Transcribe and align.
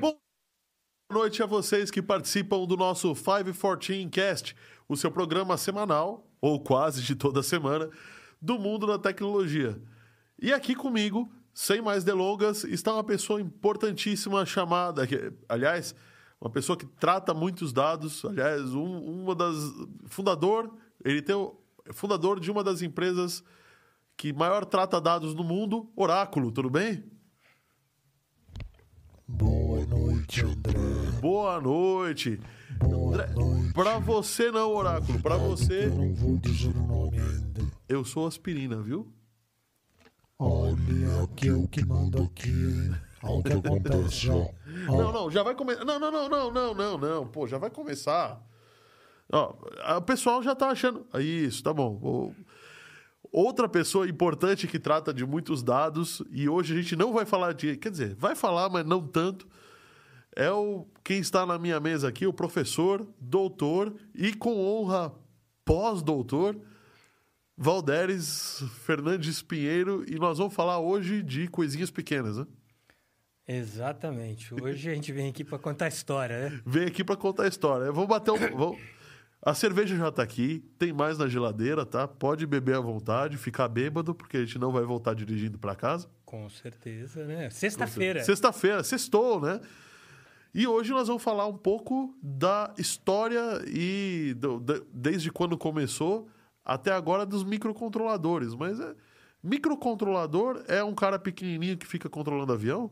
Boa 0.00 0.16
noite 1.08 1.40
a 1.40 1.46
vocês 1.46 1.88
que 1.88 2.02
participam 2.02 2.66
do 2.66 2.76
nosso 2.76 3.14
514 3.14 4.08
Cast, 4.08 4.56
o 4.88 4.96
seu 4.96 5.08
programa 5.08 5.56
semanal, 5.56 6.26
ou 6.40 6.58
quase 6.58 7.00
de 7.00 7.14
toda 7.14 7.44
semana, 7.44 7.88
do 8.40 8.58
mundo 8.58 8.88
da 8.88 8.98
tecnologia. 8.98 9.80
E 10.40 10.52
aqui 10.52 10.74
comigo, 10.74 11.32
sem 11.54 11.80
mais 11.80 12.02
delongas, 12.02 12.64
está 12.64 12.92
uma 12.92 13.04
pessoa 13.04 13.40
importantíssima 13.40 14.44
chamada, 14.44 15.06
que, 15.06 15.32
aliás, 15.48 15.94
uma 16.40 16.50
pessoa 16.50 16.76
que 16.76 16.86
trata 16.86 17.32
muitos 17.32 17.72
dados, 17.72 18.24
aliás, 18.24 18.74
um, 18.74 19.22
uma 19.22 19.34
das 19.36 19.54
fundador, 20.06 20.74
ele 21.04 21.22
tem 21.22 21.36
o 21.36 21.56
fundador 21.92 22.40
de 22.40 22.50
uma 22.50 22.64
das 22.64 22.82
empresas 22.82 23.44
que 24.16 24.32
maior 24.32 24.64
trata 24.64 25.00
dados 25.00 25.36
no 25.36 25.44
mundo, 25.44 25.88
Oráculo, 25.94 26.50
tudo 26.50 26.68
bem? 26.68 27.04
Boa 29.28 29.84
noite, 29.86 30.44
André. 30.44 30.78
Boa 31.20 31.60
noite. 31.60 32.40
Boa 32.78 33.14
André, 33.14 33.26
noite. 33.34 33.72
Pra 33.72 33.98
você 33.98 34.50
não, 34.50 34.74
Oráculo, 34.74 35.20
pra 35.20 35.36
você, 35.36 35.86
Eu 35.86 35.94
não 35.94 36.14
vou 36.14 36.36
dizer 36.38 36.74
o 36.76 36.86
nome 36.86 37.18
ainda. 37.18 37.62
eu 37.88 38.04
sou 38.04 38.26
aspirina, 38.26 38.80
viu? 38.82 39.10
Olha, 40.38 41.22
aqui 41.24 41.50
o 41.50 41.68
que 41.68 41.84
manda 41.84 42.22
aqui? 42.22 42.52
Olha 43.22 43.34
o 43.38 43.42
que 43.42 43.52
acontece, 43.52 44.26
Não, 44.88 45.12
não, 45.12 45.30
já 45.30 45.42
vai 45.42 45.54
começar. 45.54 45.84
Não, 45.84 45.98
não, 45.98 46.10
não, 46.10 46.28
não, 46.28 46.50
não, 46.52 46.74
não, 46.74 46.98
não. 46.98 47.26
Pô, 47.28 47.46
já 47.46 47.58
vai 47.58 47.70
começar. 47.70 48.44
Ó, 49.32 49.54
o 49.96 50.02
pessoal 50.02 50.42
já 50.42 50.54
tá 50.54 50.68
achando. 50.68 51.06
Isso, 51.20 51.62
tá 51.62 51.72
bom. 51.72 51.98
O- 52.02 52.34
Outra 53.32 53.66
pessoa 53.66 54.06
importante 54.06 54.66
que 54.68 54.78
trata 54.78 55.12
de 55.12 55.24
muitos 55.24 55.62
dados, 55.62 56.22
e 56.30 56.48
hoje 56.50 56.74
a 56.74 56.82
gente 56.82 56.94
não 56.94 57.12
vai 57.14 57.24
falar 57.24 57.54
de. 57.54 57.76
Quer 57.78 57.90
dizer, 57.90 58.14
vai 58.14 58.34
falar, 58.36 58.68
mas 58.68 58.84
não 58.84 59.06
tanto. 59.06 59.48
É 60.36 60.50
o 60.50 60.86
quem 61.02 61.18
está 61.18 61.44
na 61.46 61.58
minha 61.58 61.80
mesa 61.80 62.08
aqui, 62.08 62.26
o 62.26 62.32
professor, 62.32 63.06
doutor 63.18 63.94
e 64.14 64.34
com 64.34 64.58
honra 64.62 65.12
pós-doutor, 65.64 66.56
Valderes 67.56 68.62
Fernandes 68.84 69.42
Pinheiro, 69.42 70.04
e 70.08 70.16
nós 70.18 70.38
vamos 70.38 70.54
falar 70.54 70.78
hoje 70.78 71.22
de 71.22 71.48
coisinhas 71.48 71.90
pequenas, 71.90 72.36
né? 72.38 72.46
Exatamente. 73.46 74.54
Hoje 74.54 74.90
a 74.90 74.94
gente 74.94 75.12
vem 75.12 75.28
aqui 75.28 75.44
para 75.44 75.58
contar 75.58 75.88
história, 75.88 76.50
né? 76.50 76.60
Vem 76.64 76.84
aqui 76.86 77.02
pra 77.04 77.16
contar 77.16 77.44
a 77.44 77.48
história. 77.48 77.90
Vou 77.92 78.06
bater 78.06 78.30
um. 78.30 78.56
vou- 78.56 78.78
A 79.44 79.54
cerveja 79.54 79.96
já 79.96 80.10
tá 80.12 80.22
aqui, 80.22 80.64
tem 80.78 80.92
mais 80.92 81.18
na 81.18 81.26
geladeira, 81.26 81.84
tá? 81.84 82.06
Pode 82.06 82.46
beber 82.46 82.76
à 82.76 82.80
vontade, 82.80 83.36
ficar 83.36 83.66
bêbado, 83.66 84.14
porque 84.14 84.36
a 84.36 84.40
gente 84.44 84.56
não 84.58 84.70
vai 84.70 84.84
voltar 84.84 85.14
dirigindo 85.14 85.58
pra 85.58 85.74
casa. 85.74 86.08
Com 86.24 86.48
certeza, 86.48 87.24
né? 87.24 87.50
Sexta-feira. 87.50 88.22
Sexta-feira, 88.22 88.84
sextou, 88.84 89.40
né? 89.40 89.60
E 90.54 90.66
hoje 90.66 90.92
nós 90.92 91.08
vamos 91.08 91.22
falar 91.24 91.46
um 91.46 91.56
pouco 91.56 92.14
da 92.22 92.72
história 92.78 93.40
e 93.66 94.32
do- 94.38 94.60
da- 94.60 94.80
desde 94.92 95.32
quando 95.32 95.58
começou 95.58 96.28
até 96.64 96.92
agora 96.92 97.26
dos 97.26 97.42
microcontroladores. 97.42 98.54
Mas 98.54 98.78
é, 98.78 98.94
microcontrolador 99.42 100.62
é 100.68 100.84
um 100.84 100.94
cara 100.94 101.18
pequenininho 101.18 101.76
que 101.76 101.86
fica 101.86 102.08
controlando 102.08 102.52
avião? 102.52 102.90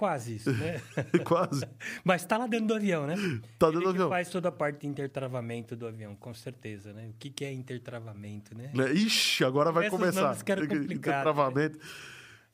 Quase 0.00 0.36
isso, 0.36 0.50
né? 0.54 0.80
Quase. 1.26 1.62
Mas 2.02 2.24
tá 2.24 2.38
lá 2.38 2.46
dentro 2.46 2.68
do 2.68 2.74
avião, 2.74 3.06
né? 3.06 3.14
Tá 3.58 3.66
Ele 3.68 3.76
dentro 3.76 3.80
do 3.80 3.80
que 3.82 3.88
avião. 3.88 4.08
faz 4.08 4.30
toda 4.30 4.48
a 4.48 4.52
parte 4.52 4.80
de 4.80 4.86
intertravamento 4.86 5.76
do 5.76 5.86
avião, 5.86 6.16
com 6.16 6.32
certeza, 6.32 6.94
né? 6.94 7.08
O 7.10 7.12
que, 7.18 7.28
que 7.28 7.44
é 7.44 7.52
intertravamento, 7.52 8.56
né? 8.56 8.70
Né? 8.74 8.92
Ixi, 8.94 9.44
agora 9.44 9.70
vai 9.70 9.88
Esses 9.88 9.98
começar. 9.98 10.34
Intertravamento. 10.90 11.78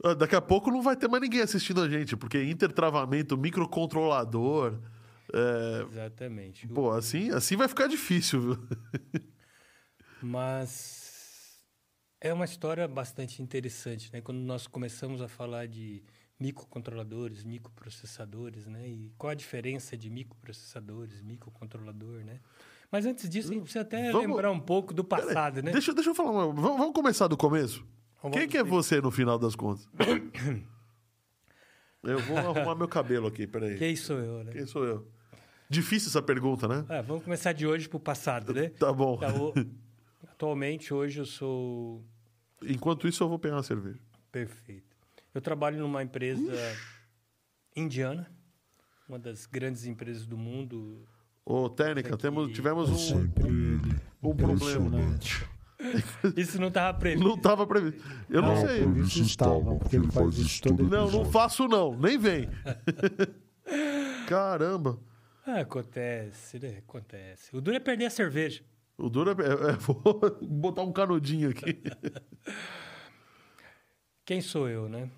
Ah, 0.03 0.13
Daqui 0.15 0.35
a 0.35 0.41
pouco 0.41 0.73
não 0.73 0.83
vai 0.83 0.97
ter 0.97 1.07
mais 1.07 1.23
ninguém 1.23 1.41
assistindo 1.41 1.81
a 1.83 1.89
gente, 1.89 2.17
porque 2.17 2.43
intertravamento, 2.43 3.39
microcontrolador. 3.39 4.81
é, 5.33 5.83
Exatamente. 5.89 6.67
Pô, 6.67 6.91
assim, 6.91 7.31
assim 7.31 7.55
vai 7.57 7.69
ficar 7.69 7.87
difícil, 7.87 8.41
viu? 8.41 8.69
Mas 10.21 11.61
é 12.21 12.33
uma 12.33 12.45
história 12.45 12.89
bastante 12.89 13.41
interessante, 13.41 14.13
né? 14.13 14.21
Quando 14.21 14.39
nós 14.39 14.67
começamos 14.67 15.23
a 15.23 15.29
falar 15.29 15.69
de 15.69 16.03
microcontroladores, 16.39 17.45
microprocessadores, 17.45 18.67
né? 18.67 18.87
E 18.89 19.13
qual 19.17 19.31
a 19.31 19.35
diferença 19.35 19.97
de 19.97 20.11
microprocessadores, 20.11 21.23
microcontrolador, 21.23 22.25
né? 22.25 22.41
Mas 22.91 23.05
antes 23.07 23.29
disso, 23.29 23.51
a 23.51 23.55
gente 23.55 23.63
precisa 23.63 23.83
até 23.83 24.13
Vamos- 24.13 24.29
lembrar 24.29 24.51
um 24.53 24.61
pouco 24.61 24.95
do 24.95 25.03
passado, 25.03 25.63
né? 25.63 25.73
Deixa, 25.73 25.93
deixa 25.93 26.11
eu 26.11 26.15
falar 26.15 26.31
uma... 26.31 26.47
Vamos, 26.53 26.79
vamos 26.79 26.93
começar 26.95 27.27
do 27.27 27.37
começo? 27.37 27.85
Vamos 28.23 28.39
Quem 28.39 28.49
que 28.49 28.57
é 28.57 28.63
você 28.63 29.01
no 29.01 29.11
final 29.11 29.39
das 29.39 29.57
contas? 29.57 29.89
eu 32.05 32.19
vou 32.21 32.37
arrumar 32.39 32.75
meu 32.75 32.87
cabelo 32.89 33.27
aqui, 33.27 33.47
peraí. 33.47 33.77
Quem 33.77 33.97
sou 33.97 34.19
eu, 34.19 34.45
né? 34.45 34.53
Quem 34.53 34.67
sou 34.67 34.85
eu? 34.85 35.11
Difícil 35.69 36.09
essa 36.11 36.23
pergunta, 36.23 36.69
né? 36.69 36.85
Ah, 36.89 37.03
vamos 37.03 37.25
começar 37.25 37.53
de 37.53 37.67
hoje 37.67 37.89
pro 37.89 37.99
passado, 37.99 38.55
né? 38.55 38.69
Tá 38.71 38.93
bom. 38.93 39.17
Tá, 39.19 39.35
o- 39.35 39.53
Atualmente, 40.31 40.95
hoje 40.95 41.19
eu 41.21 41.27
sou 41.27 42.05
Enquanto 42.63 43.09
isso, 43.09 43.23
eu 43.25 43.29
vou 43.29 43.39
pegar 43.39 43.57
uma 43.57 43.63
cerveja. 43.63 43.99
perfeito. 44.31 44.96
Eu 45.37 45.43
trabalho 45.43 45.79
numa 45.79 46.03
empresa 46.03 46.51
indiana, 47.77 48.27
uma 49.07 49.19
das 49.19 49.45
grandes 49.45 49.85
empresas 49.85 50.25
do 50.25 50.39
mundo. 50.39 51.07
Ô, 51.45 51.69
Técnica, 51.69 52.17
temos, 52.17 52.55
tivemos 52.55 52.89
é 52.89 53.15
um, 53.15 53.21
ele. 53.45 54.01
um 54.23 54.35
problema. 54.35 55.19
Isso 56.35 56.59
não 56.59 56.69
estava 56.69 56.99
previsto. 56.99 57.29
Não 57.29 57.35
estava 57.35 57.67
previsto. 57.67 58.03
Eu 58.31 58.41
não, 58.41 58.57
sei. 58.67 58.83
por 58.83 58.97
isso 58.97 59.23
estava, 59.25 59.77
porque 59.77 59.97
ele 59.97 60.11
faz 60.11 60.39
isso 60.39 60.63
todo 60.63 60.89
Não, 60.89 61.11
não 61.11 61.27
faço 61.27 61.69
não, 61.69 61.95
nem 61.95 62.17
vem. 62.17 62.49
Caramba. 64.27 64.99
Ah, 65.47 65.61
acontece, 65.61 66.59
né? 66.59 66.79
Acontece. 66.79 67.55
O 67.55 67.61
duro 67.61 67.77
é 67.77 67.81
perder 67.81 68.07
a 68.07 68.11
cerveja. 68.11 68.65
O 68.97 69.11
duro 69.11 69.33
é, 69.33 69.35
é- 69.35 69.73
é- 69.73 69.77
Vou 69.85 70.19
botar 70.41 70.81
um 70.81 70.93
canudinho 70.95 71.51
aqui. 71.51 71.83
Quem 74.25 74.41
sou 74.41 74.67
eu, 74.67 74.89
né? 74.89 75.11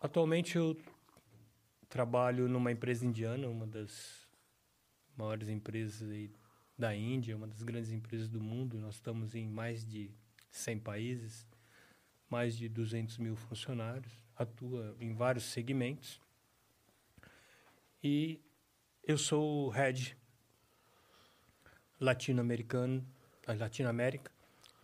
Atualmente 0.00 0.56
eu 0.56 0.74
trabalho 1.90 2.48
numa 2.48 2.72
empresa 2.72 3.04
indiana, 3.04 3.46
uma 3.48 3.66
das 3.66 4.26
maiores 5.14 5.50
empresas 5.50 6.30
da 6.78 6.96
Índia, 6.96 7.36
uma 7.36 7.46
das 7.46 7.62
grandes 7.62 7.92
empresas 7.92 8.26
do 8.26 8.40
mundo. 8.40 8.78
Nós 8.78 8.94
estamos 8.94 9.34
em 9.34 9.46
mais 9.46 9.84
de 9.84 10.10
100 10.50 10.78
países, 10.78 11.46
mais 12.30 12.56
de 12.56 12.66
200 12.66 13.18
mil 13.18 13.36
funcionários, 13.36 14.10
atua 14.34 14.96
em 14.98 15.12
vários 15.12 15.44
segmentos. 15.44 16.18
E 18.02 18.40
eu 19.04 19.18
sou 19.18 19.66
o 19.66 19.68
head 19.68 20.16
latino-americano, 22.00 23.06
a 23.46 23.52
Latinoamérica, 23.52 24.32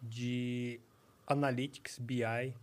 de 0.03 0.78
Analytics, 1.27 1.98
BI 1.98 2.54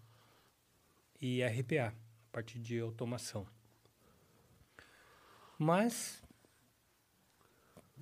e 1.19 1.43
RPA, 1.43 2.02
parte 2.33 2.57
de 2.59 2.79
automação. 2.79 3.45
Mas 5.57 6.21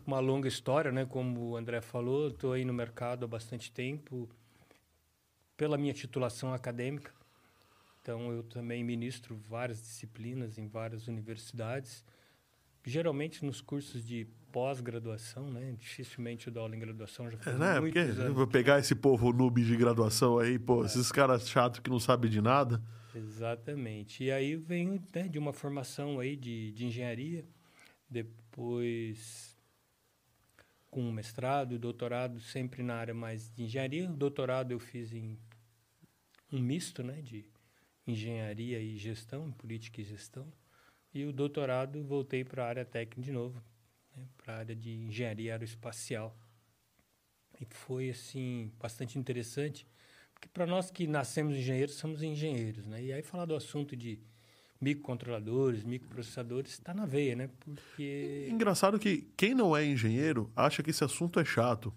uma 0.08 0.20
longa 0.20 0.48
história, 0.48 0.90
né? 0.90 1.06
Como 1.06 1.50
o 1.50 1.58
André 1.58 1.82
falou, 1.82 2.30
estou 2.30 2.54
aí 2.54 2.64
no 2.64 2.74
mercado 2.74 3.26
há 3.26 3.28
bastante 3.28 3.72
tempo 3.72 4.30
pela 5.58 5.78
minha 5.78 5.94
titulação 5.94 6.54
acadêmica. 6.54 7.12
Então 8.02 8.32
eu 8.32 8.42
também 8.42 8.84
ministro 8.86 9.36
várias 9.36 9.80
disciplinas 9.82 10.58
em 10.58 10.66
várias 10.68 11.08
universidades, 11.10 12.04
geralmente 12.86 13.46
nos 13.46 13.60
cursos 13.62 14.04
de 14.04 14.26
pós-graduação, 14.52 15.52
né? 15.52 15.76
Dificilmente 15.78 16.48
eu 16.48 16.54
dou 16.54 16.64
aula 16.64 16.76
em 16.76 16.80
graduação, 16.80 17.30
já 17.30 17.38
É, 17.38 17.42
faz 17.42 17.60
né? 17.60 17.80
Porque 17.82 18.00
muitos 18.00 18.18
eu 18.18 18.24
anos. 18.24 18.38
vou 18.38 18.48
pegar 18.48 18.80
esse 18.80 18.96
povo 18.96 19.32
noob 19.34 19.62
de 19.64 19.76
graduação 19.76 20.40
aí, 20.40 20.58
pô, 20.58 20.86
esses 20.86 21.12
caras 21.12 21.48
chatos 21.50 21.82
que 21.82 21.90
não 21.90 22.00
sabem 22.00 22.32
de 22.32 22.42
nada. 22.42 22.82
Exatamente. 23.16 24.24
E 24.24 24.32
aí 24.32 24.56
venho 24.56 25.02
né, 25.14 25.28
de 25.28 25.38
uma 25.38 25.54
formação 25.54 26.20
aí 26.20 26.36
de, 26.36 26.72
de 26.72 26.86
engenharia, 26.86 27.46
depois 28.10 29.58
com 30.90 31.02
um 31.02 31.12
mestrado, 31.12 31.80
doutorado 31.80 32.40
sempre 32.42 32.84
na 32.84 32.96
área 32.96 33.14
mais 33.14 33.50
de 33.54 33.64
engenharia. 33.64 34.10
O 34.10 34.14
doutorado 34.14 34.72
eu 34.72 34.80
fiz 34.80 35.14
em 35.14 35.38
um 36.52 36.60
misto, 36.60 37.02
né, 37.02 37.22
de 37.22 37.46
engenharia 38.06 38.80
e 38.80 38.98
gestão, 38.98 39.52
política 39.54 40.02
e 40.02 40.04
gestão. 40.04 40.52
E 41.14 41.26
o 41.26 41.32
doutorado 41.32 42.04
voltei 42.04 42.44
para 42.44 42.66
a 42.66 42.68
área 42.68 42.86
técnica 42.86 43.22
de 43.22 43.32
novo, 43.32 43.64
né, 44.16 44.28
para 44.38 44.56
a 44.56 44.58
área 44.60 44.76
de 44.76 44.92
engenharia 44.92 45.54
aeroespacial. 45.54 46.38
E 47.60 47.66
foi 47.66 48.10
assim 48.10 48.72
bastante 48.80 49.18
interessante, 49.18 49.86
porque 50.42 50.50
para 50.50 50.66
nós 50.66 50.90
que 50.90 51.06
nascemos 51.06 51.56
engenheiros, 51.56 51.96
somos 51.96 52.24
engenheiros, 52.24 52.84
né? 52.88 53.04
E 53.04 53.14
aí 53.14 53.22
falar 53.22 53.46
do 53.46 53.56
assunto 53.56 53.96
de 53.96 54.20
microcontroladores, 54.82 55.84
microprocessadores, 55.84 56.72
está 56.72 56.96
na 56.96 57.06
veia, 57.06 57.36
né? 57.36 57.50
Porque 57.60 58.48
Engraçado 58.50 58.98
que 58.98 59.30
quem 59.38 59.54
não 59.54 59.78
é 59.78 59.86
engenheiro 59.86 60.52
acha 60.56 60.82
que 60.82 60.90
esse 60.90 61.04
assunto 61.04 61.40
é 61.40 61.46
chato. 61.46 61.94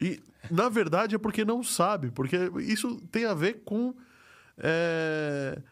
E, 0.00 0.20
na 0.50 0.68
verdade, 0.68 1.14
é 1.14 1.18
porque 1.18 1.44
não 1.44 1.62
sabe, 1.62 2.10
porque 2.10 2.36
isso 2.60 3.00
tem 3.06 3.24
a 3.24 3.32
ver 3.32 3.62
com 3.64 3.94
é, 4.58 5.62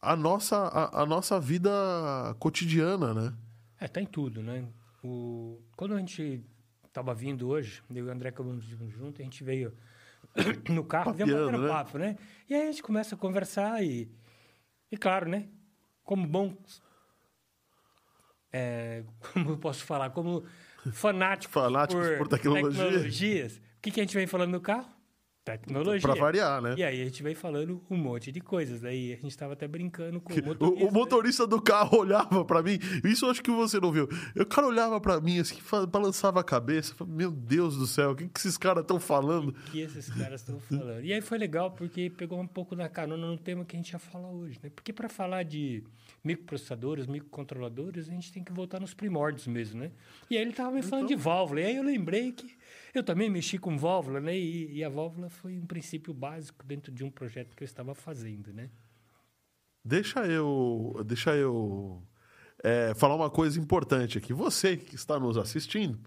a 0.00 0.16
nossa, 0.16 0.56
a, 0.56 1.02
a 1.02 1.06
nossa 1.06 1.38
vida 1.38 1.70
cotidiana, 2.40 3.14
né? 3.14 3.34
É, 3.78 3.86
tá 3.86 4.00
em 4.02 4.06
tudo, 4.06 4.42
né? 4.42 4.66
O... 5.02 5.60
Quando 5.76 5.94
a 5.94 5.98
gente 5.98 6.44
tava 6.92 7.14
vindo 7.14 7.46
hoje, 7.48 7.82
eu 7.88 8.06
e 8.06 8.08
o 8.08 8.10
André 8.10 8.30
acabamos 8.30 8.64
junto, 8.64 9.22
a 9.22 9.24
gente 9.24 9.44
veio 9.44 9.72
no 10.68 10.84
carro, 10.84 11.12
veio 11.12 11.26
Papeando, 11.28 11.46
batendo 11.46 11.62
né? 11.62 11.68
papo, 11.68 11.98
né? 11.98 12.16
E 12.48 12.54
aí 12.54 12.62
a 12.62 12.66
gente 12.66 12.82
começa 12.82 13.14
a 13.14 13.18
conversar 13.18 13.82
e... 13.82 14.10
E 14.90 14.96
claro, 14.96 15.28
né? 15.28 15.48
Como 16.04 16.26
bom... 16.26 16.56
É, 18.52 19.04
como 19.32 19.50
eu 19.50 19.58
posso 19.58 19.84
falar? 19.84 20.10
Como 20.10 20.44
fanático 20.92 21.52
Fanáticos 21.52 22.06
por 22.18 22.28
tecnologia. 22.28 22.84
tecnologias. 22.84 23.56
O 23.56 23.80
que, 23.80 23.90
que 23.90 24.00
a 24.00 24.02
gente 24.04 24.14
vem 24.14 24.26
falando 24.26 24.50
no 24.50 24.60
carro? 24.60 24.91
Tecnologia. 25.44 26.00
Pra 26.00 26.14
variar, 26.14 26.62
né? 26.62 26.74
E 26.78 26.84
aí 26.84 27.02
a 27.02 27.04
gente 27.04 27.20
veio 27.22 27.34
falando 27.34 27.82
um 27.90 27.96
monte 27.96 28.30
de 28.30 28.40
coisas. 28.40 28.80
Daí 28.80 29.12
a 29.12 29.16
gente 29.16 29.36
tava 29.36 29.54
até 29.54 29.66
brincando 29.66 30.20
com 30.20 30.32
o 30.32 30.36
O, 30.42 30.44
motorista. 30.46 30.84
o 30.86 30.92
motorista 30.92 31.46
do 31.46 31.60
carro 31.60 31.98
olhava 31.98 32.44
pra 32.44 32.62
mim, 32.62 32.78
isso 33.04 33.26
eu 33.26 33.30
acho 33.30 33.42
que 33.42 33.50
você 33.50 33.80
não 33.80 33.90
viu. 33.90 34.08
O 34.36 34.46
cara 34.46 34.66
olhava 34.68 35.00
pra 35.00 35.20
mim 35.20 35.40
assim, 35.40 35.56
balançava 35.90 36.40
a 36.40 36.44
cabeça, 36.44 36.94
falava, 36.94 37.16
meu 37.16 37.30
Deus 37.30 37.76
do 37.76 37.86
céu, 37.86 38.12
o 38.12 38.14
que, 38.16 38.28
que 38.28 38.38
esses 38.38 38.56
caras 38.56 38.82
estão 38.82 39.00
falando? 39.00 39.52
que 39.70 39.80
esses 39.80 40.08
caras 40.10 40.40
estão 40.40 40.60
falando. 40.60 41.02
E 41.04 41.12
aí 41.12 41.20
foi 41.20 41.38
legal 41.38 41.70
porque 41.72 42.10
pegou 42.10 42.40
um 42.40 42.46
pouco 42.46 42.76
na 42.76 42.88
carona 42.88 43.26
no 43.26 43.36
tema 43.36 43.64
que 43.64 43.74
a 43.74 43.78
gente 43.78 43.90
ia 43.90 43.98
falar 43.98 44.30
hoje, 44.30 44.60
né? 44.62 44.70
Porque 44.74 44.92
para 44.92 45.08
falar 45.08 45.42
de 45.42 45.82
microprocessadores, 46.24 47.06
microcontroladores, 47.06 48.08
a 48.08 48.12
gente 48.12 48.32
tem 48.32 48.44
que 48.44 48.52
voltar 48.52 48.80
nos 48.80 48.94
primórdios 48.94 49.46
mesmo, 49.46 49.80
né? 49.80 49.90
E 50.30 50.36
aí 50.36 50.42
ele 50.42 50.52
tava 50.52 50.70
me 50.70 50.82
falando 50.82 51.08
de 51.08 51.16
válvula. 51.16 51.60
E 51.60 51.64
aí 51.64 51.76
eu 51.76 51.82
lembrei 51.82 52.32
que 52.32 52.56
eu 52.94 53.02
também 53.02 53.28
mexi 53.28 53.58
com 53.58 53.76
válvula, 53.76 54.20
né? 54.20 54.36
E, 54.36 54.72
e 54.72 54.84
a 54.84 54.88
válvula 54.88 55.28
foi 55.28 55.58
um 55.58 55.66
princípio 55.66 56.14
básico 56.14 56.64
dentro 56.64 56.92
de 56.92 57.02
um 57.02 57.10
projeto 57.10 57.56
que 57.56 57.62
eu 57.62 57.66
estava 57.66 57.94
fazendo, 57.94 58.52
né? 58.52 58.70
Deixa 59.84 60.24
eu, 60.26 61.02
deixa 61.04 61.34
eu 61.34 62.00
é, 62.62 62.94
falar 62.94 63.16
uma 63.16 63.30
coisa 63.30 63.58
importante 63.58 64.16
aqui. 64.16 64.32
Você 64.32 64.76
que 64.76 64.94
está 64.94 65.18
nos 65.18 65.36
assistindo, 65.36 65.98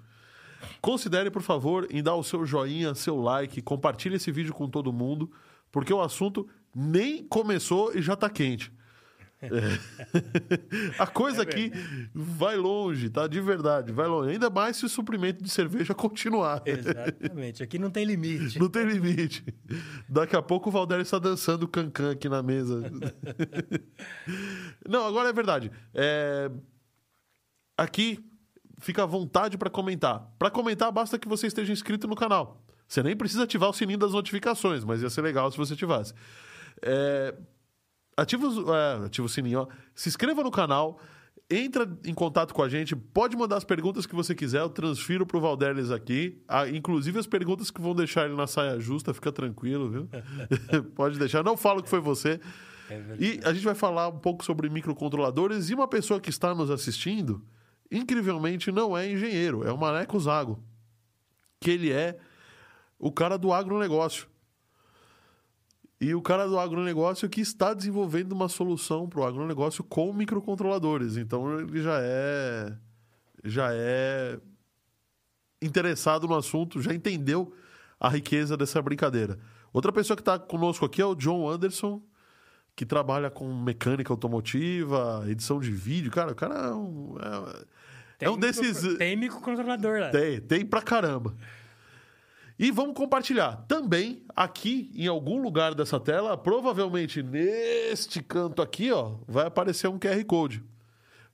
considere, 0.82 1.30
por 1.30 1.42
favor, 1.42 1.86
em 1.92 2.02
dar 2.02 2.16
o 2.16 2.24
seu 2.24 2.46
joinha, 2.46 2.96
seu 2.96 3.20
like, 3.20 3.62
compartilhe 3.62 4.16
esse 4.16 4.32
vídeo 4.32 4.54
com 4.54 4.70
todo 4.70 4.94
mundo, 4.94 5.30
porque 5.74 5.94
o 5.94 6.02
assunto 6.02 6.48
nem 6.74 7.28
começou 7.28 7.94
e 7.94 8.02
já 8.02 8.14
está 8.14 8.30
quente. 8.30 8.72
É. 9.42 9.50
A 10.98 11.06
coisa 11.06 11.42
aqui 11.42 11.72
vai 12.14 12.56
longe, 12.56 13.10
tá? 13.10 13.28
De 13.28 13.42
verdade, 13.42 13.92
vai 13.92 14.08
longe. 14.08 14.32
Ainda 14.32 14.50
mais 14.50 14.78
se 14.78 14.86
o 14.86 14.90
suprimento 14.90 15.44
de 15.44 15.50
cerveja 15.50 15.94
continuar. 15.94 16.62
Exatamente. 16.66 17.62
Aqui 17.62 17.78
não 17.78 17.90
tem 17.90 18.06
limite. 18.06 18.60
Não 18.60 18.70
tem 18.70 18.86
limite. 18.86 19.46
Daqui 20.08 20.36
a 20.36 20.42
pouco 20.42 20.70
o 20.70 20.72
Valder 20.72 21.02
está 21.02 21.20
dançando 21.20 21.68
cancan 21.68 22.12
aqui 22.12 22.30
na 22.30 22.42
mesa. 22.42 22.82
Não, 24.88 25.06
agora 25.06 25.30
é 25.30 25.34
verdade. 25.34 25.72
É, 25.94 26.50
Aqui 27.78 28.26
fica 28.80 29.04
à 29.04 29.06
vontade 29.06 29.58
para 29.58 29.70
comentar. 29.70 30.34
Para 30.40 30.50
comentar, 30.50 30.92
basta 30.92 31.20
que 31.20 31.28
você 31.28 31.48
esteja 31.48 31.74
inscrito 31.74 32.08
no 32.08 32.16
canal. 32.16 32.64
Você 32.88 33.04
nem 33.04 33.16
precisa 33.16 33.44
ativar 33.44 33.70
o 33.70 33.74
sininho 33.74 34.00
das 34.00 34.14
notificações, 34.14 34.84
mas 34.84 35.02
ia 35.02 35.10
ser 35.10 35.22
legal 35.22 35.52
se 35.52 35.58
você 35.58 35.74
ativasse. 35.74 36.14
É, 36.82 37.36
Ativa, 38.18 38.48
é, 38.48 39.06
ativa 39.06 39.26
o 39.26 39.30
sininho, 39.30 39.62
ó. 39.62 39.68
Se 39.94 40.08
inscreva 40.08 40.42
no 40.42 40.52
canal, 40.52 41.00
entra 41.50 41.88
em 42.06 42.14
contato 42.14 42.54
com 42.54 42.64
a 42.64 42.70
gente, 42.70 42.96
pode 42.96 43.36
mandar 43.36 43.58
as 43.58 43.64
perguntas 43.64 44.06
que 44.06 44.16
você 44.16 44.34
quiser, 44.34 44.62
eu 44.62 44.70
transfiro 44.70 45.26
pro 45.26 45.40
Valderes 45.40 45.92
aqui, 45.92 46.42
ah, 46.48 46.68
inclusive 46.68 47.20
as 47.20 47.28
perguntas 47.28 47.70
que 47.70 47.82
vão 47.82 47.94
deixar 47.94 48.26
ele 48.26 48.36
na 48.36 48.48
saia 48.48 48.80
justa, 48.80 49.14
fica 49.14 49.32
tranquilo, 49.32 49.90
viu? 49.90 50.10
pode 50.96 51.20
deixar, 51.20 51.44
não 51.44 51.56
falo 51.56 51.84
que 51.84 51.90
foi 51.90 52.00
você. 52.00 52.40
É. 52.90 53.02
E 53.20 53.40
a 53.44 53.54
gente 53.54 53.64
vai 53.64 53.76
falar 53.76 54.08
um 54.08 54.20
pouco 54.20 54.44
sobre 54.44 54.70
microcontroladores 54.70 55.70
e 55.70 55.76
uma 55.76 55.88
pessoa 55.88 56.20
que 56.20 56.30
está 56.30 56.54
nos 56.54 56.72
assistindo, 56.72 57.44
incrivelmente 57.92 58.72
não 58.72 58.98
é 58.98 59.12
engenheiro, 59.12 59.64
é 59.68 59.72
o 59.72 59.78
Maneco 59.78 60.20
Zago, 60.20 60.64
que 61.60 61.70
ele 61.72 61.92
é 61.92 62.18
o 62.98 63.12
cara 63.12 63.38
do 63.38 63.52
agronegócio. 63.52 64.28
E 66.06 66.14
o 66.14 66.22
cara 66.22 66.46
do 66.48 66.60
agronegócio 66.60 67.28
que 67.28 67.42
está 67.42 67.74
desenvolvendo 67.74 68.32
uma 68.34 68.48
solução 68.48 69.08
para 69.10 69.22
o 69.22 69.24
agronegócio 69.26 69.84
com 69.84 70.14
microcontroladores. 70.14 71.18
Então 71.18 71.60
ele 71.60 71.82
já 71.82 71.98
é 72.00 72.74
já 73.44 73.70
é 73.72 74.40
interessado 75.62 76.28
no 76.28 76.36
assunto, 76.36 76.82
já 76.82 76.94
entendeu 76.94 77.54
a 78.00 78.10
riqueza 78.10 78.56
dessa 78.58 78.82
brincadeira. 78.82 79.40
Outra 79.74 79.92
pessoa 79.92 80.16
que 80.16 80.22
está 80.22 80.38
conosco 80.38 80.86
aqui 80.86 81.02
é 81.02 81.06
o 81.06 81.16
John 81.16 81.50
Anderson, 81.50 82.02
que 82.76 82.86
trabalha 82.86 83.30
com 83.30 83.52
mecânica 83.54 84.12
automotiva, 84.14 85.24
edição 85.28 85.60
de 85.60 85.72
vídeo. 85.72 86.12
Cara, 86.12 86.32
o 86.32 86.36
cara 86.36 86.56
é 86.56 86.74
um, 86.74 87.16
é, 88.20 88.26
é 88.26 88.30
um 88.30 88.36
micro- 88.36 88.52
desses. 88.62 88.98
Tem 88.98 89.16
microcontrolador 89.16 90.00
lá. 90.00 90.10
Tem, 90.10 90.40
tem 90.42 90.66
pra 90.66 90.82
caramba. 90.82 91.34
E 92.58 92.72
vamos 92.72 92.96
compartilhar. 92.96 93.66
Também, 93.68 94.24
aqui, 94.36 94.92
em 94.96 95.08
algum 95.08 95.42
lugar 95.42 95.76
dessa 95.76 96.00
tela, 96.00 96.38
provavelmente 96.38 97.22
neste 97.22 98.24
canto 98.24 98.62
aqui, 98.62 98.92
ó, 98.92 99.16
vai 99.28 99.46
aparecer 99.46 99.88
um 99.88 100.00
QR 100.00 100.24
Code. 100.26 100.64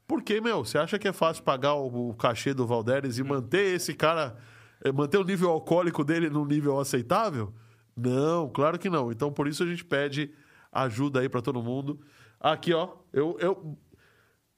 Porque, 0.07 0.41
meu, 0.41 0.65
você 0.65 0.77
acha 0.77 0.97
que 0.97 1.07
é 1.07 1.13
fácil 1.13 1.43
pagar 1.43 1.75
o, 1.75 2.13
cachê 2.15 2.53
do 2.53 2.65
Valderes 2.65 3.17
e 3.17 3.23
manter 3.23 3.75
esse 3.75 3.93
cara, 3.93 4.35
eh, 4.83 4.91
manter 4.91 5.17
o 5.17 5.23
nível 5.23 5.49
alcoólico 5.51 6.03
dele 6.03 6.29
num 6.29 6.45
nível 6.45 6.79
aceitável? 6.79 7.53
Não, 7.95 8.49
claro 8.49 8.79
que 8.79 8.89
não. 8.89 9.11
Então, 9.11 9.31
por 9.31 9.47
isso 9.47 9.63
a 9.63 9.67
gente 9.67 9.85
pede 9.85 10.33
ajuda 10.71 11.19
aí 11.19 11.29
pra 11.29 11.41
todo 11.41 11.61
mundo. 11.61 12.01
Aqui, 12.39 12.73
ó, 12.73 12.89
eu, 13.13 13.37
eu 13.39 13.77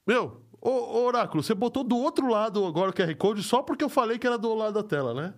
meu, 0.06 0.42
ô, 0.60 0.70
ô, 0.70 1.04
Oráculo, 1.06 1.42
você 1.42 1.54
botou 1.54 1.84
do 1.84 1.96
outro 1.96 2.28
lado 2.28 2.64
agora 2.64 2.90
o 2.90 2.94
QR 2.94 3.14
Code 3.16 3.42
só 3.42 3.62
porque 3.62 3.84
eu 3.84 3.88
falei 3.88 4.18
que 4.18 4.26
era 4.26 4.38
do 4.38 4.54
lado 4.54 4.74
da 4.74 4.82
tela, 4.82 5.14
né? 5.14 5.34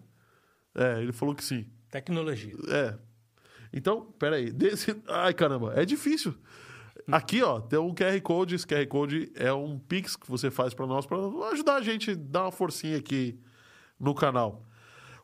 É, 0.76 1.00
ele 1.02 1.12
falou 1.12 1.34
que 1.34 1.43
sim. 1.43 1.67
Tecnologia. 1.90 2.55
É. 2.69 2.94
Então, 3.73 4.12
peraí. 4.19 4.52
Desse... 4.52 4.94
Ai, 5.08 5.32
caramba, 5.32 5.73
é 5.75 5.84
difícil. 5.84 6.34
Aqui, 7.11 7.43
ó, 7.43 7.61
tem 7.61 7.78
um 7.78 7.94
QR 7.94 8.20
Code. 8.20 8.55
Esse 8.55 8.67
QR 8.67 8.87
Code 8.87 9.32
é 9.34 9.52
um 9.52 9.78
Pix 9.78 10.17
que 10.17 10.28
você 10.28 10.50
faz 10.50 10.75
para 10.75 10.87
nós, 10.87 11.06
para 11.06 11.19
ajudar 11.52 11.76
a 11.76 11.82
gente, 11.82 12.14
dar 12.14 12.44
uma 12.44 12.52
forcinha 12.52 12.99
aqui 12.99 13.38
no 13.99 14.14
canal. 14.14 14.64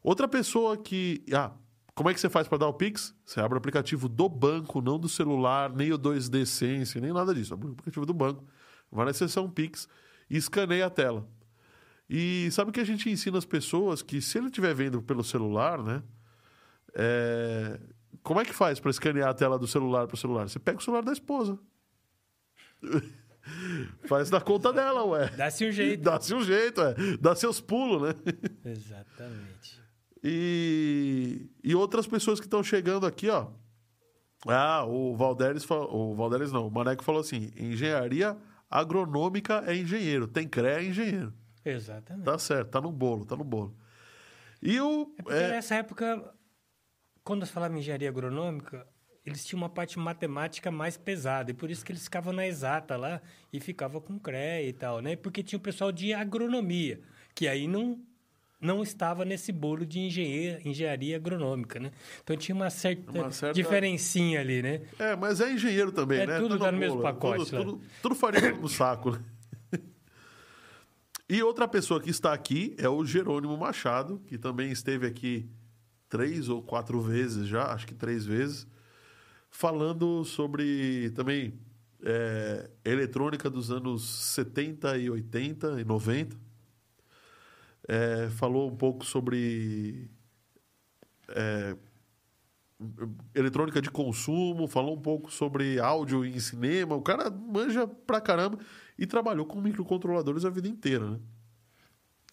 Outra 0.03 0.27
pessoa 0.27 0.77
que. 0.77 1.25
Ah, 1.32 1.53
como 1.94 2.09
é 2.09 2.15
que 2.15 2.21
você 2.21 2.31
faz 2.31 2.49
para 2.49 2.59
dar 2.59 2.69
o 2.69 2.75
Pix? 2.75 3.15
Você 3.25 3.41
abre 3.41 3.56
o 3.56 3.59
aplicativo 3.59 4.09
do 4.09 4.29
banco, 4.29 4.81
não 4.81 4.99
do 4.99 5.09
celular, 5.09 5.71
nem 5.71 5.93
o 5.93 5.99
2D 5.99 6.47
Sense, 6.47 7.01
nem 7.01 7.13
nada 7.13 7.35
disso. 7.35 7.53
Abre 7.53 7.69
o 7.69 7.73
aplicativo 7.73 8.06
do 8.06 8.15
banco, 8.15 8.44
vai 8.91 9.05
na 9.05 9.13
seção 9.13 9.51
Pix 9.51 9.89
e 10.31 10.37
escaneia 10.37 10.87
a 10.87 10.91
tela. 10.91 11.29
E 12.09 12.51
sabe 12.51 12.71
o 12.71 12.73
que 12.73 12.81
a 12.81 12.85
gente 12.85 13.09
ensina 13.09 13.39
as 13.39 13.44
pessoas? 13.44 14.03
Que 14.03 14.21
se 14.21 14.37
ele 14.39 14.47
estiver 14.47 14.75
vendo 14.75 15.01
pelo 15.03 15.25
celular, 15.25 15.82
né? 15.82 16.03
É, 16.94 17.81
Como 18.23 18.41
é 18.41 18.44
que 18.44 18.53
faz 18.53 18.79
para 18.79 18.91
escanear 18.91 19.31
a 19.31 19.35
tela 19.35 19.59
do 19.59 19.67
celular 19.67 20.06
para 20.06 20.15
o 20.15 20.19
celular? 20.19 20.49
Você 20.49 20.59
pega 20.59 20.79
o 20.79 20.82
celular 20.82 21.03
da 21.03 21.13
esposa. 21.13 21.59
faz 24.06 24.31
da 24.31 24.41
conta 24.41 24.73
dela, 24.73 25.05
ué. 25.05 25.29
Dá-se 25.31 25.67
um 25.67 25.73
jeito. 25.73 26.03
Dá-se 26.03 26.35
um 26.35 26.43
jeito, 26.43 26.81
é. 26.81 26.94
Dá 27.21 27.35
seus 27.35 27.61
pulos, 27.61 28.03
né? 28.03 28.15
Exatamente. 28.65 29.81
E, 30.23 31.49
e 31.65 31.75
outras 31.75 32.06
pessoas 32.06 32.39
que 32.39 32.47
estão 32.47 32.63
chegando 32.63 33.06
aqui, 33.06 33.29
ó. 33.29 33.49
Ah, 34.47 34.85
o 34.85 35.17
Valderes, 35.17 35.65
fa- 35.65 35.77
o 35.87 36.15
Valderes 36.15 36.53
não, 36.53 36.67
o 36.67 36.71
Maneco 36.71 37.03
falou 37.05 37.21
assim: 37.21 37.51
engenharia 37.56 38.37
agronômica 38.71 39.63
é 39.67 39.77
engenheiro, 39.77 40.27
tem 40.27 40.47
CREA 40.49 40.81
é 40.81 40.85
engenheiro. 40.85 41.32
Exatamente. 41.65 42.25
Tá 42.25 42.39
certo, 42.39 42.71
tá 42.71 42.81
no 42.81 42.91
bolo, 42.93 43.25
tá 43.25 43.37
no 43.37 43.45
bolo. 43.45 43.75
E 44.61 44.81
o. 44.81 45.13
É 45.19 45.23
porque 45.23 45.39
é, 45.39 45.49
nessa 45.51 45.75
época, 45.77 46.35
quando 47.25 47.45
se 47.47 47.53
falava 47.53 47.75
em 47.75 47.79
engenharia 47.79 48.09
agronômica, 48.09 48.87
eles 49.25 49.45
tinham 49.45 49.63
uma 49.63 49.69
parte 49.69 49.99
matemática 49.99 50.71
mais 50.71 50.97
pesada. 50.97 51.51
E 51.51 51.55
por 51.55 51.71
isso 51.71 51.85
que 51.85 51.93
eles 51.93 52.05
ficavam 52.05 52.33
na 52.33 52.47
exata 52.47 52.97
lá 52.97 53.21
e 53.53 53.61
ficavam 53.61 54.01
com 54.01 54.19
CREA 54.19 54.63
e 54.69 54.73
tal, 54.73 55.01
né? 55.01 55.15
Porque 55.17 55.43
tinha 55.43 55.57
o 55.59 55.63
pessoal 55.63 55.93
de 55.93 56.13
agronomia, 56.13 57.01
que 57.35 57.47
aí 57.47 57.69
não, 57.69 58.01
não 58.61 58.83
estava 58.83 59.25
nesse 59.25 59.53
bolo 59.53 59.87
de 59.87 60.01
engenharia, 60.01 60.61
engenharia 60.65 61.17
agronômica, 61.17 61.79
né? 61.79 61.93
Então 62.23 62.37
tinha 62.37 62.55
uma 62.55 62.71
certa, 62.71 63.11
Uma 63.13 63.31
certa- 63.31 63.55
diferencinha 63.55 64.41
ali, 64.41 64.61
né? 64.63 64.81
é, 64.99 65.15
mas 65.15 65.41
é 65.41 65.53
engenheiro 65.53 65.93
também, 65.93 66.21
É 66.21 66.27
né? 66.27 66.39
tudo 66.39 66.59
Tá 66.59 66.65
tá 66.67 66.73
no 66.73 66.79
mesmo 66.79 66.97
bolo, 66.97 67.03
pacote, 67.05 67.51
Tudo, 67.51 67.65
tudo, 67.65 67.81
tudo 68.03 68.15
farinha 68.17 68.53
no 68.53 68.69
saco. 68.69 69.13
né? 69.13 69.21
E 71.32 71.43
outra 71.43 71.67
pessoa 71.67 71.98
que 71.98 72.10
está 72.10 72.31
aqui 72.34 72.77
é 72.77 72.86
o 72.91 73.06
Jerônimo 73.06 73.56
Machado, 73.56 74.20
que 74.27 74.36
também 74.36 74.70
esteve 74.70 75.06
aqui 75.06 75.48
três 76.06 76.51
ou 76.51 76.62
quatro 76.62 77.01
vezes 77.01 77.46
já, 77.46 77.72
acho 77.72 77.86
que 77.86 77.94
três 77.94 78.27
vezes, 78.27 78.67
falando 79.48 80.27
sobre 80.27 81.10
também 81.12 81.58
é, 82.03 82.69
eletrônica 82.84 83.48
dos 83.48 83.70
anos 83.70 84.06
70 84.34 84.98
e 84.98 85.08
80 85.08 85.81
e 85.81 85.84
90. 85.86 86.36
É, 87.89 88.29
falou 88.29 88.70
um 88.70 88.77
pouco 88.77 89.03
sobre 89.03 90.10
é, 91.31 91.74
eletrônica 93.34 93.81
de 93.81 93.91
consumo, 93.91 94.69
falou 94.69 94.94
um 94.94 95.01
pouco 95.01 95.32
sobre 95.32 95.81
áudio 95.81 96.27
em 96.27 96.39
cinema. 96.39 96.94
O 96.94 97.01
cara 97.01 97.31
manja 97.31 97.86
pra 97.86 98.20
caramba 98.20 98.58
e 99.03 99.06
trabalhou 99.06 99.44
com 99.44 99.61
microcontroladores 99.61 100.44
a 100.44 100.51
vida 100.51 100.69
inteira, 100.69 101.11
né? 101.11 101.19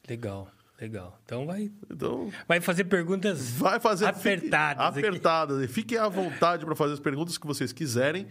Legal, 0.07 0.49
legal. 0.79 1.19
Então 1.25 1.45
vai, 1.45 1.71
Então, 1.91 2.31
vai 2.47 2.61
fazer 2.61 2.83
perguntas 2.85 3.51
vai 3.51 3.79
fazer 3.79 4.05
apertadas. 4.05 4.93
Fique, 4.95 5.07
apertadas. 5.07 5.71
Fiquem 5.71 5.97
à 5.97 6.07
vontade 6.07 6.65
para 6.65 6.75
fazer 6.75 6.93
as 6.93 6.99
perguntas 6.99 7.37
que 7.37 7.47
vocês 7.47 7.71
quiserem. 7.73 8.27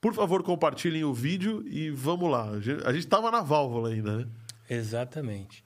Por 0.00 0.14
favor, 0.14 0.42
compartilhem 0.42 1.04
o 1.04 1.12
vídeo 1.14 1.62
e 1.68 1.90
vamos 1.90 2.30
lá. 2.30 2.50
A 2.50 2.60
gente- 2.60 2.84
A 2.86 2.92
gente 2.92 3.06
tava 3.06 3.30
na 3.30 3.40
válvula 3.40 3.90
ainda, 3.90 4.18
né? 4.18 4.26
Exatamente. 4.68 5.62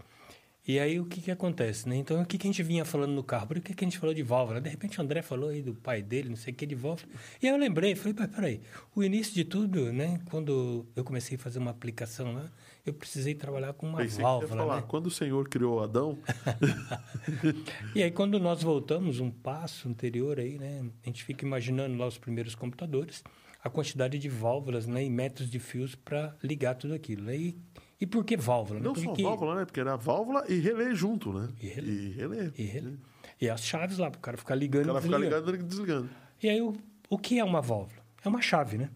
E 0.69 0.81
aí 0.81 0.99
o 0.99 1.05
que, 1.05 1.21
que 1.21 1.31
acontece, 1.31 1.89
né? 1.89 1.95
Então 1.97 2.21
o 2.21 2.27
que, 2.27 2.37
que 2.37 2.47
a 2.47 2.51
gente 2.51 2.63
vinha 2.63 2.85
falando 2.85 3.13
no 3.13 3.23
carro? 3.23 3.47
Por 3.47 3.61
que, 3.61 3.73
que 3.73 3.85
a 3.85 3.87
gente 3.87 3.99
falou 3.99 4.13
de 4.15 4.23
válvula? 4.25 4.61
De 4.61 4.69
repente 4.69 4.99
o 4.99 5.03
André 5.03 5.23
falou 5.23 5.51
aí 5.51 5.63
do 5.63 5.75
pai 5.75 6.03
dele, 6.03 6.29
não 6.31 6.37
sei 6.37 6.53
o 6.53 6.57
que, 6.57 6.67
de 6.67 6.75
válvula. 6.75 7.09
E 7.41 7.47
aí 7.47 7.53
eu 7.53 7.59
lembrei, 7.59 7.95
falei, 7.95 8.15
"Pai, 8.15 8.27
peraí, 8.27 8.61
o 8.95 9.05
início 9.05 9.33
de 9.33 9.45
tudo, 9.45 9.93
né? 9.93 10.21
Quando 10.31 10.85
eu 10.97 11.05
comecei 11.05 11.37
a 11.37 11.39
fazer 11.39 11.61
uma 11.61 11.71
aplicação 11.71 12.33
lá, 12.35 12.51
eu 12.85 12.93
precisei 12.93 13.35
trabalhar 13.35 13.75
com 13.75 13.87
uma 13.89 13.99
Pensei 13.99 14.17
que 14.19 14.23
válvula, 14.23 14.57
falar, 14.63 14.77
né? 14.81 14.85
quando 14.89 15.07
o 15.07 15.11
Senhor 15.11 15.49
criou 15.49 15.83
Adão, 15.83 16.19
E 17.95 18.03
aí, 18.03 18.11
quando 18.11 18.39
nós 18.39 18.63
voltamos 18.63 19.21
um 19.21 19.31
passo 19.31 19.89
anterior 19.89 20.39
aí, 20.39 20.59
né? 20.59 20.85
A 21.05 21.07
gente 21.07 21.25
fica 21.25 21.45
imaginando 21.45 21.97
lá 21.97 22.07
os 22.07 22.19
primeiros 22.19 22.55
computadores, 22.55 23.23
a 23.63 23.71
quantidade 23.71 24.19
de 24.19 24.29
válvulas, 24.29 24.87
né? 24.87 25.05
E 25.05 25.11
metros 25.11 25.51
de 25.51 25.59
fios 25.59 25.95
para 25.95 26.37
ligar 26.43 26.75
tudo 26.75 26.95
aquilo. 26.95 27.23
né? 27.25 27.55
E, 28.01 28.07
por 28.07 28.25
que 28.25 28.37
válvula? 28.37 28.79
né? 28.81 28.85
não 28.87 28.93
Porque- 28.93 29.23
só 29.23 29.29
válvula, 29.31 29.55
né? 29.57 29.65
Porque 29.65 29.81
era 29.81 29.97
válvula 29.97 30.45
e 30.49 30.59
relé 30.59 30.95
junto, 30.95 31.33
né? 31.33 31.49
E 31.61 31.67
relé. 31.67 31.91
E 31.93 32.09
relé. 32.13 32.53
E, 32.59 32.63
rele- 32.65 32.99
e 33.41 33.49
as 33.49 33.65
chaves 33.65 33.99
lá, 33.99 34.11
para 34.11 34.19
o 34.19 34.21
cara 34.21 34.37
ficar 34.37 34.55
ligando 34.55 34.89
Ela 34.91 34.99
e 34.99 35.03
fica 35.03 35.17
desligando. 35.19 35.51
ligada 35.53 35.65
e 35.65 35.67
desligando. 35.69 36.11
E 36.43 36.49
aí, 36.49 36.61
o, 36.61 36.75
o 37.09 37.17
que 37.19 37.39
é 37.39 37.45
uma 37.45 37.61
válvula? 37.63 38.03
É 38.25 38.29
uma 38.29 38.43
chave, 38.43 38.77
né? 38.79 38.91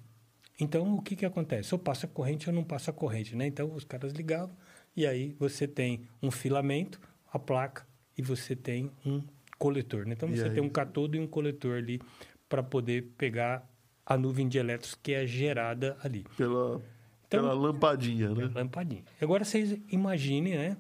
Então, 0.59 0.95
o 0.95 1.01
que, 1.01 1.17
que 1.17 1.25
acontece? 1.25 1.75
Ou 1.75 1.79
passa 1.79 2.07
corrente 2.07 2.49
ou 2.49 2.55
não 2.55 2.63
passa 2.63 2.93
corrente, 2.93 3.35
né? 3.35 3.47
Então, 3.47 3.73
os 3.75 3.85
caras 3.85 4.13
ligavam 4.13 4.55
e 4.95 5.07
aí 5.07 5.35
você 5.39 5.67
tem 5.67 6.03
um 6.23 6.31
filamento, 6.31 7.01
a 7.33 7.39
placa, 7.39 7.87
e 8.19 8.23
você 8.23 8.55
tem 8.55 8.91
um 9.07 9.23
coletor, 9.59 10.05
né? 10.05 10.13
Então, 10.13 10.29
E 10.29 10.37
você 10.37 10.45
aí? 10.45 10.51
tem 10.55 10.63
um 10.63 10.69
catodo 10.69 11.17
e 11.17 11.21
um 11.21 11.27
coletor 11.27 11.79
ali 11.79 12.01
para 12.49 12.63
poder 12.63 13.13
pegar 13.17 13.67
a 14.05 14.19
nuvem 14.19 14.47
de 14.49 14.59
elétrons 14.59 14.95
que 14.95 15.13
é 15.15 15.27
gerada 15.27 15.97
ali. 16.03 16.27
Pela, 16.37 16.83
Então- 17.31 17.43
pela 17.43 17.55
lampadinha, 17.55 18.31
né? 18.31 18.51
Lampadinha. 18.53 19.05
Agora, 19.23 19.45
vocês 19.45 19.79
imaginem, 19.89 20.59
né? 20.59 20.77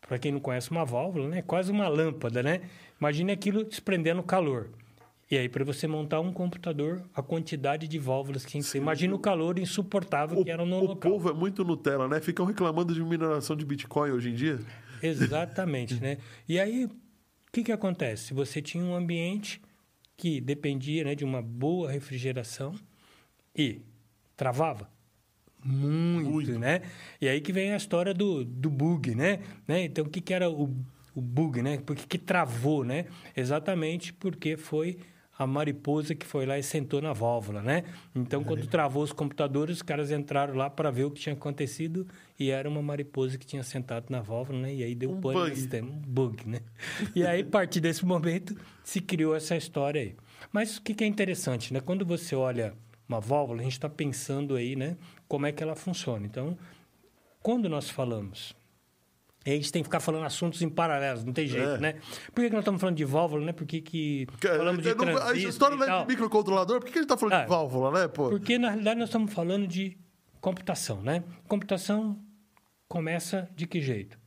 Para 0.00 0.18
quem 0.18 0.32
não 0.32 0.40
conhece 0.40 0.70
uma 0.72 0.84
válvula, 0.84 1.28
né? 1.28 1.42
Quase 1.42 1.70
uma 1.70 1.86
lâmpada, 1.86 2.42
né? 2.42 2.62
Imagine 3.00 3.30
aquilo 3.32 3.64
desprendendo 3.64 4.20
calor. 4.22 4.70
E 5.30 5.36
aí, 5.36 5.48
para 5.48 5.64
você 5.64 5.86
montar 5.88 6.20
um 6.20 6.32
computador, 6.32 7.02
a 7.14 7.22
quantidade 7.22 7.86
de 7.88 7.98
válvulas 7.98 8.44
que 8.44 8.60
ser. 8.62 8.78
Imagina 8.78 9.14
o 9.14 9.18
calor 9.18 9.58
insuportável 9.58 10.38
O, 10.40 10.44
que 10.44 10.50
era 10.50 10.64
no 10.64 10.76
o 10.76 10.86
local. 10.86 11.10
povo 11.12 11.28
é 11.28 11.32
muito 11.32 11.64
Nutella, 11.64 12.08
né? 12.08 12.20
Ficam 12.20 12.44
reclamando 12.46 12.92
de 12.94 13.02
mineração 13.02 13.56
de 13.56 13.64
Bitcoin 13.64 14.10
hoje 14.10 14.30
em 14.30 14.34
dia. 14.34 14.60
Exatamente, 15.02 15.94
né? 16.00 16.18
E 16.48 16.58
aí, 16.58 16.84
o 16.84 16.90
que, 17.52 17.62
que 17.64 17.72
acontece? 17.72 18.34
Você 18.34 18.60
tinha 18.62 18.82
um 18.84 18.94
ambiente 18.94 19.60
que 20.16 20.40
dependia 20.40 21.04
né, 21.04 21.14
de 21.14 21.24
uma 21.24 21.42
boa 21.42 21.90
refrigeração 21.90 22.74
e 23.54 23.80
travava 24.36 24.88
muito, 25.66 26.30
Muito. 26.30 26.58
né? 26.58 26.82
E 27.20 27.28
aí 27.28 27.40
que 27.40 27.52
vem 27.52 27.72
a 27.72 27.76
história 27.76 28.14
do, 28.14 28.44
do 28.44 28.70
bug, 28.70 29.14
né? 29.14 29.40
né? 29.66 29.84
Então, 29.84 30.04
o 30.04 30.08
que, 30.08 30.20
que 30.20 30.32
era 30.32 30.48
o, 30.48 30.74
o 31.14 31.20
bug, 31.20 31.62
né? 31.62 31.78
Por 31.78 31.96
que, 31.96 32.06
que 32.06 32.18
travou, 32.18 32.84
né? 32.84 33.06
Exatamente 33.36 34.12
porque 34.12 34.56
foi 34.56 34.98
a 35.38 35.46
mariposa 35.46 36.14
que 36.14 36.24
foi 36.24 36.46
lá 36.46 36.58
e 36.58 36.62
sentou 36.62 37.02
na 37.02 37.12
válvula, 37.12 37.60
né? 37.62 37.84
Então, 38.14 38.42
quando 38.42 38.66
travou 38.66 39.02
os 39.02 39.12
computadores, 39.12 39.76
os 39.76 39.82
caras 39.82 40.10
entraram 40.10 40.54
lá 40.54 40.70
para 40.70 40.90
ver 40.90 41.04
o 41.04 41.10
que 41.10 41.20
tinha 41.20 41.34
acontecido 41.34 42.06
e 42.38 42.50
era 42.50 42.68
uma 42.68 42.80
mariposa 42.80 43.36
que 43.36 43.44
tinha 43.44 43.62
sentado 43.62 44.06
na 44.08 44.20
válvula, 44.20 44.60
né? 44.60 44.74
E 44.74 44.82
aí 44.82 44.94
deu 44.94 45.10
Um 45.10 45.20
pânico 45.20 45.40
bug. 45.40 45.50
no 45.50 45.56
sistema, 45.56 45.90
um 45.90 45.98
bug, 45.98 46.48
né? 46.48 46.60
E 47.14 47.26
aí, 47.26 47.42
a 47.42 47.44
partir 47.44 47.80
desse 47.80 48.04
momento, 48.06 48.56
se 48.82 49.00
criou 49.00 49.36
essa 49.36 49.56
história 49.56 50.00
aí. 50.00 50.16
Mas 50.50 50.78
o 50.78 50.82
que, 50.82 50.94
que 50.94 51.04
é 51.04 51.06
interessante, 51.06 51.72
né? 51.72 51.80
Quando 51.80 52.04
você 52.06 52.34
olha 52.34 52.72
uma 53.08 53.20
válvula, 53.20 53.60
a 53.60 53.62
gente 53.62 53.72
está 53.72 53.88
pensando 53.88 54.56
aí, 54.56 54.74
né? 54.74 54.96
Como 55.28 55.46
é 55.46 55.52
que 55.52 55.62
ela 55.62 55.74
funciona. 55.74 56.24
Então, 56.26 56.56
quando 57.42 57.68
nós 57.68 57.88
falamos 57.90 58.54
a 59.44 59.50
gente 59.50 59.70
tem 59.70 59.80
que 59.80 59.86
ficar 59.86 60.00
falando 60.00 60.24
assuntos 60.24 60.60
em 60.60 60.68
paralelos, 60.68 61.22
não 61.22 61.32
tem 61.32 61.46
jeito, 61.46 61.68
É. 61.68 61.78
né? 61.78 61.92
Por 62.34 62.40
que, 62.42 62.48
que 62.48 62.50
nós 62.50 62.62
estamos 62.62 62.80
falando 62.80 62.96
de 62.96 63.04
válvula, 63.04 63.46
né? 63.46 63.52
Por 63.52 63.64
que, 63.64 63.80
que 63.80 64.26
falamos 64.40 64.82
de 64.82 64.92
não- 64.92 65.06
a 65.22 65.36
história 65.36 65.76
e 65.76 65.78
não 65.78 65.86
é 65.86 66.00
de 66.02 66.08
microcontrolador, 66.08 66.80
por 66.80 66.90
que 66.90 66.98
a 66.98 67.02
gente 67.02 67.08
tá 67.08 67.16
falando 67.16 67.34
Ah, 67.34 67.42
de 67.44 67.48
válvula, 67.48 67.92
né, 67.92 68.08
pô? 68.08 68.28
Porque, 68.28 68.58
na 68.58 68.70
realidade, 68.70 68.98
nós 68.98 69.08
estamos 69.08 69.32
falando 69.32 69.64
de 69.68 69.96
computação, 70.40 71.00
né? 71.00 71.22
Computação 71.46 72.18
começa 72.88 73.48
de 73.54 73.68
que 73.68 73.80
jeito? 73.80 74.18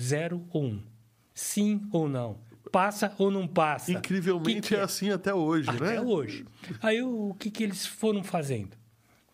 Zero 0.00 0.46
ou 0.52 0.62
um. 0.66 0.82
Sim 1.34 1.88
ou 1.92 2.08
não. 2.08 2.38
Passa 2.70 3.12
ou 3.18 3.32
não 3.32 3.48
passa. 3.48 3.90
Incrivelmente 3.90 4.60
Que 4.60 4.68
que 4.68 4.74
é 4.76 4.80
assim 4.80 5.10
até 5.10 5.34
hoje, 5.34 5.70
Até 5.70 5.94
né? 5.94 6.00
hoje. 6.00 6.44
Aí 6.80 7.02
o, 7.02 7.30
o 7.30 7.34
que, 7.34 7.50
que 7.50 7.64
eles 7.64 7.84
foram 7.84 8.22
fazendo? 8.22 8.76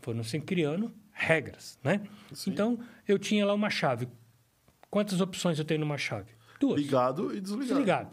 Foram 0.01 0.23
se 0.25 0.41
criando 0.41 0.91
regras, 1.25 1.79
né? 1.83 2.01
Sim. 2.33 2.51
Então, 2.51 2.79
eu 3.09 3.19
tinha 3.19 3.45
lá 3.45 3.55
uma 3.55 3.71
chave. 3.71 4.09
Quantas 4.91 5.21
opções 5.21 5.59
eu 5.59 5.65
tenho 5.65 5.81
numa 5.81 5.99
chave? 5.99 6.33
Duas. 6.61 6.81
Ligado 6.81 7.35
e 7.35 7.41
desligado. 7.41 7.69
Desligado. 7.69 8.11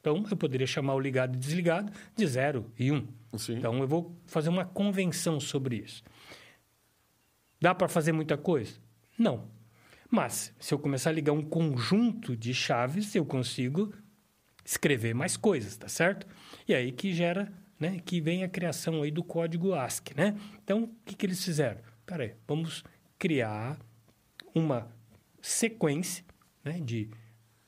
Então, 0.00 0.24
eu 0.30 0.36
poderia 0.36 0.66
chamar 0.66 0.94
o 0.94 1.00
ligado 1.00 1.34
e 1.34 1.38
desligado 1.38 1.90
de 2.14 2.26
zero 2.26 2.70
e 2.78 2.92
um. 2.92 3.06
Sim. 3.36 3.56
Então, 3.56 3.78
eu 3.78 3.88
vou 3.88 4.14
fazer 4.26 4.50
uma 4.50 4.64
convenção 4.64 5.40
sobre 5.40 5.76
isso. 5.76 6.02
Dá 7.60 7.74
para 7.74 7.88
fazer 7.88 8.12
muita 8.12 8.36
coisa? 8.36 8.74
Não. 9.18 9.48
Mas, 10.10 10.54
se 10.60 10.74
eu 10.74 10.78
começar 10.78 11.10
a 11.10 11.12
ligar 11.12 11.32
um 11.32 11.42
conjunto 11.42 12.36
de 12.36 12.52
chaves, 12.52 13.14
eu 13.14 13.24
consigo 13.24 13.92
escrever 14.64 15.14
mais 15.14 15.36
coisas, 15.36 15.76
tá 15.76 15.88
certo? 15.88 16.26
E 16.68 16.74
aí 16.74 16.92
que 16.92 17.12
gera, 17.12 17.52
né, 17.80 18.00
que 18.04 18.20
vem 18.20 18.44
a 18.44 18.48
criação 18.48 19.02
aí 19.02 19.10
do 19.10 19.24
código 19.24 19.74
ASCII, 19.74 20.14
né? 20.16 20.38
Então, 20.62 20.84
o 20.84 20.88
que, 21.04 21.14
que 21.14 21.26
eles 21.26 21.42
fizeram? 21.44 21.80
Peraí, 22.06 22.34
vamos 22.46 22.84
criar 23.18 23.78
uma 24.54 24.88
sequência 25.40 26.24
né, 26.62 26.80
de 26.80 27.08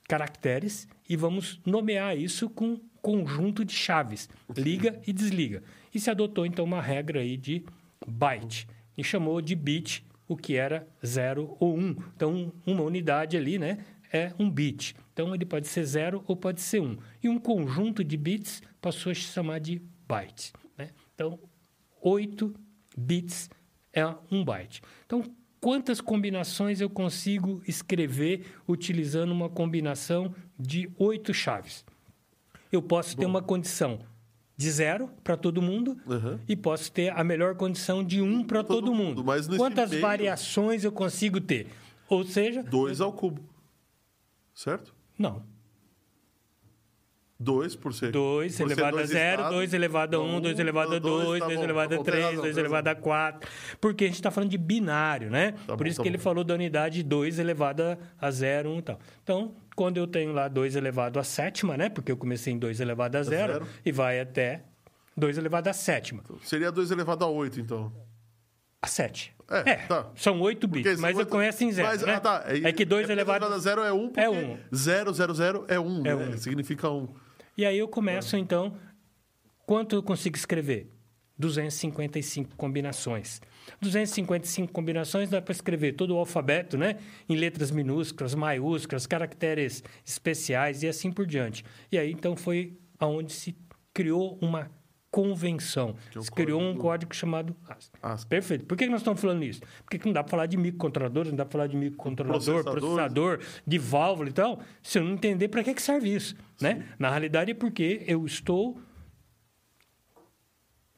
caracteres 0.07 0.87
e 1.07 1.15
vamos 1.15 1.59
nomear 1.65 2.17
isso 2.17 2.49
com 2.49 2.79
conjunto 3.01 3.63
de 3.63 3.73
chaves, 3.73 4.29
liga 4.55 5.01
e 5.05 5.13
desliga. 5.13 5.63
E 5.93 5.99
se 5.99 6.09
adotou 6.09 6.45
então 6.45 6.65
uma 6.65 6.81
regra 6.81 7.21
aí 7.21 7.37
de 7.37 7.65
byte 8.05 8.67
e 8.97 9.03
chamou 9.03 9.41
de 9.41 9.55
bit 9.55 10.05
o 10.27 10.35
que 10.35 10.55
era 10.55 10.87
0 11.05 11.55
ou 11.59 11.75
1. 11.75 11.79
Um. 11.79 11.95
Então, 12.15 12.53
uma 12.65 12.83
unidade 12.83 13.37
ali, 13.37 13.57
né, 13.57 13.77
é 14.11 14.33
um 14.37 14.49
bit. 14.49 14.95
Então, 15.13 15.33
ele 15.33 15.45
pode 15.45 15.67
ser 15.67 15.83
0 15.83 16.23
ou 16.27 16.35
pode 16.35 16.61
ser 16.61 16.81
1. 16.81 16.85
Um. 16.85 16.97
E 17.23 17.29
um 17.29 17.39
conjunto 17.39 18.03
de 18.03 18.17
bits 18.17 18.61
passou 18.81 19.11
a 19.11 19.15
se 19.15 19.21
chamar 19.21 19.59
de 19.59 19.81
byte. 20.07 20.51
Né? 20.77 20.89
Então, 21.15 21.39
8 22.01 22.53
bits 22.97 23.49
é 23.97 24.15
um 24.31 24.43
byte. 24.43 24.81
Então, 25.05 25.23
quantas 25.59 25.99
combinações 25.99 26.79
eu 26.81 26.89
consigo 26.89 27.61
escrever 27.67 28.45
utilizando 28.67 29.31
uma 29.31 29.49
combinação 29.49 30.33
de 30.59 30.89
oito 30.97 31.33
chaves? 31.33 31.83
Eu 32.71 32.81
posso 32.81 33.15
ter 33.17 33.25
uma 33.25 33.41
condição 33.41 33.99
de 34.55 34.69
zero 34.71 35.09
para 35.23 35.37
todo 35.37 35.61
mundo 35.61 35.97
Uhum. 36.05 36.39
e 36.47 36.55
posso 36.55 36.91
ter 36.91 37.09
a 37.09 37.23
melhor 37.23 37.55
condição 37.55 38.03
de 38.03 38.21
um 38.21 38.43
para 38.43 38.63
todo 38.63 38.81
todo, 38.87 38.93
mundo, 38.95 39.23
mundo. 39.23 39.57
Quantas 39.57 39.89
meio- 39.91 40.01
variações 40.01 40.83
eu 40.83 40.91
consigo 40.91 41.39
ter? 41.39 41.67
Ou 42.09 42.23
seja, 42.23 42.61
2 42.63 43.01
ao 43.01 43.11
cubo. 43.13 43.41
Certo? 44.53 44.93
não. 45.17 45.43
2 47.39 47.75
por 47.75 47.93
ser. 47.93 48.11
2 48.11 48.51
por 48.51 48.57
ser 48.57 48.63
elevado 48.73 48.95
a 48.95 48.97
dois 48.97 49.09
0, 49.09 49.29
estados. 49.31 49.55
2 49.57 49.73
elevado 49.73 50.15
a 50.17 50.19
1, 50.19 50.31
Não, 50.31 50.41
2 50.41 50.59
elevado 50.59 50.87
a 50.87 50.93
não, 50.95 50.99
dois, 50.99 51.25
2, 51.25 51.39
tá 51.39 51.45
2 51.45 51.57
bom, 51.57 51.63
elevado 51.63 51.89
tá 51.89 51.95
a 51.95 51.97
bom, 51.97 52.03
tem 52.03 52.11
3, 52.13 52.25
razão, 52.25 52.41
2 52.41 52.55
tem 52.55 52.61
elevado 52.63 52.87
a 52.87 52.95
4. 52.95 53.49
Porque 53.79 54.03
a 54.03 54.07
gente 54.07 54.15
está 54.15 54.31
falando 54.31 54.49
de 54.49 54.57
binário, 54.57 55.29
né? 55.29 55.51
Tá 55.51 55.75
Por 55.75 55.77
bom, 55.77 55.85
isso 55.85 55.97
tá 55.97 56.03
que 56.03 56.09
ele 56.09 56.17
bom. 56.17 56.23
falou 56.23 56.43
da 56.43 56.53
unidade 56.55 57.03
2 57.03 57.37
elevado 57.39 57.81
a- 57.83 57.97
a 58.19 58.31
0, 58.31 58.69
1 58.71 58.79
e 58.79 58.81
tal. 58.81 58.99
Então, 59.23 59.53
quando 59.75 59.97
eu 59.97 60.07
tenho 60.07 60.33
lá 60.33 60.47
2 60.47 60.75
elevado 60.75 61.19
a 61.19 61.23
sétima, 61.23 61.77
né? 61.77 61.89
Porque 61.89 62.11
eu 62.11 62.17
comecei 62.17 62.53
em 62.53 62.57
2 62.57 62.79
elevado 62.79 63.15
a 63.15 63.23
0 63.23 63.53
zero. 63.53 63.67
e 63.85 63.91
vai 63.91 64.19
até 64.19 64.63
2 65.15 65.37
elevado 65.37 65.67
a 65.67 65.73
sétima. 65.73 66.23
Seria 66.41 66.71
2 66.71 66.89
elevado 66.89 67.23
a 67.23 67.27
8, 67.27 67.59
então. 67.59 67.93
A 68.81 68.87
7. 68.87 69.35
É, 69.65 69.75
tá. 69.87 70.07
São 70.15 70.41
8 70.41 70.67
Porque 70.67 70.83
bits, 70.83 70.93
são 70.99 71.01
mas 71.03 71.13
eu 71.13 71.19
oito- 71.19 71.29
conheço 71.29 71.63
em 71.63 71.71
0, 71.71 71.87
mas, 71.87 72.01
né? 72.01 72.15
ah, 72.15 72.19
tá. 72.19 72.43
É 72.63 72.71
que 72.73 72.83
2 72.83 73.01
porque 73.03 73.11
elevado... 73.13 73.45
a 73.45 73.57
0 73.57 73.81
é 73.83 73.93
1, 73.93 73.95
um, 73.95 74.07
porque 74.09 74.19
É 74.19 74.29
um. 74.29 74.57
0, 74.75 75.13
0, 75.13 75.33
0 75.33 75.65
é 75.67 75.79
1, 75.79 75.83
um, 75.87 75.99
É 76.05 76.15
né? 76.15 76.27
um. 76.33 76.37
Significa 76.37 76.89
1. 76.89 76.97
Um. 77.03 77.07
E 77.57 77.65
aí 77.65 77.79
eu 77.79 77.87
começo, 77.87 78.37
então, 78.37 78.77
quanto 79.65 79.95
eu 79.95 80.03
consigo 80.03 80.37
escrever? 80.37 80.91
255 81.39 82.55
combinações. 82.55 83.41
255 83.81 84.71
combinações 84.71 85.29
dá 85.29 85.41
para 85.41 85.53
escrever 85.53 85.93
todo 85.93 86.13
o 86.13 86.17
alfabeto, 86.19 86.77
né? 86.77 86.97
Em 87.27 87.35
letras 87.35 87.71
minúsculas, 87.71 88.35
maiúsculas, 88.35 89.07
caracteres 89.07 89.83
especiais 90.05 90.83
e 90.83 90.87
assim 90.87 91.11
por 91.11 91.25
diante. 91.25 91.65
E 91.91 91.97
aí, 91.97 92.11
então, 92.11 92.35
foi 92.35 92.77
aonde 92.99 93.33
se 93.33 93.57
criou 93.91 94.37
uma 94.39 94.71
convenção. 95.21 95.95
Que 96.11 96.19
é 96.19 96.21
Se 96.21 96.29
criou 96.31 96.61
um 96.61 96.65
código- 96.75 96.81
código 96.83 97.15
chamado 97.15 97.55
ASP. 97.67 97.91
ASP. 98.03 98.29
Perfeito. 98.29 98.65
Por 98.65 98.77
que 98.77 98.85
nós 98.87 99.01
estamos 99.01 99.19
falando 99.19 99.43
isso? 99.43 99.61
Porque 99.83 99.97
que 99.97 100.05
não 100.05 100.13
dá 100.13 100.23
para 100.23 100.29
falar 100.29 100.45
de 100.45 100.57
microcontroladores, 100.57 101.31
não 101.31 101.37
dá 101.37 101.43
para 101.45 101.51
falar 101.53 101.67
de 101.67 101.75
microcontrolador, 101.75 102.63
processador, 102.63 103.39
de 103.65 103.77
válvula 103.79 104.29
e 104.29 104.33
tal, 104.33 104.59
se 104.83 104.99
eu 104.99 105.03
não 105.03 105.13
entender 105.13 105.47
para 105.47 105.63
que, 105.63 105.73
que 105.73 105.81
serve 105.81 106.13
isso. 106.13 106.35
Né? 106.61 106.85
Na 106.99 107.09
realidade 107.09 107.49
é 107.51 107.53
porque 107.55 108.03
eu 108.07 108.25
estou 108.25 108.79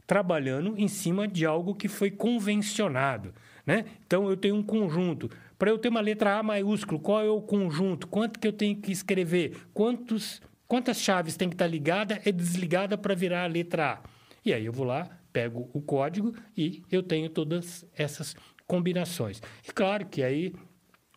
trabalhando 0.05 0.73
em 0.77 0.88
cima 0.88 1.27
de 1.27 1.45
algo 1.45 1.73
que 1.75 1.88
foi 1.88 2.11
convencionado. 2.11 3.33
Né? 3.65 3.85
Então, 4.05 4.27
eu 4.29 4.35
tenho 4.35 4.55
um 4.55 4.63
conjunto. 4.63 5.29
Para 5.57 5.69
eu 5.69 5.77
ter 5.77 5.89
uma 5.89 6.01
letra 6.01 6.38
A 6.39 6.43
maiúsculo, 6.43 6.99
qual 6.99 7.21
é 7.23 7.29
o 7.29 7.41
conjunto? 7.41 8.07
Quanto 8.07 8.39
que 8.39 8.47
eu 8.47 8.53
tenho 8.53 8.75
que 8.75 8.91
escrever? 8.91 9.67
Quantos, 9.73 10.41
quantas 10.69 11.01
chaves 11.01 11.35
tem 11.35 11.49
que 11.49 11.55
estar 11.55 11.67
ligada 11.67 12.21
e 12.25 12.31
desligada 12.31 12.97
para 12.97 13.15
virar 13.15 13.43
a 13.43 13.47
letra 13.47 13.93
A? 13.93 13.99
E 14.45 14.53
aí 14.53 14.65
eu 14.65 14.71
vou 14.71 14.85
lá, 14.85 15.09
pego 15.33 15.69
o 15.73 15.81
código 15.81 16.33
e 16.55 16.81
eu 16.89 17.03
tenho 17.03 17.29
todas 17.29 17.85
essas 17.97 18.35
combinações. 18.65 19.41
E 19.67 19.73
claro 19.73 20.05
que 20.05 20.23
aí 20.23 20.53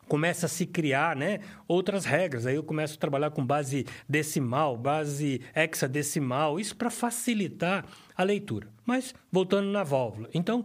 começa 0.08 0.46
a 0.46 0.48
se 0.48 0.66
criar 0.66 1.14
né, 1.14 1.40
outras 1.68 2.04
regras. 2.04 2.46
Aí 2.46 2.56
eu 2.56 2.64
começo 2.64 2.96
a 2.96 3.00
trabalhar 3.00 3.30
com 3.30 3.44
base 3.44 3.86
decimal, 4.08 4.76
base 4.76 5.40
hexadecimal, 5.54 6.58
isso 6.58 6.74
para 6.74 6.90
facilitar 6.90 7.84
a 8.16 8.22
leitura. 8.22 8.68
Mas 8.84 9.14
voltando 9.30 9.68
na 9.68 9.84
válvula. 9.84 10.28
Então, 10.34 10.64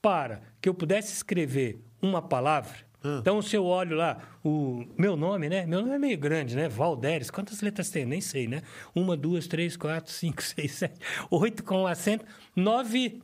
para 0.00 0.42
que 0.60 0.68
eu 0.68 0.74
pudesse 0.74 1.12
escrever 1.12 1.82
uma 2.00 2.20
palavra, 2.20 2.91
então 3.20 3.42
se 3.42 3.56
eu 3.56 3.64
olho 3.64 3.96
lá 3.96 4.18
o 4.44 4.84
meu 4.96 5.16
nome, 5.16 5.48
né? 5.48 5.66
Meu 5.66 5.80
nome 5.80 5.94
é 5.94 5.98
meio 5.98 6.18
grande, 6.18 6.54
né? 6.54 6.68
Valderes. 6.68 7.30
Quantas 7.30 7.60
letras 7.60 7.90
tem? 7.90 8.04
Nem 8.04 8.20
sei, 8.20 8.46
né? 8.46 8.62
Uma, 8.94 9.16
duas, 9.16 9.46
três, 9.46 9.76
quatro, 9.76 10.12
cinco, 10.12 10.42
seis, 10.42 10.72
sete, 10.72 11.00
oito 11.30 11.64
com 11.64 11.86
acento, 11.86 12.24
nove 12.54 13.22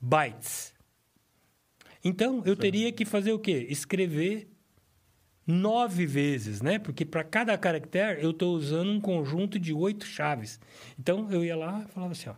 bytes. 0.00 0.72
Então, 2.04 2.42
eu 2.44 2.56
teria 2.56 2.90
que 2.92 3.04
fazer 3.04 3.32
o 3.32 3.38
quê? 3.38 3.66
Escrever 3.70 4.48
nove 5.46 6.04
vezes, 6.06 6.60
né? 6.60 6.78
Porque 6.78 7.04
para 7.04 7.22
cada 7.22 7.56
caractere 7.56 8.22
eu 8.22 8.30
estou 8.30 8.54
usando 8.54 8.90
um 8.90 9.00
conjunto 9.00 9.58
de 9.58 9.72
oito 9.72 10.04
chaves. 10.04 10.58
Então, 10.98 11.30
eu 11.30 11.44
ia 11.44 11.56
lá 11.56 11.84
e 11.88 11.92
falava 11.92 12.12
assim, 12.12 12.28
ó. 12.28 12.34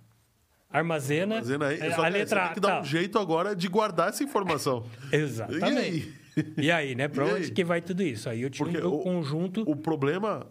Armazena, 0.70 1.36
Fazendo 1.36 1.64
aí, 1.64 1.78
é, 1.78 1.92
a 1.92 1.94
que 1.94 2.10
letra 2.10 2.42
A. 2.42 2.44
tem 2.46 2.54
que 2.54 2.60
dar 2.60 2.80
um 2.80 2.84
jeito 2.84 3.16
agora 3.16 3.54
de 3.54 3.68
guardar 3.68 4.08
essa 4.08 4.24
informação. 4.24 4.84
Exatamente. 5.12 6.23
E 6.56 6.70
aí? 6.70 6.94
Né? 6.94 7.08
Para 7.08 7.24
E 7.26 7.32
onde 7.32 7.44
aí? 7.44 7.50
que 7.50 7.64
vai 7.64 7.80
tudo 7.80 8.02
isso? 8.02 8.28
Aí 8.28 8.42
eu 8.42 8.50
tinha 8.50 8.66
Porque 8.66 8.84
o 8.84 8.94
o- 8.94 9.02
conjunto... 9.02 9.62
O 9.66 9.76
problema, 9.76 10.46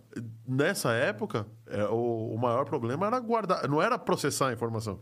nessa 0.47 0.91
época, 0.93 1.45
é, 1.67 1.83
o, 1.85 2.33
o 2.33 2.37
maior 2.37 2.65
problema 2.65 3.07
era 3.07 3.19
guardar. 3.19 3.67
Não 3.67 3.81
era 3.81 3.97
processar 3.97 4.49
a 4.49 4.53
informação. 4.53 4.99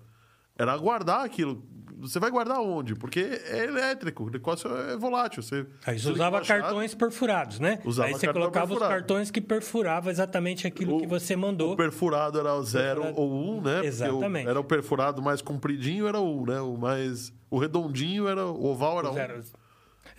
Era 0.58 0.76
guardar 0.78 1.26
aquilo. 1.26 1.64
Você 2.00 2.20
vai 2.20 2.32
guardar 2.32 2.60
onde? 2.60 2.96
Porque 2.96 3.20
é 3.20 3.64
elétrico, 3.66 4.24
o 4.24 4.30
negócio 4.32 4.68
é 4.76 4.98
volátil. 4.98 5.44
Você, 5.44 5.68
Aí 5.86 6.00
você 6.00 6.10
usava 6.12 6.44
chave, 6.44 6.62
cartões 6.62 6.96
perfurados, 6.96 7.60
né? 7.60 7.80
Usava 7.86 8.08
aí 8.08 8.14
você 8.16 8.32
colocava 8.34 8.68
perfurado. 8.68 8.92
os 8.94 8.98
cartões 9.00 9.30
que 9.32 9.40
perfuravam 9.40 10.10
exatamente 10.10 10.66
aquilo 10.66 11.00
que 11.00 11.06
você 11.06 11.36
mandou. 11.36 11.74
O 11.74 11.78
perfurado 11.78 12.40
era 12.40 12.56
o 12.56 12.64
zero 12.64 13.06
ou 13.16 13.32
um, 13.32 13.62
né? 13.62 13.76
Porque 13.76 13.86
o- 13.86 13.90
Exatamente. 13.90 14.50
era 14.50 14.60
o 14.60 14.64
perfurado 14.64 15.22
mais 15.22 15.44
compridinho, 15.44 16.08
era 16.08 16.20
o 16.20 16.42
um, 16.42 16.46
né? 16.48 16.60
O 16.60 16.76
mais. 16.76 17.32
O 17.52 17.60
redondinho 17.60 18.28
era. 18.28 18.48
O 18.48 18.66
oval 18.66 18.98
era 19.00 19.12
um. 19.12 19.42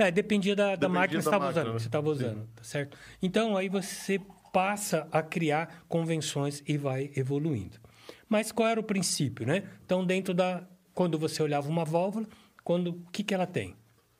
É, 0.03 0.11
dependia 0.11 0.57
da, 0.57 0.71
da 0.71 0.75
Dependia 0.75 1.01
máquina 1.01 1.19
que 1.19 1.23
você 1.23 1.29
estava 1.29 1.49
usando, 1.49 1.67
né? 1.67 1.73
você 1.73 1.87
estava 1.87 2.11
usando, 2.11 2.49
tá 2.57 2.65
certo? 2.65 2.99
Então, 3.23 3.57
aí 3.57 3.69
você 3.69 4.21
passa 4.53 5.07
a 5.13 5.23
criar 5.23 5.85
convenções 5.89 6.61
e 6.67 6.77
vai 6.77 7.13
evoluindo. 7.15 7.79
Mas 8.29 8.51
qual 8.51 8.69
era 8.69 8.81
o 8.81 8.83
princípio, 8.83 9.47
né? 9.47 9.63
Então, 9.85 10.05
dentro 10.05 10.35
da... 10.35 10.67
Quando 10.93 11.19
você 11.19 11.43
olhava 11.43 11.69
uma 11.69 11.85
válvula, 11.85 12.27
quando, 12.65 12.89
o 12.89 13.11
que, 13.13 13.23
que 13.23 13.33
ela 13.33 13.47
tem? 13.47 13.77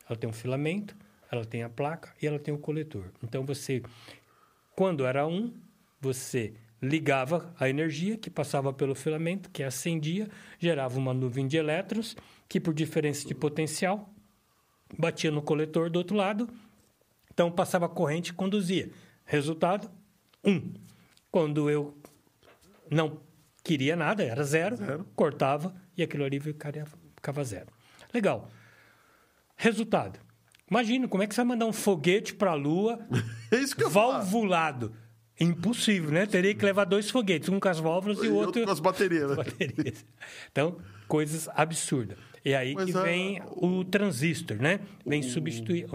Ela 0.09 0.17
tem 0.17 0.29
um 0.29 0.33
filamento, 0.33 0.95
ela 1.29 1.45
tem 1.45 1.63
a 1.63 1.69
placa 1.69 2.13
e 2.21 2.25
ela 2.25 2.39
tem 2.39 2.53
o 2.53 2.57
coletor. 2.57 3.11
Então, 3.21 3.45
você... 3.45 3.83
Quando 4.75 5.05
era 5.05 5.27
um, 5.27 5.53
você 5.99 6.53
ligava 6.81 7.53
a 7.59 7.69
energia 7.69 8.17
que 8.17 8.29
passava 8.29 8.73
pelo 8.73 8.95
filamento, 8.95 9.49
que 9.49 9.63
acendia, 9.63 10.29
gerava 10.59 10.97
uma 10.97 11.13
nuvem 11.13 11.45
de 11.45 11.57
elétrons, 11.57 12.15
que 12.47 12.59
por 12.59 12.73
diferença 12.73 13.27
de 13.27 13.35
potencial 13.35 14.12
batia 14.97 15.31
no 15.31 15.41
coletor 15.41 15.89
do 15.89 15.97
outro 15.97 16.15
lado, 16.15 16.49
então 17.33 17.51
passava 17.51 17.87
corrente 17.89 18.29
e 18.29 18.33
conduzia. 18.33 18.89
Resultado, 19.25 19.89
um. 20.43 20.73
Quando 21.31 21.69
eu 21.69 21.97
não 22.91 23.19
queria 23.63 23.95
nada, 23.95 24.23
era 24.23 24.43
zero, 24.43 24.75
Zero. 24.75 25.07
cortava 25.15 25.73
e 25.97 26.03
aquilo 26.03 26.23
ali 26.23 26.39
ficava 26.39 27.43
zero. 27.43 27.67
Legal. 28.13 28.49
Resultado. 29.55 30.19
Imagina, 30.69 31.07
como 31.07 31.23
é 31.23 31.27
que 31.27 31.33
você 31.33 31.41
vai 31.41 31.47
mandar 31.49 31.65
um 31.65 31.73
foguete 31.73 32.33
para 32.33 32.51
a 32.51 32.55
Lua 32.55 32.99
É 33.51 33.57
isso 33.57 33.75
que 33.75 33.83
eu 33.83 33.89
falo. 33.91 34.13
valvulado? 34.13 34.93
Impossível, 35.39 36.11
né? 36.11 36.25
Teria 36.27 36.53
que 36.53 36.63
levar 36.63 36.85
dois 36.85 37.09
foguetes, 37.09 37.49
um 37.49 37.59
com 37.59 37.67
as 37.67 37.79
válvulas 37.79 38.19
e 38.23 38.27
o 38.27 38.35
outro 38.35 38.63
com 38.63 38.69
as 38.71 38.79
baterias, 38.79 39.29
né? 39.31 39.35
baterias. 39.35 40.05
Então, 40.51 40.77
coisas 41.07 41.49
absurdas. 41.55 42.17
E 42.45 42.53
aí 42.53 42.73
Mas 42.73 42.85
que 42.91 42.97
a- 42.97 43.01
vem 43.03 43.41
o 43.55 43.83
transistor, 43.85 44.57
né? 44.57 44.79
Vem 45.05 45.21
substituir. 45.21 45.87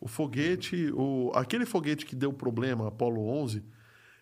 O 0.00 0.06
foguete, 0.06 0.90
o, 0.94 1.32
aquele 1.34 1.66
foguete 1.66 2.06
que 2.06 2.14
deu 2.14 2.32
problema, 2.32 2.86
Apollo 2.88 3.20
11, 3.28 3.64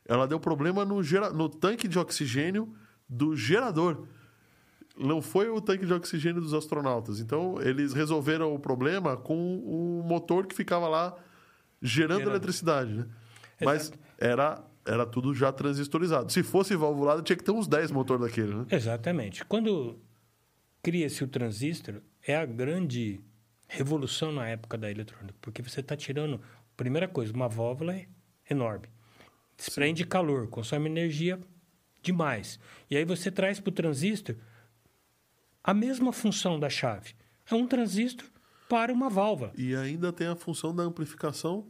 ela 0.07 0.27
deu 0.27 0.41
problema 0.41 0.85
no, 0.85 1.03
gera, 1.03 1.31
no 1.31 1.49
tanque 1.49 1.87
de 1.87 1.99
oxigênio 1.99 2.75
do 3.09 3.37
gerador. 3.37 4.07
Não 4.99 5.21
foi 5.21 5.51
o 5.51 5.61
tanque 5.61 5.85
de 5.85 5.93
oxigênio 5.93 6.41
dos 6.41 6.55
astronautas. 6.55 7.21
Então, 7.21 7.61
eles 7.61 7.93
resolveram 7.93 8.55
o 8.55 8.59
problema 8.59 9.15
com 9.17 9.59
o 9.59 10.03
motor 10.03 10.47
que 10.47 10.55
ficava 10.55 10.89
lá 10.89 11.15
gerando 11.83 12.21
Gerando. 12.21 12.31
eletricidade, 12.31 12.95
né? 12.95 13.07
Mas 13.63 13.93
era, 14.17 14.65
era 14.87 15.05
tudo 15.05 15.35
já 15.35 15.53
transistorizado. 15.53 16.33
Se 16.33 16.43
fosse 16.43 16.75
valvulado, 16.75 17.21
tinha 17.21 17.37
que 17.37 17.45
ter 17.45 17.51
uns 17.53 17.67
10 17.69 17.91
motores 17.91 18.23
daquele, 18.25 18.55
né? 18.55 18.65
Exatamente. 18.71 19.45
Quando 19.45 19.99
cria-se 20.87 21.25
o 21.25 21.27
transistor, 21.27 22.01
é 22.25 22.37
a 22.37 22.47
grande 22.47 23.21
revolução 23.67 24.31
na 24.31 24.47
época 24.47 24.79
da 24.79 24.89
eletrônica, 24.89 25.37
porque 25.41 25.61
você 25.61 25.81
está 25.81 25.97
tirando, 25.97 26.41
primeira 26.77 27.09
coisa, 27.09 27.33
uma 27.33 27.49
válvula 27.49 27.93
é 27.93 28.07
enorme. 28.49 28.87
Desprende 29.57 30.07
calor, 30.07 30.47
consome 30.47 30.89
energia 30.89 31.41
demais. 32.01 32.61
E 32.89 32.97
aí 32.97 33.05
você 33.05 33.33
traz 33.33 33.59
para 33.59 33.71
o 33.71 33.75
transistor 33.75 34.37
a 35.65 35.75
mesma 35.75 36.13
função 36.13 36.57
da 36.57 36.71
chave. 36.71 37.17
É 37.51 37.55
um 37.57 37.67
transistor 37.67 38.29
para 38.69 38.93
uma 38.93 39.11
válvula. 39.11 39.53
E 39.59 39.75
ainda 39.75 40.13
tem 40.13 40.29
a 40.29 40.37
função 40.37 40.73
da 40.73 40.85
amplificação, 40.85 41.67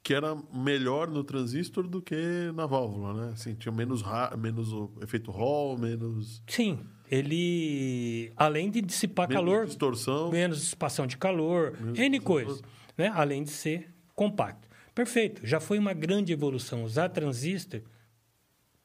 que 0.00 0.14
era 0.14 0.36
melhor 0.52 1.10
no 1.10 1.24
transistor 1.24 1.88
do 1.88 2.00
que 2.00 2.52
na 2.54 2.66
válvula, 2.66 3.14
né? 3.14 3.32
Assim, 3.32 3.56
tinha 3.56 3.72
menos, 3.72 4.04
menos 4.38 4.72
o 4.72 4.92
efeito 5.02 5.32
Hall, 5.32 5.76
menos, 5.76 6.40
Sim, 6.46 6.86
ele, 7.14 8.32
além 8.36 8.70
de 8.70 8.80
dissipar 8.80 9.28
menos 9.28 9.44
calor, 9.44 9.66
distorção. 9.66 10.30
menos 10.30 10.60
dissipação 10.60 11.06
de 11.06 11.16
calor, 11.16 11.76
N 11.94 12.20
coisas, 12.20 12.62
né? 12.96 13.10
além 13.14 13.44
de 13.44 13.50
ser 13.50 13.94
compacto. 14.14 14.68
Perfeito, 14.94 15.46
já 15.46 15.60
foi 15.60 15.78
uma 15.78 15.92
grande 15.92 16.32
evolução. 16.32 16.84
Usar 16.84 17.08
transistor, 17.08 17.82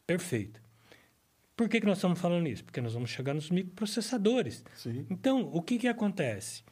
perfeito. 0.05 0.61
Por 1.55 1.67
que, 1.67 1.79
que 1.79 1.85
nós 1.85 1.97
estamos 1.97 2.19
falando 2.19 2.47
isso? 2.47 2.63
Porque 2.63 2.79
nós 2.79 2.93
vamos 2.93 3.09
chegar 3.09 3.33
nos 3.33 3.49
microprocessadores. 3.49 4.63
Sim. 4.75 5.05
Então, 5.09 5.49
o 5.53 5.61
que, 5.61 5.77
que 5.77 5.87
acontece? 5.87 6.63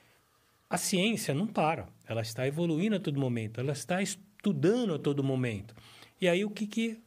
A 0.69 0.77
ciência 0.77 1.33
não 1.33 1.45
para, 1.45 1.87
ela 2.05 2.21
está 2.21 2.47
evoluindo 2.47 2.95
a 2.95 2.99
todo 2.99 3.19
momento, 3.19 3.59
ela 3.59 3.73
está 3.73 4.01
estudando 4.01 4.93
a 4.93 4.99
todo 4.99 5.23
momento. 5.23 5.75
E 6.19 6.27
aí, 6.27 6.43
o 6.45 6.49
que, 6.49 6.65
que 6.65 6.99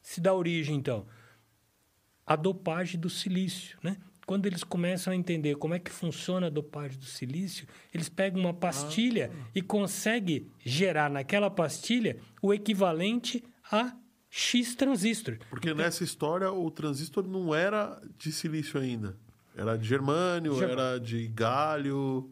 se 0.00 0.20
dá 0.20 0.34
origem, 0.34 0.76
então? 0.76 1.06
A 2.26 2.36
dopagem 2.36 2.98
do 2.98 3.10
silício, 3.10 3.78
né? 3.82 3.96
Quando 4.26 4.46
eles 4.46 4.64
começam 4.64 5.12
a 5.12 5.16
entender 5.16 5.56
como 5.56 5.74
é 5.74 5.78
que 5.78 5.90
funciona 5.90 6.46
a 6.46 6.50
dopagem 6.50 6.98
do 6.98 7.04
silício, 7.04 7.66
eles 7.92 8.08
pegam 8.08 8.40
uma 8.40 8.54
pastilha 8.54 9.30
e 9.54 9.60
conseguem 9.60 10.46
gerar 10.64 11.10
naquela 11.10 11.50
pastilha 11.50 12.18
o 12.40 12.52
equivalente 12.54 13.44
a 13.70 13.94
X 14.30 14.74
transistor. 14.74 15.38
Porque 15.50 15.74
nessa 15.74 16.02
história 16.02 16.50
o 16.50 16.70
transistor 16.70 17.26
não 17.28 17.54
era 17.54 18.00
de 18.18 18.32
silício 18.32 18.80
ainda. 18.80 19.16
Era 19.54 19.76
de 19.76 19.86
germânio, 19.86 20.54
Germânio. 20.54 20.80
era 20.80 20.98
de 20.98 21.28
galho. 21.28 22.30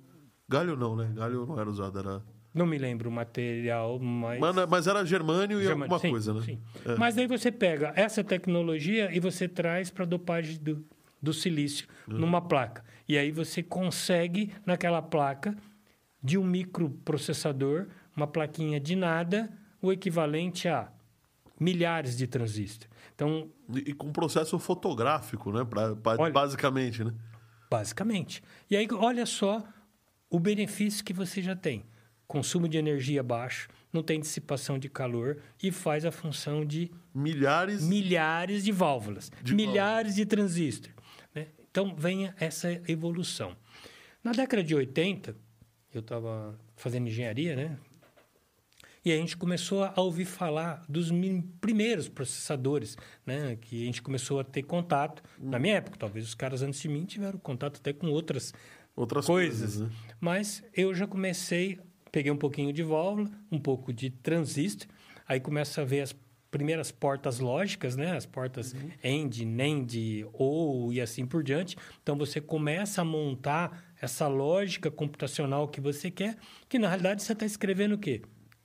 Galho 0.48 0.76
não, 0.76 0.96
né? 0.96 1.12
Galho 1.14 1.46
não 1.46 1.60
era 1.60 1.70
usado, 1.70 1.98
era. 1.98 2.22
Não 2.54 2.66
me 2.66 2.76
lembro 2.76 3.08
o 3.08 3.12
material, 3.12 3.98
mas... 3.98 4.38
Mas, 4.38 4.54
mas 4.68 4.86
era 4.86 5.04
germânio 5.06 5.58
e 5.58 5.62
Germânio, 5.64 5.84
alguma 5.84 5.98
sim, 5.98 6.10
coisa, 6.10 6.34
né? 6.34 6.42
sim. 6.42 6.58
É. 6.84 6.96
Mas 6.96 7.16
aí 7.16 7.26
você 7.26 7.50
pega 7.50 7.92
essa 7.96 8.22
tecnologia 8.22 9.10
e 9.14 9.18
você 9.20 9.48
traz 9.48 9.90
para 9.90 10.04
a 10.04 10.06
dopagem 10.06 10.58
do, 10.58 10.84
do 11.20 11.32
silício 11.32 11.86
Uhum. 12.08 12.18
numa 12.18 12.40
placa. 12.42 12.84
E 13.08 13.16
aí 13.16 13.30
você 13.30 13.62
consegue, 13.62 14.52
naquela 14.66 15.00
placa, 15.00 15.56
de 16.22 16.36
um 16.36 16.44
microprocessador, 16.44 17.86
uma 18.16 18.26
plaquinha 18.26 18.78
de 18.78 18.94
nada, 18.96 19.50
o 19.80 19.90
equivalente 19.92 20.68
a 20.68 20.88
milhares 21.58 22.16
de 22.16 22.26
transistores. 22.26 22.90
Então, 23.14 23.48
E, 23.74 23.90
e 23.90 23.92
com 23.94 24.12
processo 24.12 24.58
fotográfico, 24.58 25.50
né? 25.52 25.64
Pra, 25.64 25.94
pra- 25.96 26.16
Olha- 26.18 26.32
basicamente, 26.32 27.02
né? 27.04 27.12
basicamente. 27.70 28.42
E 28.70 28.76
aí, 28.76 28.86
olha 28.92 29.24
só 29.24 29.64
o 30.28 30.38
benefício 30.38 31.02
que 31.04 31.12
você 31.12 31.40
já 31.40 31.56
tem. 31.56 31.84
Consumo 32.32 32.66
de 32.66 32.78
energia 32.78 33.22
baixo, 33.22 33.68
não 33.92 34.02
tem 34.02 34.18
dissipação 34.18 34.78
de 34.78 34.88
calor 34.88 35.36
e 35.62 35.70
faz 35.70 36.06
a 36.06 36.10
função 36.10 36.64
de 36.64 36.90
Milhares. 37.14 37.82
milhares 37.86 38.64
de 38.64 38.72
válvulas, 38.72 39.30
De 39.42 39.54
milhares 39.54 40.14
de 40.14 40.24
transistores. 40.24 40.96
né? 41.34 41.48
Então, 41.70 41.94
vem 41.94 42.32
essa 42.40 42.72
evolução. 42.88 43.54
Na 44.24 44.32
década 44.32 44.64
de 44.64 44.74
80, 44.74 45.36
eu 45.92 46.00
estava 46.00 46.58
fazendo 46.74 47.06
engenharia, 47.06 47.54
né? 47.54 47.76
E 49.04 49.12
a 49.12 49.16
gente 49.16 49.36
começou 49.36 49.84
a 49.84 49.92
ouvir 50.00 50.24
falar 50.24 50.82
dos 50.88 51.10
primeiros 51.60 52.08
processadores, 52.08 52.96
né? 53.26 53.58
Que 53.60 53.82
a 53.82 53.86
gente 53.86 54.00
começou 54.00 54.40
a 54.40 54.44
ter 54.44 54.62
contato. 54.62 55.22
Na 55.38 55.58
minha 55.58 55.74
época, 55.76 55.98
talvez 55.98 56.24
os 56.26 56.34
caras 56.34 56.62
antes 56.62 56.80
de 56.80 56.88
mim 56.88 57.04
tiveram 57.04 57.38
contato 57.38 57.76
até 57.76 57.92
com 57.92 58.06
outras 58.06 58.54
Outras 58.96 59.26
coisas. 59.26 59.74
coisas, 59.76 59.80
né? 59.82 59.90
Mas 60.18 60.62
eu 60.74 60.94
já 60.94 61.06
comecei, 61.06 61.78
peguei 62.12 62.30
um 62.30 62.36
pouquinho 62.36 62.72
de 62.72 62.82
válvula, 62.82 63.28
um 63.50 63.58
pouco 63.58 63.92
de 63.92 64.10
transistor, 64.10 64.86
aí 65.26 65.40
começa 65.40 65.80
a 65.80 65.84
ver 65.84 66.02
as 66.02 66.14
primeiras 66.50 66.92
portas 66.92 67.38
lógicas, 67.40 67.96
né? 67.96 68.14
As 68.14 68.26
portas 68.26 68.74
AND, 69.02 69.40
NAND, 69.46 70.26
OU 70.34 70.92
e 70.92 71.00
assim 71.00 71.24
por 71.24 71.42
diante. 71.42 71.76
Então 72.02 72.14
você 72.18 72.42
começa 72.42 73.00
a 73.00 73.04
montar 73.04 73.82
essa 74.00 74.28
lógica 74.28 74.90
computacional 74.90 75.66
que 75.68 75.80
você 75.80 76.10
quer, 76.10 76.36
que 76.68 76.78
na 76.78 76.88
realidade 76.88 77.22
você 77.22 77.32
está 77.32 77.46
escrevendo 77.46 77.94
o 77.94 77.98
quê? 77.98 78.20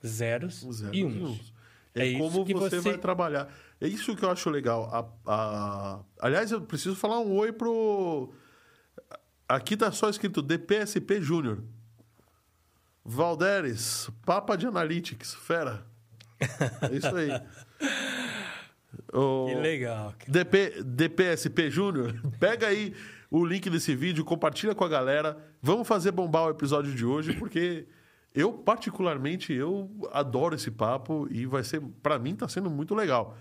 Zeros, 0.06 0.66
Zero 0.70 0.94
e 0.94 1.02
uns. 1.04 1.16
uns. 1.40 1.54
É, 1.94 2.12
É 2.12 2.18
como 2.18 2.44
você, 2.44 2.76
você- 2.76 2.90
vai 2.90 2.98
trabalhar. 2.98 3.52
É 3.80 3.88
isso 3.88 4.14
que 4.14 4.22
eu 4.24 4.30
acho 4.30 4.50
legal. 4.50 4.84
A- 4.92 5.32
a- 5.32 6.00
Aliás, 6.20 6.52
eu 6.52 6.60
preciso 6.60 6.94
falar 6.94 7.20
um 7.20 7.32
oi 7.36 7.52
pro. 7.52 8.32
Aqui 9.48 9.76
tá 9.76 9.90
só 9.90 10.10
escrito 10.10 10.42
DPSP 10.42 11.22
Júnior. 11.22 11.62
Valderes, 13.10 14.10
Papa 14.26 14.54
de 14.56 14.66
Analytics, 14.66 15.34
fera. 15.34 15.82
É 16.38 16.94
isso 16.94 17.16
aí. 17.16 17.30
O- 19.12 19.46
Que 19.48 19.54
legal. 19.54 20.14
DP, 20.26 20.82
DPSP 20.84 21.70
Júnior, 21.70 22.14
pega 22.38 22.66
aí 22.66 22.94
o 23.30 23.44
link 23.44 23.68
desse 23.70 23.94
vídeo, 23.94 24.24
compartilha 24.24 24.74
com 24.74 24.84
a 24.84 24.88
galera. 24.88 25.36
Vamos 25.62 25.86
fazer 25.88 26.10
bombar 26.10 26.46
o 26.46 26.50
episódio 26.50 26.94
de 26.94 27.04
hoje, 27.04 27.32
porque 27.34 27.86
eu, 28.34 28.52
particularmente, 28.52 29.52
eu 29.52 29.90
adoro 30.12 30.54
esse 30.54 30.70
papo 30.70 31.26
e 31.30 31.46
vai 31.46 31.62
ser, 31.64 31.80
para 32.02 32.18
mim, 32.18 32.34
tá 32.34 32.48
sendo 32.48 32.68
muito 32.70 32.94
legal. 32.94 33.36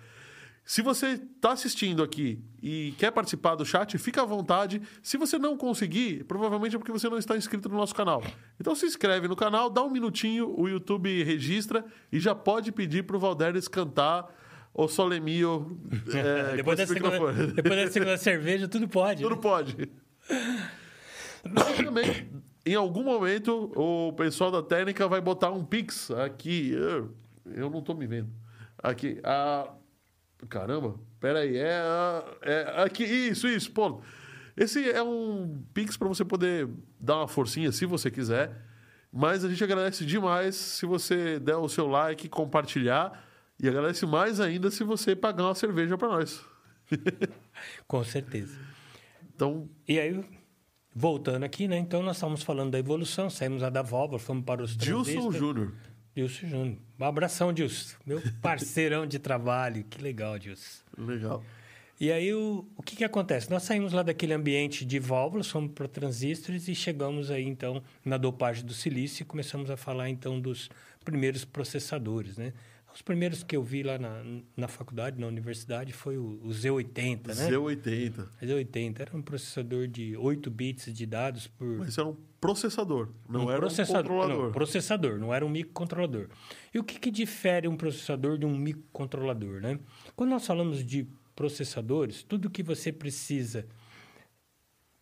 Se 0.68 0.82
você 0.82 1.14
está 1.14 1.54
assistindo 1.54 2.04
aqui 2.04 2.44
e 2.62 2.94
quer 2.98 3.10
participar 3.10 3.56
do 3.56 3.66
chat, 3.66 3.98
fica 3.98 4.22
à 4.22 4.26
vontade. 4.26 4.82
Se 5.02 5.16
você 5.16 5.40
não 5.40 5.56
conseguir, 5.56 6.26
provavelmente 6.26 6.76
é 6.76 6.78
porque 6.78 6.92
você 6.92 7.08
não 7.10 7.18
está 7.18 7.38
inscrito 7.38 7.70
no 7.70 7.78
nosso 7.78 7.96
canal. 7.96 8.22
Então 8.60 8.76
se 8.76 8.86
inscreve 8.86 9.30
no 9.30 9.36
canal, 9.36 9.70
dá 9.70 9.82
um 9.82 9.90
minutinho, 9.90 10.54
o 10.60 10.68
YouTube 10.68 11.24
registra 11.24 11.86
e 12.12 12.20
já 12.20 12.36
pode 12.36 12.74
pedir 12.74 13.04
para 13.04 13.16
o 13.16 13.20
Valderes 13.20 13.70
cantar 13.70 14.30
o 14.74 14.90
Solemio 14.90 15.80
é, 16.14 16.58
depois, 16.58 16.78
da 16.78 16.86
segunda, 16.86 17.32
depois 17.56 17.86
da 17.86 17.88
segunda 17.90 18.18
cerveja, 18.18 18.68
tudo 18.68 18.90
pode. 18.90 19.24
Tudo 19.24 19.36
né? 19.36 19.42
pode. 19.42 19.90
Mas 21.50 21.78
também, 21.78 22.30
em 22.66 22.76
algum 22.76 23.04
momento, 23.04 23.72
o 23.74 24.12
pessoal 24.12 24.52
da 24.52 24.62
técnica 24.62 25.08
vai 25.08 25.22
botar 25.22 25.50
um 25.50 25.64
Pix 25.64 26.12
aqui. 26.12 26.72
Eu, 26.74 27.16
eu 27.56 27.70
não 27.70 27.82
tô 27.82 27.94
me 27.94 28.06
vendo. 28.06 28.30
Aqui. 28.84 29.18
A... 29.24 29.77
Caramba, 30.50 30.96
peraí. 31.20 31.58
É, 31.58 31.82
é 32.42 32.84
aqui. 32.84 33.04
Isso, 33.04 33.48
isso. 33.48 33.72
Pô, 33.72 34.02
esse 34.56 34.90
é 34.90 35.04
um 35.04 35.64
Pix 35.74 35.98
para 35.98 36.08
você 36.08 36.26
poder 36.26 36.68
dar 37.00 37.18
uma 37.18 37.28
forcinha 37.28 37.72
se 37.72 37.86
você 37.86 38.10
quiser. 38.10 38.52
Mas 39.12 39.44
a 39.46 39.50
gente 39.50 39.64
agradece 39.64 40.06
demais 40.06 40.56
se 40.56 40.86
você 40.86 41.40
der 41.40 41.56
o 41.56 41.70
seu 41.70 41.88
like, 41.88 42.28
compartilhar. 42.28 43.24
E 43.60 43.68
agradece 43.68 44.06
mais 44.06 44.40
ainda 44.40 44.70
se 44.70 44.84
você 44.84 45.16
pagar 45.16 45.46
uma 45.46 45.56
cerveja 45.56 45.98
para 45.98 46.08
nós. 46.10 46.44
Com 47.88 48.04
certeza. 48.04 48.58
Então, 49.34 49.70
E 49.88 50.00
aí, 50.00 50.24
voltando 50.94 51.44
aqui, 51.44 51.68
né? 51.68 51.78
Então, 51.78 52.02
nós 52.02 52.18
estávamos 52.18 52.44
falando 52.44 52.72
da 52.72 52.80
evolução, 52.80 53.30
saímos 53.30 53.62
da 53.62 53.82
válvula, 53.82 54.20
fomos 54.20 54.44
para 54.44 54.64
os 54.64 54.76
transistores. 54.76 55.38
Júnior. 55.38 55.74
Dilson 56.18 56.48
Júnior. 56.48 56.78
Um 57.00 57.06
abração, 57.06 57.54
Dilson. 57.54 57.96
Meu 58.04 58.20
parceirão 58.42 59.06
de 59.06 59.20
trabalho. 59.20 59.84
Que 59.84 60.02
legal, 60.02 60.40
Dilson. 60.40 60.82
Legal. 60.98 61.44
E 62.00 62.12
aí, 62.12 62.34
o, 62.34 62.66
o 62.76 62.82
que, 62.82 62.96
que 62.96 63.04
acontece? 63.04 63.52
Nós 63.52 63.62
saímos 63.64 63.94
lá 63.94 64.02
daquele 64.02 64.34
ambiente 64.34 64.84
de 64.84 64.98
válvulas, 64.98 65.48
fomos 65.48 65.72
para 65.74 65.88
transistores 65.88 66.68
e 66.68 66.74
chegamos 66.74 67.30
aí, 67.30 67.44
então, 67.44 67.84
na 68.04 68.18
dopagem 68.18 68.66
do 68.66 68.74
silício 68.74 69.22
e 69.22 69.26
começamos 69.26 69.70
a 69.70 69.78
falar, 69.78 70.10
então, 70.10 70.40
dos 70.42 70.70
primeiros 71.06 71.46
processadores, 71.46 72.36
né? 72.38 72.52
Os 72.94 73.02
primeiros 73.04 73.44
que 73.44 73.56
eu 73.56 73.62
vi 73.62 73.84
lá 73.84 74.00
na, 74.00 74.24
na 74.56 74.68
faculdade, 74.68 75.20
na 75.20 75.28
universidade, 75.28 75.94
foi 75.94 76.18
o, 76.18 76.40
o 76.44 76.50
Z80, 76.50 77.28
né? 77.28 77.48
Z80. 77.48 78.28
Z80 78.42 79.00
era 79.02 79.16
um 79.16 79.22
processador 79.22 79.88
de 79.88 80.18
8 80.18 80.50
bits 80.50 80.92
de 80.92 81.06
dados 81.06 81.46
por... 81.46 81.78
Mas 81.78 81.96
era 81.96 82.08
um 82.08 82.18
processador, 82.54 83.10
não 83.30 83.46
um 83.46 83.52
era 83.52 83.60
processador, 83.60 84.00
um 84.00 84.04
controlador. 84.04 84.44
Não, 84.46 84.52
processador, 84.52 85.20
não 85.20 85.34
era 85.34 85.46
um 85.46 85.50
microcontrolador. 85.50 86.30
E 86.74 86.80
o 86.80 86.84
que, 86.84 87.00
que 87.00 87.12
difere 87.12 87.68
um 87.68 87.76
processador 87.76 88.38
de 88.38 88.46
um 88.46 88.58
microcontrolador, 88.58 89.62
né? 89.62 89.80
Quando 90.16 90.30
nós 90.30 90.46
falamos 90.46 90.84
de 90.86 91.08
processadores, 91.36 92.24
tudo 92.24 92.50
que 92.50 92.64
você 92.64 92.92
precisa 92.92 93.68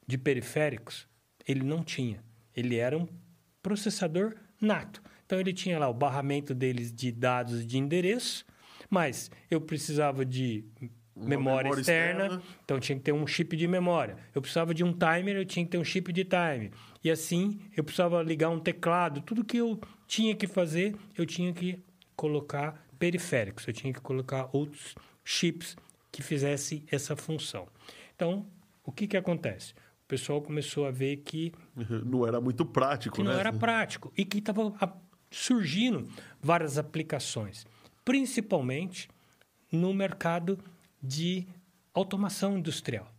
de 0.07 0.17
periféricos, 0.17 1.07
ele 1.47 1.63
não 1.63 1.83
tinha. 1.83 2.23
Ele 2.55 2.75
era 2.75 2.97
um 2.97 3.07
processador 3.61 4.35
nato. 4.61 5.01
Então, 5.25 5.39
ele 5.39 5.53
tinha 5.53 5.79
lá 5.79 5.89
o 5.89 5.93
barramento 5.93 6.53
deles 6.53 6.93
de 6.93 7.11
dados 7.11 7.65
de 7.65 7.77
endereço, 7.77 8.45
mas 8.89 9.31
eu 9.49 9.59
precisava 9.59 10.23
de 10.23 10.65
memória, 11.15 11.63
memória 11.63 11.81
externa, 11.81 12.25
externa. 12.25 12.43
então 12.63 12.79
tinha 12.79 12.97
que 12.97 13.03
ter 13.03 13.13
um 13.13 13.25
chip 13.25 13.55
de 13.55 13.67
memória. 13.67 14.17
Eu 14.33 14.41
precisava 14.41 14.73
de 14.73 14.83
um 14.83 14.91
timer, 14.91 15.37
eu 15.37 15.45
tinha 15.45 15.65
que 15.65 15.71
ter 15.71 15.77
um 15.77 15.83
chip 15.83 16.11
de 16.11 16.25
time. 16.25 16.71
E 17.03 17.09
assim, 17.09 17.59
eu 17.75 17.83
precisava 17.83 18.21
ligar 18.21 18.49
um 18.49 18.59
teclado. 18.59 19.21
Tudo 19.21 19.43
que 19.43 19.57
eu 19.57 19.79
tinha 20.07 20.35
que 20.35 20.47
fazer, 20.47 20.95
eu 21.17 21.25
tinha 21.25 21.53
que 21.53 21.79
colocar 22.15 22.85
periféricos. 22.99 23.67
Eu 23.67 23.73
tinha 23.73 23.93
que 23.93 24.01
colocar 24.01 24.49
outros 24.51 24.95
chips 25.23 25.77
que 26.11 26.21
fizessem 26.21 26.83
essa 26.91 27.15
função. 27.15 27.67
Então, 28.15 28.45
o 28.83 28.91
que, 28.91 29.07
que 29.07 29.17
acontece? 29.17 29.73
O 30.03 30.07
pessoal 30.07 30.41
começou 30.41 30.85
a 30.85 30.91
ver 30.91 31.17
que 31.17 31.51
Não 32.05 32.27
era 32.27 32.39
muito 32.39 32.65
prático, 32.65 33.15
que 33.15 33.23
não 33.23 33.33
né? 33.33 33.39
era 33.39 33.53
prático 33.53 34.13
e 34.17 34.23
que 34.23 34.37
estava 34.37 34.73
surgindo 35.31 36.07
várias 36.41 36.77
aplicações, 36.77 37.65
principalmente 38.03 39.09
no 39.71 39.93
mercado 39.93 40.57
de 41.01 41.47
automação 41.93 42.57
industrial. 42.57 43.11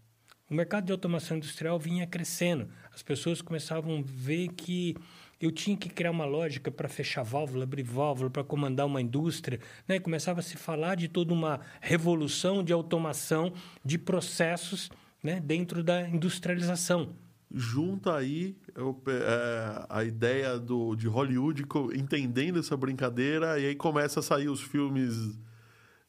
O 0.49 0.55
mercado 0.55 0.87
de 0.87 0.93
automação 0.93 1.37
industrial 1.37 1.79
vinha 1.79 2.07
crescendo. 2.07 2.69
As 2.95 3.03
pessoas 3.03 3.43
começavam 3.43 3.99
a 3.99 4.03
ver 4.05 4.49
que 4.49 4.97
eu 5.41 5.51
tinha 5.51 5.77
que 5.77 5.89
criar 5.89 6.11
uma 6.11 6.25
lógica 6.25 6.71
para 6.71 6.89
fechar 6.89 7.23
válvula, 7.23 7.65
abrir 7.65 7.83
válvula, 7.83 8.31
para 8.31 8.45
comandar 8.45 8.87
uma 8.87 9.01
indústria. 9.01 9.61
Né? 9.89 9.99
Começava 9.99 10.41
a 10.41 10.43
se 10.43 10.57
falar 10.57 10.95
de 10.95 11.09
toda 11.09 11.33
uma 11.33 11.61
revolução 11.81 12.62
de 12.62 12.73
automação 12.73 13.53
de 13.85 13.99
processos 13.99 14.89
né? 15.23 15.41
dentro 15.41 15.83
da 15.83 16.09
industrialização. 16.09 17.15
Junta 17.53 18.17
aí 18.17 18.57
eu, 18.75 19.01
é, 19.07 19.87
a 19.89 20.05
ideia 20.05 20.59
do, 20.59 20.95
de 20.97 21.07
Hollywood 21.07 21.65
entendendo 21.95 22.59
essa 22.59 22.77
brincadeira 22.77 23.59
e 23.59 23.67
aí 23.67 23.75
começa 23.75 24.21
a 24.21 24.23
sair 24.23 24.49
os 24.49 24.61
filmes 24.61 25.37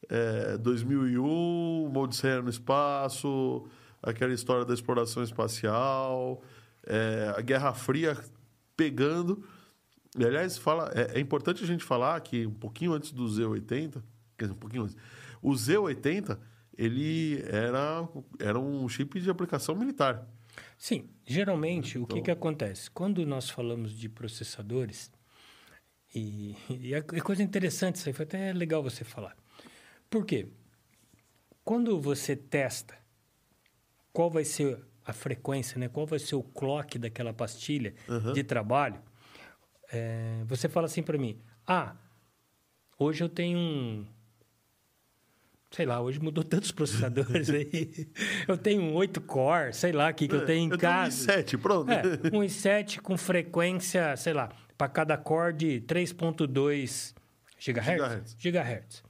é, 0.10 0.58
2001, 0.58 1.86
Uma 1.86 2.00
Odisseia 2.02 2.42
no 2.42 2.50
Espaço, 2.50 3.66
aquela 4.02 4.34
história 4.34 4.66
da 4.66 4.74
exploração 4.74 5.24
espacial, 5.24 6.42
é, 6.86 7.34
a 7.36 7.42
Guerra 7.42 7.74
Fria 7.74 8.18
pegando. 8.76 9.44
E, 10.18 10.24
aliás, 10.26 10.58
fala, 10.58 10.92
é, 10.96 11.18
é 11.18 11.20
importante 11.20 11.64
a 11.64 11.68
gente 11.68 11.84
falar 11.84 12.20
que 12.22 12.46
um 12.46 12.54
pouquinho 12.54 12.94
antes 12.94 13.12
do 13.12 13.26
Z80, 13.26 14.02
quer 14.38 14.46
dizer, 14.46 14.54
um 14.54 14.60
pouquinho 14.60 14.84
antes, 14.84 14.96
o 15.42 15.52
Z80 15.52 16.38
ele 16.78 17.42
era, 17.48 18.08
era 18.40 18.60
um 18.60 18.88
chip 18.88 19.20
de 19.20 19.30
aplicação 19.30 19.76
militar. 19.76 20.28
Sim, 20.78 21.10
geralmente 21.26 21.98
o 21.98 22.06
que, 22.06 22.14
Então- 22.14 22.24
que 22.24 22.32
acontece? 22.32 22.90
Quando 22.90 23.26
nós 23.26 23.50
falamos 23.50 23.92
de 23.92 24.08
processadores, 24.10 25.12
e, 26.16 26.56
e 26.70 26.94
é 26.94 26.98
é 26.98 27.02
coisa 27.22 27.44
interessante 27.44 27.96
isso 27.96 28.08
aí, 28.10 28.14
foi 28.14 28.26
até 28.26 28.54
legal 28.54 28.82
você 28.82 29.04
falar. 29.04 29.36
Por 30.10 30.26
quê? 30.26 30.48
Quando 31.64 32.00
você 32.00 32.36
testa 32.36 32.96
qual 34.14 34.30
vai 34.30 34.46
ser 34.46 34.80
a 35.06 35.14
frequência, 35.14 35.80
né? 35.80 35.88
qual 35.88 36.06
vai 36.06 36.20
ser 36.20 36.36
o 36.36 36.44
clock 36.44 36.98
daquela 36.98 37.34
pastilha 37.34 37.94
Aham. 38.10 38.34
de 38.34 38.44
trabalho, 38.44 39.02
é, 39.92 40.44
você 40.46 40.68
fala 40.68 40.86
assim 40.86 41.02
para 41.04 41.18
mim, 41.18 41.40
ah, 41.66 41.96
hoje 42.98 43.24
eu 43.24 43.30
tenho 43.30 43.58
um, 43.58 44.06
sei 45.72 45.86
lá, 45.86 46.02
hoje 46.02 46.20
mudou 46.20 46.44
tantos 46.46 46.72
processadores 46.72 47.50
aí. 47.50 48.10
Eu 48.48 48.58
tenho 48.58 48.82
um 48.82 48.94
8 48.96 49.22
core, 49.22 49.74
sei 49.74 49.92
lá, 49.92 50.12
que, 50.12 50.28
que 50.28 50.36
eu 50.36 50.46
tenho 50.46 50.68
em 50.68 50.72
eu 50.72 50.78
casa. 50.78 51.28
Tenho 51.28 51.40
um 51.40 51.44
i7, 51.44 51.62
pronto. 51.62 51.92
É, 51.92 52.02
um 52.34 52.42
i7 52.42 53.00
com 53.00 53.18
frequência, 53.18 54.16
sei 54.18 54.34
lá, 54.34 54.50
para 54.78 54.90
cada 54.90 55.18
core 55.18 55.54
de 55.54 55.82
3.2 55.82 57.14
GHz. 57.60 58.36
Gigahertz. 58.38 59.07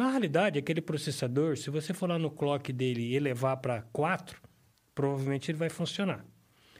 Na 0.00 0.08
realidade, 0.08 0.58
aquele 0.58 0.80
processador, 0.80 1.58
se 1.58 1.68
você 1.68 1.92
for 1.92 2.08
lá 2.08 2.18
no 2.18 2.30
clock 2.30 2.72
dele 2.72 3.02
e 3.02 3.16
elevar 3.16 3.58
para 3.58 3.82
4, 3.92 4.40
provavelmente 4.94 5.50
ele 5.50 5.58
vai 5.58 5.68
funcionar. 5.68 6.24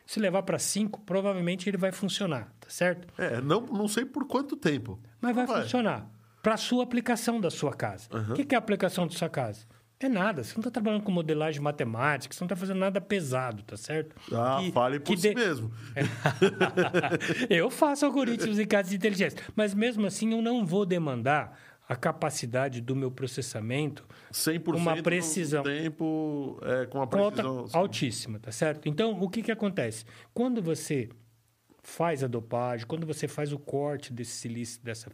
Se 0.06 0.18
levar 0.18 0.42
para 0.42 0.58
5, 0.58 1.02
provavelmente 1.02 1.68
ele 1.68 1.76
vai 1.76 1.92
funcionar, 1.92 2.50
tá 2.58 2.70
certo? 2.70 3.06
É, 3.20 3.38
não, 3.42 3.60
não 3.60 3.86
sei 3.86 4.06
por 4.06 4.26
quanto 4.26 4.56
tempo. 4.56 4.98
Mas 5.20 5.34
vai, 5.36 5.46
Vai. 5.46 5.62
funcionar 5.64 6.10
para 6.42 6.54
a 6.54 6.56
sua 6.56 6.82
aplicação 6.82 7.38
da 7.38 7.50
sua 7.50 7.74
casa. 7.74 8.08
O 8.30 8.32
que, 8.32 8.54
é 8.54 8.56
a 8.56 8.58
aplicação 8.58 9.06
da 9.06 9.12
sua 9.12 9.28
casa? 9.28 9.66
É 10.02 10.08
nada. 10.08 10.42
Você 10.42 10.54
não 10.54 10.60
está 10.60 10.70
trabalhando 10.70 11.02
com 11.02 11.12
modelagem 11.12 11.60
matemática, 11.60 12.34
você 12.34 12.40
não 12.42 12.46
está 12.46 12.56
fazendo 12.56 12.78
nada 12.78 13.02
pesado, 13.02 13.62
tá 13.64 13.76
certo? 13.76 14.16
Ah, 14.32 14.56
Que- 14.62 14.72
fale 14.72 14.98
por 14.98 15.14
que 15.14 15.20
si 15.20 15.34
mesmo. 15.34 15.70
eu 17.50 17.70
faço 17.70 18.06
algoritmos 18.06 18.58
em 18.58 18.66
casas 18.66 18.90
de 18.90 18.96
inteligência, 18.96 19.38
mas 19.54 19.74
mesmo 19.74 20.06
assim 20.06 20.32
eu 20.32 20.40
não 20.40 20.64
vou 20.64 20.86
demandar 20.86 21.58
a 21.90 21.96
capacidade 21.96 22.80
do 22.80 22.94
meu 22.94 23.10
processamento 23.10 24.06
100% 24.32 24.76
Uma 24.76 25.02
precisão. 25.02 25.64
tempo 25.64 26.56
é, 26.62 26.86
com 26.86 27.02
a 27.02 27.06
com 27.08 27.18
alta, 27.18 27.42
precisão. 27.42 27.80
altíssima, 27.80 28.38
tá 28.38 28.52
certo? 28.52 28.88
Então, 28.88 29.20
o 29.20 29.28
que, 29.28 29.42
que 29.42 29.50
acontece? 29.50 30.04
Quando 30.32 30.62
você 30.62 31.08
faz 31.82 32.22
a 32.22 32.28
dopagem, 32.28 32.86
quando 32.86 33.04
você 33.04 33.26
faz 33.26 33.52
o 33.52 33.58
corte 33.58 34.12
desse 34.12 34.30
silício, 34.30 34.80
dessa 34.84 35.10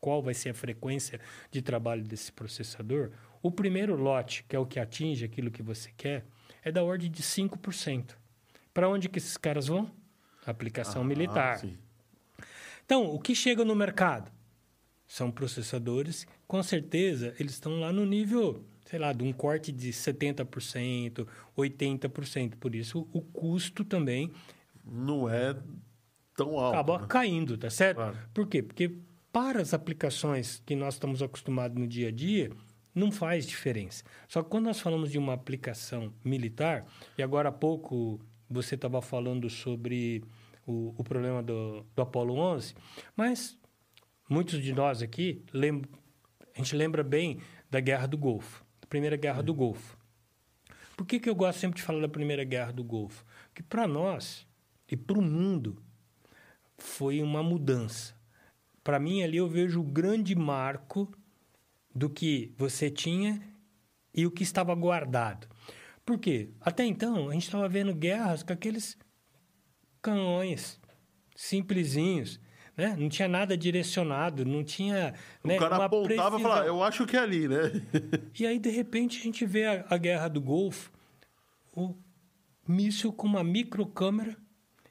qual 0.00 0.20
vai 0.20 0.34
ser 0.34 0.48
a 0.50 0.54
frequência 0.54 1.20
de 1.48 1.62
trabalho 1.62 2.02
desse 2.02 2.32
processador, 2.32 3.12
o 3.40 3.52
primeiro 3.52 3.94
lote, 3.94 4.44
que 4.48 4.56
é 4.56 4.58
o 4.58 4.66
que 4.66 4.80
atinge 4.80 5.24
aquilo 5.24 5.48
que 5.48 5.62
você 5.62 5.92
quer, 5.96 6.26
é 6.64 6.72
da 6.72 6.82
ordem 6.82 7.08
de 7.08 7.22
5%. 7.22 8.16
Para 8.74 8.88
onde 8.88 9.08
que 9.08 9.18
esses 9.18 9.36
caras 9.36 9.68
vão? 9.68 9.88
Aplicação 10.44 11.04
militar. 11.04 11.54
Ah, 11.54 11.58
sim. 11.58 11.78
Então, 12.84 13.04
o 13.14 13.20
que 13.20 13.32
chega 13.32 13.64
no 13.64 13.76
mercado? 13.76 14.34
São 15.06 15.30
processadores, 15.30 16.26
com 16.46 16.62
certeza, 16.62 17.34
eles 17.38 17.52
estão 17.52 17.78
lá 17.78 17.92
no 17.92 18.04
nível, 18.04 18.64
sei 18.84 18.98
lá, 18.98 19.12
de 19.12 19.22
um 19.22 19.32
corte 19.32 19.70
de 19.70 19.90
70%, 19.90 21.26
80%. 21.56 22.56
Por 22.56 22.74
isso, 22.74 23.08
o 23.12 23.20
custo 23.20 23.84
também 23.84 24.32
Não 24.84 25.28
é 25.28 25.56
tão 26.36 26.58
alto. 26.58 26.74
acaba 26.74 26.98
né? 27.00 27.06
caindo, 27.08 27.56
tá 27.56 27.70
certo? 27.70 27.96
Claro. 27.98 28.18
Por 28.34 28.46
quê? 28.48 28.62
Porque 28.62 28.98
para 29.32 29.60
as 29.60 29.72
aplicações 29.74 30.62
que 30.64 30.74
nós 30.74 30.94
estamos 30.94 31.22
acostumados 31.22 31.78
no 31.78 31.86
dia 31.86 32.08
a 32.08 32.12
dia, 32.12 32.50
não 32.94 33.12
faz 33.12 33.46
diferença. 33.46 34.02
Só 34.26 34.42
que 34.42 34.48
quando 34.48 34.64
nós 34.64 34.80
falamos 34.80 35.10
de 35.12 35.18
uma 35.18 35.34
aplicação 35.34 36.12
militar, 36.24 36.86
e 37.18 37.22
agora 37.22 37.50
há 37.50 37.52
pouco 37.52 38.18
você 38.48 38.74
estava 38.74 39.02
falando 39.02 39.50
sobre 39.50 40.24
o, 40.66 40.94
o 40.96 41.04
problema 41.04 41.42
do, 41.42 41.84
do 41.94 42.02
Apollo 42.02 42.34
11, 42.34 42.74
mas 43.14 43.58
muitos 44.28 44.62
de 44.62 44.72
nós 44.72 45.02
aqui, 45.02 45.44
lem 45.52 45.82
a 46.54 46.58
gente 46.58 46.74
lembra 46.74 47.04
bem 47.04 47.40
da 47.70 47.80
Guerra 47.80 48.06
do 48.06 48.16
Golfo, 48.16 48.64
da 48.80 48.86
Primeira 48.86 49.16
Guerra 49.16 49.42
do 49.42 49.52
Golfo. 49.52 49.98
Por 50.96 51.06
que, 51.06 51.20
que 51.20 51.28
eu 51.28 51.34
gosto 51.34 51.58
sempre 51.58 51.76
de 51.76 51.82
falar 51.82 52.00
da 52.00 52.08
Primeira 52.08 52.44
Guerra 52.44 52.72
do 52.72 52.82
Golfo? 52.82 53.26
Porque 53.48 53.62
para 53.62 53.86
nós 53.86 54.46
e 54.90 54.96
para 54.96 55.18
o 55.18 55.22
mundo 55.22 55.76
foi 56.78 57.20
uma 57.20 57.42
mudança. 57.42 58.14
Para 58.82 58.98
mim, 58.98 59.22
ali 59.22 59.36
eu 59.36 59.48
vejo 59.48 59.80
o 59.80 59.84
grande 59.84 60.34
marco 60.34 61.12
do 61.94 62.08
que 62.08 62.54
você 62.56 62.90
tinha 62.90 63.42
e 64.14 64.24
o 64.26 64.30
que 64.30 64.42
estava 64.42 64.74
guardado. 64.74 65.46
Por 66.04 66.18
quê? 66.18 66.50
Até 66.60 66.86
então, 66.86 67.28
a 67.28 67.32
gente 67.34 67.44
estava 67.44 67.68
vendo 67.68 67.94
guerras 67.94 68.42
com 68.42 68.52
aqueles 68.52 68.96
canhões 70.00 70.80
simplesinhos, 71.34 72.40
né? 72.76 72.94
Não 72.98 73.08
tinha 73.08 73.26
nada 73.28 73.56
direcionado, 73.56 74.44
não 74.44 74.62
tinha 74.62 75.14
O 75.42 75.48
né, 75.48 75.58
cara 75.58 75.84
apontava 75.84 76.38
e 76.38 76.42
falava, 76.42 76.66
eu 76.66 76.82
acho 76.82 77.06
que 77.06 77.16
é 77.16 77.20
ali, 77.20 77.48
né? 77.48 77.70
E 78.38 78.46
aí, 78.46 78.58
de 78.58 78.70
repente, 78.70 79.18
a 79.18 79.22
gente 79.22 79.46
vê 79.46 79.64
a, 79.64 79.84
a 79.88 79.96
guerra 79.96 80.28
do 80.28 80.40
Golfo, 80.40 80.90
o 81.72 81.94
míssil 82.68 83.12
com 83.12 83.26
uma 83.26 83.42
microcâmera 83.44 84.36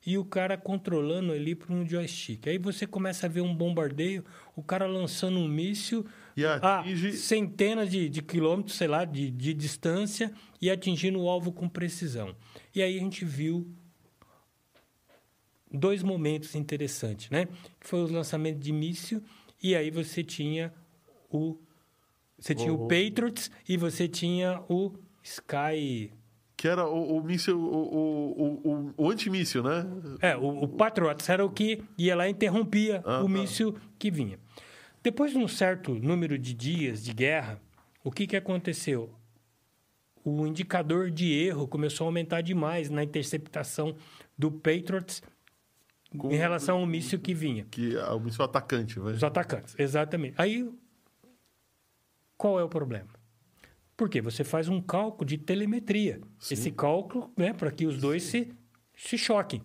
e 0.05 0.17
o 0.19 0.23
cara 0.25 0.55
controlando 0.55 1.31
ali 1.33 1.55
por 1.55 1.71
um 1.71 1.87
joystick. 1.87 2.47
Aí 2.47 2.57
você 2.59 2.85
começa 2.85 3.25
a 3.25 3.29
ver 3.29 3.41
um 3.41 3.55
bombardeio, 3.55 4.23
o 4.55 4.61
cara 4.61 4.85
lançando 4.85 5.39
um 5.39 5.47
míssil 5.47 6.05
E 6.37 6.45
a 6.45 6.79
atinge- 6.79 7.13
centenas 7.13 7.89
de, 7.89 8.07
de 8.07 8.21
quilômetros, 8.21 8.77
sei 8.77 8.87
lá, 8.87 9.03
de, 9.03 9.31
de 9.31 9.51
distância 9.53 10.31
e 10.61 10.69
atingindo 10.69 11.19
o 11.19 11.27
alvo 11.27 11.51
com 11.51 11.67
precisão. 11.67 12.35
E 12.73 12.83
aí 12.83 12.97
a 12.97 12.99
gente 12.99 13.25
viu 13.25 13.67
dois 15.75 16.01
momentos 16.03 16.55
interessantes, 16.55 17.29
né? 17.29 17.47
Que 17.79 17.88
foi 17.88 17.99
o 18.03 18.07
lançamento 18.11 18.59
de 18.59 18.71
míssil 18.71 19.21
e 19.61 19.75
aí 19.75 19.89
você 19.91 20.23
tinha 20.23 20.73
o 21.29 21.57
você 22.38 22.53
tinha 22.53 22.73
o 22.73 22.81
Uhum. 22.81 22.88
Patriots 22.88 23.49
e 23.67 23.77
você 23.77 24.07
tinha 24.07 24.61
o 24.69 24.91
Sky 25.23 26.11
Que 26.57 26.67
era 26.67 26.85
o, 26.88 27.17
o 27.17 27.23
míssil, 27.23 27.57
o, 27.57 27.95
o, 27.95 28.69
o, 28.69 28.93
o 28.97 29.09
antimíssil, 29.09 29.63
né? 29.63 29.85
É, 30.21 30.35
o, 30.35 30.63
o 30.63 30.67
Patriots 30.67 31.27
era 31.29 31.45
o 31.45 31.49
que 31.49 31.81
ia 31.97 32.15
lá 32.15 32.27
e 32.27 32.31
interrompia 32.31 33.01
Ah, 33.05 33.19
o 33.21 33.23
tá. 33.23 33.29
míssil 33.29 33.75
que 33.97 34.11
vinha. 34.11 34.38
Depois 35.01 35.31
de 35.31 35.38
um 35.38 35.47
certo 35.47 35.93
número 35.95 36.38
de 36.38 36.53
dias 36.53 37.03
de 37.03 37.13
guerra, 37.13 37.61
o 38.03 38.11
que, 38.11 38.25
que 38.27 38.35
aconteceu? 38.35 39.09
O 40.23 40.45
indicador 40.47 41.11
de 41.11 41.31
erro 41.31 41.67
começou 41.67 42.05
a 42.05 42.07
aumentar 42.09 42.41
demais 42.41 42.89
na 42.89 43.03
interceptação 43.03 43.95
do 44.38 44.51
Patriots 44.51 45.21
Com- 46.15 46.32
em 46.32 46.36
relação 46.36 46.78
ao 46.80 46.86
míssil 46.86 47.19
que 47.19 47.34
vinha. 47.34 47.65
Que 47.69 47.95
é 47.95 48.10
o 48.10 48.19
míssil 48.19 48.43
atacante, 48.45 48.99
vai. 48.99 49.13
Os 49.13 49.23
atacantes, 49.23 49.75
exatamente. 49.78 50.36
Aí, 50.38 50.69
qual 52.38 52.60
é 52.60 52.63
o 52.63 52.69
problema? 52.69 53.08
Porque 53.97 54.21
você 54.21 54.43
faz 54.43 54.67
um 54.67 54.82
cálculo 54.82 55.25
de 55.25 55.38
telemetria. 55.38 56.19
Esse 56.51 56.69
cálculo, 56.71 57.32
né, 57.38 57.54
para 57.54 57.71
que 57.71 57.86
os 57.86 57.97
dois 57.97 58.23
se, 58.23 58.54
se 58.95 59.17
choquem. 59.17 59.62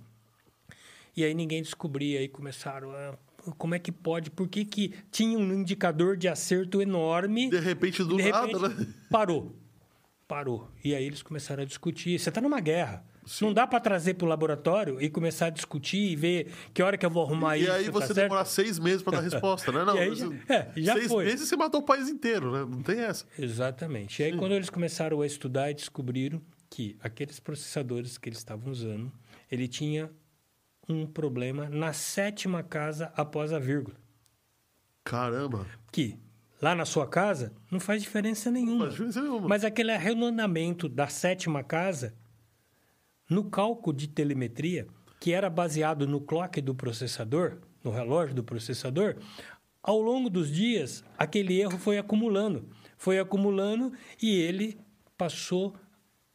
E 1.17 1.25
aí 1.25 1.35
ninguém 1.35 1.63
descobria, 1.63 2.21
aí 2.21 2.29
começaram 2.29 2.93
a... 2.93 3.19
Como 3.57 3.75
é 3.75 3.79
que 3.79 3.91
pode? 3.91 4.31
Por 4.31 4.47
que, 4.49 4.65
que 4.65 4.95
tinha 5.11 5.37
um 5.39 5.53
indicador 5.55 6.17
de 6.17 6.29
acerto 6.29 6.81
enorme 6.81 7.49
De 7.51 7.59
repente, 7.59 8.05
do 8.05 8.17
de 8.19 8.31
nada, 8.31 8.47
repente, 8.47 8.81
né? 8.81 8.95
parou. 9.11 9.57
Parou. 10.29 10.71
E 10.85 10.95
aí 10.95 11.05
eles 11.05 11.23
começaram 11.23 11.63
a 11.63 11.67
discutir. 11.67 12.19
Você 12.19 12.29
está 12.29 12.41
numa 12.41 12.61
guerra. 12.61 13.05
Não 13.41 13.53
dá 13.53 13.67
para 13.67 13.79
trazer 13.81 14.15
para 14.15 14.25
o 14.25 14.29
laboratório 14.29 15.01
e 15.01 15.09
começar 15.11 15.47
a 15.47 15.51
discutir 15.51 15.99
e 16.13 16.17
ver 16.17 16.53
que 16.73 16.83
hora 16.83 16.97
que 16.97 17.05
eu 17.05 17.11
vou 17.11 17.25
arrumar 17.25 17.57
E 17.57 17.63
isso. 17.63 17.73
aí 17.73 17.85
tá 17.85 17.91
você 17.93 18.07
certo? 18.09 18.17
demorar 18.29 18.45
seis 18.45 18.79
meses 18.79 19.03
para 19.03 19.19
dar 19.19 19.23
resposta, 19.29 19.71
né? 19.71 19.85
Não, 19.85 19.97
E 19.97 20.01
aí 20.01 20.09
você- 20.11 20.41
é, 20.49 20.73
já 20.77 20.95
seis 20.95 21.09
foi. 21.09 21.25
meses 21.27 21.49
você 21.49 21.57
matou 21.57 21.81
o 21.81 21.85
país 21.85 22.09
inteiro, 22.09 22.51
né? 22.51 22.61
Não 22.69 22.83
tem 22.83 22.99
essa. 23.01 23.27
Exatamente. 23.39 24.21
E 24.23 24.25
aí, 24.27 24.37
quando 24.37 24.53
eles 24.53 24.71
começaram 24.71 25.21
a 25.21 25.27
estudar 25.27 25.71
e 25.71 25.75
descobriram 25.75 26.41
que 26.69 26.97
aqueles 27.01 27.39
processadores 27.39 28.17
que 28.17 28.29
eles 28.29 28.39
estavam 28.39 28.71
usando, 28.73 29.13
ele 29.51 29.69
tinha 29.69 30.11
um 30.89 31.07
problema 31.07 31.69
na 31.69 31.93
sétima 31.93 32.63
casa 32.63 33.13
após 33.17 33.53
a 33.53 33.59
vírgula. 33.59 33.97
Caramba. 35.05 35.67
Que 35.93 36.19
lá 36.61 36.75
na 36.75 36.85
sua 36.85 37.07
casa 37.07 37.53
não 37.71 37.81
faz 37.81 38.03
diferença 38.03 38.51
nenhuma. 38.51 38.81
Faz 38.87 38.93
diferença 38.93 39.23
nenhuma. 39.23 39.49
Mas 39.49 39.65
aquele 39.65 39.93
arredondamento 39.93 40.89
da 40.89 41.07
sétima 41.09 41.63
casa, 41.63 42.15
no 43.31 43.45
cálculo 43.45 43.97
de 43.97 44.09
telemetria, 44.09 44.87
que 45.21 45.33
era 45.33 45.49
baseado 45.49 46.07
no 46.07 46.21
clock 46.21 46.61
do 46.61 46.75
processador, 46.75 47.59
no 47.85 47.91
relógio 47.91 48.35
do 48.35 48.43
processador, 48.45 49.17
ao 49.83 49.99
longo 50.01 50.29
dos 50.29 50.51
dias, 50.51 51.03
aquele 51.17 51.59
erro 51.59 51.79
foi 51.79 51.97
acumulando. 51.97 52.69
Foi 52.99 53.19
acumulando 53.19 53.93
e 54.21 54.35
ele 54.39 54.79
passou 55.17 55.75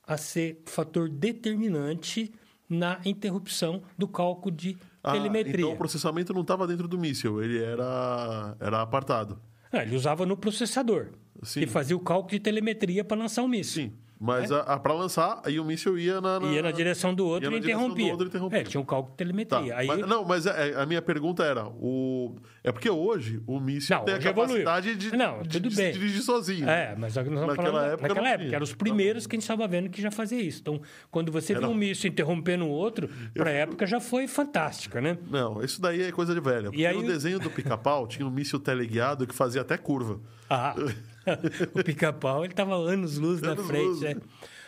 a 0.07 0.17
ser 0.17 0.63
fator 0.65 1.09
determinante 1.09 2.31
na 2.67 2.99
interrupção 3.05 3.83
do 3.97 4.07
cálculo 4.07 4.55
de 4.55 4.75
Ah, 5.03 5.11
telemetria. 5.11 5.53
então 5.57 5.73
o 5.73 5.77
processamento 5.77 6.33
não 6.33 6.41
estava 6.41 6.65
dentro 6.65 6.87
do 6.87 6.97
míssil, 6.97 7.43
ele 7.43 7.61
era, 7.61 8.55
era 8.59 8.81
apartado. 8.81 9.39
Ah, 9.71 9.83
ele 9.83 9.95
usava 9.95 10.25
no 10.25 10.35
processador. 10.37 11.09
Sim. 11.43 11.61
E 11.61 11.67
fazia 11.67 11.95
o 11.95 11.99
cálculo 11.99 12.31
de 12.31 12.39
telemetria 12.39 13.03
para 13.03 13.17
lançar 13.17 13.43
o 13.43 13.47
míssil. 13.47 13.83
Sim. 13.83 13.93
Mas 14.19 14.49
a, 14.51 14.61
a, 14.61 14.79
para 14.79 14.93
lançar, 14.93 15.41
aí 15.45 15.59
o 15.59 15.65
míssil 15.65 15.97
ia 15.99 16.21
na. 16.21 16.39
na- 16.39 16.47
Ia 16.47 16.61
na 16.63 16.71
direção 16.71 17.13
do 17.13 17.25
outro 17.27 17.53
e 17.53 17.57
interrompia. 17.57 18.11
outro 18.11 18.25
e 18.25 18.29
interrompia. 18.29 18.59
É, 18.59 18.63
tinha 18.63 18.79
um 18.79 18.85
cálculo 18.85 19.11
de 19.11 19.17
Tá, 19.17 19.17
telemetria. 19.17 19.75
Aí, 19.77 19.87
mas- 19.87 19.99
não, 20.07 20.23
mas 20.23 20.45
é- 20.45 20.69
é, 20.71 20.81
a 20.81 20.85
minha 20.85 21.01
pergunta 21.01 21.43
era: 21.43 21.67
o... 21.67 22.35
é 22.63 22.71
porque 22.71 22.89
hoje 22.89 23.41
o 23.45 23.59
míssil 23.59 23.97
Não, 23.97 24.05
tem 24.05 24.13
a 24.13 24.17
hoje 24.17 24.27
evoluiu. 24.29 24.63
capacidade 24.63 24.95
de, 24.95 25.15
Não, 25.17 25.39
tudo 25.43 25.69
de 25.69 25.75
bem. 25.75 25.91
se 25.93 25.99
dirigir 25.99 26.21
sozinho. 26.21 26.67
É, 26.69 26.95
mas 26.97 27.13
nós 27.15 27.27
Naquela 27.27 27.55
falando 27.55 27.91
época 27.91 28.07
naquela 28.07 28.29
época. 28.29 28.55
Eram 28.55 28.63
os 28.63 28.73
primeiros 28.73 29.27
que 29.27 29.35
a 29.35 29.37
gente 29.37 29.43
estava 29.43 29.67
vendo 29.67 29.89
que 29.89 30.01
já 30.01 30.09
fazia 30.11 30.41
isso. 30.41 30.61
Então, 30.61 30.81
quando 31.11 31.29
você 31.31 31.53
viu 31.53 31.67
um 31.69 31.75
míssil 31.75 32.09
interrompendo 32.09 32.65
o 32.65 32.69
outro, 32.69 33.09
para 33.33 33.49
a 33.49 33.53
época 33.53 33.85
já 33.85 33.99
foi 33.99 34.27
fantástica, 34.27 35.01
né? 35.01 35.17
Não, 35.29 35.61
isso 35.61 35.81
daí 35.81 36.01
é 36.03 36.11
coisa 36.11 36.33
de 36.33 36.39
velha. 36.39 36.69
Porque 36.69 36.85
aí 36.85 36.95
no 36.95 37.03
o- 37.03 37.07
desenho 37.07 37.37
do 37.39 37.49
pica-pau 37.49 38.07
tinha 38.07 38.25
um 38.25 38.31
míssil 38.31 38.59
teleguiado 38.59 39.27
que 39.27 39.35
fazia 39.35 39.61
até 39.61 39.77
curva. 39.77 40.21
Ah, 40.49 40.73
o 41.73 41.83
pica-pau 41.83 42.43
ele 42.43 42.53
estava 42.53 42.75
anos 42.75 43.17
luz 43.17 43.41
na 43.41 43.51
Anos 43.51 43.67
frente, 43.67 43.85
luz. 43.85 44.01
né? 44.01 44.15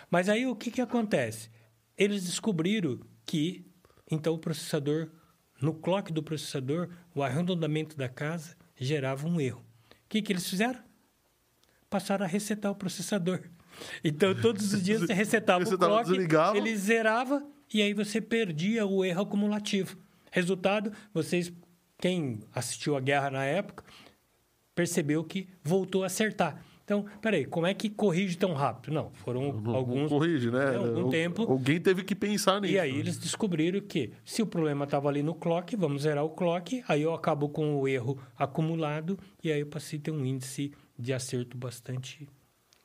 Mas 0.10 0.30
aí 0.30 0.46
o 0.46 0.56
que 0.56 0.72
que 0.72 0.82
acontece? 0.82 1.50
Eles 1.98 2.24
descobriram 2.26 3.00
que 3.26 3.66
então 4.10 4.34
o 4.34 4.40
processador 4.40 5.10
no 5.62 5.74
clock 5.74 6.14
do 6.14 6.22
processador, 6.22 6.90
o 7.16 7.24
arredondamento 7.24 7.98
da 7.98 8.08
casa 8.08 8.56
gerava 8.76 9.28
um 9.28 9.42
erro. 9.42 9.66
O 9.92 10.10
que 10.10 10.22
que 10.22 10.32
eles 10.32 10.48
fizeram? 10.48 10.80
Passaram 11.90 12.26
a 12.26 12.28
resetar 12.28 12.72
o 12.72 12.76
processador. 12.76 13.42
Então 14.04 14.34
todos 14.34 14.74
os 14.74 14.82
dias 14.82 15.02
você 15.02 15.14
resetava 15.14 15.64
o 15.64 15.78
clock, 15.78 16.10
desligava. 16.10 16.58
ele 16.58 16.76
zerava 16.76 17.46
e 17.72 17.80
aí 17.80 17.94
você 17.94 18.20
perdia 18.20 18.88
o 18.88 19.06
erro 19.06 19.22
acumulativo. 19.22 19.96
Resultado, 20.32 20.92
vocês 21.14 21.54
quem 22.00 22.40
assistiu 22.56 22.98
a 22.98 23.00
guerra 23.00 23.30
na 23.30 23.46
época 23.46 23.84
percebeu 24.78 25.24
que 25.24 25.48
voltou 25.64 26.04
a 26.04 26.06
acertar. 26.06 26.64
Então, 26.86 27.06
peraí, 27.22 27.44
como 27.46 27.66
é 27.68 27.74
que 27.74 27.90
corrige 27.90 28.38
tão 28.38 28.54
rápido? 28.54 28.94
Não, 28.94 29.12
foram 29.12 29.52
Não- 29.52 29.76
alguns. 29.76 30.08
corrige, 30.08 30.50
né? 30.52 30.74
É, 30.74 30.76
algum 30.78 31.02
Al- 31.06 31.10
tempo. 31.10 31.42
Alguém 31.42 31.82
teve 31.82 32.02
que 32.04 32.16
pensar 32.16 32.62
nisso. 32.62 32.74
E 32.76 32.80
aí 32.80 32.96
eles 32.98 33.18
descobriram 33.18 33.82
que 33.82 34.14
se 34.24 34.42
o 34.42 34.46
problema 34.48 34.86
estava 34.86 35.10
ali 35.10 35.22
no 35.22 35.36
clock, 35.36 35.76
vamos 35.76 36.04
zerar 36.04 36.24
o 36.24 36.30
clock, 36.30 36.82
aí 36.88 37.02
eu 37.02 37.14
acabo 37.14 37.50
com 37.50 37.76
o 37.76 37.88
erro 37.90 38.18
acumulado 38.38 39.20
e 39.44 39.52
aí 39.52 39.60
eu 39.60 39.68
passei 39.68 40.00
a 40.00 40.02
ter 40.04 40.12
um 40.12 40.24
índice 40.24 40.72
de 40.98 41.12
acerto 41.12 41.58
bastante 41.58 42.30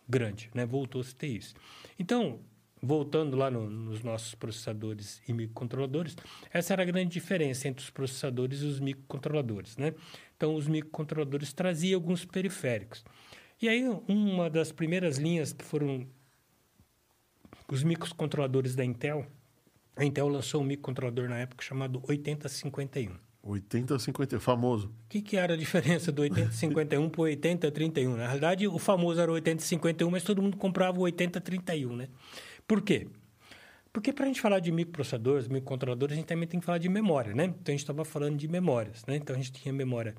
grande, 0.09 0.50
né? 0.52 0.66
Voltou-se 0.66 1.14
a 1.14 1.18
ter 1.18 1.28
isso. 1.28 1.55
Então, 1.96 2.40
voltando 2.83 3.37
lá 3.37 3.48
no- 3.52 3.70
nos 3.70 4.02
nossos 4.02 4.35
processadores 4.35 5.22
e 5.28 5.33
microcontroladores, 5.33 6.16
essa 6.52 6.72
era 6.72 6.83
a 6.83 6.85
grande 6.85 7.11
diferença 7.12 7.68
entre 7.68 7.85
os 7.85 7.90
processadores 7.90 8.62
e 8.62 8.64
os 8.66 8.81
microcontroladores, 8.81 9.76
né? 9.76 9.94
Então, 10.42 10.57
os 10.57 10.66
microcontroladores 10.66 11.52
traziam 11.52 11.96
alguns 11.96 12.24
periféricos. 12.24 13.05
E 13.61 13.68
aí, 13.68 13.85
uma 14.09 14.50
das 14.50 14.72
primeiras 14.72 15.16
linhas 15.16 15.52
que 15.52 15.64
foram 15.64 16.05
os 17.70 17.85
microcontroladores 17.85 18.74
da 18.74 18.85
Intel, 18.85 19.24
a 19.94 20.05
Intel 20.05 20.26
lançou 20.26 20.62
um 20.62 20.64
microcontrolador 20.64 21.28
na 21.28 21.38
época 21.38 21.64
chamado 21.64 22.02
8051. 22.09 23.12
80 23.40 23.96
50, 24.00 24.40
famoso. 24.40 24.88
O 24.88 25.09
que, 25.09 25.22
que 25.22 25.37
era 25.37 25.55
a 25.55 25.57
diferença 25.57 26.11
do 26.11 26.22
8051 26.22 27.09
para 27.09 27.20
o 27.20 27.22
8031? 27.22 28.16
Na 28.16 28.26
realidade, 28.26 28.66
o 28.66 28.81
famoso 28.81 29.20
era 29.20 29.31
o 29.31 29.35
8051, 29.35 30.11
mas 30.11 30.24
todo 30.24 30.42
mundo 30.42 30.57
comprava 30.57 30.98
o 30.98 31.02
8031, 31.02 31.94
né? 31.94 32.09
Por 32.66 32.83
quê? 32.83 33.07
Porque 33.92 34.12
para 34.12 34.24
a 34.24 34.26
gente 34.26 34.40
falar 34.40 34.59
de 34.59 34.72
microprocessadores, 34.72 35.46
microcontroladores, 35.46 36.14
a 36.14 36.16
gente 36.16 36.26
também 36.26 36.48
tem 36.48 36.59
que 36.59 36.64
falar 36.64 36.78
de 36.78 36.88
memória, 36.88 37.35
né? 37.35 37.44
Então, 37.44 37.62
a 37.68 37.70
gente 37.72 37.81
estava 37.81 38.05
falando 38.05 38.37
de 38.37 38.48
memórias, 38.48 39.05
né? 39.07 39.16
Então, 39.16 39.37
a 39.37 39.38
gente 39.38 39.52
tinha 39.52 39.72
memória... 39.72 40.16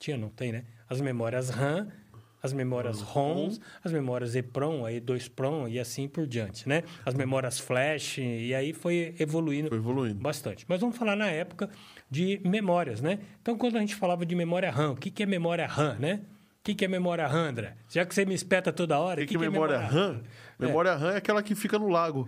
Tinha, 0.00 0.16
não 0.16 0.30
tem, 0.30 0.50
né? 0.50 0.64
As 0.88 0.98
memórias 1.00 1.50
RAM, 1.50 1.86
as 2.42 2.54
memórias 2.54 3.02
ROMs, 3.02 3.60
as 3.84 3.92
memórias 3.92 4.34
EPROM, 4.34 4.86
a 4.86 4.90
E2PROM 4.90 5.70
e 5.70 5.78
assim 5.78 6.08
por 6.08 6.26
diante, 6.26 6.66
né? 6.66 6.82
As 7.04 7.12
memórias 7.12 7.58
flash, 7.60 8.16
e 8.16 8.54
aí 8.54 8.72
foi 8.72 9.14
evoluindo 9.20 9.68
Foi 9.68 9.76
evoluindo. 9.76 10.18
bastante. 10.18 10.64
Mas 10.66 10.80
vamos 10.80 10.96
falar 10.96 11.14
na 11.14 11.28
época 11.28 11.68
de 12.10 12.40
memórias, 12.42 13.02
né? 13.02 13.18
Então, 13.42 13.58
quando 13.58 13.76
a 13.76 13.80
gente 13.80 13.94
falava 13.94 14.24
de 14.24 14.34
memória 14.34 14.70
RAM, 14.70 14.92
o 14.92 14.96
que, 14.96 15.10
que 15.10 15.22
é 15.22 15.26
memória 15.26 15.66
RAM, 15.66 15.96
né? 15.98 16.22
O 16.60 16.62
que, 16.64 16.74
que 16.74 16.84
é 16.84 16.88
memória 16.88 17.26
RAM, 17.26 17.50
André? 17.50 17.74
Já 17.90 18.06
que 18.06 18.14
você 18.14 18.24
me 18.24 18.34
espeta 18.34 18.72
toda 18.72 18.98
hora, 18.98 19.20
O 19.22 19.26
que, 19.26 19.36
que, 19.36 19.36
é 19.36 19.38
memória 19.50 19.78
RAM? 19.78 20.22
Memória 20.58 20.94
RAM 20.94 21.12
é 21.12 21.16
aquela 21.18 21.42
que 21.42 21.54
fica 21.54 21.78
no 21.78 21.88
lago. 21.88 22.26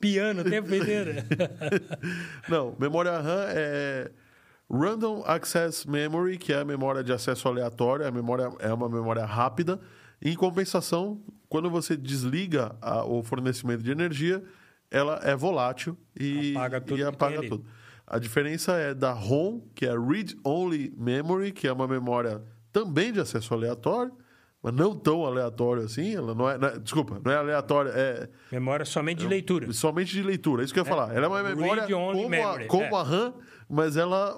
Piano 0.00 0.40
o 0.40 0.44
tempo 0.44 0.66
inteiro. 0.74 1.12
Não, 2.48 2.74
memória 2.78 3.12
RAM 3.20 3.44
é 3.50 4.10
Random 4.78 5.22
Access 5.26 5.88
Memory, 5.88 6.36
que 6.38 6.52
é 6.52 6.60
a 6.60 6.64
memória 6.64 7.02
de 7.04 7.12
acesso 7.12 7.46
aleatório, 7.48 8.06
a 8.06 8.10
memória 8.10 8.50
é 8.58 8.72
uma 8.72 8.88
memória 8.88 9.24
rápida. 9.24 9.78
Em 10.22 10.34
compensação, 10.34 11.20
quando 11.48 11.70
você 11.70 11.96
desliga 11.96 12.74
a- 12.80 13.04
o 13.04 13.22
fornecimento 13.22 13.82
de 13.82 13.90
energia, 13.90 14.42
ela 14.90 15.20
é 15.22 15.36
volátil 15.36 15.96
e 16.18 16.52
Apaga 16.56 16.80
tudo 16.80 16.98
e 16.98 17.04
apaga 17.04 17.42
tudo. 17.48 17.64
A 18.06 18.18
diferença 18.18 18.72
é 18.72 18.92
da 18.94 19.12
ROM, 19.12 19.60
que 19.74 19.86
é 19.86 19.90
Read 19.98 20.36
Only 20.44 20.92
Memory, 20.96 21.52
que 21.52 21.66
é 21.66 21.72
uma 21.72 21.88
memória 21.88 22.42
também 22.72 23.12
de 23.12 23.20
acesso 23.20 23.54
aleatório, 23.54 24.12
mas 24.62 24.74
não 24.74 24.94
tão 24.94 25.24
aleatório 25.24 25.82
assim. 25.84 26.14
Ela 26.14 26.34
não 26.34 26.48
é, 26.48 26.58
não 26.58 26.68
é- 26.68 26.78
desculpa, 26.78 27.20
não 27.24 27.32
é 27.32 27.36
aleatória, 27.36 27.90
é 27.94 28.28
memória 28.52 28.84
somente 28.84 29.18
de 29.20 29.26
leitura. 29.26 29.72
Somente 29.72 30.12
de 30.12 30.22
leitura, 30.22 30.62
é 30.62 30.64
isso 30.64 30.72
que 30.74 30.80
eu 30.80 30.84
ia 30.84 30.88
falar. 30.90 31.14
Ela 31.14 31.26
é 31.26 31.28
uma 31.28 31.42
memória 31.42 31.82
como, 31.86 32.34
a, 32.34 32.66
como 32.66 32.84
é. 32.96 33.00
a 33.00 33.02
RAM, 33.02 33.34
mas 33.68 33.96
ela 33.96 34.36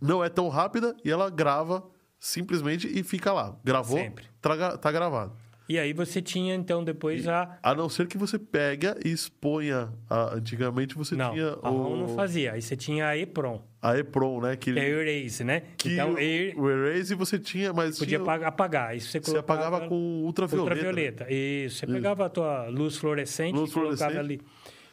não 0.00 0.22
é 0.24 0.28
tão 0.28 0.48
rápida 0.48 0.94
e 1.04 1.10
ela 1.10 1.30
grava 1.30 1.82
simplesmente 2.18 2.86
e 2.88 3.02
fica 3.02 3.32
lá. 3.32 3.56
Gravou, 3.64 3.98
Sempre. 3.98 4.24
traga- 4.40 4.76
tá 4.78 4.90
gravado. 4.90 5.32
E 5.66 5.78
aí 5.78 5.94
você 5.94 6.20
tinha, 6.20 6.54
então, 6.54 6.84
depois 6.84 7.26
a... 7.26 7.58
A 7.62 7.74
não 7.74 7.88
ser 7.88 8.06
que 8.06 8.18
você 8.18 8.38
pega 8.38 8.98
e 9.02 9.08
exponha. 9.08 9.90
a- 10.10 10.34
antigamente 10.34 10.94
você 10.94 11.16
Não, 11.16 11.32
tinha 11.32 11.56
a 11.62 11.68
ROM 11.70 11.92
o, 11.92 11.96
não 11.96 12.08
fazia. 12.08 12.52
Aí 12.52 12.60
você 12.60 12.76
tinha 12.76 13.08
a 13.08 13.16
EPROM, 13.16 13.62
a 13.80 13.96
EPROM, 13.98 14.42
né? 14.42 14.56
Que, 14.56 14.78
é 14.78 14.88
Erase, 14.90 15.42
né? 15.42 15.62
que 15.78 15.94
então, 15.94 16.12
o, 16.12 16.18
er- 16.18 16.54
o 16.58 16.68
Erase 16.70 17.14
você 17.14 17.38
tinha, 17.38 17.72
mas 17.72 17.98
podia 17.98 18.18
tinha, 18.18 18.46
apagar. 18.46 18.90
Aí 18.90 19.00
você 19.00 19.18
você 19.18 19.38
apagava 19.38 19.88
com 19.88 19.94
ultravioleta. 20.24 20.74
né? 20.74 20.80
Ultravioleta. 20.82 21.26
Isso. 21.32 21.78
Você 21.78 21.86
pegava 21.86 22.26
a 22.26 22.28
tua 22.28 22.66
luz 22.68 22.96
fluorescente 22.98 23.56
Luz 23.58 23.70
e 23.70 23.72
colocava 23.72 24.12
fluorescente. 24.12 24.18
ali. 24.18 24.40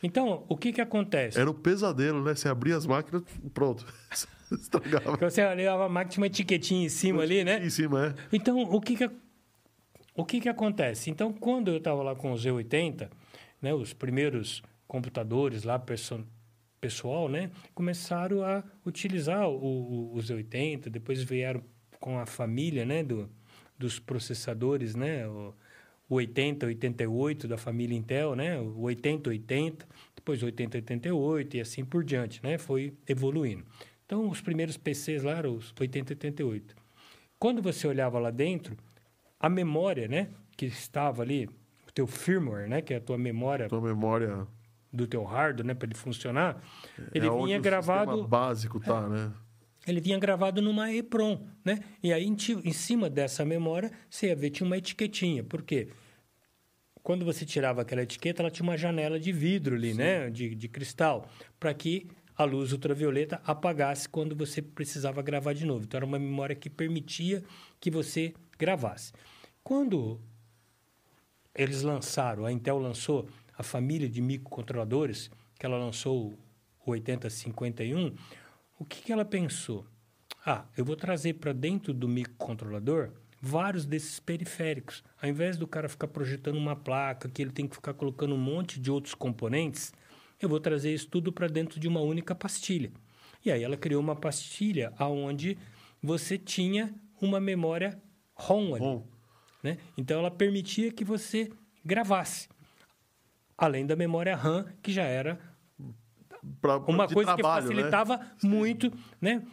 Então, 0.03 0.45
o 0.49 0.57
que 0.57 0.73
que 0.73 0.81
acontece? 0.81 1.39
Era 1.39 1.49
um 1.49 1.53
pesadelo, 1.53 2.23
né? 2.23 2.33
Você 2.33 2.49
abria 2.49 2.75
as 2.75 2.85
máquinas, 2.85 3.23
pronto. 3.53 3.85
Estragava. 4.51 5.17
Você 5.17 5.45
olhava 5.45 5.85
a 5.85 5.89
máquina, 5.89 6.11
tinha 6.11 6.21
uma 6.21 6.27
etiquetinha 6.27 6.85
em 6.85 6.89
cima 6.89 7.21
ali, 7.21 7.43
né? 7.43 7.63
Em 7.63 7.69
cima, 7.69 8.07
é. 8.07 8.13
Então, 8.33 8.61
o 8.61 8.81
que 8.81 8.95
que, 8.95 9.09
o 10.15 10.25
que 10.25 10.41
que 10.41 10.49
acontece? 10.49 11.09
Então, 11.09 11.31
quando 11.31 11.69
eu 11.69 11.77
estava 11.77 12.01
lá 12.03 12.15
com 12.15 12.31
o 12.33 12.35
Z80, 12.35 13.09
né, 13.61 13.73
os 13.73 13.93
primeiros 13.93 14.61
computadores 14.87 15.63
lá, 15.63 15.81
pessoal, 16.81 17.29
né, 17.29 17.51
começaram 17.73 18.43
a 18.43 18.63
utilizar 18.85 19.47
o, 19.47 19.55
o, 19.55 20.15
o 20.15 20.17
Z80, 20.17 20.89
depois 20.89 21.23
vieram 21.23 21.63
com 21.99 22.19
a 22.19 22.25
família, 22.25 22.85
né, 22.85 23.03
do, 23.03 23.29
dos 23.77 23.99
processadores, 23.99 24.95
né, 24.95 25.27
o, 25.27 25.53
o 26.11 26.15
80, 26.15 26.65
88 26.65 27.47
da 27.47 27.57
família 27.57 27.97
Intel, 27.97 28.35
né, 28.35 28.59
o 28.59 28.81
80, 28.81 29.29
80, 29.29 29.87
depois 30.13 30.43
o 30.43 30.45
80, 30.45 30.79
88 30.79 31.55
e 31.55 31.61
assim 31.61 31.85
por 31.85 32.03
diante, 32.03 32.43
né, 32.43 32.57
foi 32.57 32.93
evoluindo. 33.07 33.63
Então, 34.05 34.29
os 34.29 34.41
primeiros 34.41 34.75
PCs 34.75 35.23
lá 35.23 35.31
eram 35.37 35.55
os 35.55 35.73
80, 35.79 36.11
88. 36.11 36.75
Quando 37.39 37.61
você 37.61 37.87
olhava 37.87 38.19
lá 38.19 38.29
dentro, 38.29 38.75
a 39.39 39.47
memória, 39.47 40.09
né, 40.09 40.27
que 40.57 40.65
estava 40.65 41.21
ali, 41.21 41.45
o 41.87 41.91
teu 41.93 42.05
firmware, 42.05 42.67
né, 42.67 42.81
que 42.81 42.93
é 42.93 42.97
a 42.97 43.01
tua 43.01 43.17
memória 43.17 43.69
Tua 43.69 43.79
memória 43.79 44.45
do 44.91 45.07
teu 45.07 45.23
hardware, 45.23 45.65
né, 45.65 45.73
para 45.73 45.87
ele 45.87 45.95
funcionar, 45.95 46.61
ele 47.13 47.25
é 47.25 47.29
vinha 47.29 47.57
o 47.57 47.61
gravado, 47.61 48.27
básico 48.27 48.81
tá, 48.81 49.07
né? 49.07 49.31
Ele 49.85 49.99
vinha 49.99 50.17
gravado 50.19 50.61
numa 50.61 50.93
EPROM, 50.93 51.47
né? 51.65 51.79
E 52.03 52.13
aí 52.13 52.25
em, 52.25 52.73
cima 52.73 53.09
dessa 53.09 53.43
memória, 53.43 53.91
você 54.09 54.27
ia 54.27 54.35
ver 54.35 54.51
tinha 54.51 54.67
uma 54.67 54.77
etiquetinha. 54.77 55.43
Por 55.43 55.63
quê? 55.63 55.89
Quando 57.01 57.25
você 57.25 57.45
tirava 57.45 57.81
aquela 57.81 58.03
etiqueta, 58.03 58.43
ela 58.43 58.51
tinha 58.51 58.63
uma 58.63 58.77
janela 58.77 59.19
de 59.19 59.31
vidro 59.31 59.75
ali, 59.75 59.93
né, 59.93 60.29
de, 60.29 60.53
de 60.53 60.67
cristal, 60.67 61.27
para 61.59 61.73
que 61.73 62.07
a 62.37 62.43
luz 62.43 62.71
ultravioleta 62.71 63.41
apagasse 63.43 64.07
quando 64.07 64.35
você 64.35 64.61
precisava 64.61 65.21
gravar 65.21 65.53
de 65.53 65.65
novo. 65.65 65.85
Então 65.85 65.97
era 65.97 66.05
uma 66.05 66.19
memória 66.19 66.55
que 66.55 66.69
permitia 66.69 67.43
que 67.79 67.89
você 67.89 68.33
gravasse. 68.57 69.11
Quando 69.63 70.21
eles 71.55 71.81
lançaram, 71.81 72.45
a 72.45 72.51
Intel 72.51 72.77
lançou 72.77 73.27
a 73.57 73.63
família 73.63 74.09
de 74.09 74.21
microcontroladores, 74.21 75.29
que 75.59 75.65
ela 75.65 75.77
lançou 75.77 76.33
o 76.85 76.91
8051, 76.91 78.13
o 78.81 78.85
que, 78.85 79.03
que 79.03 79.13
ela 79.13 79.23
pensou? 79.23 79.85
Ah, 80.43 80.65
eu 80.75 80.83
vou 80.83 80.95
trazer 80.95 81.35
para 81.35 81.53
dentro 81.53 81.93
do 81.93 82.07
microcontrolador 82.07 83.11
vários 83.39 83.85
desses 83.85 84.19
periféricos. 84.19 85.03
Ao 85.21 85.29
invés 85.29 85.55
do 85.55 85.67
cara 85.67 85.87
ficar 85.87 86.07
projetando 86.07 86.57
uma 86.57 86.75
placa, 86.75 87.29
que 87.29 87.43
ele 87.43 87.51
tem 87.51 87.67
que 87.67 87.75
ficar 87.75 87.93
colocando 87.93 88.33
um 88.33 88.39
monte 88.39 88.79
de 88.79 88.89
outros 88.89 89.13
componentes, 89.13 89.93
eu 90.41 90.49
vou 90.49 90.59
trazer 90.59 90.91
isso 90.91 91.07
tudo 91.07 91.31
para 91.31 91.47
dentro 91.47 91.79
de 91.79 91.87
uma 91.87 92.01
única 92.01 92.33
pastilha. 92.33 92.91
E 93.45 93.51
aí 93.51 93.63
ela 93.63 93.77
criou 93.77 94.01
uma 94.01 94.15
pastilha 94.15 94.91
onde 94.99 95.59
você 96.01 96.35
tinha 96.35 96.91
uma 97.21 97.39
memória 97.39 98.01
ROM 98.33 98.73
ali. 98.73 98.83
ROM. 98.83 99.03
Né? 99.61 99.77
Então 99.95 100.21
ela 100.21 100.31
permitia 100.31 100.91
que 100.91 101.05
você 101.05 101.51
gravasse. 101.85 102.49
Além 103.55 103.85
da 103.85 103.95
memória 103.95 104.35
RAM, 104.35 104.65
que 104.81 104.91
já 104.91 105.03
era 105.03 105.39
Pra, 106.61 106.77
uma 106.77 107.07
coisa 107.07 107.35
trabalho, 107.35 107.67
que 107.67 107.75
né? 107.75 107.83
facilitava 107.83 108.19
muito, 108.43 108.91
né? 109.19 109.43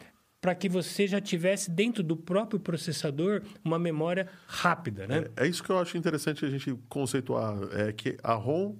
Para 0.40 0.54
que 0.54 0.68
você 0.68 1.06
já 1.06 1.20
tivesse 1.20 1.70
dentro 1.70 2.02
do 2.02 2.16
próprio 2.16 2.60
processador 2.60 3.42
uma 3.64 3.78
memória 3.78 4.28
rápida, 4.46 5.06
né? 5.06 5.26
É, 5.36 5.44
é 5.44 5.46
isso 5.48 5.62
que 5.62 5.70
eu 5.70 5.78
acho 5.78 5.96
interessante 5.96 6.44
a 6.44 6.50
gente 6.50 6.72
conceituar. 6.88 7.56
É 7.72 7.92
que 7.92 8.16
a 8.22 8.34
ROM, 8.34 8.76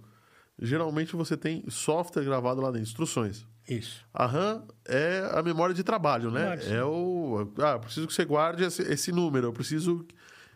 geralmente 0.61 1.17
você 1.17 1.37
tem 1.37 1.65
software 1.69 2.25
gravado 2.25 2.61
lá 2.61 2.69
dentro, 2.69 2.83
instruções. 2.83 3.47
Isso. 3.69 4.07
A 4.15 4.25
RAM 4.25 4.65
é 4.87 5.29
a 5.33 5.43
memória 5.43 5.75
de 5.75 5.85
trabalho, 5.85 6.31
né? 6.31 6.59
É 6.71 6.83
o. 6.83 7.53
Ah, 7.59 7.73
eu 7.73 7.81
preciso 7.81 8.07
que 8.07 8.15
você 8.15 8.25
guarde 8.25 8.65
esse, 8.65 8.81
esse 8.83 9.13
número, 9.13 9.49
eu 9.49 9.53
preciso. 9.53 10.07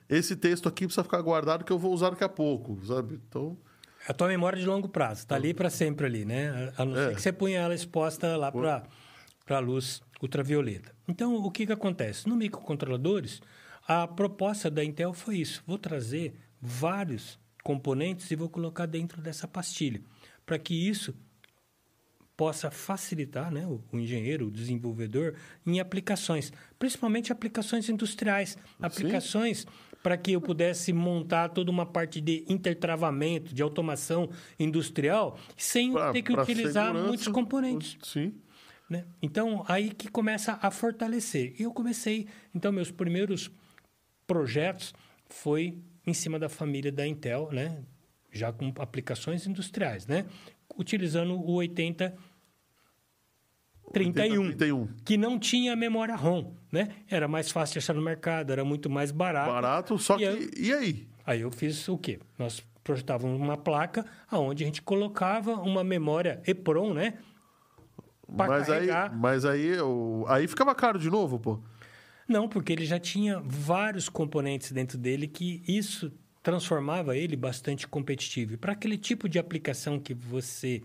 esse 0.09 0.35
texto 0.35 0.67
aqui 0.67 0.87
precisa 0.87 1.05
ficar 1.05 1.21
guardado 1.21 1.63
que 1.63 1.73
eu 1.73 1.79
vou 1.79 1.93
usar 1.93 2.11
daqui 2.11 2.25
a 2.25 2.29
pouco, 2.29 2.81
sabe? 2.87 3.21
Então, 3.29 3.59
A 4.09 4.13
tua 4.13 4.29
memória 4.29 4.59
de 4.59 4.67
longo 4.67 4.89
prazo, 4.89 5.21
está 5.21 5.37
ali 5.37 5.55
para 5.55 5.71
sempre 5.71 6.07
ali, 6.07 6.25
né? 6.25 6.73
A 6.77 6.85
não 6.85 6.97
É. 6.97 7.09
ser 7.09 7.15
que 7.15 7.23
você 7.23 7.33
ponha 7.33 7.61
ela 7.61 7.75
exposta 7.75 8.37
lá 8.37 8.51
para 8.51 9.57
a 9.57 9.61
luz 9.61 10.03
ultravioleta. 10.21 10.95
Então, 11.09 11.35
o 11.37 11.51
que, 11.51 11.67
que 11.67 11.73
acontece? 11.73 12.29
No 12.29 12.37
microcontroladores, 12.37 13.41
a 13.87 14.07
proposta 14.07 14.71
da 14.71 14.85
Intel 14.85 15.13
foi 15.13 15.37
isso. 15.39 15.63
Vou 15.67 15.79
trazer 15.79 16.35
vários 16.61 17.39
componentes 17.63 18.31
e 18.31 18.37
vou 18.37 18.49
colocar 18.49 18.87
dentro 18.87 19.21
dessa 19.21 19.47
pastilha, 19.47 20.01
para 20.45 20.59
que 20.59 20.75
isso 20.89 21.15
possa 22.37 22.71
facilitar 22.71 23.53
né, 23.53 23.65
o, 23.67 23.81
o 23.93 23.99
engenheiro, 23.99 24.47
o 24.47 24.51
desenvolvedor, 24.51 25.35
em 25.65 25.79
aplicações, 25.79 26.53
principalmente 26.79 27.31
aplicações 27.31 27.89
industriais, 27.89 28.59
aplicações 28.81 29.67
para 30.03 30.17
que 30.17 30.33
eu 30.33 30.41
pudesse 30.41 30.93
montar 30.93 31.49
toda 31.51 31.71
uma 31.71 31.87
parte 31.87 32.21
de 32.21 32.45
intertravamento, 32.49 33.55
de 33.55 33.63
automação 33.63 34.29
industrial, 34.59 35.39
sem 35.57 35.93
pra- 35.93 36.13
ter 36.13 36.23
que 36.23 36.33
utilizar 36.33 36.93
muitos 36.93 37.29
componentes. 37.29 37.97
Sim. 38.03 38.35
né? 38.91 39.05
Então, 39.23 39.65
aí 39.69 39.91
que 39.91 40.09
começa 40.11 40.59
a 40.61 40.71
fortalecer. 40.71 41.55
E 41.59 41.63
eu 41.63 41.73
comecei, 41.73 42.27
então, 42.55 42.71
meus 42.73 42.91
primeiros 42.91 43.51
projetos 44.27 44.93
foi 45.29 45.79
em 46.07 46.13
cima 46.13 46.39
da 46.39 46.49
família 46.49 46.91
da 46.93 47.07
Intel, 47.07 47.49
né? 47.53 47.79
já 48.35 48.51
com 48.53 48.73
aplicações 48.79 49.47
industriais, 49.47 50.07
né? 50.07 50.25
utilizando 50.79 51.35
o 51.35 51.53
80 51.53 52.15
31, 53.93 54.45
31. 54.47 54.89
que 55.05 55.17
não 55.17 55.39
tinha 55.39 55.77
memória 55.77 56.15
ROM, 56.17 56.53
né? 56.71 56.89
Era 57.09 57.29
mais 57.29 57.51
fácil 57.51 57.75
de 57.75 57.79
achar 57.81 57.95
no 57.95 58.03
mercado, 58.03 58.51
era 58.53 58.65
muito 58.65 58.89
mais 58.91 59.11
barato. 59.11 59.51
Barato, 59.53 59.99
só 59.99 60.17
E 60.17 60.19
que. 60.19 60.25
eu- 60.25 60.51
E 60.65 60.73
aí? 60.73 61.09
Aí 61.27 61.41
eu 61.43 61.51
fiz 61.51 61.87
o 61.89 61.97
quê? 61.97 62.19
Nós 62.39 62.63
projetávamos 62.83 63.41
uma 63.41 63.57
placa 63.57 64.05
onde 64.33 64.65
a 64.65 64.67
gente 64.67 64.83
colocava 64.83 65.55
uma 65.55 65.85
memória 65.85 66.43
EPROM, 66.47 66.93
né? 66.95 67.15
Pra 68.37 68.47
Mas 68.49 68.63
aí, 68.71 68.75
carregar. 68.87 69.15
mas 69.17 69.45
aí, 69.45 69.67
eu- 69.67 70.25
aí 70.29 70.49
ficava 70.49 70.75
caro 70.75 70.99
de 70.99 71.11
novo, 71.11 71.39
pô. 71.39 71.61
Não, 72.27 72.49
porque 72.49 72.73
ele 72.73 72.87
já 72.87 72.99
tinha 72.99 73.41
vários 73.45 74.09
componentes 74.09 74.73
dentro 74.73 74.97
dele 74.97 75.27
que 75.29 75.63
isso 75.69 76.11
transformava 76.43 77.17
ele 77.17 77.37
bastante 77.37 77.87
competitivo. 77.87 78.55
E 78.55 78.57
para 78.57 78.73
aquele 78.73 78.97
tipo 78.97 79.29
de 79.29 79.39
aplicação 79.39 80.01
que 80.01 80.15
você 80.15 80.83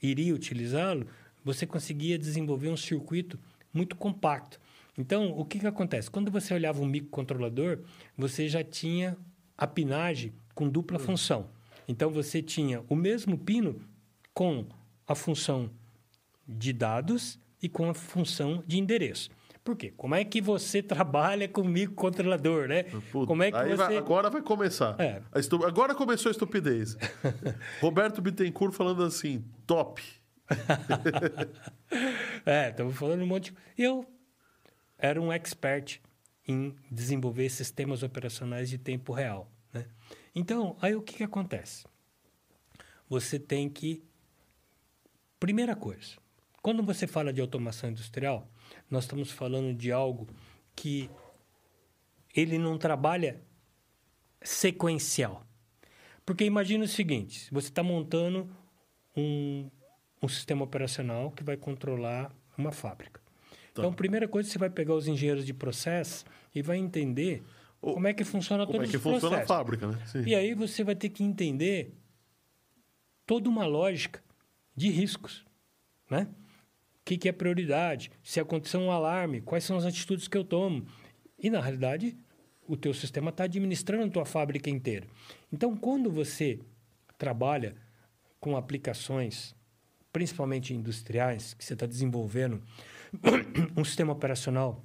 iria 0.00 0.34
utilizá-lo, 0.34 1.06
você 1.46 1.64
conseguia 1.64 2.18
desenvolver 2.18 2.68
um 2.68 2.76
circuito 2.76 3.38
muito 3.72 3.94
compacto. 3.94 4.58
Então, 4.98 5.30
o 5.38 5.44
que, 5.44 5.60
que 5.60 5.66
acontece? 5.66 6.10
Quando 6.10 6.28
você 6.30 6.52
olhava 6.52 6.80
um 6.82 6.86
microcontrolador, 6.86 7.78
você 8.18 8.48
já 8.48 8.64
tinha 8.64 9.16
a 9.56 9.64
pinagem 9.66 10.32
com 10.56 10.68
dupla 10.68 10.98
função. 10.98 11.48
Então, 11.86 12.10
você 12.10 12.42
tinha 12.42 12.82
o 12.88 12.96
mesmo 12.96 13.38
pino 13.38 13.80
com 14.34 14.66
a 15.06 15.14
função 15.14 15.70
de 16.48 16.72
dados 16.72 17.38
e 17.62 17.68
com 17.68 17.88
a 17.88 17.94
função 17.94 18.64
de 18.66 18.78
endereço. 18.78 19.30
Por 19.62 19.76
quê? 19.76 19.92
Como 19.96 20.14
é 20.14 20.24
que 20.24 20.40
você 20.40 20.82
trabalha 20.82 21.46
com 21.48 21.62
microcontrolador, 21.62 22.66
né? 22.68 22.84
Puta, 23.12 23.26
Como 23.26 23.42
é 23.42 23.52
que 23.52 23.58
você... 23.64 23.76
vai- 23.76 23.96
agora 23.98 24.30
vai 24.30 24.42
começar. 24.42 24.98
É. 25.00 25.22
Estu- 25.36 25.64
Agora 25.64 25.94
começou 25.94 26.30
a 26.30 26.32
estupidez. 26.32 26.96
Roberto 27.80 28.20
Bittencourt 28.20 28.72
falando 28.74 29.02
assim, 29.04 29.44
top. 29.66 30.02
É, 32.44 32.70
estamos 32.70 32.96
falando 32.96 33.22
um 33.22 33.26
monte 33.26 33.50
de... 33.50 33.58
Eu 33.76 34.06
era 34.96 35.20
um 35.20 35.32
expert 35.32 36.00
em 36.46 36.76
desenvolver 36.90 37.48
sistemas 37.48 38.02
operacionais 38.02 38.70
de 38.70 38.78
tempo 38.78 39.12
real, 39.12 39.50
né? 39.72 39.86
Então, 40.34 40.76
aí 40.80 40.94
o 40.94 41.02
que, 41.02 41.14
que 41.14 41.24
acontece? 41.24 41.84
Você 43.08 43.38
tem 43.38 43.68
que... 43.68 44.04
Primeira 45.40 45.74
coisa, 45.74 46.16
quando 46.62 46.82
você 46.82 47.06
fala 47.06 47.32
de 47.32 47.40
automação 47.40 47.90
industrial, 47.90 48.48
nós 48.90 49.04
estamos 49.04 49.30
falando 49.30 49.74
de 49.74 49.90
algo 49.90 50.28
que 50.74 51.10
ele 52.34 52.58
não 52.58 52.78
trabalha 52.78 53.42
sequencial. 54.42 55.46
Porque 56.24 56.44
imagina 56.44 56.84
o 56.84 56.88
seguinte, 56.88 57.48
você 57.52 57.68
está 57.68 57.82
montando 57.82 58.50
um, 59.16 59.70
um 60.22 60.28
sistema 60.28 60.64
operacional 60.64 61.30
que 61.30 61.42
vai 61.44 61.56
controlar 61.56 62.34
uma 62.56 62.72
fábrica. 62.72 63.20
Então, 63.72 63.92
primeira 63.92 64.26
coisa, 64.26 64.48
você 64.48 64.58
vai 64.58 64.70
pegar 64.70 64.94
os 64.94 65.06
engenheiros 65.06 65.44
de 65.44 65.52
processo 65.52 66.24
e 66.54 66.62
vai 66.62 66.78
entender 66.78 67.42
O- 67.82 67.92
como 67.94 68.08
é 68.08 68.14
que 68.14 68.24
funciona 68.24 68.64
Como 68.64 68.76
é 68.76 68.78
todos 68.78 68.90
que 68.90 68.96
os 68.96 69.02
funciona 69.02 69.36
a 69.36 69.40
processos. 69.40 69.48
fábrica, 69.48 69.86
né? 69.88 70.06
Sim. 70.06 70.22
E 70.26 70.34
aí 70.34 70.54
você 70.54 70.82
vai 70.82 70.94
ter 70.94 71.10
que 71.10 71.22
entender 71.22 71.92
toda 73.26 73.48
uma 73.48 73.66
lógica 73.66 74.22
de 74.74 74.88
riscos, 74.88 75.44
né? 76.10 76.28
O 77.00 77.04
que, 77.04 77.16
que 77.18 77.28
é 77.28 77.32
prioridade? 77.32 78.10
Se 78.22 78.40
acontecer 78.40 78.78
um 78.78 78.90
alarme, 78.90 79.40
quais 79.40 79.62
são 79.64 79.76
as 79.76 79.84
atitudes 79.84 80.26
que 80.26 80.36
eu 80.36 80.44
tomo? 80.44 80.86
E, 81.38 81.50
na 81.50 81.60
realidade, 81.60 82.16
o 82.66 82.76
teu 82.76 82.92
sistema 82.92 83.30
está 83.30 83.44
administrando 83.44 84.04
a 84.06 84.10
tua 84.10 84.24
fábrica 84.24 84.68
inteira. 84.70 85.06
Então, 85.52 85.76
quando 85.76 86.10
você 86.10 86.58
trabalha 87.18 87.76
com 88.40 88.56
aplicações, 88.56 89.54
principalmente 90.16 90.72
industriais, 90.72 91.52
que 91.52 91.62
você 91.62 91.74
está 91.74 91.84
desenvolvendo 91.84 92.62
um 93.76 93.84
sistema 93.84 94.14
operacional 94.14 94.82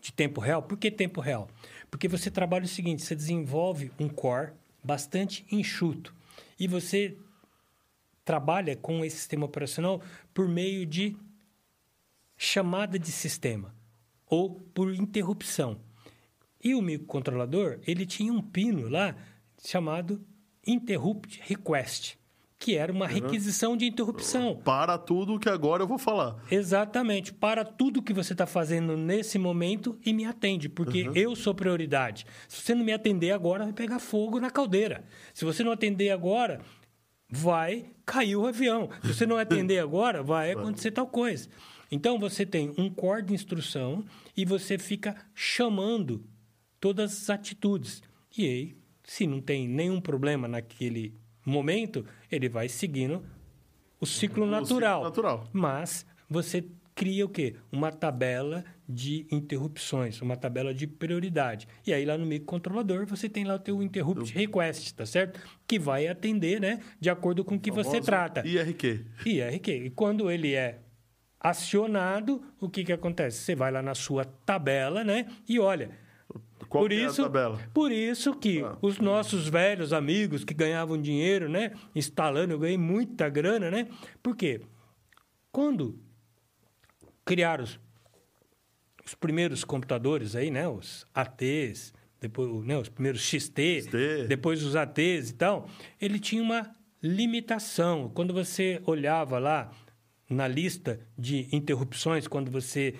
de 0.00 0.10
tempo 0.10 0.40
real. 0.40 0.62
Por 0.62 0.78
que 0.78 0.90
tempo 0.90 1.20
real? 1.20 1.50
Porque 1.90 2.08
você 2.08 2.30
trabalha 2.30 2.64
o 2.64 2.68
seguinte: 2.68 3.02
você 3.02 3.14
desenvolve 3.14 3.92
um 4.00 4.08
core 4.08 4.52
bastante 4.82 5.44
enxuto 5.52 6.14
e 6.58 6.66
você 6.66 7.14
trabalha 8.24 8.74
com 8.74 9.04
esse 9.04 9.18
sistema 9.18 9.44
operacional 9.44 10.00
por 10.32 10.48
meio 10.48 10.86
de 10.86 11.14
chamada 12.34 12.98
de 12.98 13.12
sistema 13.12 13.74
ou 14.26 14.54
por 14.72 14.94
interrupção. 14.94 15.78
E 16.62 16.74
o 16.74 16.80
microcontrolador, 16.80 17.80
ele 17.86 18.06
tinha 18.06 18.32
um 18.32 18.40
pino 18.40 18.88
lá 18.88 19.14
chamado 19.62 20.26
interrupt 20.66 21.38
request, 21.44 22.18
que 22.64 22.76
era 22.76 22.90
uma 22.90 23.06
requisição 23.06 23.76
de 23.76 23.84
interrupção. 23.84 24.56
Para 24.64 24.96
tudo 24.96 25.38
que 25.38 25.50
agora 25.50 25.82
eu 25.82 25.86
vou 25.86 25.98
falar. 25.98 26.42
Exatamente. 26.50 27.30
Para 27.30 27.62
tudo 27.62 28.02
que 28.02 28.14
você 28.14 28.32
está 28.32 28.46
fazendo 28.46 28.96
nesse 28.96 29.38
momento 29.38 29.98
e 30.02 30.14
me 30.14 30.24
atende, 30.24 30.70
porque 30.70 31.10
eu 31.14 31.36
sou 31.36 31.54
prioridade. 31.54 32.24
Se 32.48 32.62
você 32.62 32.74
não 32.74 32.82
me 32.82 32.94
atender 32.94 33.32
agora, 33.32 33.64
vai 33.64 33.74
pegar 33.74 33.98
fogo 33.98 34.40
na 34.40 34.48
caldeira. 34.48 35.04
Se 35.34 35.44
você 35.44 35.62
não 35.62 35.72
atender 35.72 36.08
agora, 36.08 36.62
vai 37.28 37.84
cair 38.06 38.34
o 38.34 38.46
avião. 38.46 38.88
Se 39.02 39.12
você 39.12 39.26
não 39.26 39.36
atender 39.36 39.76
agora, 39.84 40.22
vai 40.22 40.52
acontecer 40.52 40.90
tal 40.90 41.06
coisa. 41.06 41.50
Então 41.90 42.18
você 42.18 42.46
tem 42.46 42.72
um 42.78 42.88
core 42.88 43.26
de 43.26 43.34
instrução 43.34 44.02
e 44.34 44.46
você 44.46 44.78
fica 44.78 45.14
chamando 45.34 46.24
todas 46.80 47.12
as 47.12 47.28
atitudes. 47.28 48.02
E 48.38 48.46
aí, 48.46 48.76
se 49.02 49.26
não 49.26 49.42
tem 49.42 49.68
nenhum 49.68 50.00
problema 50.00 50.48
naquele 50.48 51.22
momento, 51.44 52.04
ele 52.30 52.48
vai 52.48 52.68
seguindo 52.68 53.24
o 54.00 54.06
ciclo 54.06 54.46
natural. 54.46 55.00
ciclo 55.00 55.04
natural. 55.04 55.48
Mas 55.52 56.06
você 56.28 56.64
cria 56.94 57.24
o 57.24 57.28
quê? 57.28 57.56
Uma 57.72 57.90
tabela 57.90 58.64
de 58.88 59.26
interrupções, 59.30 60.20
uma 60.20 60.36
tabela 60.36 60.72
de 60.72 60.86
prioridade. 60.86 61.66
E 61.86 61.92
aí 61.92 62.04
lá 62.04 62.16
no 62.16 62.26
microcontrolador 62.26 63.06
você 63.06 63.28
tem 63.28 63.44
lá 63.44 63.54
o 63.54 63.58
teu 63.58 63.82
interrupt 63.82 64.32
request, 64.32 64.94
tá 64.94 65.06
certo? 65.06 65.40
Que 65.66 65.78
vai 65.78 66.06
atender, 66.06 66.60
né, 66.60 66.80
de 67.00 67.10
acordo 67.10 67.44
com 67.44 67.56
o 67.56 67.60
que 67.60 67.70
você 67.70 68.00
trata. 68.00 68.46
IRQ. 68.46 69.06
IRQ. 69.26 69.70
E 69.86 69.90
quando 69.90 70.30
ele 70.30 70.54
é 70.54 70.80
acionado, 71.40 72.42
o 72.60 72.68
que 72.68 72.84
que 72.84 72.92
acontece? 72.92 73.38
Você 73.38 73.54
vai 73.54 73.70
lá 73.70 73.82
na 73.82 73.94
sua 73.94 74.24
tabela, 74.24 75.02
né, 75.02 75.26
e 75.48 75.58
olha, 75.58 75.90
Qual 76.74 76.82
por 76.82 76.90
que 76.90 76.96
é 76.96 77.04
a 77.04 77.06
isso, 77.08 77.22
tabela? 77.22 77.60
Por 77.72 77.92
isso 77.92 78.34
que 78.34 78.60
Ah. 78.62 78.76
os 78.82 78.98
nossos 78.98 79.48
velhos 79.48 79.92
amigos 79.92 80.42
que 80.44 80.52
ganhavam 80.52 81.00
dinheiro, 81.00 81.48
né? 81.48 81.70
Instalando, 81.94 82.52
eu 82.52 82.58
ganhei 82.58 82.76
muita 82.76 83.28
grana, 83.28 83.70
né? 83.70 83.86
Por 84.20 84.34
quê? 84.34 84.60
Quando 85.52 85.96
criaram 87.24 87.62
os, 87.62 87.78
os 89.06 89.14
primeiros 89.14 89.62
computadores 89.62 90.34
aí, 90.34 90.50
né? 90.50 90.66
Os 90.68 91.06
ATs, 91.14 91.94
depois 92.20 92.64
né? 92.64 92.76
os 92.76 92.88
primeiros 92.88 93.20
XT, 93.22 93.82
XT. 93.82 94.26
depois 94.26 94.60
os 94.64 94.74
ATs 94.74 95.30
e 95.30 95.34
tal, 95.34 95.68
ele 96.00 96.18
tinha 96.18 96.42
uma 96.42 96.72
limitação. 97.00 98.10
Quando 98.12 98.34
você 98.34 98.82
olhava 98.84 99.38
lá 99.38 99.70
na 100.28 100.48
lista 100.48 100.98
de 101.16 101.48
interrupções, 101.54 102.26
quando 102.26 102.50
você 102.50 102.94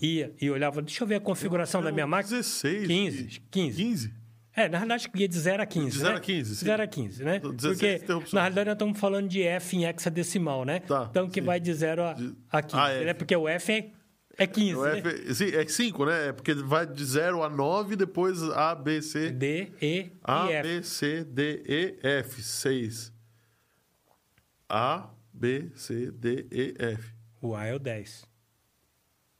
ia 0.00 0.34
e 0.40 0.50
olhava, 0.50 0.80
deixa 0.82 1.02
eu 1.04 1.08
ver 1.08 1.16
a 1.16 1.20
configuração 1.20 1.82
da 1.82 1.90
minha 1.92 2.06
máquina. 2.06 2.36
16. 2.38 2.86
15, 2.86 3.42
15. 3.50 3.76
15? 3.76 4.14
É, 4.54 4.68
na 4.68 4.78
realidade, 4.78 5.08
ia 5.14 5.28
de 5.28 5.38
0 5.38 5.62
a 5.62 5.66
15. 5.66 5.90
De 5.90 5.98
zero 5.98 6.10
né? 6.10 6.16
a 6.16 6.20
15, 6.20 6.56
sim. 6.56 6.64
0 6.64 6.82
a 6.82 6.86
15, 6.88 7.24
né? 7.24 7.38
16 7.38 8.02
Porque, 8.02 8.34
na 8.34 8.40
realidade, 8.40 8.66
nós 8.66 8.74
estamos 8.74 8.98
falando 8.98 9.28
de 9.28 9.42
F 9.42 9.76
em 9.76 9.84
hexadecimal, 9.84 10.64
né? 10.64 10.80
Tá, 10.80 11.06
então, 11.08 11.28
que 11.28 11.40
sim. 11.40 11.46
vai 11.46 11.60
de 11.60 11.72
0 11.72 12.02
a, 12.02 12.16
a 12.50 12.62
15, 12.62 12.76
Ah, 12.76 12.90
é. 12.90 13.04
né? 13.04 13.14
Porque 13.14 13.36
o 13.36 13.46
F 13.48 13.72
é, 13.72 13.92
É 14.36 14.46
15, 14.48 14.74
O 14.74 14.84
né? 14.84 14.98
F, 14.98 15.34
sim, 15.34 15.54
é 15.54 15.64
5, 15.64 16.04
né? 16.06 16.28
É 16.28 16.32
porque 16.32 16.54
vai 16.54 16.86
de 16.86 17.04
0 17.04 17.44
a 17.44 17.48
9, 17.48 17.94
depois 17.94 18.42
A, 18.50 18.74
B, 18.74 19.00
C. 19.00 19.30
D, 19.30 19.68
E 19.80 20.10
A, 20.24 20.46
e 20.50 20.52
F. 20.54 20.68
B, 20.68 20.82
C, 20.82 21.24
D, 21.24 21.62
E, 21.64 21.98
F. 22.02 22.42
6. 22.42 23.12
A, 24.68 25.08
B, 25.32 25.70
C, 25.76 26.10
D, 26.10 26.46
E, 26.50 26.74
F. 26.78 27.12
O 27.40 27.54
A 27.54 27.66
é 27.66 27.74
o 27.74 27.78
10. 27.78 28.27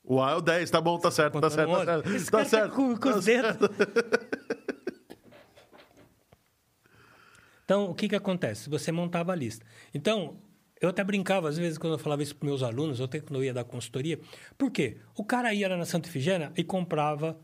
O 0.09 0.23
A 0.23 0.31
é 0.33 0.35
o 0.37 0.41
10, 0.41 0.71
tá 0.71 0.81
bom, 0.81 0.99
tá 0.99 1.11
certo, 1.11 1.39
tá 1.39 1.51
certo, 1.51 1.71
tá 1.71 1.85
certo. 1.85 2.09
Esse 2.15 2.31
Tá 2.31 2.43
certo. 2.43 2.75
Com, 2.75 2.95
com 2.97 3.11
tá 3.11 3.17
os 3.17 3.25
dedos. 3.27 3.57
Então, 7.65 7.91
o 7.91 7.95
que, 7.95 8.09
que 8.09 8.17
acontece? 8.17 8.71
Você 8.71 8.91
montava 8.91 9.33
a 9.33 9.35
lista. 9.35 9.63
Então, 9.93 10.39
eu 10.81 10.89
até 10.89 11.05
brincava, 11.05 11.51
às 11.51 11.59
vezes, 11.59 11.77
quando 11.77 11.93
eu 11.93 11.99
falava 11.99 12.23
isso 12.23 12.35
para 12.35 12.47
meus 12.49 12.63
alunos, 12.63 12.99
ou 12.99 13.05
até 13.05 13.21
quando 13.21 13.41
eu 13.41 13.45
ia 13.45 13.53
dar 13.53 13.63
consultoria. 13.63 14.19
Por 14.57 14.71
quê? 14.71 14.97
O 15.15 15.23
cara 15.23 15.53
ia 15.53 15.69
lá 15.69 15.77
na 15.77 15.85
Santa 15.85 16.09
Efigênia 16.09 16.51
e 16.57 16.65
comprava 16.65 17.39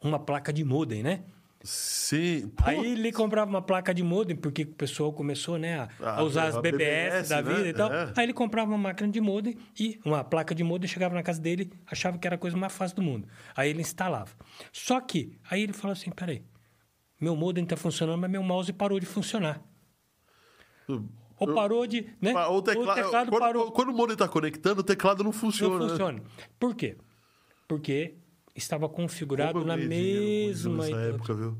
uma 0.00 0.16
placa 0.16 0.52
de 0.52 0.62
modem, 0.62 1.02
né? 1.02 1.24
Sim. 1.62 2.48
Pô, 2.56 2.62
Aí 2.66 2.92
ele 2.92 3.10
comprava 3.12 3.50
uma 3.50 3.60
placa 3.60 3.92
de 3.92 4.02
modem, 4.02 4.36
porque 4.36 4.62
o 4.62 4.66
pessoal 4.74 5.12
começou 5.12 5.58
né, 5.58 5.80
a, 5.80 5.88
Ah, 6.00 6.18
a 6.20 6.22
usar 6.22 6.44
as 6.44 6.56
BBS, 6.60 6.72
BBS, 6.72 7.28
da 7.28 7.42
né? 7.42 7.54
vida 7.54 7.68
e 7.68 7.72
tal. 7.72 7.92
É. 7.92 8.12
Aí 8.16 8.24
ele 8.26 8.32
comprava 8.32 8.70
uma 8.70 8.78
máquina 8.78 9.10
de 9.10 9.20
modem 9.20 9.56
e 9.78 9.98
uma 10.04 10.22
placa 10.22 10.54
de 10.54 10.62
modem, 10.62 10.88
chegava 10.88 11.14
na 11.14 11.22
casa 11.22 11.40
dele, 11.40 11.70
achava 11.86 12.16
que 12.16 12.26
era 12.26 12.36
a 12.36 12.38
coisa 12.38 12.56
mais 12.56 12.72
fácil 12.72 12.96
do 12.96 13.02
mundo. 13.02 13.26
Aí 13.56 13.70
ele 13.70 13.80
instalava. 13.80 14.30
Só 14.72 15.00
que, 15.00 15.36
aí 15.50 15.62
ele 15.62 15.72
falou 15.72 15.92
assim, 15.92 16.10
peraí, 16.10 16.42
meu 17.20 17.34
modem 17.34 17.64
está 17.64 17.76
funcionando, 17.76 18.20
mas 18.20 18.30
meu 18.30 18.42
mouse 18.42 18.72
parou 18.72 19.00
de 19.00 19.06
funcionar. 19.06 19.60
Ou 21.40 21.54
parou 21.54 21.86
de... 21.86 22.06
Né? 22.20 22.32
Pa- 22.32 22.48
O 22.48 22.62
teclado, 22.62 23.10
quando, 23.10 23.38
parou. 23.38 23.72
quando 23.72 23.88
o 23.90 23.92
modem 23.92 24.16
tá 24.16 24.26
conectando, 24.28 24.80
o 24.80 24.84
teclado 24.84 25.22
não 25.22 25.32
funciona. 25.32 25.74
Não 25.78 25.84
né? 25.84 25.90
funciona. 25.90 26.22
Por 26.58 26.74
quê? 26.74 26.96
Porque 27.68 28.14
estava 28.58 28.88
configurado 28.88 29.64
na 29.64 29.76
mesma... 29.76 30.84
Nessa 30.84 31.00
época, 31.00 31.34
viu? 31.34 31.56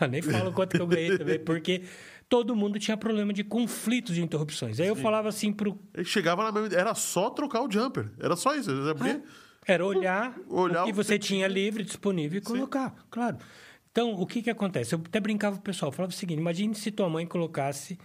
Eu 0.00 0.08
nem 0.08 0.22
falo 0.22 0.52
quanto 0.52 0.76
que 0.76 0.82
eu 0.82 0.86
ganhei 0.86 1.16
também, 1.16 1.38
porque 1.38 1.82
todo 2.28 2.56
mundo 2.56 2.78
tinha 2.78 2.96
problema 2.96 3.32
de 3.32 3.44
conflitos 3.44 4.14
de 4.14 4.22
interrupções. 4.22 4.80
Aí 4.80 4.88
eu 4.88 4.96
falava 4.96 5.28
assim 5.28 5.52
pro. 5.52 5.78
Ele 5.94 6.04
chegava 6.04 6.42
na 6.42 6.52
mesma. 6.52 6.76
Era 6.76 6.94
só 6.94 7.30
trocar 7.30 7.62
o 7.62 7.70
jumper. 7.70 8.10
Era 8.18 8.36
só 8.36 8.54
isso. 8.54 8.70
Ele 8.70 8.90
abria. 8.90 9.22
Era 9.66 9.84
olhar, 9.84 10.38
Olhar 10.48 10.84
o 10.84 10.86
que 10.86 10.92
você 10.92 11.18
tinha 11.18 11.48
livre, 11.48 11.82
disponível 11.82 12.38
e 12.38 12.40
colocar, 12.40 12.94
claro. 13.10 13.36
Então, 13.90 14.12
o 14.12 14.24
que 14.24 14.40
que 14.40 14.50
acontece? 14.50 14.94
Eu 14.94 15.02
até 15.04 15.18
brincava 15.18 15.56
com 15.56 15.60
o 15.60 15.64
pessoal, 15.64 15.90
falava 15.90 16.12
o 16.12 16.14
seguinte, 16.14 16.38
imagine 16.38 16.72
se 16.74 16.92
tua 16.92 17.08
mãe 17.08 17.26
colocasse 17.26 17.98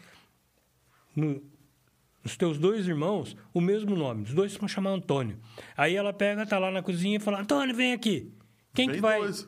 no, 1.15 1.39
nos 2.23 2.37
teus 2.37 2.57
dois 2.57 2.87
irmãos 2.87 3.35
o 3.53 3.59
mesmo 3.59 3.95
nome, 3.95 4.23
os 4.23 4.33
dois 4.33 4.55
vão 4.55 4.67
chamar 4.67 4.91
Antônio. 4.91 5.37
Aí 5.75 5.95
ela 5.95 6.13
pega, 6.13 6.45
tá 6.45 6.59
lá 6.59 6.71
na 6.71 6.81
cozinha 6.81 7.17
e 7.17 7.19
fala, 7.19 7.41
Antônio, 7.41 7.75
vem 7.75 7.93
aqui. 7.93 8.31
Quem 8.73 8.87
Vem 8.87 8.95
que 8.95 9.01
vai... 9.01 9.19
dois. 9.19 9.47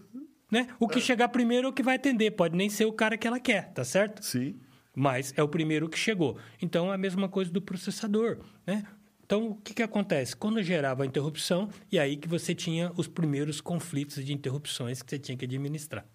Né? 0.51 0.67
O 0.79 0.87
que 0.87 1.01
chegar 1.01 1.29
primeiro 1.29 1.65
é 1.67 1.69
o 1.69 1.73
que 1.73 1.81
vai 1.81 1.95
atender, 1.95 2.31
pode 2.31 2.55
nem 2.55 2.69
ser 2.69 2.85
o 2.85 2.93
cara 2.93 3.17
que 3.17 3.25
ela 3.25 3.39
quer, 3.39 3.73
tá 3.73 3.83
certo? 3.83 4.23
Sim. 4.23 4.55
mas 4.95 5.33
é 5.35 5.41
o 5.41 5.47
primeiro 5.47 5.89
que 5.89 5.97
chegou. 5.97 6.37
Então, 6.61 6.91
é 6.91 6.95
a 6.95 6.97
mesma 6.97 7.27
coisa 7.27 7.51
do 7.51 7.59
processador, 7.61 8.37
né? 8.65 8.83
Então, 9.25 9.47
o 9.47 9.55
que, 9.55 9.73
que 9.73 9.81
acontece? 9.81 10.35
Quando 10.35 10.61
gerava 10.61 11.01
a 11.03 11.05
interrupção, 11.05 11.69
e 11.91 11.97
aí 11.97 12.17
que 12.17 12.27
você 12.27 12.53
tinha 12.53 12.91
os 12.95 13.07
primeiros 13.07 13.61
conflitos 13.61 14.23
de 14.23 14.31
interrupções 14.31 15.01
que 15.01 15.09
você 15.09 15.17
tinha 15.17 15.35
que 15.35 15.45
administrar. 15.45 16.05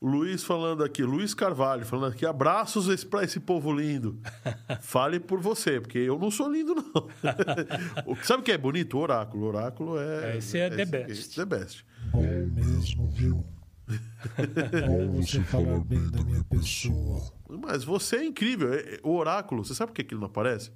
Luiz 0.00 0.44
falando 0.44 0.84
aqui, 0.84 1.02
Luiz 1.02 1.32
Carvalho 1.32 1.86
falando 1.86 2.12
aqui, 2.12 2.26
abraços 2.26 3.02
pra 3.04 3.24
esse 3.24 3.40
povo 3.40 3.72
lindo. 3.72 4.20
Fale 4.82 5.18
por 5.18 5.40
você, 5.40 5.80
porque 5.80 5.98
eu 5.98 6.18
não 6.18 6.30
sou 6.30 6.50
lindo, 6.52 6.74
não. 6.74 7.08
Sabe 8.22 8.40
o 8.40 8.44
que 8.44 8.52
é 8.52 8.58
bonito? 8.58 8.98
O 8.98 9.00
oráculo. 9.00 9.44
O 9.44 9.48
oráculo 9.48 9.98
é. 9.98 10.36
Esse 10.36 10.58
é 10.58 10.68
the 10.68 10.82
esse- 10.82 10.90
best. 10.92 11.40
é 11.40 11.44
the 11.44 11.56
best. 11.58 11.86
Bom 12.12 12.22
mesmo, 12.22 13.10
viu? 13.12 13.44
Bom 14.86 15.12
você 15.22 15.40
falar 15.44 15.80
bem 15.80 16.10
da 16.10 16.22
minha 16.22 16.44
pessoa. 16.44 17.32
Mas 17.48 17.82
você 17.82 18.16
é 18.16 18.24
incrível. 18.26 18.74
É- 18.74 18.96
é- 18.96 19.00
O 19.02 19.14
oráculo, 19.16 19.64
você 19.64 19.74
sabe 19.74 19.92
por 19.92 19.96
que 19.96 20.04
que 20.04 20.12
ele 20.14 20.20
não 20.20 20.26
aparece? 20.28 20.70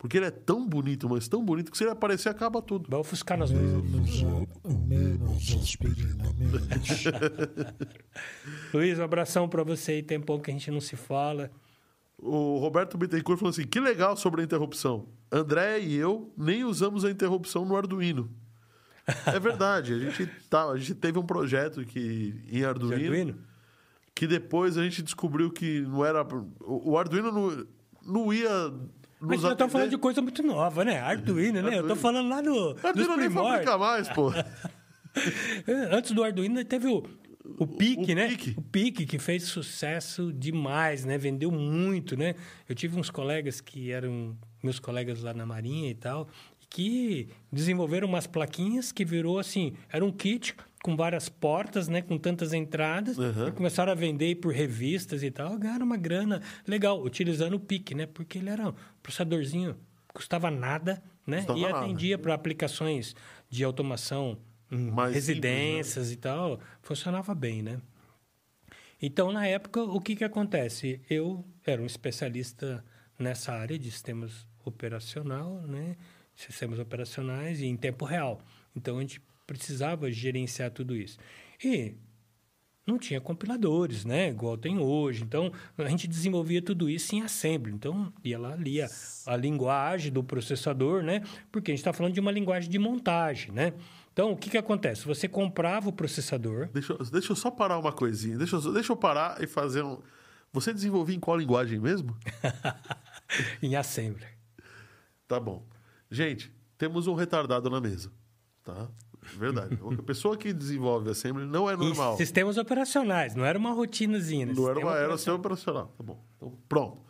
Porque 0.00 0.16
ele 0.16 0.24
é 0.24 0.30
tão 0.30 0.66
bonito, 0.66 1.06
mas 1.10 1.28
tão 1.28 1.44
bonito 1.44 1.70
que 1.70 1.76
se 1.76 1.84
ele 1.84 1.90
aparecer, 1.90 2.30
acaba 2.30 2.62
tudo. 2.62 2.88
Vai 2.88 3.00
ofuscar 3.00 3.36
nós 3.36 3.50
dois. 3.50 4.22
Menos, 4.88 5.54
aspirina, 5.60 6.24
menos. 6.38 7.04
Luiz, 8.72 8.98
um 8.98 9.02
abração 9.02 9.46
pra 9.46 9.62
você 9.62 9.92
aí. 9.92 10.02
Tem 10.02 10.18
pouco 10.18 10.44
que 10.44 10.50
a 10.50 10.54
gente 10.54 10.70
não 10.70 10.80
se 10.80 10.96
fala. 10.96 11.50
O 12.16 12.56
Roberto 12.56 12.96
Bittencourt 12.96 13.38
falou 13.38 13.50
assim: 13.50 13.66
que 13.66 13.78
legal 13.78 14.16
sobre 14.16 14.40
a 14.40 14.44
interrupção. 14.44 15.06
André 15.30 15.80
e 15.80 15.96
eu 15.96 16.32
nem 16.34 16.64
usamos 16.64 17.04
a 17.04 17.10
interrupção 17.10 17.66
no 17.66 17.76
Arduino. 17.76 18.30
É 19.26 19.38
verdade, 19.38 19.92
a 19.92 19.98
gente, 19.98 20.26
tá, 20.48 20.70
a 20.70 20.78
gente 20.78 20.94
teve 20.94 21.18
um 21.18 21.26
projeto 21.26 21.84
que, 21.84 22.42
em 22.48 22.60
De 22.60 22.64
Arduino, 22.64 22.94
Arduino? 22.94 23.38
que 24.14 24.26
depois 24.26 24.78
a 24.78 24.82
gente 24.82 25.02
descobriu 25.02 25.50
que 25.50 25.82
não 25.82 26.06
era. 26.06 26.26
O, 26.60 26.92
o 26.92 26.98
Arduino 26.98 27.30
não, 27.30 27.66
não 28.02 28.32
ia. 28.32 28.72
Mas 29.20 29.44
eu 29.44 29.54
tô 29.54 29.68
falando 29.68 29.90
de 29.90 29.98
coisa 29.98 30.22
muito 30.22 30.42
nova, 30.42 30.84
né? 30.84 30.98
Arduino, 30.98 31.60
né? 31.62 31.78
Eu 31.78 31.86
tô 31.86 31.94
falando 31.94 32.28
lá 32.28 32.40
do, 32.40 32.74
dos 32.74 32.84
Arduino 32.84 33.16
nem 33.16 33.30
fabrica 33.30 33.76
mais, 33.76 34.08
pô. 34.08 34.32
Antes 35.92 36.12
do 36.12 36.24
Arduino 36.24 36.64
teve 36.64 36.88
o, 36.88 37.02
o 37.58 37.66
PIC, 37.66 38.12
o 38.12 38.14
né? 38.14 38.28
PIC. 38.28 38.54
O 38.58 38.62
PIC, 38.62 39.06
que 39.06 39.18
fez 39.18 39.44
sucesso 39.44 40.32
demais, 40.32 41.04
né? 41.04 41.18
Vendeu 41.18 41.50
muito, 41.50 42.16
né? 42.16 42.34
Eu 42.68 42.74
tive 42.74 42.98
uns 42.98 43.10
colegas 43.10 43.60
que 43.60 43.92
eram 43.92 44.36
meus 44.62 44.78
colegas 44.78 45.22
lá 45.22 45.34
na 45.34 45.44
Marinha 45.44 45.90
e 45.90 45.94
tal, 45.94 46.28
que 46.70 47.28
desenvolveram 47.52 48.08
umas 48.08 48.28
plaquinhas 48.28 48.92
que 48.92 49.04
virou 49.04 49.38
assim, 49.38 49.74
era 49.90 50.04
um 50.04 50.12
kit 50.12 50.54
com 50.82 50.96
várias 50.96 51.28
portas, 51.28 51.88
né? 51.88 52.00
Com 52.00 52.16
tantas 52.16 52.52
entradas. 52.52 53.18
Uhum. 53.18 53.48
E 53.48 53.52
começaram 53.52 53.92
a 53.92 53.94
vender 53.94 54.36
por 54.36 54.54
revistas 54.54 55.22
e 55.22 55.30
tal. 55.30 55.58
Ganharam 55.58 55.84
uma 55.84 55.96
grana 55.96 56.40
legal, 56.66 57.02
utilizando 57.02 57.54
o 57.54 57.60
PIC, 57.60 57.94
né? 57.94 58.06
Porque 58.06 58.38
ele 58.38 58.48
era 58.48 58.68
um 58.68 58.74
processadorzinho, 59.02 59.76
custava 60.14 60.50
nada, 60.50 61.02
né? 61.26 61.38
Custava 61.38 61.58
e 61.58 61.66
atendia 61.66 62.16
para 62.16 62.32
aplicações 62.32 63.14
de 63.50 63.64
automação 63.64 64.38
em 64.70 64.90
Mais 64.90 65.12
residências 65.12 66.12
e 66.12 66.16
tal, 66.16 66.60
funcionava 66.80 67.34
bem, 67.34 67.62
né? 67.62 67.80
Então, 69.02 69.32
na 69.32 69.46
época, 69.46 69.82
o 69.82 70.00
que, 70.00 70.14
que 70.14 70.24
acontece? 70.24 71.00
Eu 71.10 71.44
era 71.66 71.82
um 71.82 71.86
especialista 71.86 72.84
nessa 73.18 73.52
área 73.52 73.78
de 73.78 73.90
sistemas 73.90 74.46
operacional, 74.64 75.62
né? 75.66 75.96
Sistemas 76.46 76.78
operacionais 76.78 77.60
e 77.60 77.66
em 77.66 77.76
tempo 77.76 78.04
real. 78.04 78.40
Então, 78.74 78.98
a 78.98 79.00
gente 79.00 79.20
precisava 79.46 80.10
gerenciar 80.10 80.70
tudo 80.70 80.96
isso. 80.96 81.18
E 81.62 81.94
não 82.86 82.98
tinha 82.98 83.20
compiladores, 83.20 84.04
né? 84.04 84.28
Igual 84.30 84.56
tem 84.56 84.78
hoje. 84.78 85.22
Então, 85.22 85.52
a 85.76 85.88
gente 85.88 86.08
desenvolvia 86.08 86.62
tudo 86.62 86.88
isso 86.88 87.14
em 87.14 87.22
assembly. 87.22 87.72
Então, 87.72 88.12
ia 88.24 88.38
lá, 88.38 88.56
lia 88.56 88.88
a 89.26 89.36
linguagem 89.36 90.10
do 90.12 90.24
processador, 90.24 91.02
né? 91.02 91.22
Porque 91.52 91.70
a 91.70 91.74
gente 91.74 91.80
está 91.80 91.92
falando 91.92 92.14
de 92.14 92.20
uma 92.20 92.32
linguagem 92.32 92.70
de 92.70 92.78
montagem, 92.78 93.52
né? 93.52 93.74
Então, 94.12 94.32
o 94.32 94.36
que, 94.36 94.50
que 94.50 94.58
acontece? 94.58 95.04
Você 95.06 95.28
comprava 95.28 95.88
o 95.88 95.92
processador. 95.92 96.68
Deixa, 96.72 96.92
eu- 96.92 96.98
deixa 96.98 97.32
eu 97.32 97.36
só 97.36 97.50
parar 97.50 97.78
uma 97.78 97.92
coisinha. 97.92 98.36
Deixa 98.38 98.56
eu, 98.56 98.72
deixa 98.72 98.92
eu 98.92 98.96
parar 98.96 99.42
e 99.42 99.46
fazer 99.46 99.82
um. 99.84 100.00
Você 100.52 100.72
desenvolveu 100.72 101.14
em 101.14 101.20
qual 101.20 101.36
linguagem 101.38 101.78
mesmo? 101.78 102.16
em 103.62 103.76
assembly. 103.76 104.26
Tá 105.28 105.38
bom. 105.38 105.64
Gente, 106.10 106.52
temos 106.76 107.06
um 107.06 107.14
retardado 107.14 107.70
na 107.70 107.80
mesa. 107.80 108.10
Tá? 108.64 108.88
Verdade. 109.38 109.78
A 109.98 110.02
pessoa 110.02 110.36
que 110.36 110.52
desenvolve 110.52 111.10
assembly 111.10 111.44
não 111.44 111.68
é 111.68 111.76
normal. 111.76 112.14
Em 112.14 112.16
sistemas 112.16 112.56
operacionais, 112.56 113.34
não 113.34 113.44
era 113.44 113.58
uma 113.58 113.72
rotinazinha. 113.72 114.46
Né? 114.46 114.52
Não 114.54 114.68
era, 114.68 114.78
uma, 114.78 114.96
era 114.96 115.16
sistema 115.16 115.36
operacional. 115.36 115.94
Tá 115.96 116.02
bom. 116.02 116.24
Então, 116.36 116.58
pronto. 116.68 117.02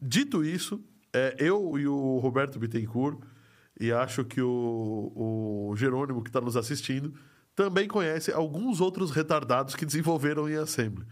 Dito 0.00 0.44
isso, 0.44 0.82
é, 1.12 1.36
eu 1.38 1.78
e 1.78 1.86
o 1.86 2.18
Roberto 2.18 2.58
Bittencourt, 2.58 3.18
e 3.80 3.90
acho 3.92 4.24
que 4.24 4.40
o, 4.40 5.70
o 5.70 5.76
Jerônimo, 5.76 6.22
que 6.22 6.30
está 6.30 6.40
nos 6.40 6.56
assistindo, 6.56 7.14
também 7.54 7.88
conhece 7.88 8.32
alguns 8.32 8.80
outros 8.80 9.10
retardados 9.10 9.74
que 9.74 9.86
desenvolveram 9.86 10.48
em 10.48 10.54
assembly. 10.54 11.06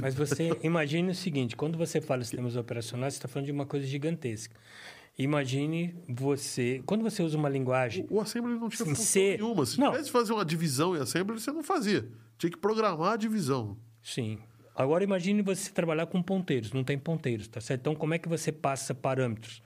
Mas 0.00 0.14
você 0.14 0.56
imagine 0.62 1.10
o 1.10 1.14
seguinte: 1.14 1.56
quando 1.56 1.76
você 1.76 2.00
fala 2.00 2.20
em 2.20 2.24
sistemas 2.24 2.56
operacionais, 2.56 3.14
você 3.14 3.18
está 3.18 3.28
falando 3.28 3.46
de 3.46 3.52
uma 3.52 3.66
coisa 3.66 3.86
gigantesca. 3.86 4.54
Imagine 5.22 5.94
você. 6.08 6.82
Quando 6.86 7.02
você 7.02 7.22
usa 7.22 7.36
uma 7.36 7.48
linguagem. 7.48 8.06
O 8.10 8.20
assembly 8.20 8.54
não 8.58 8.68
tinha 8.70 8.86
função 8.86 9.04
C- 9.04 9.36
nenhuma. 9.36 9.66
Se 9.66 9.78
Não. 9.78 9.90
tivesse 9.92 10.10
fazer 10.10 10.32
uma 10.32 10.44
divisão 10.44 10.96
em 10.96 11.00
assembly, 11.00 11.38
você 11.38 11.52
não 11.52 11.62
fazia. 11.62 12.08
Tinha 12.38 12.50
que 12.50 12.56
programar 12.56 13.12
a 13.12 13.16
divisão. 13.16 13.76
Sim. 14.02 14.38
Agora 14.74 15.04
imagine 15.04 15.42
você 15.42 15.70
trabalhar 15.70 16.06
com 16.06 16.22
ponteiros. 16.22 16.72
Não 16.72 16.82
tem 16.82 16.98
ponteiros, 16.98 17.46
tá 17.48 17.60
certo? 17.60 17.80
Então, 17.80 17.94
como 17.94 18.14
é 18.14 18.18
que 18.18 18.28
você 18.28 18.50
passa 18.50 18.94
parâmetros? 18.94 19.62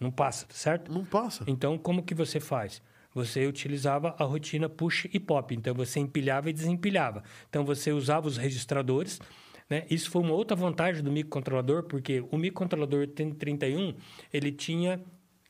Não 0.00 0.10
passa, 0.10 0.44
tá 0.46 0.54
certo? 0.54 0.92
Não 0.92 1.04
passa. 1.04 1.44
Então, 1.46 1.78
como 1.78 2.02
que 2.02 2.14
você 2.14 2.40
faz? 2.40 2.82
Você 3.14 3.46
utilizava 3.46 4.14
a 4.18 4.24
rotina 4.24 4.68
push 4.68 5.06
e 5.12 5.20
pop. 5.20 5.54
Então, 5.54 5.72
você 5.72 6.00
empilhava 6.00 6.50
e 6.50 6.52
desempilhava. 6.52 7.22
Então, 7.48 7.64
você 7.64 7.92
usava 7.92 8.26
os 8.26 8.36
registradores. 8.36 9.20
Né? 9.68 9.84
Isso 9.90 10.10
foi 10.10 10.22
uma 10.22 10.32
outra 10.32 10.56
vantagem 10.56 11.02
do 11.02 11.10
microcontrolador, 11.10 11.84
porque 11.84 12.24
o 12.30 12.36
microcontrolador 12.36 13.08
T31, 13.08 13.96
ele 14.32 14.52
tinha 14.52 15.02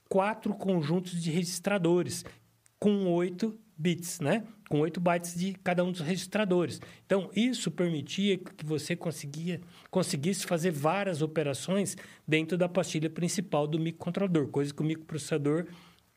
quatro 0.09 0.55
conjuntos 0.55 1.23
de 1.23 1.31
registradores 1.31 2.25
com 2.79 3.07
8 3.13 3.59
bits, 3.77 4.21
né? 4.21 4.45
Com 4.69 4.81
8 4.81 5.01
bytes 5.01 5.35
de 5.39 5.53
cada 5.63 5.85
um 5.85 5.93
dos 5.93 6.01
registradores. 6.01 6.81
Então, 7.05 7.31
isso 7.35 7.71
permitia 7.71 8.39
que 8.39 8.65
você 8.65 8.97
conseguia, 8.97 9.61
conseguisse 9.91 10.47
fazer 10.47 10.71
várias 10.71 11.21
operações 11.21 11.97
dentro 12.27 12.57
da 12.57 12.69
pastilha 12.69 13.11
principal 13.11 13.67
do 13.67 13.79
microcontrolador, 13.79 14.49
coisa 14.49 14.73
que 14.73 14.81
o 14.81 14.85
microprocessador 14.85 15.67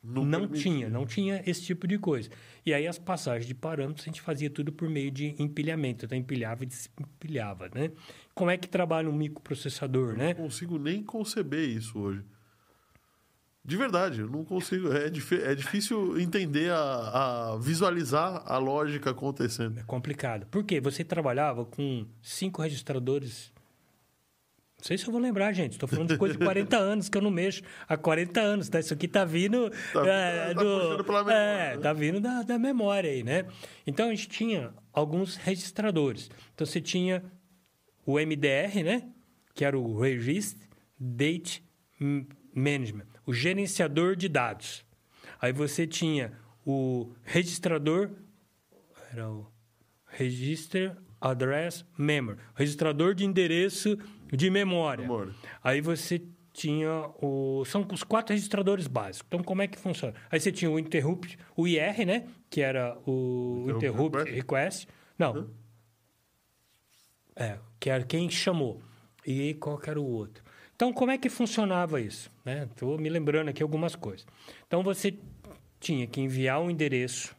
Não 0.02 0.24
não, 0.24 0.48
tinha, 0.48 0.88
não 0.88 1.04
tinha 1.04 1.42
esse 1.46 1.62
tipo 1.62 1.86
de 1.86 1.98
coisa. 1.98 2.30
E 2.64 2.72
aí 2.72 2.86
as 2.86 2.98
passagens 2.98 3.46
de 3.46 3.54
parâmetros 3.54 4.06
a 4.06 4.10
gente 4.10 4.22
fazia 4.22 4.48
tudo 4.48 4.72
por 4.72 4.88
meio 4.88 5.10
de 5.10 5.34
empilhamento, 5.38 6.06
então 6.06 6.16
empilhava 6.16 6.64
e 6.64 6.66
desempilhava, 6.66 7.68
né? 7.74 7.90
Como 8.34 8.50
é 8.50 8.56
que 8.56 8.66
trabalha 8.66 9.10
um 9.10 9.12
microprocessador, 9.12 10.16
né? 10.16 10.28
Não 10.28 10.44
consigo 10.44 10.78
nem 10.78 11.02
conceber 11.02 11.68
isso 11.68 11.98
hoje. 11.98 12.24
De 13.62 13.76
verdade, 13.76 14.22
eu 14.22 14.28
não 14.28 14.42
consigo. 14.42 14.90
É, 14.90 15.06
é 15.06 15.54
difícil 15.54 16.18
entender, 16.18 16.72
a, 16.72 17.52
a 17.52 17.56
visualizar 17.58 18.42
a 18.46 18.56
lógica 18.56 19.10
acontecendo. 19.10 19.78
É 19.78 19.82
complicado. 19.82 20.46
Por 20.46 20.64
quê? 20.64 20.80
Você 20.80 21.04
trabalhava 21.04 21.64
com 21.66 22.06
cinco 22.22 22.62
registradores. 22.62 23.52
Não 24.80 24.86
sei 24.86 24.96
se 24.96 25.06
eu 25.06 25.12
vou 25.12 25.20
lembrar, 25.20 25.52
gente. 25.52 25.72
Estou 25.72 25.86
falando 25.88 26.08
de 26.08 26.16
coisa 26.16 26.36
de 26.36 26.42
40 26.44 26.74
anos 26.78 27.08
que 27.10 27.18
eu 27.18 27.20
não 27.22 27.30
mexo 27.30 27.62
há 27.86 27.96
40 27.98 28.40
anos. 28.40 28.68
Tá? 28.68 28.80
Isso 28.80 28.94
aqui 28.94 29.06
tá 29.06 29.24
vindo. 29.26 29.70
Tá- 29.92 30.06
é, 30.06 30.54
tá 30.54 30.60
puxando 30.62 31.04
pela 31.04 31.24
memória, 31.24 31.38
É, 31.38 31.76
né? 31.76 31.82
tá 31.82 31.92
vindo 31.92 32.20
da, 32.20 32.42
da 32.42 32.58
memória 32.58 33.10
aí, 33.10 33.22
né? 33.22 33.44
Então 33.86 34.06
a 34.08 34.10
gente 34.10 34.28
tinha 34.28 34.72
alguns 34.92 35.36
registradores. 35.36 36.30
Então 36.54 36.66
você 36.66 36.80
tinha 36.80 37.22
o 38.06 38.18
MDR, 38.18 38.82
né? 38.82 39.08
Que 39.54 39.64
era 39.66 39.78
o 39.78 40.00
Register 40.00 40.66
Date 40.98 41.62
Management, 42.54 43.04
o 43.26 43.34
gerenciador 43.34 44.16
de 44.16 44.28
dados. 44.28 44.82
Aí 45.40 45.52
você 45.52 45.86
tinha 45.86 46.32
o 46.66 47.12
registrador, 47.22 48.10
era 49.12 49.28
o 49.28 49.46
Register 50.06 50.96
Address 51.20 51.84
Memory, 51.98 52.38
registrador 52.54 53.14
de 53.14 53.24
endereço 53.24 53.98
de 54.32 54.50
memória. 54.50 55.02
Memória. 55.02 55.34
Aí 55.62 55.80
você 55.80 56.22
tinha 56.52 57.10
o. 57.20 57.64
São 57.64 57.86
os 57.92 58.02
quatro 58.02 58.34
registradores 58.34 58.86
básicos. 58.86 59.26
Então, 59.28 59.42
como 59.42 59.62
é 59.62 59.68
que 59.68 59.78
funciona? 59.78 60.14
Aí 60.30 60.40
você 60.40 60.50
tinha 60.50 60.70
o 60.70 60.78
interrupt, 60.78 61.38
o 61.56 61.66
IR, 61.66 62.06
né? 62.06 62.26
Que 62.48 62.60
era 62.60 62.96
o 63.06 63.66
Interrupt 63.68 63.86
interrupt 63.86 64.18
request. 64.30 64.36
request. 64.36 64.88
Não. 65.18 65.50
É, 67.36 67.58
que 67.78 67.88
era 67.88 68.04
quem 68.04 68.28
chamou. 68.28 68.82
E 69.26 69.54
qual 69.54 69.80
era 69.86 70.00
o 70.00 70.04
outro? 70.04 70.42
Então, 70.74 70.92
como 70.92 71.10
é 71.10 71.18
que 71.18 71.28
funcionava 71.28 72.00
isso? 72.00 72.30
Estou 72.70 72.98
me 72.98 73.08
lembrando 73.08 73.48
aqui 73.48 73.62
algumas 73.62 73.94
coisas. 73.94 74.26
Então, 74.66 74.82
você 74.82 75.14
tinha 75.78 76.06
que 76.06 76.20
enviar 76.20 76.60
um 76.60 76.70
endereço, 76.70 77.36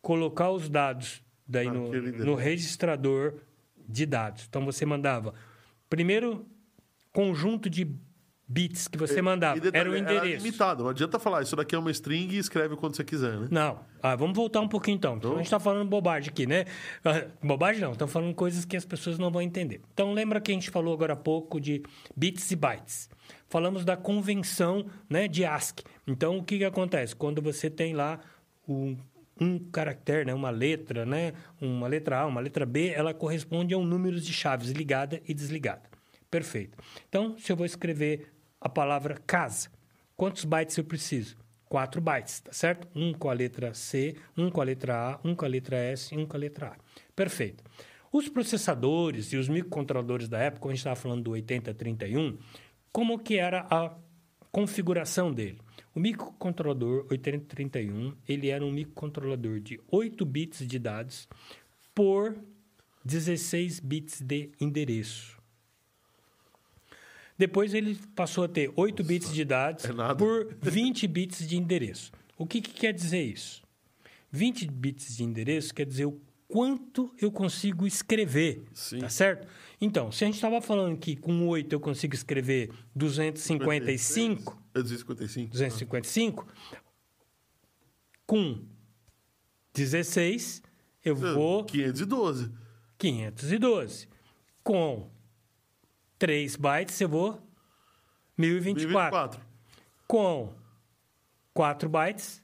colocar 0.00 0.50
os 0.50 0.68
dados 0.68 1.22
daí 1.46 1.70
no, 1.70 1.90
no 2.24 2.34
registrador 2.34 3.34
de 3.88 4.06
dados. 4.06 4.46
Então, 4.48 4.64
você 4.64 4.86
mandava 4.86 5.34
primeiro 5.88 6.46
conjunto 7.12 7.70
de 7.70 7.88
bits 8.46 8.88
que 8.88 8.98
você 8.98 9.22
mandava. 9.22 9.56
E 9.56 9.60
detalhe, 9.60 9.80
era 9.80 9.90
o 9.90 9.96
endereço. 9.96 10.44
limitado, 10.44 10.82
não 10.82 10.90
adianta 10.90 11.18
falar, 11.18 11.42
isso 11.42 11.56
daqui 11.56 11.74
é 11.74 11.78
uma 11.78 11.90
string 11.90 12.34
e 12.34 12.38
escreve 12.38 12.76
quando 12.76 12.94
você 12.96 13.04
quiser, 13.04 13.38
né? 13.38 13.48
Não. 13.50 13.80
Ah, 14.02 14.14
vamos 14.14 14.36
voltar 14.36 14.60
um 14.60 14.68
pouquinho 14.68 14.96
então. 14.96 15.16
Então, 15.16 15.32
a 15.32 15.36
gente 15.36 15.46
está 15.46 15.58
falando 15.58 15.88
bobagem 15.88 16.30
aqui, 16.30 16.46
né? 16.46 16.66
Ah, 17.04 17.26
Bobagem 17.42 17.80
não, 17.80 17.92
estamos 17.92 18.12
falando 18.12 18.34
coisas 18.34 18.64
que 18.64 18.76
as 18.76 18.84
pessoas 18.84 19.18
não 19.18 19.30
vão 19.30 19.40
entender. 19.40 19.80
Então, 19.92 20.12
lembra 20.12 20.40
que 20.40 20.50
a 20.50 20.54
gente 20.54 20.70
falou 20.70 20.92
agora 20.92 21.14
há 21.14 21.16
pouco 21.16 21.60
de 21.60 21.82
bits 22.14 22.50
e 22.50 22.56
bytes. 22.56 23.08
Falamos 23.48 23.84
da 23.84 23.96
convenção 23.96 24.86
né, 25.08 25.26
de 25.26 25.44
ASCII. 25.44 25.84
Então, 26.06 26.38
o 26.38 26.44
que, 26.44 26.58
que 26.58 26.64
acontece? 26.64 27.16
Quando 27.16 27.40
você 27.40 27.70
tem 27.70 27.94
lá 27.94 28.20
um, 28.68 28.96
um 29.40 29.58
caractere, 29.58 30.24
né, 30.24 30.34
uma 30.34 30.50
letra, 30.50 31.04
né, 31.04 31.32
uma 31.60 31.88
letra 31.88 32.20
A, 32.20 32.26
uma 32.26 32.40
letra 32.40 32.64
B, 32.64 32.88
ela 32.88 33.12
corresponde 33.12 33.74
a 33.74 33.78
um 33.78 33.84
número 33.84 34.20
de 34.20 34.32
chaves 34.32 34.70
ligada 34.70 35.20
e 35.26 35.34
desligada. 35.34 35.82
Perfeito. 36.30 36.76
Então, 37.08 37.36
se 37.38 37.50
eu 37.50 37.56
vou 37.56 37.66
escrever 37.66 38.32
a 38.60 38.68
palavra 38.68 39.20
casa, 39.26 39.68
quantos 40.16 40.44
bytes 40.44 40.76
eu 40.76 40.84
preciso? 40.84 41.36
4 41.68 42.00
bytes, 42.00 42.40
tá 42.40 42.52
certo? 42.52 42.86
Um 42.94 43.12
com 43.12 43.28
a 43.28 43.32
letra 43.32 43.74
C, 43.74 44.16
um 44.36 44.50
com 44.50 44.60
a 44.60 44.64
letra 44.64 44.94
A, 44.94 45.20
um 45.24 45.34
com 45.34 45.44
a 45.44 45.48
letra 45.48 45.76
S 45.76 46.14
e 46.14 46.18
um 46.18 46.26
com 46.26 46.36
a 46.36 46.40
letra 46.40 46.68
A. 46.68 46.76
Perfeito. 47.16 47.64
Os 48.12 48.28
processadores 48.28 49.32
e 49.32 49.36
os 49.36 49.48
microcontroladores 49.48 50.28
da 50.28 50.38
época, 50.38 50.68
a 50.68 50.70
gente 50.70 50.78
estava 50.78 50.94
falando 50.94 51.24
do 51.24 51.30
8031, 51.32 52.38
como 52.92 53.18
que 53.18 53.36
era 53.36 53.66
a 53.68 53.92
configuração 54.52 55.32
dele? 55.32 55.58
O 55.94 56.00
microcontrolador 56.00 57.06
8031, 57.10 58.14
ele 58.28 58.48
era 58.48 58.64
um 58.64 58.72
microcontrolador 58.72 59.60
de 59.60 59.80
8 59.88 60.26
bits 60.26 60.66
de 60.66 60.78
dados 60.78 61.28
por 61.94 62.36
16 63.04 63.78
bits 63.78 64.20
de 64.20 64.50
endereço. 64.60 65.38
Depois 67.38 67.74
ele 67.74 67.96
passou 68.14 68.44
a 68.44 68.48
ter 68.48 68.72
8 68.74 69.04
bits 69.04 69.32
de 69.32 69.44
dados 69.44 69.84
é 69.84 70.14
por 70.14 70.54
20 70.62 71.06
bits 71.06 71.46
de 71.46 71.56
endereço. 71.56 72.12
O 72.36 72.46
que, 72.46 72.60
que 72.60 72.72
quer 72.72 72.92
dizer 72.92 73.22
isso? 73.22 73.62
20 74.32 74.66
bits 74.66 75.16
de 75.16 75.22
endereço 75.22 75.72
quer 75.72 75.86
dizer 75.86 76.06
o 76.06 76.20
quanto 76.48 77.12
eu 77.20 77.30
consigo 77.30 77.86
escrever, 77.86 78.64
Sim. 78.72 78.98
tá 78.98 79.08
certo? 79.08 79.46
Então, 79.84 80.10
se 80.10 80.24
a 80.24 80.26
gente 80.26 80.36
estava 80.36 80.62
falando 80.62 80.96
que 80.96 81.14
com 81.14 81.46
8 81.46 81.70
eu 81.74 81.78
consigo 81.78 82.14
escrever 82.14 82.70
255, 82.96 84.58
É 84.74 84.80
255. 84.80 85.52
255, 85.52 86.46
com 88.26 88.64
16 89.74 90.62
eu 91.04 91.14
vou 91.14 91.64
512. 91.66 92.50
512. 92.96 94.08
Com 94.62 95.10
3 96.18 96.56
bytes 96.56 96.98
eu 97.02 97.08
vou 97.10 97.46
1024. 98.38 99.38
1024. 99.38 99.40
Com 100.08 100.54
4 101.52 101.88
bytes, 101.90 102.42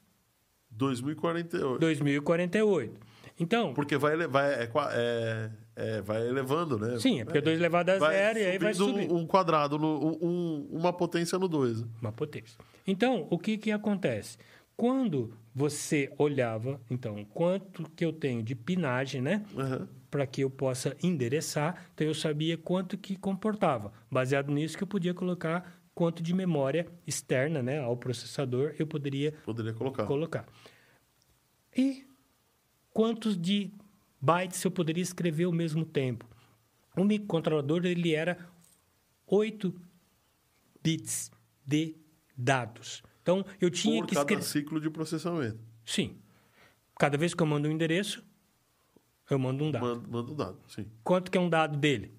2048. 0.69 1.79
2048. 1.79 2.99
Então, 3.39 3.73
Porque 3.73 3.97
vai, 3.97 4.15
vai, 4.27 4.53
é, 4.53 4.69
é- 4.91 5.51
é, 5.75 6.01
vai 6.01 6.27
elevando, 6.27 6.77
né? 6.77 6.99
sim, 6.99 7.21
é 7.21 7.25
porque 7.25 7.41
2 7.41 7.57
elevado 7.59 7.89
a 7.91 7.99
zero 7.99 8.39
e 8.39 8.43
aí 8.45 8.57
vai 8.57 8.73
subindo 8.73 9.15
um, 9.15 9.25
quadrado, 9.25 9.77
no, 9.79 10.05
um- 10.05 10.17
um- 10.21 10.67
uma 10.71 10.91
potência 10.93 11.37
no 11.39 11.47
2. 11.47 11.83
Uma 12.01 12.11
potência. 12.11 12.57
Então, 12.85 13.27
o 13.29 13.37
que, 13.39 13.57
que 13.57 13.71
acontece? 13.71 14.37
Quando 14.75 15.33
você 15.53 16.11
olhava, 16.17 16.79
então, 16.89 17.23
quanto 17.25 17.83
que 17.95 18.03
eu 18.03 18.11
tenho 18.11 18.41
de 18.41 18.55
pinagem, 18.55 19.21
né? 19.21 19.43
Para 20.09 20.25
que 20.25 20.41
eu 20.41 20.49
possa 20.49 20.95
endereçar, 21.03 21.85
então 21.93 22.05
eu 22.07 22.13
sabia 22.13 22.57
quanto 22.57 22.97
que 22.97 23.15
comportava. 23.15 23.93
Baseado 24.09 24.51
nisso 24.51 24.75
que 24.77 24.83
eu 24.83 24.87
podia 24.87 25.13
colocar 25.13 25.79
quanto 25.93 26.23
de 26.23 26.33
memória 26.33 26.87
externa, 27.05 27.61
né, 27.61 27.79
ao 27.79 27.95
processador 27.95 28.73
eu 28.79 28.87
poderia 28.87 29.33
Poderia 29.45 29.73
colocar. 29.73 30.05
colocar. 30.05 30.45
E 31.77 32.05
quantos 32.93 33.37
de 33.39 33.71
bytes 34.21 34.63
eu 34.63 34.71
poderia 34.71 35.01
escrever 35.03 35.45
ao 35.45 35.51
mesmo 35.51 35.83
tempo? 35.85 36.25
O 36.95 37.03
microcontrolador 37.03 37.85
ele 37.85 38.13
era 38.13 38.37
8 39.25 39.73
bits 40.83 41.31
de 41.65 41.95
dados. 42.37 43.01
Então 43.21 43.45
eu 43.59 43.69
tinha 43.69 44.01
Por 44.01 44.07
que 44.07 44.15
cada 44.15 44.21
escrever. 44.33 44.43
ciclo 44.43 44.79
de 44.81 44.89
processamento. 44.89 45.59
Sim. 45.85 46.17
Cada 46.97 47.17
vez 47.17 47.33
que 47.33 47.41
eu 47.41 47.47
mando 47.47 47.67
um 47.67 47.71
endereço, 47.71 48.23
eu 49.29 49.39
mando 49.39 49.63
um 49.63 49.71
dado. 49.71 49.85
Manda, 49.85 50.07
manda 50.07 50.31
o 50.31 50.35
dado, 50.35 50.59
sim. 50.67 50.85
Quanto 51.03 51.31
que 51.31 51.37
é 51.37 51.41
um 51.41 51.49
dado 51.49 51.77
dele? 51.77 52.13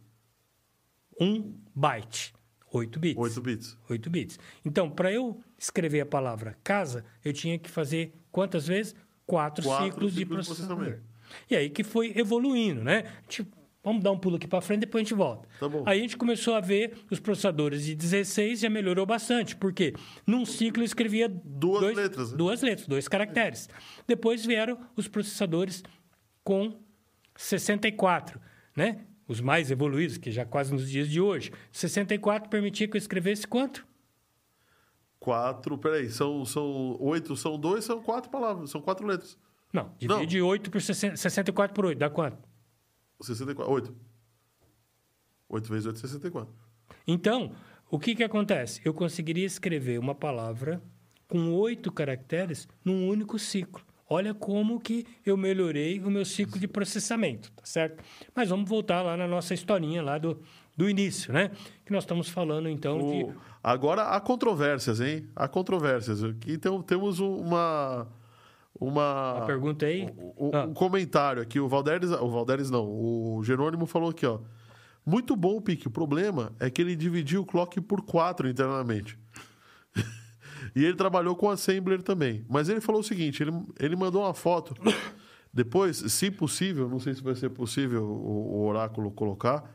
Um 1.20 1.55
byte. 1.74 2.34
8 2.72 2.98
bits. 2.98 3.18
8 3.20 3.40
bits. 3.42 3.78
8 3.90 4.11
bits. 4.11 4.38
Então, 4.64 4.90
para 4.90 5.12
eu 5.12 5.42
escrever 5.59 6.00
a 6.00 6.07
palavra 6.07 6.57
casa, 6.64 7.05
eu 7.22 7.32
tinha 7.32 7.59
que 7.59 7.68
fazer 7.70 8.14
quantas 8.30 8.66
vezes? 8.66 8.94
Quatro, 9.26 9.62
Quatro 9.62 9.84
ciclos, 9.86 10.12
de 10.14 10.20
ciclos 10.20 10.46
de 10.46 10.46
processamento. 10.46 10.76
processamento. 10.78 11.12
E 11.51 11.57
aí 11.57 11.70
que 11.70 11.83
foi 11.85 12.12
evoluindo, 12.16 12.83
né? 12.83 13.05
Tipo, 13.28 13.57
vamos 13.85 14.03
dar 14.03 14.12
um 14.12 14.18
pulo 14.18 14.37
aqui 14.37 14.47
para 14.47 14.61
frente, 14.61 14.80
depois 14.80 15.03
a 15.03 15.05
gente 15.05 15.14
volta. 15.14 15.49
Tá. 15.59 15.66
Aí 15.87 15.99
a 15.99 16.03
gente 16.03 16.16
começou 16.16 16.55
a 16.55 16.61
ver 16.61 16.95
os 17.11 17.18
processadores 17.18 17.85
de 17.85 17.95
16 17.95 18.61
já 18.61 18.70
melhorou 18.70 19.05
bastante, 19.05 19.57
porque 19.57 19.93
num 20.26 20.45
ciclo 20.45 20.83
eu 20.83 20.87
escrevia 20.87 21.28
Duas 21.28 21.80
dois- 21.80 21.97
letras, 21.97 22.30
né? 22.30 22.37
duas 22.37 22.62
letras, 22.62 22.87
dois 22.87 23.09
caracteres. 23.09 23.68
Depois 24.07 24.47
vieram 24.47 24.78
os 24.97 25.09
processadores 25.09 25.83
com 26.45 26.78
64, 27.37 28.41
né? 28.76 29.05
Os 29.26 29.41
mais 29.41 29.70
evoluídos, 29.70 30.18
que 30.18 30.30
já 30.30 30.45
quase 30.45 30.72
nos 30.72 30.89
dias 30.91 31.09
de 31.09 31.20
hoje. 31.20 31.51
64 31.70 32.51
permitia 32.51 32.87
que 32.87 32.97
eu 32.97 32.99
escrevesse 32.99 33.47
quanto? 33.47 33.87
4, 35.18 35.78
peraí, 35.78 36.11
são, 36.11 36.45
são 36.45 36.97
8, 37.01 37.37
são 37.37 37.57
2, 37.59 37.85
são 37.85 38.03
4 38.03 38.30
palavras, 38.30 38.70
são 38.70 38.80
4 38.80 39.07
letras. 39.07 39.39
Não, 39.73 39.85
Não. 40.03 40.18
divide 40.18 40.41
8 40.43 40.70
por 40.70 40.81
60, 40.83 41.16
64 41.16 41.75
por 41.75 41.87
8, 41.87 41.99
dá 41.99 42.11
quanto? 42.11 42.39
64, 43.20 43.73
8. 43.73 43.95
8 45.49 45.68
vezes 45.68 45.87
8, 45.87 45.99
64. 45.99 46.53
Então, 47.07 47.53
O 47.91 47.99
que, 47.99 48.14
que 48.14 48.25
acontece? 48.25 48.81
Eu 48.87 48.95
conseguiria 48.95 49.45
escrever 49.45 49.99
uma 50.01 50.14
palavra 50.14 50.83
com 51.29 51.53
oito 51.53 51.93
caracteres 51.93 52.66
num 52.83 53.07
único 53.07 53.39
ciclo. 53.39 53.85
Olha 54.09 54.33
como 54.33 54.81
que 54.81 55.07
eu 55.27 55.37
melhorei 55.37 56.01
o 56.01 56.11
meu 56.11 56.25
ciclo 56.25 56.59
de 56.59 56.66
processamento, 56.66 57.53
tá 57.53 57.66
certo? 57.66 58.03
Mas 58.35 58.49
vamos 58.49 58.66
voltar 58.66 59.03
lá 59.03 59.14
na 59.14 59.29
nossa 59.29 59.53
historinha 59.53 60.03
lá 60.03 60.16
do, 60.16 60.41
do 60.75 60.89
início, 60.89 61.35
né? 61.35 61.51
Que 61.85 61.93
nós 61.93 62.05
estamos 62.05 62.31
falando, 62.31 62.66
então, 62.66 62.99
O- 62.99 63.11
de... 63.31 63.39
Agora 63.62 64.05
há 64.05 64.20
controvérsias, 64.23 64.99
hein? 64.99 65.29
Há 65.37 65.47
controvérsias. 65.47 66.25
Aqui 66.25 66.57
tem, 66.57 66.83
temos 66.85 67.20
uma. 67.20 68.09
Uma. 68.81 69.35
Uma 69.35 69.47
pergunta 69.47 69.87
aí? 69.87 70.09
Um, 70.39 70.49
um- 70.49 70.51
Ah. 70.53 70.64
um 70.64 70.75
comentário 70.75 71.43
aqui. 71.43 71.61
O 71.61 71.68
Valderes. 71.68 72.11
O 72.11 72.29
Valderes 72.31 72.70
não. 72.70 72.85
O 72.89 73.43
Jerônimo 73.45 73.87
falou 73.87 74.11
aqui, 74.11 74.27
ó. 74.27 74.41
Muito 75.05 75.35
bom, 75.37 75.61
Pique. 75.61 75.89
O 75.89 75.91
problema 75.91 76.53
é 76.61 76.70
que 76.70 76.81
ele 76.81 76.95
dividiu 76.97 77.43
o 77.43 77.47
clock 77.47 77.81
por 77.81 78.03
quatro 78.03 78.49
internamente. 78.49 79.18
e 80.75 80.85
ele 80.85 80.97
trabalhou 80.97 81.35
com 81.37 81.51
Assembler 81.51 82.03
também. 82.03 82.45
Mas 82.49 82.68
ele 82.68 82.81
falou 82.81 83.01
o 83.01 83.05
seguinte: 83.05 83.43
ele, 83.43 83.53
ele 83.79 83.97
mandou 83.97 84.23
uma 84.23 84.35
foto. 84.35 84.75
Depois, 85.53 85.97
se 85.99 86.31
possível, 86.31 86.89
não 86.89 86.99
sei 86.99 87.14
se 87.14 87.23
vai 87.23 87.35
ser 87.35 87.51
possível 87.51 88.03
o, 88.05 88.55
o 88.61 88.66
oráculo 88.66 89.11
colocar, 89.11 89.70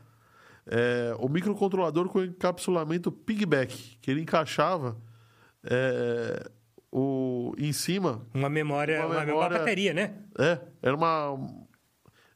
é, 0.66 1.14
o 1.20 1.28
microcontrolador 1.28 2.08
com 2.08 2.20
encapsulamento 2.24 3.12
pigback, 3.12 3.96
que 4.00 4.10
ele 4.10 4.20
encaixava 4.22 4.96
é, 5.62 6.50
o, 6.92 7.54
em 7.58 7.72
cima. 7.72 8.26
Uma 8.34 8.48
memória, 8.48 8.98
Uma 9.00 9.06
uma, 9.06 9.14
uma 9.16 9.24
memória- 9.24 9.58
bateria, 9.58 9.92
né? 9.94 10.14
É, 10.38 10.58
era 10.82 10.94
uma. 10.96 11.36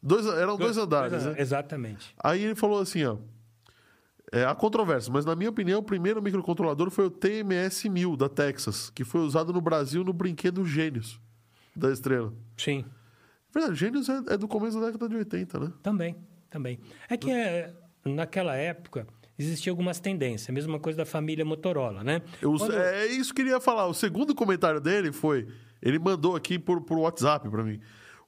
Dois, 0.03 0.27
eram 0.27 0.57
dois, 0.57 0.77
andares, 0.77 1.13
dois 1.13 1.25
né? 1.25 1.35
Exatamente. 1.41 2.15
Aí 2.23 2.43
ele 2.43 2.55
falou 2.55 2.81
assim, 2.81 3.05
ó. 3.05 3.17
É, 4.33 4.45
há 4.45 4.55
controvérsia, 4.55 5.13
mas 5.13 5.25
na 5.27 5.37
minha 5.37 5.51
opinião, 5.51 5.81
o 5.81 5.83
primeiro 5.83 6.23
microcontrolador 6.23 6.91
foi 6.91 7.07
o 7.07 7.11
TMS-1000 7.11 8.17
da 8.17 8.29
Texas, 8.31 8.89
que 8.89 9.05
foi 9.05 9.21
usado 9.21 9.53
no 9.53 9.61
Brasil 9.61 10.03
no 10.03 10.13
brinquedo 10.13 10.65
Gênios 10.65 11.21
da 11.77 11.93
Estrela. 11.93 12.33
Sim, 12.57 12.85
Verdade, 13.55 13.77
Gênios 13.79 14.09
é, 14.09 14.17
é 14.31 14.37
do 14.39 14.49
começo 14.49 14.81
da 14.81 14.87
década 14.87 15.07
de 15.11 15.17
80, 15.17 15.61
né? 15.61 15.73
também, 15.83 16.17
também. 16.49 16.81
É 17.11 17.17
que 17.19 17.31
é, 17.31 17.75
naquela 18.07 18.57
época 18.57 19.07
existiam 19.39 19.73
algumas 19.73 19.99
tendências, 20.01 20.49
a 20.49 20.53
mesma 20.53 20.79
coisa 20.79 20.99
da 20.99 21.07
família 21.07 21.45
Motorola, 21.45 22.03
né? 22.05 22.23
Eu, 22.41 22.53
Quando- 22.55 22.75
É 22.77 23.07
isso 23.07 23.33
que 23.35 23.41
eu 23.43 23.45
queria 23.47 23.61
falar. 23.61 23.87
O 23.87 23.95
segundo 23.95 24.35
comentário 24.35 24.81
dele 24.81 25.13
foi. 25.13 25.47
Ele 25.81 25.99
mandou 25.99 26.37
aqui 26.37 26.59
por, 26.59 26.81
por 26.83 26.99
WhatsApp 26.99 27.49
para 27.51 27.63
mim. 27.65 27.81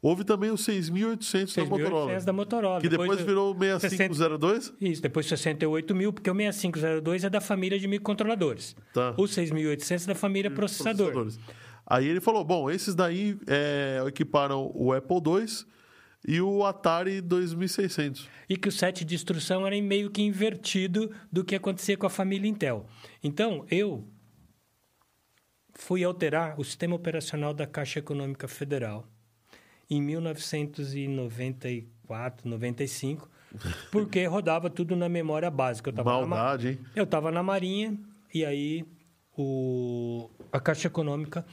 Houve 0.03 0.23
também 0.23 0.51
o 0.51 0.57
6800 0.59 1.55
da 1.57 1.65
Motorola. 1.65 2.13
6.800 2.13 2.25
da 2.25 2.33
Motorola. 2.33 2.81
Que 2.81 2.89
depois 2.91 3.19
do- 3.21 3.25
virou 3.25 3.55
o 3.55 3.59
6502. 3.81 4.75
Isso, 4.81 5.01
depois 5.01 5.25
68 5.27 5.95
mil, 5.95 6.13
porque 6.13 6.31
o 6.31 6.35
6502 6.35 7.25
é 7.25 7.31
da 7.31 7.41
família 7.41 7.79
de 7.79 7.89
microcontroladores. 7.89 8.77
Tá. 8.93 9.15
O 9.17 9.27
6800 9.27 10.05
é 10.05 10.09
da 10.09 10.15
família 10.15 10.51
processador. 10.51 11.11
processadores. 11.13 11.39
Aí 11.87 12.07
ele 12.07 12.21
falou: 12.21 12.45
bom, 12.45 12.71
esses 12.71 12.95
daí 12.95 13.39
é, 13.47 14.03
equiparam 14.07 14.71
o 14.75 14.93
Apple 14.93 15.17
II 15.17 15.47
e 16.27 16.41
o 16.41 16.65
Atari 16.65 17.21
2600. 17.21 18.29
E 18.49 18.57
que 18.57 18.69
o 18.69 18.73
set 18.73 19.05
de 19.05 19.15
instrução 19.15 19.67
era 19.67 19.81
meio 19.83 20.11
que 20.11 20.23
invertido 20.23 21.11
do 21.31 21.45
que 21.45 21.55
acontecia 21.55 21.97
com 21.97 22.07
a 22.07 22.11
família 22.11 22.49
Intel. 22.49 22.87
Então, 23.23 23.67
eu 23.71 24.09
fui 25.75 26.03
alterar 26.05 26.59
o 26.59 26.65
sistema 26.65 26.95
operacional 26.97 27.53
da 27.53 27.67
Caixa 27.67 27.99
Econômica 27.99 28.49
Federal 28.49 29.07
em 29.91 30.01
1994, 30.01 32.49
95, 32.49 33.29
porque 33.93 34.25
rodava 34.27 34.71
tudo 34.71 34.97
na 34.97 35.09
memória 35.09 35.51
básica. 35.51 35.91
Eu 35.91 35.95
tava 35.95 36.11
na 36.13 36.21
ma- 36.21 36.27
Maldade, 36.37 36.69
hein? 36.69 36.79
Eu 36.95 37.05
estava 37.05 37.31
na 37.31 37.43
Marinha 37.43 37.99
e 38.33 38.45
aí 38.45 38.85
o, 39.37 40.31
a 40.53 40.61
Caixa 40.61 40.87
Econômica 40.89 41.45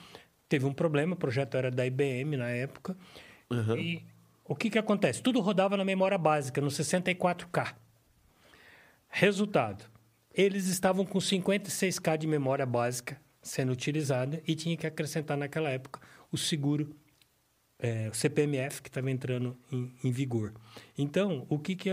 teve 0.48 0.66
um 0.66 0.74
problema, 0.74 1.14
o 1.14 1.18
projeto 1.18 1.56
era 1.56 1.72
da 1.72 1.86
IBM 1.86 2.38
na 2.38 2.50
época. 2.50 2.96
E 3.78 4.02
o 4.52 4.56
que, 4.56 4.70
que 4.70 4.78
acontece? 4.78 5.22
Tudo 5.22 5.40
rodava 5.40 5.78
na 5.78 5.86
memória 5.86 6.18
básica, 6.18 6.60
no 6.60 6.68
64K. 6.68 7.74
Resultado, 9.08 9.86
eles 10.34 10.68
estavam 10.68 11.06
com 11.06 11.20
56K 11.20 12.18
de 12.18 12.28
memória 12.28 12.66
básica 12.66 13.18
sendo 13.42 13.72
utilizada 13.72 14.44
e 14.46 14.54
tinha 14.54 14.76
que 14.76 14.86
acrescentar 14.86 15.38
naquela 15.38 15.70
época 15.70 16.02
o 16.30 16.38
seguro, 16.38 16.94
é, 17.80 18.10
o 18.10 18.14
CPMF, 18.14 18.82
que 18.82 18.90
estava 18.90 19.10
entrando 19.10 19.58
em, 19.72 19.96
em 20.04 20.12
vigor. 20.12 20.54
Então, 20.98 21.46
o 21.48 21.58
que, 21.58 21.74
que 21.74 21.90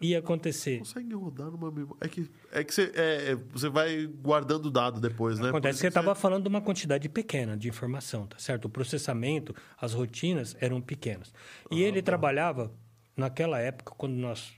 ia, 0.00 0.18
acontecer? 0.20 0.78
Consegue 0.78 1.14
rodar 1.14 1.50
numa 1.50 1.70
memória. 1.70 1.98
É 2.00 2.08
que, 2.08 2.30
é 2.52 2.64
que 2.64 2.72
você, 2.74 2.92
é, 2.94 3.32
é, 3.32 3.34
você 3.34 3.68
vai 3.68 4.06
guardando 4.06 4.70
dado 4.70 5.00
depois, 5.00 5.38
né? 5.38 5.48
Acontece 5.50 5.80
que 5.80 5.86
eu 5.86 5.90
você- 5.90 5.98
estava 5.98 6.14
falando 6.14 6.42
de 6.44 6.48
uma 6.48 6.60
quantidade 6.60 7.08
pequena 7.08 7.56
de 7.56 7.68
informação, 7.68 8.26
tá 8.26 8.38
certo? 8.38 8.66
O 8.66 8.70
processamento, 8.70 9.54
as 9.80 9.92
rotinas 9.92 10.56
eram 10.60 10.80
pequenas. 10.80 11.32
E 11.70 11.82
ele 11.82 12.00
trabalhava, 12.02 12.72
naquela 13.16 13.58
época, 13.60 13.92
quando 13.96 14.14
nós... 14.14 14.52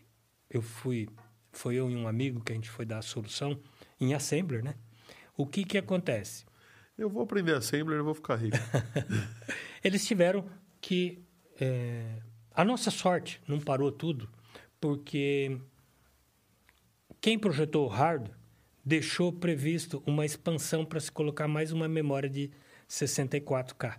Eu 0.51 0.63
fui... 0.63 1.09
Foi 1.53 1.77
eu 1.77 1.89
e 1.91 1.95
um 1.97 2.09
amigo 2.09 2.41
que 2.43 2.51
a 2.53 2.55
gente 2.55 2.69
foi 2.69 2.85
dar 2.85 2.99
a 2.99 3.03
solução 3.03 3.59
em 4.01 4.13
Assembler, 4.13 4.63
né? 4.65 4.75
O 5.37 5.47
que 5.47 5.65
que 5.65 5.79
acontece? 5.79 6.45
Eu 6.99 7.09
vou 7.09 7.23
aprender 7.23 7.55
Assembler 7.55 7.99
e 7.99 8.03
vou 8.03 8.15
ficar 8.15 8.37
rico. 8.37 8.57
Eles 9.83 10.07
tiveram 10.07 10.45
que... 10.81 11.23
é, 11.61 12.19
A 12.53 12.65
nossa 12.65 12.91
sorte 12.91 13.41
não 13.47 13.61
parou 13.61 13.91
tudo, 13.93 14.29
porque 14.89 15.57
quem 17.19 17.39
projetou 17.39 17.87
o 17.87 17.89
hardware 17.89 18.37
deixou 18.85 19.33
previsto 19.33 20.03
uma 20.07 20.27
expansão 20.27 20.85
para 20.85 21.01
se 21.01 21.11
colocar 21.11 21.49
mais 21.49 21.73
uma 21.73 21.89
memória 21.89 22.29
de 22.29 22.51
64K. 22.87 23.99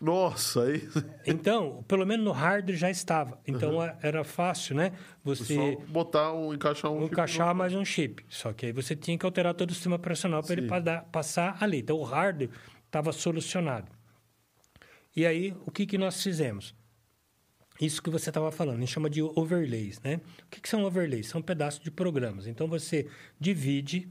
Nossa, 0.00 0.62
aí. 0.62 0.88
Então, 1.26 1.82
pelo 1.88 2.06
menos 2.06 2.24
no 2.24 2.30
hardware 2.30 2.76
já 2.78 2.88
estava. 2.88 3.40
Então 3.44 3.80
a- 3.80 3.98
era 4.00 4.22
fácil, 4.22 4.76
né? 4.76 4.92
Você 5.24 5.56
Só 5.56 5.84
botar 5.88 6.32
um, 6.32 6.54
encaixar 6.54 6.92
um. 6.92 7.00
chip 7.00 7.12
encaixar 7.12 7.48
no- 7.48 7.54
mais 7.56 7.74
um 7.74 7.84
chip. 7.84 8.24
Só 8.28 8.52
que 8.52 8.66
aí 8.66 8.72
você 8.72 8.94
tinha 8.94 9.18
que 9.18 9.26
alterar 9.26 9.54
todo 9.54 9.70
o 9.70 9.74
sistema 9.74 9.96
operacional 9.96 10.40
para 10.40 10.52
ele 10.52 10.68
passar 11.10 11.56
ali. 11.60 11.78
Então 11.80 11.96
o 11.96 12.04
hardware 12.04 12.48
estava 12.86 13.10
solucionado. 13.10 13.90
E 15.16 15.26
aí, 15.26 15.52
o 15.66 15.70
que, 15.72 15.84
que 15.84 15.98
nós 15.98 16.22
fizemos? 16.22 16.76
Isso 17.84 18.00
que 18.00 18.10
você 18.10 18.30
estava 18.30 18.52
falando, 18.52 18.76
a 18.76 18.80
gente 18.80 18.92
chama 18.92 19.10
de 19.10 19.20
overlays, 19.20 20.00
né? 20.02 20.20
O 20.46 20.50
que, 20.50 20.60
que 20.60 20.68
são 20.68 20.84
overlays? 20.84 21.26
São 21.26 21.42
pedaços 21.42 21.82
de 21.82 21.90
programas. 21.90 22.46
Então 22.46 22.68
você 22.68 23.08
divide 23.40 24.08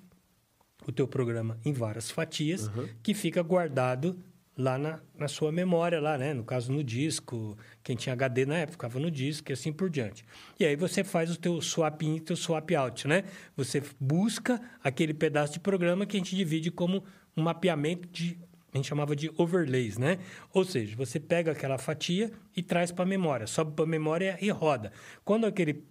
o 0.86 0.92
teu 0.92 1.08
programa 1.08 1.58
em 1.64 1.72
várias 1.72 2.12
fatias 2.12 2.70
que 3.02 3.14
fica 3.14 3.42
guardado 3.42 4.20
lá 4.58 4.78
na, 4.78 5.00
na 5.18 5.28
sua 5.28 5.52
memória, 5.52 6.02
lá, 6.02 6.18
né? 6.18 6.34
No 6.34 6.44
caso, 6.44 6.72
no 6.72 6.84
disco. 6.84 7.58
Quem 7.82 7.96
tinha 7.96 8.12
HD 8.14 8.46
na 8.46 8.58
época 8.58 8.74
ficava 8.74 9.00
no 9.00 9.10
disco 9.10 9.52
e 9.52 9.54
assim 9.54 9.72
por 9.72 9.90
diante. 9.90 10.26
E 10.60 10.66
aí 10.66 10.76
você 10.76 11.04
faz 11.04 11.32
o 11.32 11.40
teu 11.40 11.62
swap 11.62 12.02
in 12.02 12.18
e 12.18 12.20
teu 12.20 12.36
swap 12.36 12.70
out, 12.76 13.08
né? 13.08 13.24
Você 13.56 13.82
busca 14.00 14.62
aquele 14.84 15.14
pedaço 15.14 15.54
de 15.54 15.60
programa 15.60 16.06
que 16.06 16.18
a 16.18 16.20
gente 16.20 16.36
divide 16.36 16.70
como 16.70 17.04
um 17.36 17.44
mapeamento 17.44 18.08
de... 18.10 18.38
A 18.74 18.78
gente 18.78 18.88
chamava 18.88 19.16
de 19.16 19.30
overlays, 19.38 19.98
né? 19.98 20.18
Ou 20.54 20.64
seja, 20.64 20.96
você 20.96 21.20
pega 21.20 21.52
aquela 21.52 21.78
fatia 21.78 22.32
e 22.56 22.64
traz 22.64 22.92
para 22.92 23.04
a 23.04 23.08
memória. 23.08 23.46
Sobe 23.48 23.74
para 23.74 23.84
a 23.86 23.88
memória 23.88 24.38
e 24.42 24.50
roda. 24.50 24.92
Quando 25.26 25.46
aquele 25.46 25.84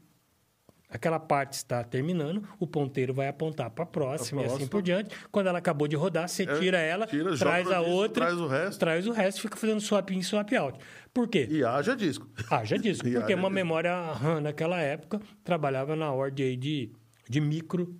aquela 0.88 1.20
parte 1.20 1.52
está 1.52 1.84
terminando, 1.84 2.42
o 2.58 2.66
ponteiro 2.66 3.14
vai 3.14 3.28
apontar 3.28 3.70
para 3.70 3.84
a 3.84 3.86
próxima, 3.86 4.42
e 4.42 4.46
assim 4.46 4.66
por 4.66 4.82
diante. 4.82 5.14
Quando 5.30 5.46
ela 5.46 5.58
acabou 5.58 5.86
de 5.86 5.94
rodar, 5.94 6.28
você 6.28 6.42
É, 6.42 6.58
tira 6.58 6.78
ela, 6.78 7.06
tira, 7.06 7.36
traz 7.38 7.70
a 7.70 7.78
disco, 7.78 7.90
outra, 7.92 8.24
traz 8.26 8.40
o 8.40 8.46
resto. 8.48 8.78
traz 8.80 9.06
o 9.06 9.12
resto, 9.12 9.40
fica 9.40 9.56
fazendo 9.56 9.80
swap 9.80 10.10
in, 10.10 10.20
swap 10.22 10.52
out. 10.54 10.78
Por 11.14 11.28
quê? 11.28 11.46
E 11.48 11.62
haja 11.62 11.94
disco. 11.94 12.26
Disse. 12.80 13.02
E 13.06 13.12
Porque 13.12 13.32
haja 13.32 13.36
uma 13.36 13.48
disco. 13.48 13.50
memória 13.50 13.94
RAM 14.14 14.40
naquela 14.40 14.80
época 14.80 15.20
trabalhava 15.44 15.94
na 15.94 16.10
ordem 16.12 16.58
de, 16.58 16.90
de 17.28 17.40
micro, 17.40 17.94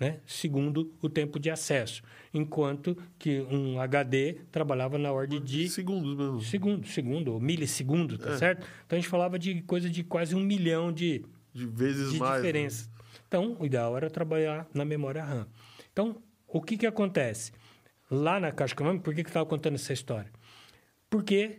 né? 0.00 0.20
segundo 0.26 0.92
o 1.02 1.08
tempo 1.08 1.38
de 1.40 1.50
acesso. 1.50 2.02
Enquanto 2.32 2.96
que 3.18 3.40
um 3.50 3.80
HD 3.80 4.34
trabalhava 4.52 4.98
na 4.98 5.10
ordem 5.12 5.42
de 5.42 5.68
Segundos 5.68 6.14
mesmo. 6.16 6.40
segundo, 6.42 6.86
segundo, 6.86 7.32
ou 7.34 7.40
milissegundo, 7.40 8.14
É. 8.16 8.18
tá 8.18 8.38
certo? 8.38 8.66
Então 8.86 8.96
a 8.96 9.00
gente 9.00 9.08
falava 9.10 9.38
de 9.38 9.62
coisa 9.62 9.88
de 9.90 10.04
quase 10.04 10.34
um 10.34 10.40
milhão 10.42 10.92
de, 10.92 11.24
De 11.52 11.66
vezes 11.66 12.12
de 12.12 12.18
mais. 12.18 12.32
né? 12.32 12.36
diferença. 12.38 12.90
Então, 13.26 13.56
o 13.58 13.66
ideal 13.66 13.96
era 13.96 14.08
trabalhar 14.08 14.66
na 14.72 14.84
memória 14.84 15.22
RAM. 15.24 15.46
Então, 15.92 16.22
o 16.46 16.62
que, 16.62 16.76
que 16.78 16.86
acontece? 16.86 17.52
Lá 18.10 18.40
na 18.40 18.50
Caixa 18.52 18.72
Econômica, 18.74 19.04
por 19.04 19.14
que 19.14 19.22
que 19.22 19.28
estava 19.28 19.44
contando 19.44 19.74
essa 19.74 19.92
história? 19.92 20.30
Porque 21.10 21.58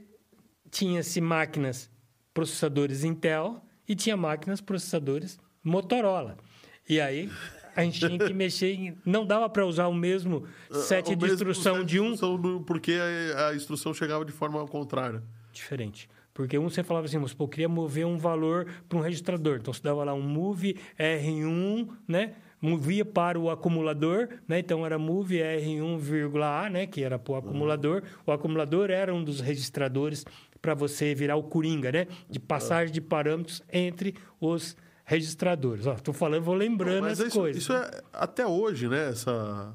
tinha-se 0.72 1.20
máquinas 1.22 1.92
processadores 2.34 3.04
Intel 3.04 3.64
e 3.88 3.96
tinha 3.96 4.16
máquinas 4.18 4.62
processadores 4.62 5.38
Motorola. 5.64 6.38
E 6.88 7.00
aí, 7.00 7.30
a 7.80 7.84
gente 7.84 8.00
tinha 8.00 8.18
que 8.20 8.34
mexer 8.34 8.74
em... 8.74 8.98
Não 9.06 9.26
dava 9.26 9.50
para 9.50 9.66
usar 9.66 9.88
o 9.88 9.94
mesmo 9.94 10.44
set 10.72 11.08
Ah, 11.10 11.14
O 11.14 11.16
de 11.16 11.22
mesmo 11.22 11.36
instrução 11.36 11.76
set 11.78 11.86
de 11.86 12.00
um 12.00 12.14
do- 12.16 12.62
porque 12.62 12.98
a, 13.36 13.48
a 13.50 13.56
instrução 13.56 13.94
chegava 13.94 14.24
de 14.26 14.32
forma 14.32 14.66
contrária. 14.68 15.22
diferente. 15.52 16.10
Porque 16.34 16.58
um 16.58 16.70
você 16.70 16.84
falava 16.84 17.06
assim, 17.06 17.18
mas 17.18 17.34
pô, 17.34 17.44
eu 17.44 17.48
queria 17.50 17.68
mover 17.68 18.06
um 18.06 18.18
valor 18.18 18.66
para 18.88 18.98
um 18.98 19.02
registrador. 19.02 19.58
Então 19.60 19.74
você 19.74 19.82
dava 19.84 20.04
lá 20.06 20.14
um 20.14 20.22
move 20.22 20.78
R1, 20.98 21.88
né? 22.08 22.34
movia 22.62 23.06
para 23.06 23.40
o 23.40 23.50
acumulador, 23.50 24.28
né? 24.48 24.60
Então 24.60 24.86
era 24.86 24.98
move 25.00 25.38
R1,A, 25.38 26.70
né? 26.70 26.86
Que 26.86 27.04
era 27.04 27.18
para 27.18 27.34
o 27.34 27.36
acumulador. 27.38 28.04
O 28.26 28.32
acumulador 28.32 28.90
era 28.90 29.14
um 29.14 29.24
dos 29.24 29.40
registradores 29.40 30.26
para 30.62 30.74
você 30.74 31.16
virar 31.16 31.36
o 31.38 31.44
coringa, 31.44 31.92
né? 31.92 32.08
De 32.30 32.40
passagem 32.40 32.94
de 32.94 33.00
parâmetros 33.02 33.64
entre 33.72 34.14
os 34.42 34.76
registradores. 35.10 35.88
Ó, 35.88 35.96
tô 35.96 36.14
falando, 36.14 36.44
vou 36.44 36.54
lembrando 36.54 37.02
Mas 37.02 37.20
as 37.20 37.30
isso, 37.30 37.40
coisas. 37.40 37.64
isso 37.64 37.74
é 37.74 38.02
até 38.14 38.46
hoje, 38.46 38.88
né? 38.88 39.10
Essa, 39.10 39.74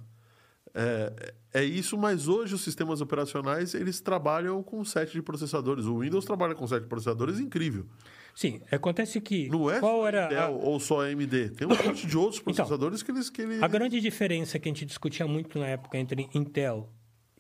é, 0.73 1.35
é 1.53 1.65
isso, 1.65 1.99
mas 1.99 2.29
hoje 2.29 2.55
os 2.55 2.61
sistemas 2.61 3.01
operacionais 3.01 3.75
eles 3.75 4.01
trabalham 4.01 4.63
com 4.63 4.85
set 4.85 5.11
de 5.13 5.21
processadores. 5.21 5.87
O 5.87 5.99
Windows 5.99 6.25
trabalha 6.25 6.55
com 6.55 6.65
set 6.69 6.83
de 6.83 6.89
processadores 6.89 7.41
incrível. 7.41 7.85
Sim, 8.33 8.61
acontece 8.71 9.21
que 9.21 9.49
Não 9.49 9.69
é 9.69 9.81
qual 9.81 10.07
era 10.07 10.27
Intel 10.27 10.45
a, 10.45 10.49
ou 10.51 10.79
só 10.79 11.01
AMD. 11.01 11.51
Tem 11.51 11.67
um 11.67 11.71
monte 11.71 12.07
de 12.07 12.17
outros 12.17 12.39
processadores 12.41 13.03
que 13.03 13.11
eles 13.11 13.29
que 13.29 13.43
eles 13.43 13.61
a 13.61 13.67
grande 13.67 14.01
diferença 14.01 14.57
que 14.61 14.69
a 14.69 14.73
gente 14.73 14.87
discutia 14.87 15.27
muito 15.27 15.59
na 15.59 15.67
época 15.67 15.99
entre 15.99 16.29
Intel 16.33 16.89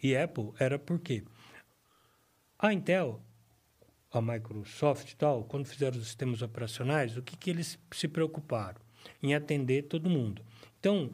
e 0.02 0.16
Apple 0.16 0.50
era 0.58 0.80
por 0.80 0.98
quê? 0.98 1.22
A 2.58 2.72
Intel, 2.72 3.22
a 4.18 4.22
Microsoft 4.22 5.10
e 5.10 5.16
tal, 5.16 5.44
quando 5.44 5.66
fizeram 5.66 5.96
os 5.98 6.06
sistemas 6.06 6.42
operacionais, 6.42 7.16
o 7.16 7.22
que, 7.22 7.36
que 7.36 7.50
eles 7.50 7.78
se 7.92 8.08
preocuparam? 8.08 8.80
Em 9.22 9.34
atender 9.34 9.82
todo 9.82 10.08
mundo. 10.08 10.42
Então, 10.80 11.10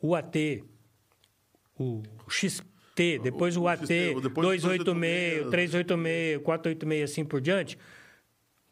o 0.00 0.14
AT, 0.14 0.64
o 1.78 2.02
XT, 2.28 3.18
depois 3.22 3.56
o, 3.56 3.62
o 3.62 3.68
AT, 3.68 3.80
sistema, 3.80 4.20
depois 4.20 4.64
o 4.64 4.68
286, 4.68 5.50
386, 5.50 6.42
486, 6.42 7.10
assim 7.10 7.24
por 7.24 7.40
diante, 7.40 7.78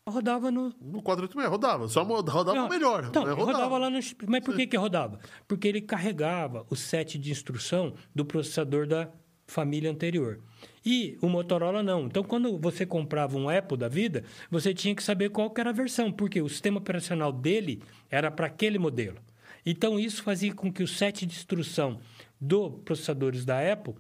rodava 0.09 0.51
no, 0.51 0.75
no 0.81 1.03
486 1.03 1.49
rodava, 1.49 1.89
só 1.89 2.03
rodava 2.03 2.55
não, 2.55 2.69
melhor. 2.69 3.05
Então, 3.05 3.25
mas 3.25 3.35
rodava. 3.35 3.79
lá 3.79 3.91
no. 3.91 3.99
Mas 4.27 4.45
por 4.45 4.57
que, 4.57 4.67
que 4.67 4.77
rodava? 4.77 5.19
Porque 5.47 5.69
ele 5.69 5.81
carregava 5.81 6.67
o 6.69 6.77
set 6.77 7.19
de 7.19 7.31
instrução 7.31 7.95
do 8.15 8.25
processador 8.25 8.87
da 8.87 9.09
família 9.47 9.91
anterior. 9.91 10.41
E 10.85 11.17
o 11.21 11.29
Motorola 11.29 11.83
não. 11.83 12.07
Então, 12.07 12.23
quando 12.25 12.59
você 12.59 12.85
comprava 12.85 13.37
um 13.39 13.49
Apple 13.49 13.77
da 13.79 13.89
vida, 13.89 14.25
você 14.51 14.75
tinha 14.75 14.95
que 14.95 15.03
saber 15.03 15.31
qual 15.31 15.53
era 15.57 15.71
a 15.71 15.73
versão, 15.73 16.11
porque 16.11 16.43
o 16.43 16.49
sistema 16.49 16.79
operacional 16.79 17.33
dele 17.33 17.83
era 18.11 18.31
para 18.31 18.47
aquele 18.47 18.79
modelo. 18.79 19.19
Então, 19.65 19.99
isso 19.99 20.23
fazia 20.23 20.53
com 20.53 20.73
que 20.73 20.83
o 20.83 20.89
set 20.89 21.25
de 21.25 21.35
instrução 21.37 22.01
dos 22.41 22.81
processadores 22.85 23.45
da 23.45 23.73
Apple 23.73 23.95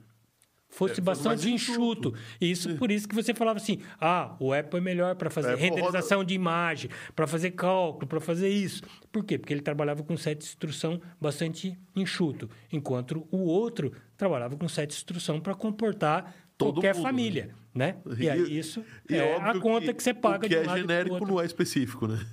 fosse 0.68 0.99
É, 1.01 1.03
bastante 1.05 1.49
enxuto. 1.51 2.09
enxuto. 2.09 2.14
E 2.41 2.51
isso 2.51 2.74
por 2.76 2.91
isso 2.91 3.07
que 3.07 3.14
você 3.14 3.33
falava 3.35 3.59
assim: 3.59 3.78
ah, 4.01 4.35
o 4.41 4.53
Apple 4.53 4.78
é 4.78 4.80
melhor 4.83 5.14
para 5.14 5.28
fazer 5.30 5.53
Apple 5.53 5.68
roda- 5.68 5.76
renderização 5.83 6.24
de 6.24 6.35
imagem, 6.35 6.91
para 7.14 7.26
fazer 7.26 7.51
cálculo, 7.53 8.07
para 8.09 8.20
fazer 8.20 8.49
isso. 8.49 8.83
Por 9.12 9.22
quê? 9.22 9.39
Porque 9.39 9.53
ele 9.53 9.61
trabalhava 9.61 10.03
com 10.03 10.16
set 10.16 10.39
de 10.39 10.47
instrução 10.47 11.01
bastante 11.20 11.78
enxuto, 11.95 12.49
enquanto 12.72 13.28
o 13.30 13.43
outro 13.45 13.93
trabalhava 14.16 14.57
com 14.57 14.66
set 14.66 14.89
de 14.89 14.97
instrução 14.97 15.39
para 15.41 15.55
comportar 15.55 16.35
Todo 16.64 16.74
qualquer 16.74 16.94
mundo, 16.94 17.02
família, 17.02 17.54
né? 17.74 17.96
E 18.18 18.28
aí 18.28 18.58
isso 18.58 18.84
e 19.08 19.14
é 19.14 19.36
a 19.36 19.58
conta 19.58 19.92
que, 19.92 20.02
você 20.02 20.14
paga 20.14 20.38
O 20.38 20.40
que 20.40 20.48
de 20.48 20.56
um 20.56 20.62
é 20.62 20.66
lado 20.66 20.78
e 20.78 20.82
do 20.82 20.88
genérico 20.88 21.26
não 21.26 21.40
é 21.40 21.46
específico, 21.46 22.06
né? 22.06 22.26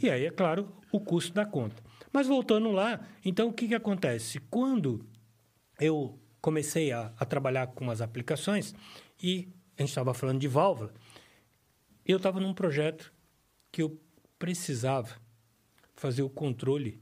E 0.00 0.08
aí, 0.08 0.24
é 0.24 0.30
claro, 0.30 0.74
o 0.90 0.98
custo 0.98 1.34
da 1.34 1.44
conta. 1.44 1.82
Mas 2.12 2.26
voltando 2.26 2.70
lá, 2.70 3.00
então 3.24 3.48
o 3.48 3.52
que, 3.52 3.68
que 3.68 3.74
acontece? 3.74 4.40
Quando 4.50 5.04
eu 5.78 6.18
comecei 6.40 6.92
a, 6.92 7.12
a 7.18 7.24
trabalhar 7.24 7.68
com 7.68 7.90
as 7.90 8.00
aplicações 8.00 8.74
e 9.22 9.48
a 9.76 9.82
gente 9.82 9.90
estava 9.90 10.14
falando 10.14 10.40
de 10.40 10.48
válvula, 10.48 10.92
eu 12.04 12.16
estava 12.16 12.40
num 12.40 12.54
projeto 12.54 13.12
que 13.70 13.82
eu 13.82 14.00
precisava 14.38 15.16
fazer 15.94 16.22
o 16.22 16.30
controle 16.30 17.00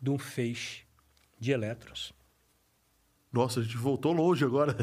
de 0.00 0.10
um 0.10 0.18
feixe 0.18 0.84
de 1.38 1.50
elétrons. 1.50 2.12
Nossa, 3.32 3.60
a 3.60 3.62
gente 3.62 3.76
voltou 3.76 4.12
longe 4.12 4.44
agora. 4.44 4.76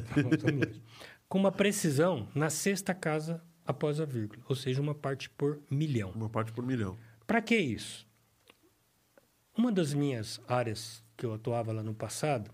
com 1.29 1.37
uma 1.37 1.51
precisão 1.51 2.27
na 2.33 2.49
sexta 2.49 2.93
casa 2.93 3.41
após 3.63 4.01
a 4.01 4.05
vírgula, 4.05 4.41
ou 4.49 4.55
seja, 4.55 4.81
uma 4.81 4.95
parte 4.95 5.29
por 5.29 5.61
milhão. 5.69 6.09
Uma 6.11 6.29
parte 6.29 6.51
por 6.51 6.65
milhão. 6.65 6.97
Para 7.27 7.39
que 7.39 7.55
isso? 7.55 8.07
Uma 9.55 9.71
das 9.71 9.93
minhas 9.93 10.41
áreas 10.47 11.03
que 11.15 11.25
eu 11.25 11.33
atuava 11.33 11.71
lá 11.71 11.83
no 11.83 11.93
passado 11.93 12.49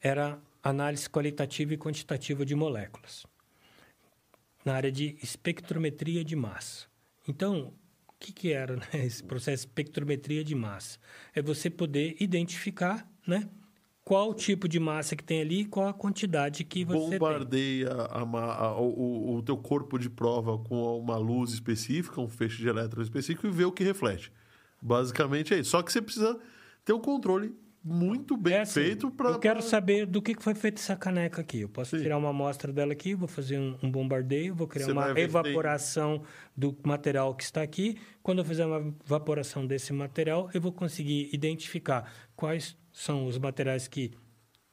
era 0.00 0.38
análise 0.62 1.08
qualitativa 1.08 1.72
e 1.72 1.78
quantitativa 1.78 2.44
de 2.44 2.54
moléculas, 2.54 3.24
na 4.64 4.74
área 4.74 4.92
de 4.92 5.16
espectrometria 5.22 6.24
de 6.24 6.36
massa. 6.36 6.86
Então, 7.26 7.72
o 8.08 8.12
que, 8.18 8.32
que 8.32 8.52
era 8.52 8.76
né, 8.76 9.06
esse 9.06 9.22
processo 9.22 9.64
de 9.64 9.70
espectrometria 9.70 10.44
de 10.44 10.54
massa? 10.54 10.98
É 11.34 11.40
você 11.40 11.70
poder 11.70 12.16
identificar 12.20 13.08
né, 13.26 13.48
qual 14.06 14.32
tipo 14.32 14.68
de 14.68 14.78
massa 14.78 15.16
que 15.16 15.24
tem 15.24 15.40
ali 15.40 15.62
e 15.62 15.64
qual 15.64 15.88
a 15.88 15.92
quantidade 15.92 16.62
que 16.62 16.84
você 16.84 17.10
tem. 17.10 17.18
Bombardeia 17.18 17.88
a 18.08 18.24
ma- 18.24 18.54
a- 18.54 18.80
o, 18.80 18.86
o- 18.88 19.36
o 19.38 19.42
teu 19.42 19.56
corpo 19.56 19.98
de 19.98 20.08
prova 20.08 20.56
com 20.58 20.96
uma 20.96 21.16
luz 21.16 21.50
específica, 21.50 22.20
um 22.20 22.28
feixe 22.28 22.58
de 22.58 22.68
elétron 22.68 23.02
específico 23.02 23.48
e 23.48 23.50
vê 23.50 23.64
o 23.64 23.72
que 23.72 23.82
reflete. 23.82 24.30
Basicamente 24.80 25.52
é 25.54 25.58
isso. 25.58 25.70
Só 25.70 25.82
que 25.82 25.90
você 25.90 26.00
precisa 26.00 26.38
ter 26.84 26.92
um 26.92 27.00
controle 27.00 27.52
muito 27.82 28.36
bem 28.36 28.54
É 28.54 28.60
assim, 28.60 28.74
feito 28.80 29.10
para. 29.10 29.30
Eu 29.30 29.40
quero 29.40 29.60
saber 29.60 30.06
do 30.06 30.22
que 30.22 30.36
foi 30.40 30.54
feita 30.54 30.80
essa 30.80 30.94
caneca 30.94 31.40
aqui. 31.40 31.62
Eu 31.62 31.68
posso 31.68 31.96
Sim. 31.96 32.02
tirar 32.04 32.16
uma 32.16 32.30
amostra 32.30 32.72
dela 32.72 32.92
aqui, 32.92 33.12
vou 33.12 33.26
fazer 33.26 33.58
um, 33.58 33.76
um 33.82 33.90
bombardeio, 33.90 34.54
vou 34.54 34.68
criar 34.68 34.86
Você 34.86 34.92
uma 34.92 35.12
tem- 35.14 35.24
evaporação 35.24 36.22
do 36.56 36.76
material 36.84 37.34
que 37.34 37.42
está 37.42 37.60
aqui. 37.60 37.96
Quando 38.22 38.38
eu 38.38 38.44
fizer 38.44 38.66
uma 38.66 38.94
evaporação 39.04 39.66
desse 39.66 39.92
material, 39.92 40.48
eu 40.54 40.60
vou 40.60 40.70
conseguir 40.72 41.28
identificar 41.32 42.08
quais 42.36 42.76
são 42.98 43.26
os 43.26 43.36
materiais 43.36 43.86
que 43.86 44.10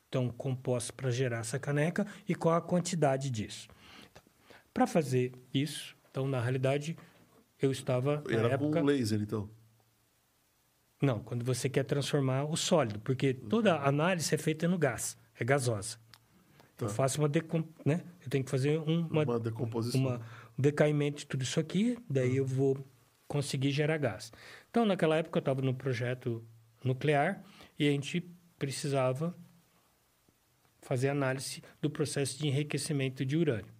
estão 0.06 0.30
compostos 0.30 0.92
para 0.92 1.12
gerar 1.12 1.40
essa 1.40 1.60
caneca 1.60 2.08
e 2.28 2.34
qual 2.34 2.56
a 2.56 2.62
quantidade 2.62 3.30
disso. 3.30 3.68
Para 4.74 4.88
fazer 4.88 5.34
isso, 5.54 5.94
então, 6.10 6.26
na 6.26 6.40
realidade, 6.40 6.96
eu 7.62 7.70
estava, 7.70 8.24
Era 8.30 8.54
época... 8.54 8.80
com 8.80 8.86
laser, 8.86 9.22
então. 9.22 9.50
Não, 11.02 11.20
quando 11.20 11.44
você 11.44 11.68
quer 11.68 11.84
transformar 11.84 12.46
o 12.46 12.56
sólido, 12.56 13.00
porque 13.02 13.34
toda 13.34 13.76
Uhum. 13.78 13.86
análise 13.88 14.34
é 14.34 14.38
feita 14.38 14.70
no 14.70 14.78
gás, 14.78 15.18
é 15.38 15.44
gasosa. 15.44 15.98
Eu 16.80 16.88
faço 16.90 17.20
uma 17.22 17.28
decom... 17.30 17.64
né? 17.86 18.02
Eu 18.24 18.30
tenho 18.30 18.44
que 18.44 18.50
fazer 18.52 18.80
um- 18.80 19.06
uma, 19.08 19.26
Tá. 19.26 19.32
Uma 19.34 19.40
decomposição. 19.40 20.00
uma- 20.02 20.18
um 20.58 20.62
decaimento 20.62 21.20
de 21.20 21.26
tudo 21.28 21.44
isso 21.44 21.60
aqui, 21.60 21.98
daí 22.10 22.38
eu 22.38 22.46
vou 22.46 22.86
conseguir 23.28 23.72
gerar 23.72 23.98
gás. 23.98 24.32
Então, 24.70 24.86
naquela 24.86 25.18
época, 25.18 25.38
eu 25.38 25.42
estava 25.42 25.62
no 25.62 25.74
projeto 25.74 26.44
nuclear 26.84 27.42
e 27.78 27.88
a 27.88 27.92
gente 27.92 28.30
precisava 28.58 29.36
fazer 30.82 31.10
análise 31.10 31.62
do 31.82 31.90
processo 31.90 32.38
de 32.38 32.48
enriquecimento 32.48 33.26
de 33.26 33.38
urânio. 33.38 33.74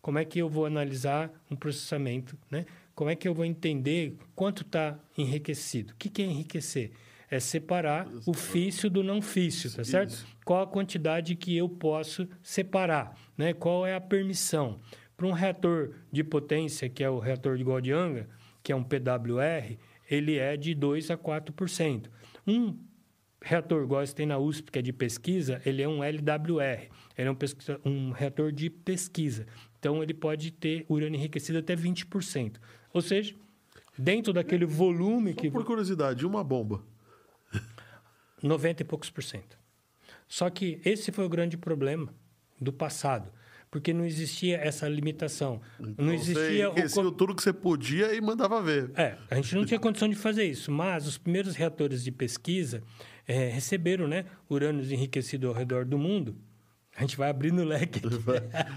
Como 0.00 0.18
é 0.18 0.24
que 0.24 0.38
eu 0.38 0.48
vou 0.48 0.66
analisar 0.66 1.32
um 1.50 1.56
processamento, 1.56 2.38
né? 2.50 2.66
Como 2.94 3.10
é 3.10 3.16
que 3.16 3.26
eu 3.26 3.34
vou 3.34 3.44
entender 3.44 4.16
quanto 4.34 4.62
está 4.62 4.98
enriquecido? 5.16 5.92
O 5.92 5.96
que, 5.96 6.08
que 6.08 6.22
é 6.22 6.26
enriquecer? 6.26 6.92
É 7.30 7.40
separar 7.40 8.06
o 8.26 8.34
fício 8.34 8.88
do 8.88 9.02
não 9.02 9.20
fício, 9.20 9.72
tá 9.74 9.82
certo? 9.82 10.10
Isso. 10.10 10.26
Qual 10.44 10.62
a 10.62 10.66
quantidade 10.66 11.34
que 11.34 11.56
eu 11.56 11.68
posso 11.68 12.28
separar, 12.42 13.18
né? 13.36 13.52
Qual 13.52 13.86
é 13.86 13.94
a 13.94 14.00
permissão? 14.00 14.78
Para 15.16 15.26
um 15.26 15.32
reator 15.32 15.94
de 16.12 16.22
potência, 16.22 16.88
que 16.88 17.02
é 17.02 17.08
o 17.08 17.18
reator 17.18 17.56
de 17.56 17.64
Gaudianga, 17.64 18.28
que 18.62 18.72
é 18.72 18.76
um 18.76 18.84
PWR, 18.84 19.78
ele 20.08 20.36
é 20.36 20.56
de 20.56 20.74
2 20.74 21.10
a 21.10 21.16
4%. 21.16 22.08
Um 22.46 22.78
reator 23.44 23.82
igual 23.84 24.02
esse 24.02 24.14
tem 24.14 24.26
na 24.26 24.38
USP, 24.38 24.70
que 24.70 24.78
é 24.78 24.82
de 24.82 24.92
pesquisa, 24.92 25.60
ele 25.66 25.82
é 25.82 25.88
um 25.88 26.02
LWR. 26.02 26.88
Ele 27.16 27.28
é 27.28 27.30
um, 27.30 27.34
pesquisa- 27.34 27.80
um 27.84 28.10
reator 28.10 28.50
de 28.50 28.70
pesquisa. 28.70 29.46
Então, 29.78 30.02
ele 30.02 30.14
pode 30.14 30.50
ter 30.50 30.84
urânio 30.88 31.18
enriquecido 31.18 31.58
até 31.58 31.76
20%. 31.76 32.56
Ou 32.92 33.02
seja, 33.02 33.34
dentro 33.98 34.32
daquele 34.32 34.64
volume 34.64 35.34
que... 35.34 35.50
Por 35.50 35.64
curiosidade, 35.64 36.24
uma 36.26 36.42
bomba. 36.42 36.82
90 38.42 38.82
e 38.82 38.84
poucos 38.84 39.10
por 39.10 39.22
cento. 39.22 39.58
Só 40.28 40.48
que 40.50 40.80
esse 40.84 41.12
foi 41.12 41.24
o 41.24 41.28
grande 41.28 41.56
problema 41.56 42.12
do 42.60 42.72
passado, 42.72 43.30
porque 43.70 43.92
não 43.92 44.04
existia 44.04 44.56
essa 44.58 44.88
limitação. 44.88 45.60
não 45.78 45.90
Então, 45.90 46.06
Você 46.06 46.14
existia 46.14 46.68
o... 46.68 46.72
enriquecia 46.72 47.02
co- 47.02 47.12
tudo 47.12 47.34
que 47.34 47.42
você 47.42 47.52
podia 47.52 48.14
e 48.14 48.20
mandava 48.20 48.60
ver. 48.62 48.90
É, 48.96 49.16
a 49.30 49.34
gente 49.36 49.54
não 49.54 49.64
tinha 49.64 49.78
condição 49.78 50.08
de 50.08 50.14
fazer 50.14 50.44
isso, 50.44 50.70
mas 50.72 51.06
os 51.06 51.18
primeiros 51.18 51.54
reatores 51.56 52.02
de 52.02 52.10
pesquisa 52.10 52.82
eh, 53.26 53.48
receberam 53.48 54.06
né, 54.06 54.24
urânios 54.48 54.90
enriquecidos 54.90 55.48
ao 55.48 55.54
redor 55.54 55.84
do 55.84 55.98
mundo. 55.98 56.36
A 56.96 57.00
gente 57.00 57.16
vai 57.16 57.28
abrindo 57.28 57.60
o 57.60 57.64
leque 57.64 58.00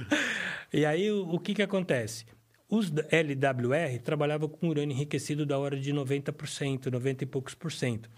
e 0.74 0.86
aí, 0.86 1.12
o, 1.12 1.30
o 1.30 1.40
que, 1.40 1.54
que 1.54 1.62
acontece? 1.62 2.26
Os 2.70 2.92
LWR 3.12 4.00
trabalhavam 4.04 4.50
com 4.50 4.68
urânio 4.68 4.94
enriquecido 4.94 5.46
da 5.46 5.58
hora 5.58 5.80
de 5.80 5.94
90%, 5.94 6.88
90 6.88 7.24
e 7.24 7.28
poucos 7.28 7.54
por 7.54 7.72
cento. 7.72 8.10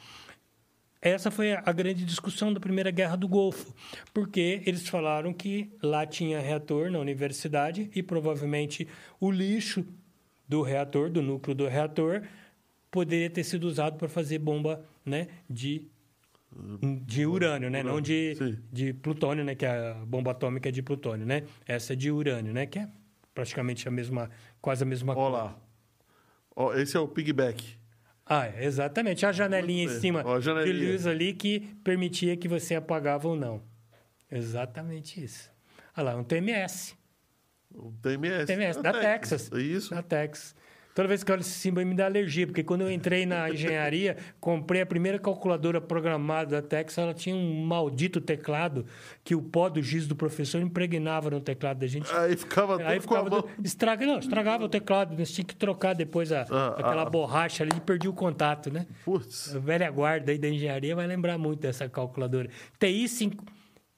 Essa 1.02 1.32
foi 1.32 1.54
a 1.54 1.64
a 1.66 1.72
grande 1.72 2.04
discussão 2.04 2.52
da 2.52 2.60
Primeira 2.60 2.92
Guerra 2.92 3.16
do 3.16 3.28
Golfo, 3.28 3.74
porque 4.14 4.62
eles 4.66 4.88
falaram 4.90 5.32
que 5.32 5.72
lá 5.82 6.06
tinha 6.06 6.42
reator 6.42 6.92
na 6.92 7.00
universidade 7.00 7.90
e 7.96 8.04
provavelmente 8.04 8.88
o 9.20 9.32
lixo 9.32 9.86
do 10.48 10.62
reator, 10.62 11.10
do 11.10 11.22
núcleo 11.22 11.56
do 11.56 11.68
reator, 11.68 12.24
poderia 12.92 13.30
ter 13.30 13.44
sido 13.44 13.66
usado 13.66 13.98
para 13.98 14.10
fazer 14.10 14.40
bomba 14.40 14.84
né, 15.06 15.28
de, 15.50 15.88
de 17.06 17.26
urânio, 17.26 17.70
né? 17.70 17.84
Não 17.84 18.02
de, 18.02 18.36
Sim. 18.36 18.58
de 18.72 18.94
plutônio, 18.94 19.44
né? 19.44 19.56
Que 19.56 19.66
a 19.66 19.94
bomba 20.06 20.32
atômica 20.32 20.70
é 20.70 20.72
de 20.72 20.82
plutônio, 20.82 21.26
né? 21.26 21.44
Essa 21.66 21.94
é 21.94 21.96
de 21.96 22.12
urânio, 22.12 22.54
né? 22.54 22.66
Que 22.66 22.80
é 22.80 22.90
praticamente 23.34 23.88
a 23.88 23.92
mesma, 23.92 24.30
quase 24.62 24.84
a 24.84 24.86
mesma 24.86 25.16
Ó 25.16 25.30
lá. 25.30 25.58
Ó, 26.56 26.74
esse 26.74 26.98
é 26.98 27.00
o 27.00 27.08
pigback. 27.08 27.78
Ah, 28.26 28.48
é, 28.48 28.66
exatamente. 28.66 29.26
A 29.26 29.32
janelinha 29.32 29.86
em 29.86 30.00
cima 30.00 30.24
Ó, 30.26 30.36
a 30.36 30.40
de 30.40 30.46
janelinha. 30.46 30.92
luz 30.92 31.08
ali 31.08 31.34
que 31.34 31.62
permitia 31.84 32.36
que 32.36 32.48
você 32.48 32.76
apagava 32.76 33.28
ou 33.28 33.36
não. 33.36 33.64
Exatamente 34.32 35.24
isso. 35.24 35.52
Olha 35.96 36.12
lá, 36.12 36.16
um 36.16 36.24
TMS. 36.24 36.96
O 37.74 37.92
TMS. 38.02 38.46
TMS, 38.46 38.82
da 38.82 38.94
Texas. 38.94 39.52
Isso. 39.54 39.94
Da 39.94 40.02
Texas. 40.02 40.56
Toda 41.00 41.08
vez 41.08 41.24
que 41.24 41.32
eu 41.32 41.34
olho 41.36 41.40
esse 41.40 41.52
símbolo 41.52 41.86
me 41.88 41.96
dá 41.96 42.08
alergia, 42.08 42.46
porque 42.46 42.62
quando 42.62 42.82
eu 42.82 42.92
entrei 42.92 43.26
na 43.26 43.50
engenharia, 43.50 44.18
comprei 44.38 44.82
a 44.82 44.86
primeira 44.86 45.18
calculadora 45.18 45.80
programada 45.80 46.62
da 46.62 46.68
Texas, 46.68 46.98
ela 46.98 47.14
tinha 47.14 47.34
um 47.34 47.64
maldito 47.64 48.20
teclado 48.20 48.86
que 49.24 49.34
o 49.34 49.42
pó 49.42 49.70
do 49.70 49.82
giz 49.82 50.06
do 50.06 50.14
professor 50.14 50.60
impregnava 50.62 51.30
no 51.30 51.40
teclado 51.40 51.80
da 51.80 51.88
gente. 51.88 52.12
Aí 52.14 52.36
ficava 52.36 52.78
todo 52.78 52.86
Aí 52.86 53.00
ficava 53.00 53.30
do- 53.30 53.48
estraga, 53.64 54.06
não, 54.06 54.20
estragava 54.20 54.66
o 54.66 54.68
teclado, 54.68 55.18
nós 55.18 55.32
tinha 55.32 55.46
que 55.46 55.56
trocar 55.56 55.94
depois 55.96 56.34
a, 56.34 56.42
Ah, 56.52 56.76
aquela 56.78 57.04
ah. 57.04 57.10
borracha 57.10 57.64
ali 57.64 57.72
e 57.78 57.80
perdi 57.80 58.10
o 58.10 58.14
contato, 58.14 58.70
né? 58.70 58.86
Putz. 59.06 59.56
A 59.56 59.60
velha 59.60 59.90
guarda 59.90 60.34
aí 60.34 60.38
da 60.38 60.50
engenharia 60.50 60.98
vai 60.98 61.08
lembrar 61.08 61.38
muito 61.38 61.62
dessa 61.62 61.88
calculadora. 61.88 62.50
TI, 62.78 63.08
cinco- 63.08 63.46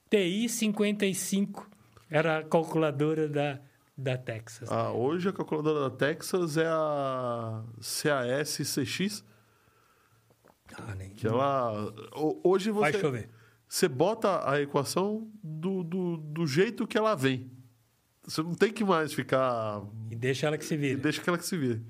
TI 0.07 0.47
55 0.47 1.67
era 2.11 2.37
a 2.37 2.43
calculadora 2.43 3.27
da, 3.27 3.59
da 4.01 4.17
Texas. 4.17 4.69
Ah, 4.71 4.91
hoje 4.91 5.29
a 5.29 5.33
calculadora 5.33 5.89
da 5.89 5.95
Texas 5.95 6.57
é 6.57 6.65
a 6.67 7.63
CAS-CX, 7.79 9.23
Ah, 10.77 10.95
nem- 10.95 11.09
que 11.11 11.27
ela... 11.27 11.71
ho- 12.15 12.39
Hoje 12.43 12.71
Vai 12.71 12.91
você, 12.91 12.99
chover. 12.99 13.29
você 13.67 13.87
bota 13.87 14.49
a 14.49 14.61
equação 14.61 15.29
do, 15.43 15.83
do, 15.83 16.17
do 16.17 16.47
jeito 16.47 16.87
que 16.87 16.97
ela 16.97 17.15
vem. 17.15 17.51
Você 18.23 18.41
não 18.41 18.53
tem 18.53 18.71
que 18.71 18.83
mais 18.83 19.13
ficar... 19.13 19.81
E 20.09 20.15
deixa 20.15 20.47
ela 20.47 20.57
que 20.57 20.65
se 20.65 20.77
vira. 20.77 20.99
Deixa 20.99 21.21
que 21.21 21.29
ela 21.29 21.37
que 21.37 21.45
se 21.45 21.57
vire. 21.57 21.81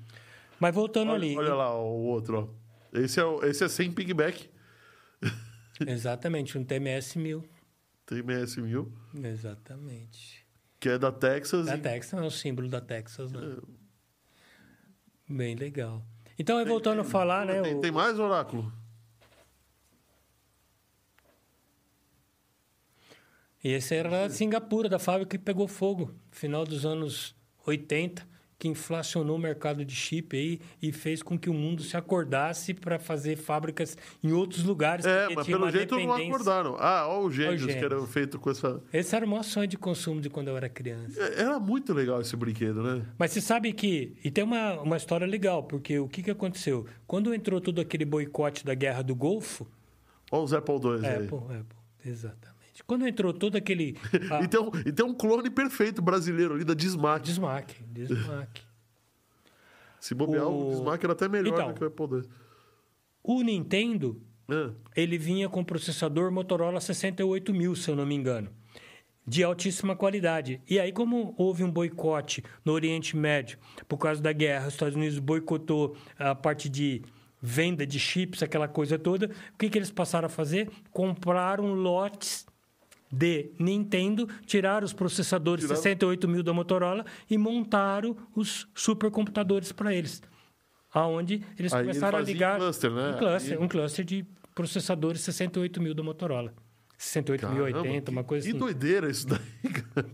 Mas 0.58 0.74
voltando 0.74 1.12
ali. 1.12 1.36
Olha, 1.36 1.48
olha 1.48 1.54
lá 1.54 1.74
o 1.78 2.04
outro, 2.04 2.38
ó. 2.94 2.98
Esse 2.98 3.20
é, 3.20 3.24
esse 3.48 3.64
é 3.64 3.68
sem 3.68 3.90
pigback. 3.92 4.50
Exatamente, 5.86 6.56
um 6.58 6.64
TMS 6.64 7.16
1000. 7.18 7.44
TMS 8.06 8.60
1000, 8.60 8.92
Exatamente. 9.24 10.41
Que 10.82 10.88
é 10.88 10.98
da 10.98 11.12
Texas. 11.12 11.66
Da 11.66 11.76
e- 11.76 11.80
Texas, 11.80 12.20
é 12.20 12.26
o 12.26 12.30
símbolo 12.30 12.68
da 12.68 12.80
Texas, 12.80 13.30
né? 13.30 13.56
Bem 15.28 15.54
legal. 15.54 16.04
Então, 16.36 16.58
aí 16.58 16.64
voltando 16.64 17.02
a 17.02 17.04
falar, 17.04 17.46
né? 17.46 17.62
Tem, 17.62 17.76
o- 17.76 17.80
tem 17.80 17.92
mais, 17.92 18.18
Oráculo? 18.18 18.72
E 23.62 23.68
esse 23.70 23.94
era 23.94 24.10
lá 24.10 24.26
de 24.26 24.34
Singapura, 24.34 24.88
da 24.88 24.98
fábrica 24.98 25.38
que 25.38 25.44
pegou 25.44 25.68
fogo, 25.68 26.12
final 26.32 26.64
dos 26.64 26.84
anos 26.84 27.32
80, 27.64 28.26
que 28.62 28.68
inflacionou 28.68 29.34
o 29.34 29.38
mercado 29.40 29.84
de 29.84 29.92
chip 29.92 30.36
aí 30.36 30.60
e 30.80 30.92
fez 30.92 31.20
com 31.20 31.36
que 31.36 31.50
o 31.50 31.52
mundo 31.52 31.82
se 31.82 31.96
acordasse 31.96 32.72
para 32.72 32.96
fazer 32.96 33.34
fábricas 33.36 33.98
em 34.22 34.30
outros 34.30 34.62
lugares. 34.62 35.04
É, 35.04 35.28
mas 35.34 35.44
pelo 35.48 35.68
jeito 35.68 35.98
não 35.98 36.12
acordaram. 36.14 36.76
Ah, 36.78 37.08
ó 37.08 37.24
o 37.24 37.28
Gêmeos, 37.30 37.64
que 37.66 37.72
era 37.72 38.00
feito 38.06 38.38
com 38.38 38.48
essa... 38.50 38.80
Esse 38.92 39.16
era 39.16 39.26
o 39.26 39.28
maior 39.28 39.42
sonho 39.42 39.66
de 39.66 39.76
consumo 39.76 40.20
de 40.20 40.30
quando 40.30 40.46
eu 40.46 40.56
era 40.56 40.68
criança. 40.68 41.20
É- 41.20 41.40
Era 41.40 41.58
muito 41.58 41.92
legal 41.92 42.20
esse 42.20 42.36
brinquedo, 42.36 42.84
né? 42.84 43.04
Mas 43.18 43.32
você 43.32 43.40
sabe 43.40 43.72
que. 43.72 44.16
E 44.22 44.30
tem 44.30 44.44
uma, 44.44 44.80
uma 44.80 44.96
história 44.96 45.26
legal, 45.26 45.64
porque 45.64 45.98
o 45.98 46.06
que, 46.08 46.22
que 46.22 46.30
aconteceu? 46.30 46.86
Quando 47.04 47.34
entrou 47.34 47.60
todo 47.60 47.80
aquele 47.80 48.04
boicote 48.04 48.64
da 48.64 48.74
guerra 48.74 49.02
do 49.02 49.16
Golfo. 49.16 49.66
Olha 50.30 50.44
os 50.44 50.52
Apple 50.52 50.74
II 50.76 51.04
aí. 51.04 51.24
Apple, 51.24 51.38
Apple, 51.58 51.78
exatamente. 52.06 52.61
Quando 52.86 53.06
entrou 53.06 53.32
todo 53.32 53.56
aquele. 53.56 53.96
a- 54.30 54.42
E, 54.42 54.48
tem 54.48 54.60
um, 54.60 54.70
e 54.86 54.92
tem 54.92 55.04
um 55.06 55.14
clone 55.14 55.48
perfeito 55.50 56.02
brasileiro 56.02 56.54
ali 56.54 56.64
da 56.64 56.74
Dismac. 56.74 57.24
Desmaque, 57.24 57.82
desmaque. 57.84 58.62
Se 60.00 60.14
bobear, 60.14 60.46
o, 60.48 60.66
O- 60.68 60.70
Dismac 60.70 61.04
era 61.04 61.12
até 61.12 61.28
melhor 61.28 61.54
Então. 61.54 61.68
do 61.68 61.74
que 61.74 61.84
o 61.84 61.86
Apple 61.86 62.18
II. 62.18 62.28
O 63.22 63.40
Nintendo, 63.42 64.20
É. 64.50 64.70
ele 65.00 65.16
vinha 65.16 65.48
com 65.48 65.62
processador 65.64 66.32
Motorola 66.32 66.80
68000, 66.80 67.76
se 67.76 67.88
eu 67.88 67.94
não 67.96 68.04
me 68.04 68.14
engano, 68.16 68.50
de 69.24 69.44
altíssima 69.44 69.94
qualidade. 69.94 70.60
E 70.68 70.80
aí, 70.80 70.90
como 70.90 71.32
houve 71.38 71.62
um 71.62 71.70
boicote 71.70 72.42
no 72.64 72.72
Oriente 72.72 73.16
Médio 73.16 73.58
por 73.86 73.96
causa 73.98 74.20
da 74.20 74.32
guerra, 74.32 74.66
os 74.66 74.74
Estados 74.74 74.96
Unidos 74.96 75.20
boicotou 75.20 75.96
a 76.18 76.34
parte 76.34 76.68
de 76.68 77.02
venda 77.40 77.86
de 77.86 78.00
chips, 78.00 78.42
aquela 78.42 78.66
coisa 78.66 78.98
toda, 78.98 79.26
o 79.54 79.58
que, 79.58 79.70
que 79.70 79.78
eles 79.78 79.90
passaram 79.92 80.26
a 80.26 80.28
fazer? 80.28 80.68
Compraram 80.90 81.74
lotes 81.74 82.44
de 83.12 83.52
Nintendo, 83.58 84.26
tiraram 84.46 84.84
os 84.86 84.92
processadores 84.94 85.64
Tiraram. 85.64 85.82
68 85.82 86.26
mil 86.28 86.42
da 86.42 86.52
Motorola 86.54 87.04
e 87.28 87.36
montaram 87.36 88.16
os 88.34 88.66
supercomputadores 88.74 89.70
para 89.70 89.94
eles. 89.94 90.22
Aonde 90.94 91.42
eles 91.58 91.72
Aí 91.72 91.82
começaram 91.82 92.18
a 92.18 92.20
ele 92.22 92.26
fazia 92.26 92.34
ligar 92.34 92.56
em 92.56 92.60
cluster, 92.60 92.90
né? 92.90 93.10
um 93.14 93.18
cluster, 93.18 93.52
Aí- 93.58 93.64
um 93.64 93.68
cluster 93.68 94.04
de 94.04 94.26
processadores 94.54 95.20
68 95.22 95.80
mil 95.82 95.94
da 95.94 96.02
Motorola. 96.02 96.54
68.080, 96.98 97.72
Caramba, 97.72 98.10
uma 98.10 98.22
que- 98.22 98.28
coisa 98.28 98.44
Que 98.46 98.50
assim. 98.50 98.58
doideira 98.58 99.10
isso 99.10 99.26
daí, 99.26 99.40
cara. 99.94 100.08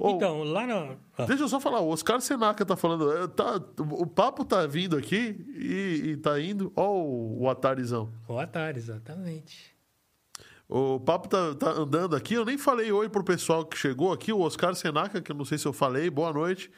Então, 0.00 0.42
lá 0.44 0.66
na. 0.66 0.96
Ah, 1.16 1.24
Deixa 1.26 1.42
eu 1.42 1.48
só 1.48 1.58
falar, 1.58 1.80
o 1.80 1.88
Oscar 1.88 2.20
Senaca 2.20 2.64
tá 2.64 2.76
falando. 2.76 3.10
é, 3.16 3.26
Tá, 3.26 3.56
o 3.78 4.06
papo 4.06 4.44
tá 4.44 4.64
vindo 4.66 4.96
aqui 4.96 5.44
e, 5.56 6.10
e 6.10 6.16
tá 6.16 6.40
indo. 6.40 6.72
Ó, 6.76 6.88
o, 7.02 7.42
o 7.42 7.48
Atarizão. 7.50 8.12
o 8.28 8.38
Atari, 8.38 8.78
exatamente. 8.78 9.76
O 10.68 11.00
papo 11.00 11.28
tá, 11.28 11.54
tá 11.54 11.70
andando 11.70 12.14
aqui. 12.14 12.34
Eu 12.34 12.44
nem 12.44 12.58
falei 12.58 12.92
oi 12.92 13.08
pro 13.08 13.24
pessoal 13.24 13.64
que 13.64 13.76
chegou 13.76 14.12
aqui. 14.12 14.32
O 14.32 14.40
Oscar 14.40 14.74
Senaca, 14.74 15.22
que 15.22 15.32
eu 15.32 15.36
não 15.36 15.44
sei 15.44 15.56
se 15.56 15.66
eu 15.66 15.72
falei. 15.72 16.10
Boa 16.10 16.32
noite. 16.32 16.70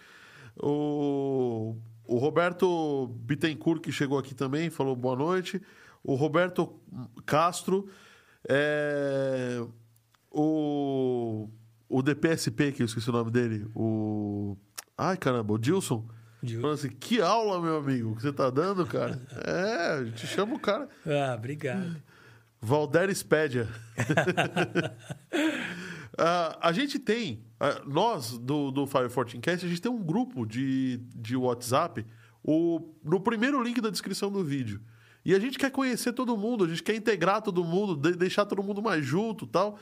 O, 0.56 1.74
o 2.06 2.18
Roberto 2.18 3.08
Bittencourt, 3.08 3.80
que 3.80 3.90
chegou 3.90 4.18
aqui 4.18 4.34
também, 4.34 4.70
falou 4.70 4.94
boa 4.94 5.16
noite. 5.16 5.60
O 6.04 6.14
Roberto 6.14 6.72
Castro. 7.26 7.88
é, 8.48 9.60
o, 10.30 11.48
o 11.88 12.02
DPSP, 12.02 12.72
que 12.72 12.82
eu 12.82 12.86
esqueci 12.86 13.10
o 13.10 13.12
nome 13.12 13.32
dele. 13.32 13.66
O. 13.74 14.56
Ai, 14.96 15.16
caramba, 15.16 15.52
o 15.54 15.58
Dilson. 15.58 16.06
Dilson. 16.40 16.62
Falando 16.62 16.78
assim, 16.78 16.90
que 16.90 17.20
aula, 17.20 17.60
meu 17.60 17.78
amigo, 17.78 18.14
que 18.14 18.22
você 18.22 18.32
tá 18.32 18.48
dando, 18.50 18.86
cara. 18.86 19.20
é, 19.44 19.98
a 19.98 20.04
gente 20.04 20.26
chama 20.28 20.54
o 20.54 20.60
cara. 20.60 20.88
Ah, 21.04 21.34
obrigado. 21.34 22.00
Valder 22.60 23.14
Spédia. 23.14 23.68
Ah, 26.18 26.58
a 26.68 26.72
gente 26.72 26.98
tem, 26.98 27.40
ah, 27.58 27.80
nós 27.86 28.36
do, 28.36 28.70
do 28.70 28.86
Fire 28.86 29.08
14 29.08 29.38
Cast, 29.38 29.64
a 29.64 29.68
gente 29.68 29.80
tem 29.80 29.90
um 29.90 30.02
grupo 30.02 30.44
de, 30.44 30.98
de 31.16 31.34
WhatsApp 31.34 32.04
o, 32.44 32.92
no 33.02 33.20
primeiro 33.20 33.62
link 33.62 33.80
da 33.80 33.88
descrição 33.88 34.30
do 34.30 34.44
vídeo. 34.44 34.82
E 35.24 35.34
a 35.34 35.38
gente 35.38 35.58
quer 35.58 35.70
conhecer 35.70 36.12
todo 36.12 36.36
mundo, 36.36 36.64
a 36.64 36.68
gente 36.68 36.82
quer 36.82 36.94
integrar 36.94 37.40
todo 37.40 37.64
mundo, 37.64 37.96
de- 37.96 38.18
deixar 38.18 38.44
todo 38.44 38.62
mundo 38.62 38.82
mais 38.82 39.02
junto 39.04 39.46
tal. 39.46 39.78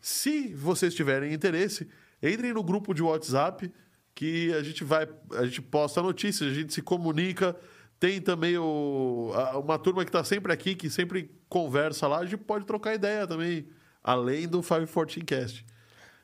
Se 0.00 0.54
vocês 0.54 0.94
tiverem 0.94 1.32
interesse, 1.32 1.88
entrem 2.22 2.52
no 2.52 2.62
grupo 2.62 2.94
de 2.94 3.02
WhatsApp 3.02 3.72
que 4.14 4.52
a 4.52 4.62
gente 4.62 4.84
vai, 4.84 5.08
a 5.32 5.46
gente 5.46 5.62
posta 5.62 6.02
notícias, 6.02 6.52
a 6.52 6.54
gente 6.54 6.72
se 6.72 6.82
comunica. 6.82 7.56
Tem 8.00 8.20
também 8.20 8.56
o, 8.58 9.30
a- 9.34 9.58
uma 9.58 9.78
turma 9.78 10.04
que 10.04 10.08
está 10.08 10.24
sempre 10.24 10.52
aqui, 10.52 10.74
que 10.74 10.88
sempre 10.90 11.30
conversa 11.48 12.08
lá, 12.08 12.18
a 12.18 12.24
gente 12.24 12.38
pode 12.38 12.64
trocar 12.64 12.94
ideia 12.94 13.26
também, 13.26 13.68
além 14.02 14.48
do 14.48 14.62
514 14.62 15.20
Cast. 15.20 15.66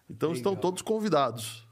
Então 0.09 0.33
estão 0.33 0.53
Legal. 0.53 0.63
todos 0.63 0.81
convidados. 0.83 1.67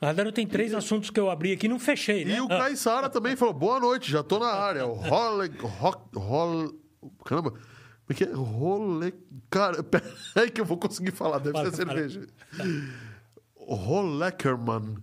Na 0.00 0.08
verdade, 0.08 0.28
eu 0.30 0.32
tenho 0.32 0.48
três 0.48 0.72
assuntos 0.74 1.10
que 1.10 1.20
eu 1.20 1.30
abri 1.30 1.52
aqui 1.52 1.66
e 1.66 1.68
não 1.68 1.78
fechei, 1.78 2.24
né? 2.24 2.36
E 2.36 2.40
o 2.40 2.46
Ah, 2.46 2.58
Caissara 2.58 3.08
também 3.10 3.36
falou: 3.36 3.52
boa 3.54 3.78
noite, 3.78 4.10
já 4.10 4.22
tô 4.22 4.38
na 4.38 4.46
área. 4.52 4.86
O 4.86 4.94
Role. 4.94 5.48
Ro- 5.60 6.02
Role 6.16 6.80
caramba, 7.24 7.50
como 7.50 7.62
é 8.10 8.14
que 8.14 8.24
é? 8.24 8.32
Role. 8.32 9.14
Cara, 9.50 9.82
peraí 10.34 10.50
que 10.50 10.60
eu 10.60 10.64
vou 10.64 10.76
conseguir 10.78 11.12
falar, 11.12 11.38
deve 11.38 11.52
Fala, 11.52 11.70
ser 11.70 11.76
cerveja. 11.76 12.26
Roleckerman, 13.56 14.96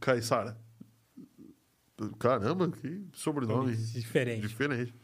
Caissara. 0.00 0.56
Caramba, 2.18 2.68
que 2.70 3.04
sobrenome 3.12 3.74
Diferente. 3.76 4.46
diferente. 4.46 4.94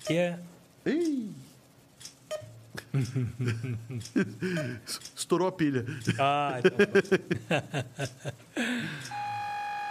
que 0.00 0.14
é 0.14 0.38
Ih! 0.86 1.32
Estourou 5.16 5.48
a 5.48 5.52
pilha. 5.52 5.84
Ah, 6.18 6.60
então... 6.64 6.78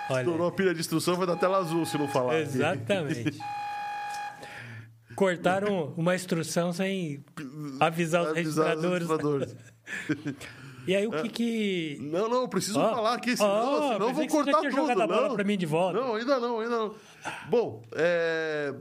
Estourou 0.20 0.48
a 0.48 0.52
pilha 0.52 0.74
de 0.74 0.80
instrução, 0.80 1.16
vai 1.16 1.28
dar 1.28 1.36
tela 1.36 1.58
azul 1.58 1.86
se 1.86 1.98
não 1.98 2.08
falar. 2.08 2.40
exatamente. 2.40 3.38
Cortaram 5.16 5.94
uma 5.98 6.16
instrução 6.16 6.72
sem 6.72 7.24
avisar 7.80 8.24
os 8.24 8.30
Avisar 8.30 8.78
os 8.78 8.84
registradores. 8.84 9.56
E 10.88 10.96
aí, 10.96 11.06
o 11.06 11.12
que 11.12 11.30
que... 11.30 11.98
Não, 12.02 12.30
não, 12.30 12.42
eu 12.42 12.48
preciso 12.48 12.80
Ó, 12.80 12.90
falar 12.90 13.14
aqui, 13.16 13.36
senão, 13.36 13.50
ó, 13.50 13.94
senão 13.94 14.08
eu 14.08 14.14
vou 14.14 14.28
cortar 14.28 14.62
tudo. 14.62 14.72
jogado 14.72 15.02
a 15.02 15.08
bola 15.08 15.34
pra 15.36 15.44
mim 15.44 15.58
de 15.58 15.66
volta. 15.66 16.00
Não, 16.00 16.16
ainda 16.16 16.40
não, 16.40 16.60
ainda 16.62 16.78
não. 16.78 16.96
Bom, 17.50 17.84
é, 17.94 18.74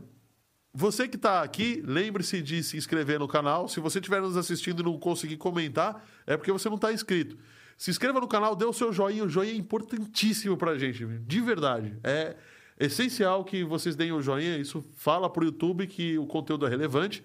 Você 0.72 1.08
que 1.08 1.16
está 1.16 1.42
aqui, 1.42 1.82
lembre-se 1.86 2.42
de 2.42 2.62
se 2.62 2.76
inscrever 2.76 3.18
no 3.18 3.26
canal. 3.26 3.66
Se 3.66 3.80
você 3.80 3.98
estiver 3.98 4.20
nos 4.20 4.36
assistindo 4.36 4.82
e 4.82 4.84
não 4.84 4.98
conseguir 4.98 5.38
comentar, 5.38 6.06
é 6.26 6.36
porque 6.36 6.52
você 6.52 6.68
não 6.68 6.76
está 6.76 6.92
inscrito. 6.92 7.38
Se 7.78 7.90
inscreva 7.90 8.20
no 8.20 8.28
canal, 8.28 8.54
dê 8.54 8.66
o 8.66 8.74
seu 8.74 8.92
joinha. 8.92 9.24
O 9.24 9.28
joinha 9.28 9.52
é 9.52 9.56
importantíssimo 9.56 10.54
para 10.56 10.72
a 10.72 10.78
gente, 10.78 11.04
de 11.04 11.40
verdade. 11.40 11.96
É 12.04 12.36
essencial 12.78 13.42
que 13.42 13.64
vocês 13.64 13.96
deem 13.96 14.12
o 14.12 14.20
joinha. 14.20 14.58
Isso 14.58 14.84
fala 14.94 15.30
para 15.30 15.42
o 15.42 15.46
YouTube 15.46 15.86
que 15.86 16.18
o 16.18 16.26
conteúdo 16.26 16.66
é 16.66 16.68
relevante 16.68 17.24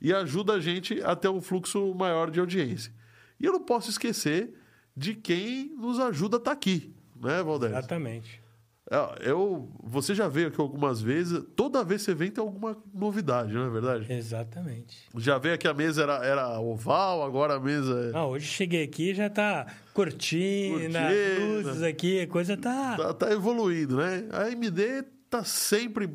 e 0.00 0.12
ajuda 0.12 0.54
a 0.54 0.60
gente 0.60 1.00
a 1.02 1.14
ter 1.14 1.28
um 1.28 1.40
fluxo 1.40 1.94
maior 1.94 2.32
de 2.32 2.40
audiência. 2.40 2.92
E 3.40 3.44
eu 3.44 3.52
não 3.52 3.60
posso 3.60 3.90
esquecer 3.90 4.52
de 4.96 5.14
quem 5.14 5.74
nos 5.76 5.98
ajuda 5.98 6.36
a 6.36 6.38
estar 6.38 6.50
tá 6.50 6.54
aqui, 6.54 6.92
né, 7.20 7.42
Valdir? 7.42 7.68
Exatamente. 7.68 8.48
É, 8.90 9.30
eu, 9.30 9.70
você 9.82 10.14
já 10.14 10.28
veio 10.28 10.48
aqui 10.48 10.58
algumas 10.58 11.02
vezes. 11.02 11.42
Toda 11.54 11.84
vez 11.84 12.00
que 12.00 12.06
você 12.06 12.14
vem 12.14 12.30
tem 12.30 12.42
alguma 12.42 12.76
novidade, 12.92 13.52
não 13.52 13.66
é 13.66 13.70
verdade? 13.70 14.10
Exatamente. 14.10 14.96
Já 15.18 15.36
veio 15.36 15.54
aqui 15.54 15.68
a 15.68 15.74
mesa 15.74 16.02
era, 16.02 16.24
era 16.24 16.58
oval, 16.58 17.22
agora 17.22 17.54
a 17.54 17.60
mesa. 17.60 18.10
É... 18.12 18.16
Ah, 18.16 18.26
hoje 18.26 18.46
cheguei 18.46 18.82
aqui 18.82 19.14
já 19.14 19.28
tá 19.28 19.66
cortina, 19.92 21.00
cortina. 21.00 21.38
luzes 21.38 21.82
aqui, 21.82 22.22
a 22.22 22.26
coisa 22.26 22.56
tá... 22.56 22.96
tá. 22.96 23.12
Tá 23.12 23.30
evoluindo, 23.30 23.98
né? 23.98 24.26
A 24.32 24.50
MD 24.50 25.04
tá 25.28 25.44
sempre. 25.44 26.08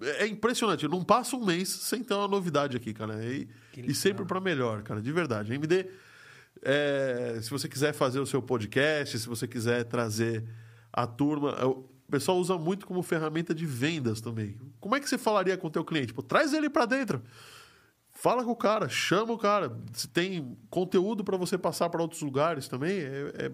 É 0.00 0.26
impressionante. 0.26 0.88
Não 0.88 1.04
passa 1.04 1.36
um 1.36 1.44
mês 1.44 1.68
sem 1.68 2.02
ter 2.02 2.14
uma 2.14 2.28
novidade 2.28 2.78
aqui, 2.78 2.94
cara. 2.94 3.22
E, 3.24 3.46
e 3.76 3.94
sempre 3.94 4.24
para 4.24 4.40
melhor, 4.40 4.82
cara, 4.82 5.02
de 5.02 5.12
verdade. 5.12 5.52
A 5.52 5.54
MD, 5.54 5.86
é, 6.62 7.38
se 7.42 7.50
você 7.50 7.68
quiser 7.68 7.92
fazer 7.92 8.20
o 8.20 8.26
seu 8.26 8.42
podcast, 8.42 9.18
se 9.18 9.28
você 9.28 9.46
quiser 9.46 9.84
trazer 9.84 10.44
a 10.92 11.06
turma. 11.06 11.50
Eu, 11.60 11.88
o 12.08 12.10
pessoal 12.10 12.38
usa 12.38 12.56
muito 12.56 12.86
como 12.86 13.02
ferramenta 13.02 13.52
de 13.54 13.66
vendas 13.66 14.20
também. 14.20 14.56
Como 14.78 14.94
é 14.94 15.00
que 15.00 15.08
você 15.08 15.18
falaria 15.18 15.56
com 15.56 15.66
o 15.66 15.70
teu 15.70 15.84
cliente? 15.84 16.14
Pô, 16.14 16.22
traz 16.22 16.52
ele 16.52 16.70
para 16.70 16.86
dentro. 16.86 17.20
Fala 18.12 18.44
com 18.44 18.52
o 18.52 18.56
cara, 18.56 18.88
chama 18.88 19.32
o 19.32 19.38
cara. 19.38 19.76
Se 19.92 20.08
tem 20.08 20.56
conteúdo 20.70 21.24
para 21.24 21.36
você 21.36 21.58
passar 21.58 21.90
para 21.90 22.00
outros 22.00 22.22
lugares 22.22 22.68
também, 22.68 22.98
é, 23.00 23.32
é... 23.34 23.52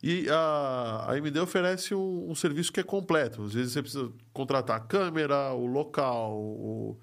E 0.00 0.28
a, 0.30 1.06
a 1.08 1.12
AMD 1.14 1.38
oferece 1.40 1.92
um, 1.92 2.30
um, 2.30 2.34
serviço 2.34 2.72
que 2.72 2.78
é 2.78 2.84
completo. 2.84 3.42
Às 3.42 3.54
vezes 3.54 3.72
você 3.72 3.82
precisa 3.82 4.12
contratar 4.32 4.76
a 4.76 4.80
câmera, 4.80 5.52
o 5.52 5.66
local, 5.66 6.38
o, 6.38 6.98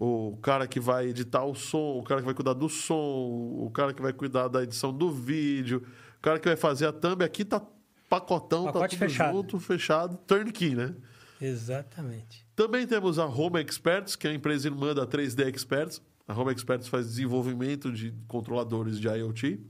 o 0.00 0.36
cara 0.40 0.68
que 0.68 0.78
vai 0.78 1.08
editar 1.08 1.44
o 1.44 1.54
som, 1.54 1.98
o 1.98 2.04
cara 2.04 2.20
que 2.20 2.26
vai 2.26 2.34
cuidar 2.34 2.52
do 2.52 2.68
som, 2.68 2.94
o 2.94 3.70
cara 3.74 3.92
que 3.92 4.00
vai 4.00 4.12
cuidar 4.12 4.46
da 4.46 4.62
edição 4.62 4.92
do 4.92 5.10
vídeo, 5.10 5.82
o 6.18 6.22
cara 6.22 6.38
que 6.38 6.46
vai 6.46 6.56
fazer 6.56 6.86
a 6.86 6.92
thumb. 6.92 7.24
Aqui 7.24 7.44
tá 7.44 7.60
pacotão, 8.08 8.66
tá 8.66 8.72
Pacote 8.72 8.96
tá 8.96 9.04
tudo 9.04 9.10
fechado. 9.10 9.36
junto, 9.36 9.60
fechado, 9.60 10.16
turnkey, 10.18 10.74
né? 10.76 10.94
Exatamente. 11.40 12.46
Também 12.54 12.86
temos 12.86 13.18
a 13.18 13.26
Home 13.26 13.60
Experts, 13.60 14.14
que 14.14 14.28
é 14.28 14.30
a 14.30 14.34
empresa 14.34 14.68
irmã 14.68 14.94
da 14.94 15.06
3D 15.06 15.46
Experts. 15.48 16.00
A 16.26 16.38
Home 16.38 16.52
Experts 16.52 16.86
faz 16.88 17.06
desenvolvimento 17.06 17.92
de 17.92 18.14
controladores 18.28 19.00
de 19.00 19.08
IoT. 19.08 19.60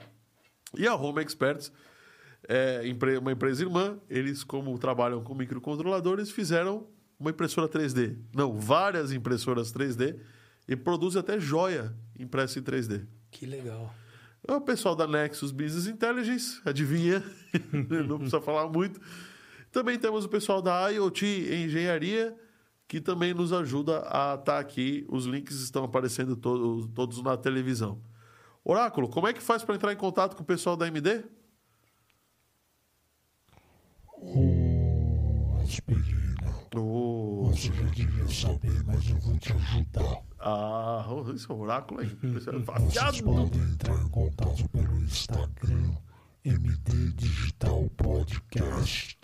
E 0.77 0.87
a 0.87 0.95
Home 0.95 1.23
Experts 1.23 1.73
é 2.47 2.83
uma 3.21 3.33
empresa 3.33 3.63
irmã. 3.63 3.99
Eles, 4.11 4.45
como 4.45 4.79
trabalham 4.79 5.23
com 5.23 5.35
microcontroladores, 5.35 6.31
fizeram 6.31 6.87
uma 7.19 7.31
impressora 7.31 7.69
3D. 7.69 8.17
Não, 8.35 8.57
várias 8.57 9.13
impressoras 9.13 9.73
3D 9.73 10.19
e 10.69 10.77
produzem 10.77 11.21
até 11.21 11.41
joia 11.41 11.95
impressa 12.19 12.59
em 12.59 12.63
3D. 12.63 13.07
Que 13.31 13.47
legal. 13.47 13.93
É 14.47 14.55
o 14.55 14.61
pessoal 14.61 14.95
da 14.95 15.07
Nexus 15.07 15.51
Business 15.51 15.87
Intelligence, 15.87 16.61
adivinha, 16.65 17.23
não 18.07 18.19
precisa 18.19 18.41
falar 18.41 18.69
muito. 18.69 19.01
Também 19.73 19.99
temos 19.99 20.25
o 20.25 20.29
pessoal 20.29 20.63
da 20.63 20.89
IoT 20.89 21.27
Engenharia, 21.65 22.37
que 22.87 23.01
também 23.01 23.35
nos 23.35 23.53
ajuda 23.53 24.01
a 24.07 24.37
estar 24.37 24.59
aqui. 24.59 25.05
Os 25.09 25.27
links 25.27 25.57
estão 25.57 25.85
aparecendo 25.85 26.37
todos, 26.37 26.89
todos 26.95 27.23
na 27.23 27.37
televisão. 27.37 28.01
Oráculo, 28.65 29.09
como 29.09 29.27
é 29.27 29.33
que 29.33 29.43
faz 29.43 29.63
para 29.63 29.75
entrar 29.75 29.93
em 29.93 29.97
contato 29.97 30.37
com 30.37 30.43
o 30.43 30.47
pessoal 30.47 30.77
da 30.77 30.87
MD? 30.87 31.25
Oh. 34.21 34.69
Oh. 36.79 37.51
Você 37.51 37.73
já 37.73 37.85
devia 37.91 38.29
saber, 38.29 38.85
mas 38.85 39.09
eu 39.09 39.17
vou 39.19 39.39
te 39.39 39.53
ajudar. 39.53 40.23
Ah, 40.41 41.07
isso 41.35 41.53
é 41.53 41.55
um 41.55 41.61
oráculo 41.61 42.01
aí. 42.01 42.09
Vocês 42.09 43.21
podem 43.21 43.61
entrar 43.61 43.95
em 43.95 44.09
contato 44.09 44.69
pelo 44.69 44.99
Instagram 44.99 45.93
MD 46.45 47.13
Digital 47.17 47.89
Podcast. 47.97 49.19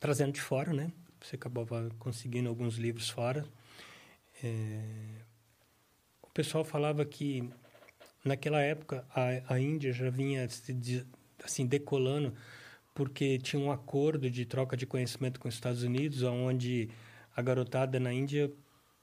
trazendo 0.00 0.32
de 0.32 0.40
fora, 0.40 0.72
né? 0.72 0.92
Você 1.22 1.36
acabava 1.36 1.88
conseguindo 1.98 2.48
alguns 2.48 2.76
livros 2.76 3.08
fora. 3.08 3.46
É, 4.42 5.23
pessoal 6.34 6.64
falava 6.64 7.04
que 7.04 7.48
naquela 8.24 8.60
época 8.60 9.06
a, 9.14 9.54
a 9.54 9.60
Índia 9.60 9.92
já 9.92 10.10
vinha 10.10 10.46
assim 11.44 11.66
decolando 11.66 12.34
porque 12.92 13.38
tinha 13.38 13.60
um 13.60 13.72
acordo 13.72 14.30
de 14.30 14.44
troca 14.44 14.76
de 14.76 14.86
conhecimento 14.86 15.40
com 15.40 15.48
os 15.48 15.54
Estados 15.54 15.82
Unidos, 15.82 16.22
onde 16.22 16.88
a 17.34 17.42
garotada 17.42 17.98
na 17.98 18.12
Índia 18.12 18.52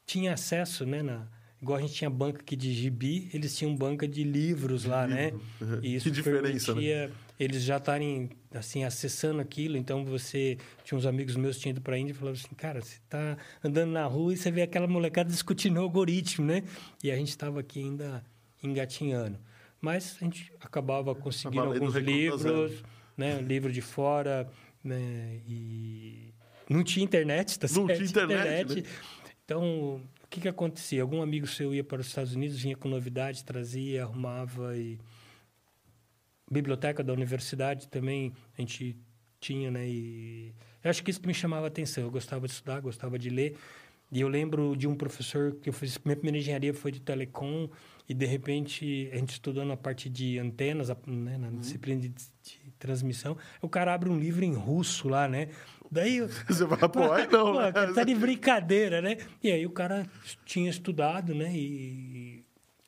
tinha 0.05 0.33
acesso, 0.33 0.85
né, 0.85 1.01
na, 1.01 1.27
igual 1.61 1.77
a 1.77 1.81
gente 1.81 1.93
tinha 1.93 2.09
banca 2.09 2.41
aqui 2.41 2.55
de 2.55 2.73
gibi, 2.73 3.29
eles 3.33 3.55
tinham 3.55 3.75
banca 3.75 4.07
de 4.07 4.23
livros 4.23 4.83
de 4.83 4.87
lá, 4.87 5.05
né? 5.05 5.25
livro. 5.25 5.41
né? 5.59 5.79
E 5.83 5.95
isso 5.95 6.05
que 6.05 6.11
diferença, 6.11 6.73
permitia 6.73 7.07
né? 7.07 7.13
Eles 7.43 7.63
já 7.63 7.77
estarem 7.77 8.29
assim 8.53 8.83
acessando 8.83 9.41
aquilo. 9.41 9.77
Então 9.77 10.05
você 10.05 10.57
tinha 10.83 10.97
uns 10.97 11.05
amigos 11.05 11.35
meus 11.35 11.55
que 11.55 11.63
tinham 11.63 11.71
ido 11.71 11.81
para 11.81 11.95
a 11.95 11.99
Índia 11.99 12.11
e 12.11 12.15
falavam 12.15 12.39
assim, 12.39 12.55
cara, 12.55 12.81
você 12.81 12.97
está 12.97 13.37
andando 13.63 13.91
na 13.91 14.05
rua 14.05 14.33
e 14.33 14.37
você 14.37 14.51
vê 14.51 14.61
aquela 14.61 14.87
molecada 14.87 15.29
discutindo 15.29 15.77
o 15.77 15.81
algoritmo, 15.81 16.45
né? 16.45 16.63
E 17.03 17.11
a 17.11 17.15
gente 17.15 17.29
estava 17.29 17.59
aqui 17.59 17.79
ainda 17.79 18.23
engatinhando. 18.61 19.39
Mas 19.79 20.17
a 20.21 20.23
gente 20.23 20.53
acabava 20.61 21.15
conseguindo 21.15 21.63
alguns 21.63 21.95
livros, 21.95 22.83
né? 23.17 23.41
Livro 23.41 23.71
de 23.71 23.81
fora, 23.81 24.47
né? 24.83 25.41
E 25.47 26.33
não 26.69 26.83
tinha 26.83 27.03
internet, 27.03 27.57
tá 27.57 27.67
certo? 27.67 27.87
Não 27.87 27.95
tinha 27.95 28.07
internet, 28.07 28.71
internet. 28.71 28.81
Né? 28.83 28.89
Então 29.43 30.01
que, 30.31 30.39
que 30.39 30.47
acontecia? 30.47 31.01
Algum 31.01 31.21
amigo 31.21 31.45
seu 31.45 31.75
ia 31.75 31.83
para 31.83 31.99
os 31.99 32.07
Estados 32.07 32.33
Unidos, 32.33 32.61
vinha 32.61 32.75
com 32.75 32.87
novidade, 32.87 33.43
trazia, 33.43 34.03
arrumava 34.03 34.77
e 34.77 34.97
biblioteca 36.51 37.01
da 37.03 37.13
universidade 37.13 37.87
também 37.87 38.33
a 38.57 38.61
gente 38.61 38.97
tinha, 39.39 39.71
né? 39.71 39.87
E 39.87 40.53
eu 40.83 40.89
acho 40.89 41.03
que 41.03 41.09
isso 41.09 41.21
me 41.25 41.33
chamava 41.33 41.65
a 41.65 41.67
atenção. 41.67 42.03
Eu 42.03 42.11
gostava 42.11 42.45
de 42.45 42.53
estudar, 42.53 42.79
gostava 42.81 43.17
de 43.17 43.29
ler. 43.29 43.57
E 44.11 44.19
eu 44.19 44.27
lembro 44.27 44.75
de 44.75 44.87
um 44.87 44.95
professor 44.95 45.55
que 45.61 45.69
eu 45.69 45.73
fiz 45.73 45.97
minha 46.03 46.17
primeira 46.17 46.37
engenharia 46.37 46.73
foi 46.73 46.91
de 46.91 46.99
telecom 46.99 47.69
e 48.09 48.13
de 48.13 48.25
repente 48.25 49.09
a 49.13 49.15
gente 49.15 49.29
estudou 49.29 49.63
na 49.63 49.77
parte 49.77 50.09
de 50.09 50.37
antenas, 50.37 50.89
né, 51.07 51.37
na 51.37 51.47
uhum. 51.47 51.59
disciplina 51.59 52.01
de, 52.01 52.09
de, 52.09 52.71
transmissão. 52.77 53.37
O 53.61 53.69
cara 53.69 53.93
abre 53.93 54.09
um 54.09 54.19
livro 54.19 54.43
em 54.43 54.53
russo 54.53 55.07
lá, 55.07 55.29
né? 55.29 55.47
Daí 55.89 56.19
você 56.45 56.65
vai 56.65 56.77
pô, 56.89 57.09
aí 57.09 57.25
não, 57.27 57.53
pô, 57.53 57.61
né? 57.61 57.71
Tá 57.71 58.03
de 58.03 58.13
brincadeira, 58.13 59.01
né? 59.01 59.17
E 59.41 59.49
aí 59.49 59.65
o 59.65 59.71
cara 59.71 60.05
tinha 60.45 60.69
estudado, 60.69 61.33
né? 61.33 61.49
E, 61.55 62.43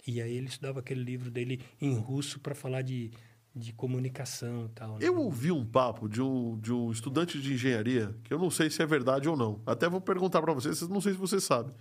e 0.05 0.21
aí 0.21 0.35
ele 0.35 0.47
estudava 0.47 0.81
aquele 0.81 1.03
livro 1.03 1.31
dele 1.31 1.61
em 1.79 1.95
russo 1.95 2.37
para 2.41 2.53
falar 2.53 2.81
de, 2.81 3.11
de 3.55 3.71
comunicação 3.71 4.65
e 4.65 4.69
tal. 4.69 4.97
Né? 4.97 4.99
Eu 5.01 5.17
ouvi 5.19 5.51
um 5.51 5.65
papo 5.65 6.09
de 6.09 6.21
um, 6.21 6.57
de 6.59 6.73
um 6.73 6.91
estudante 6.91 7.39
de 7.39 7.53
engenharia, 7.53 8.15
que 8.23 8.33
eu 8.33 8.39
não 8.39 8.49
sei 8.49 8.69
se 8.69 8.81
é 8.81 8.85
verdade 8.85 9.29
ou 9.29 9.37
não. 9.37 9.61
Até 9.65 9.87
vou 9.87 10.01
perguntar 10.01 10.41
para 10.41 10.53
vocês, 10.53 10.81
não 10.89 10.99
sei 10.99 11.13
se 11.13 11.19
você 11.19 11.39
sabe. 11.39 11.71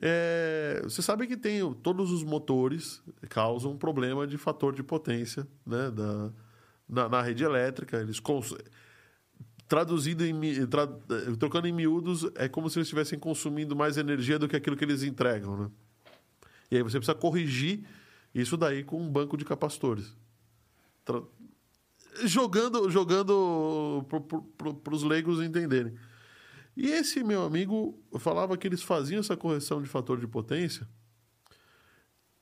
É, 0.00 0.80
você 0.82 1.02
sabe 1.02 1.26
que 1.26 1.36
tem 1.36 1.60
todos 1.74 2.10
os 2.10 2.22
motores 2.22 3.02
causam 3.28 3.72
um 3.72 3.76
problema 3.76 4.26
de 4.26 4.38
fator 4.38 4.74
de 4.74 4.82
potência 4.82 5.46
né, 5.66 5.90
da, 5.90 6.32
na, 6.88 7.08
na 7.08 7.22
rede 7.22 7.44
elétrica. 7.44 7.98
Eles 7.98 8.18
cons 8.18 8.54
traduzido 9.68 10.26
em 10.26 10.66
tra, 10.66 10.88
trocando 11.38 11.68
em 11.68 11.72
miúdos 11.72 12.28
é 12.34 12.48
como 12.48 12.68
se 12.68 12.78
eles 12.78 12.86
estivessem 12.86 13.16
consumindo 13.16 13.76
mais 13.76 13.96
energia 13.96 14.36
do 14.36 14.48
que 14.48 14.56
aquilo 14.56 14.76
que 14.76 14.84
eles 14.84 15.04
entregam, 15.04 15.56
né? 15.56 15.70
E 16.70 16.76
aí 16.76 16.82
você 16.82 16.98
precisa 16.98 17.16
corrigir 17.16 17.84
Isso 18.34 18.56
daí 18.56 18.82
com 18.84 19.00
um 19.00 19.08
banco 19.08 19.36
de 19.36 19.44
capacitores. 19.44 20.16
Tra- 21.04 21.22
Jogando, 22.24 22.90
jogando 22.90 24.04
para 24.82 24.94
os 24.94 25.02
leigos 25.04 25.40
entenderem. 25.40 25.94
E 26.76 26.88
esse 26.88 27.22
meu 27.22 27.44
amigo 27.44 28.02
falava 28.18 28.56
que 28.56 28.66
eles 28.66 28.82
faziam 28.82 29.20
essa 29.20 29.36
correção 29.36 29.80
de 29.80 29.88
fator 29.88 30.18
de 30.18 30.26
potência. 30.26 30.88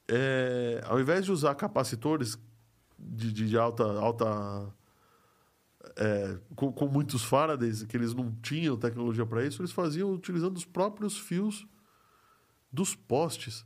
é, 0.08 0.80
ao 0.86 0.98
invés 1.00 1.24
de 1.26 1.32
usar 1.32 1.54
capacitores 1.54 2.38
de, 2.98 3.32
de- 3.32 3.48
de 3.48 3.58
alta. 3.58 3.84
alta 3.84 4.74
é, 5.96 6.38
com, 6.56 6.72
com 6.72 6.86
muitos 6.88 7.22
Faradays, 7.24 7.82
que 7.84 7.96
eles 7.96 8.14
não 8.14 8.32
tinham 8.42 8.76
tecnologia 8.76 9.26
para 9.26 9.44
isso, 9.44 9.60
eles 9.60 9.72
faziam 9.72 10.12
utilizando 10.12 10.56
os 10.56 10.64
próprios 10.64 11.18
fios 11.18 11.66
dos 12.72 12.94
postes. 12.94 13.64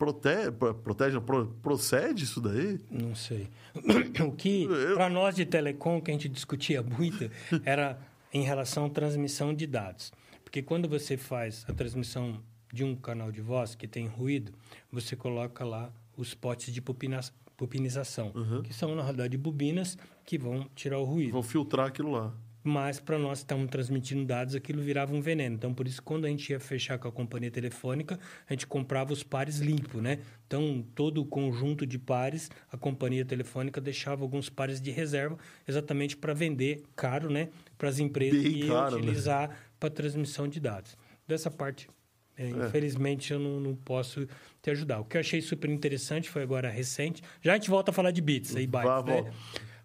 Prote, 0.00 0.50
pro- 0.58 0.74
protege, 0.74 1.14
não, 1.14 1.22
pro- 1.22 1.46
procede 1.62 2.24
isso 2.24 2.40
daí? 2.40 2.80
Não 2.90 3.14
sei. 3.14 3.46
O 4.26 4.32
que, 4.32 4.64
Eu- 4.64 4.94
para 4.94 5.10
nós 5.10 5.36
de 5.36 5.44
telecom, 5.44 6.00
que 6.00 6.10
a 6.10 6.14
gente 6.14 6.26
discutia 6.26 6.82
muito, 6.82 7.30
era 7.66 7.98
em 8.32 8.42
relação 8.42 8.86
à 8.86 8.88
transmissão 8.88 9.52
de 9.52 9.66
dados. 9.66 10.10
Porque 10.42 10.62
quando 10.62 10.88
você 10.88 11.18
faz 11.18 11.66
a 11.68 11.74
transmissão 11.74 12.40
de 12.72 12.82
um 12.82 12.96
canal 12.96 13.30
de 13.30 13.42
voz 13.42 13.74
que 13.74 13.86
tem 13.86 14.06
ruído, 14.06 14.52
você 14.90 15.14
coloca 15.14 15.64
lá 15.66 15.92
os 16.16 16.32
potes 16.32 16.72
de 16.72 16.80
pupina- 16.80 17.20
pupinização, 17.56 18.32
que 18.64 18.72
são, 18.72 18.94
na 18.94 19.02
realidade, 19.02 19.36
bobinas 19.36 19.98
que 20.24 20.38
vão 20.38 20.66
tirar 20.74 20.98
o 20.98 21.04
ruído. 21.04 21.32
Vão 21.32 21.42
filtrar 21.42 21.86
aquilo 21.88 22.10
lá. 22.10 22.32
Mas 22.62 23.00
para 23.00 23.18
nós 23.18 23.40
que 23.40 23.66
transmitindo 23.66 24.24
dados, 24.24 24.54
aquilo 24.54 24.82
virava 24.82 25.14
um 25.14 25.20
veneno. 25.20 25.54
Então, 25.54 25.72
por 25.72 25.86
isso, 25.86 26.02
quando 26.02 26.26
a 26.26 26.28
gente 26.28 26.50
ia 26.50 26.60
fechar 26.60 26.98
com 26.98 27.08
a 27.08 27.12
companhia 27.12 27.50
telefônica, 27.50 28.18
a 28.48 28.52
gente 28.52 28.66
comprava 28.66 29.12
os 29.12 29.22
pares 29.22 29.60
limpos, 29.60 30.02
né? 30.02 30.18
Então, 30.46 30.84
todo 30.94 31.22
o 31.22 31.24
conjunto 31.24 31.86
de 31.86 31.98
pares, 31.98 32.50
a 32.70 32.76
companhia 32.76 33.24
telefônica 33.24 33.80
deixava 33.80 34.22
alguns 34.22 34.50
pares 34.50 34.80
de 34.80 34.90
reserva, 34.90 35.38
exatamente 35.66 36.16
para 36.16 36.34
vender 36.34 36.82
caro, 36.94 37.30
né? 37.30 37.48
Para 37.78 37.88
as 37.88 37.98
empresas 37.98 38.42
Bem 38.42 38.52
que 38.52 38.68
caro, 38.68 38.96
né? 38.96 39.02
utilizar 39.02 39.56
para 39.78 39.88
transmissão 39.88 40.46
de 40.46 40.60
dados. 40.60 40.96
Dessa 41.26 41.50
parte, 41.50 41.88
é, 42.36 42.48
infelizmente, 42.48 43.32
eu 43.32 43.38
não, 43.38 43.58
não 43.58 43.74
posso 43.74 44.26
te 44.60 44.70
ajudar. 44.70 45.00
O 45.00 45.04
que 45.04 45.16
eu 45.16 45.20
achei 45.20 45.40
super 45.40 45.70
interessante 45.70 46.28
foi 46.28 46.42
agora 46.42 46.68
recente. 46.68 47.22
Já 47.40 47.52
a 47.52 47.56
gente 47.56 47.70
volta 47.70 47.90
a 47.90 47.94
falar 47.94 48.10
de 48.10 48.20
bits 48.20 48.54
aí, 48.54 48.66
bytes, 48.66 48.90
Vá, 48.90 49.02
né? 49.02 49.12
volta. 49.12 49.32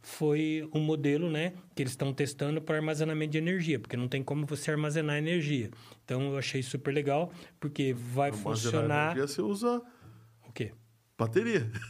Foi 0.06 0.69
um 0.73 0.80
modelo 0.80 1.30
né, 1.32 1.53
que 1.73 1.82
eles 1.82 1.94
estão 1.94 2.14
testando 2.14 2.61
para 2.61 2.76
armazenamento 2.77 3.32
de 3.32 3.38
energia, 3.40 3.80
porque 3.80 3.98
não 3.98 4.07
tem 4.07 4.23
como 4.23 4.45
você 4.45 4.69
armazenar 4.72 5.18
energia. 5.18 5.72
Então, 6.03 6.22
eu 6.32 6.38
achei 6.38 6.61
super 6.61 6.94
legal, 6.94 7.32
porque 7.60 7.91
vai 7.94 8.30
Armazenar 8.30 8.56
funcionar... 8.56 9.03
energia, 9.18 9.27
você 9.27 9.41
usa 9.41 9.82
O 10.48 10.52
quê? 10.53 10.72
bateria. 11.18 11.69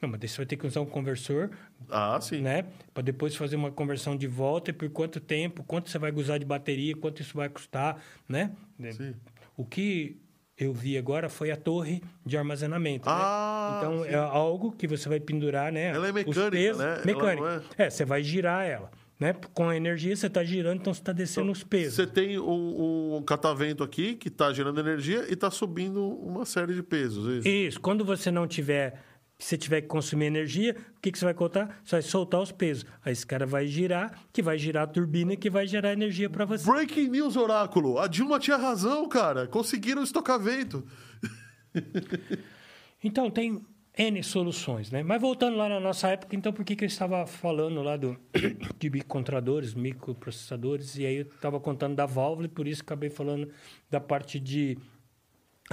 Não, 0.00 0.08
mas 0.08 0.20
você 0.30 0.36
vai 0.38 0.46
ter 0.46 0.56
que 0.56 0.66
usar 0.66 0.80
um 0.80 0.86
conversor, 0.86 1.50
Ah, 1.88 2.20
sim. 2.20 2.40
né? 2.40 2.64
Para 2.92 3.04
depois 3.04 3.36
fazer 3.36 3.54
uma 3.54 3.70
conversão 3.70 4.16
de 4.16 4.26
volta 4.26 4.70
e 4.70 4.72
por 4.72 4.90
quanto 4.90 5.20
tempo, 5.20 5.62
quanto 5.62 5.90
você 5.90 5.98
vai 5.98 6.12
usar 6.12 6.38
de 6.38 6.44
bateria, 6.44 6.96
quanto 6.96 7.20
isso 7.22 7.36
vai 7.36 7.48
custar, 7.48 8.02
né? 8.28 8.52
Sim. 8.92 9.14
O 9.56 9.64
que 9.64 10.20
eu 10.64 10.72
vi 10.72 10.96
agora 10.98 11.28
foi 11.28 11.50
a 11.50 11.56
torre 11.56 12.02
de 12.24 12.36
armazenamento. 12.36 13.06
né? 13.08 13.14
Ah, 13.16 13.80
Então, 13.82 14.02
sim. 14.04 14.08
é 14.10 14.14
algo 14.16 14.72
que 14.72 14.86
você 14.86 15.08
vai 15.08 15.20
pendurar, 15.20 15.72
né? 15.72 15.88
Ela 15.88 16.08
é 16.08 16.12
mecânica, 16.12 16.50
pesos- 16.50 16.78
né? 16.82 17.02
Mecânica. 17.04 17.64
é- 17.78 17.84
É, 17.86 17.90
você 17.90 18.04
vai 18.04 18.22
girar 18.22 18.64
ela. 18.66 18.90
Né? 19.20 19.34
Com 19.54 19.68
a 19.68 19.76
energia, 19.76 20.16
você 20.16 20.26
está 20.26 20.42
girando, 20.42 20.80
então 20.80 20.92
você 20.92 21.00
está 21.00 21.12
descendo 21.12 21.52
os 21.52 21.62
pesos. 21.62 21.94
Você 21.94 22.06
tem 22.08 22.40
um, 22.40 23.16
um 23.18 23.22
catavento 23.22 23.84
aqui 23.84 24.16
que 24.16 24.26
está 24.26 24.52
gerando 24.52 24.80
energia 24.80 25.24
e 25.28 25.34
está 25.34 25.48
subindo 25.48 26.04
uma 26.04 26.44
série 26.44 26.74
de 26.74 26.82
pesos. 26.82 27.28
é 27.28 27.38
Isso. 27.38 27.48
Isso. 27.48 27.80
Quando 27.80 28.04
você 28.04 28.30
não 28.32 28.48
tiver... 28.48 29.00
Se 29.42 29.48
você 29.48 29.58
tiver 29.58 29.80
que 29.80 29.88
consumir 29.88 30.26
energia, 30.26 30.76
o 30.96 31.00
que, 31.00 31.10
que 31.10 31.18
você 31.18 31.24
vai 31.24 31.34
contar? 31.34 31.80
Você 31.84 31.96
vai 31.96 32.02
soltar 32.02 32.40
os 32.40 32.52
pesos. 32.52 32.86
Aí 33.04 33.12
esse 33.12 33.26
cara 33.26 33.44
vai 33.44 33.66
girar, 33.66 34.16
que 34.32 34.40
vai 34.40 34.56
girar 34.56 34.84
a 34.84 34.86
turbina, 34.86 35.34
que 35.34 35.50
vai 35.50 35.66
gerar 35.66 35.92
energia 35.92 36.30
para 36.30 36.44
você. 36.44 36.64
Breaking 36.64 37.08
news, 37.08 37.36
Oráculo. 37.36 37.98
A 37.98 38.06
Dilma 38.06 38.38
tinha 38.38 38.56
razão, 38.56 39.08
cara. 39.08 39.48
Conseguiram 39.48 40.04
estocar 40.04 40.38
vento. 40.38 40.86
Então, 43.04 43.28
tem 43.28 43.60
N 43.98 44.22
soluções, 44.22 44.92
né? 44.92 45.02
Mas 45.02 45.20
voltando 45.20 45.56
lá 45.56 45.68
na 45.68 45.80
nossa 45.80 46.06
época, 46.06 46.36
então, 46.36 46.52
por 46.52 46.64
que, 46.64 46.76
que 46.76 46.84
eu 46.84 46.86
estava 46.86 47.26
falando 47.26 47.82
lá 47.82 47.96
do, 47.96 48.16
de 48.78 48.88
microcontroladores, 48.88 49.74
microprocessadores, 49.74 50.96
e 50.96 51.04
aí 51.04 51.16
eu 51.16 51.22
estava 51.22 51.58
contando 51.58 51.96
da 51.96 52.06
válvula, 52.06 52.46
e 52.46 52.48
por 52.48 52.68
isso 52.68 52.82
acabei 52.82 53.10
falando 53.10 53.50
da 53.90 53.98
parte 53.98 54.38
de 54.38 54.78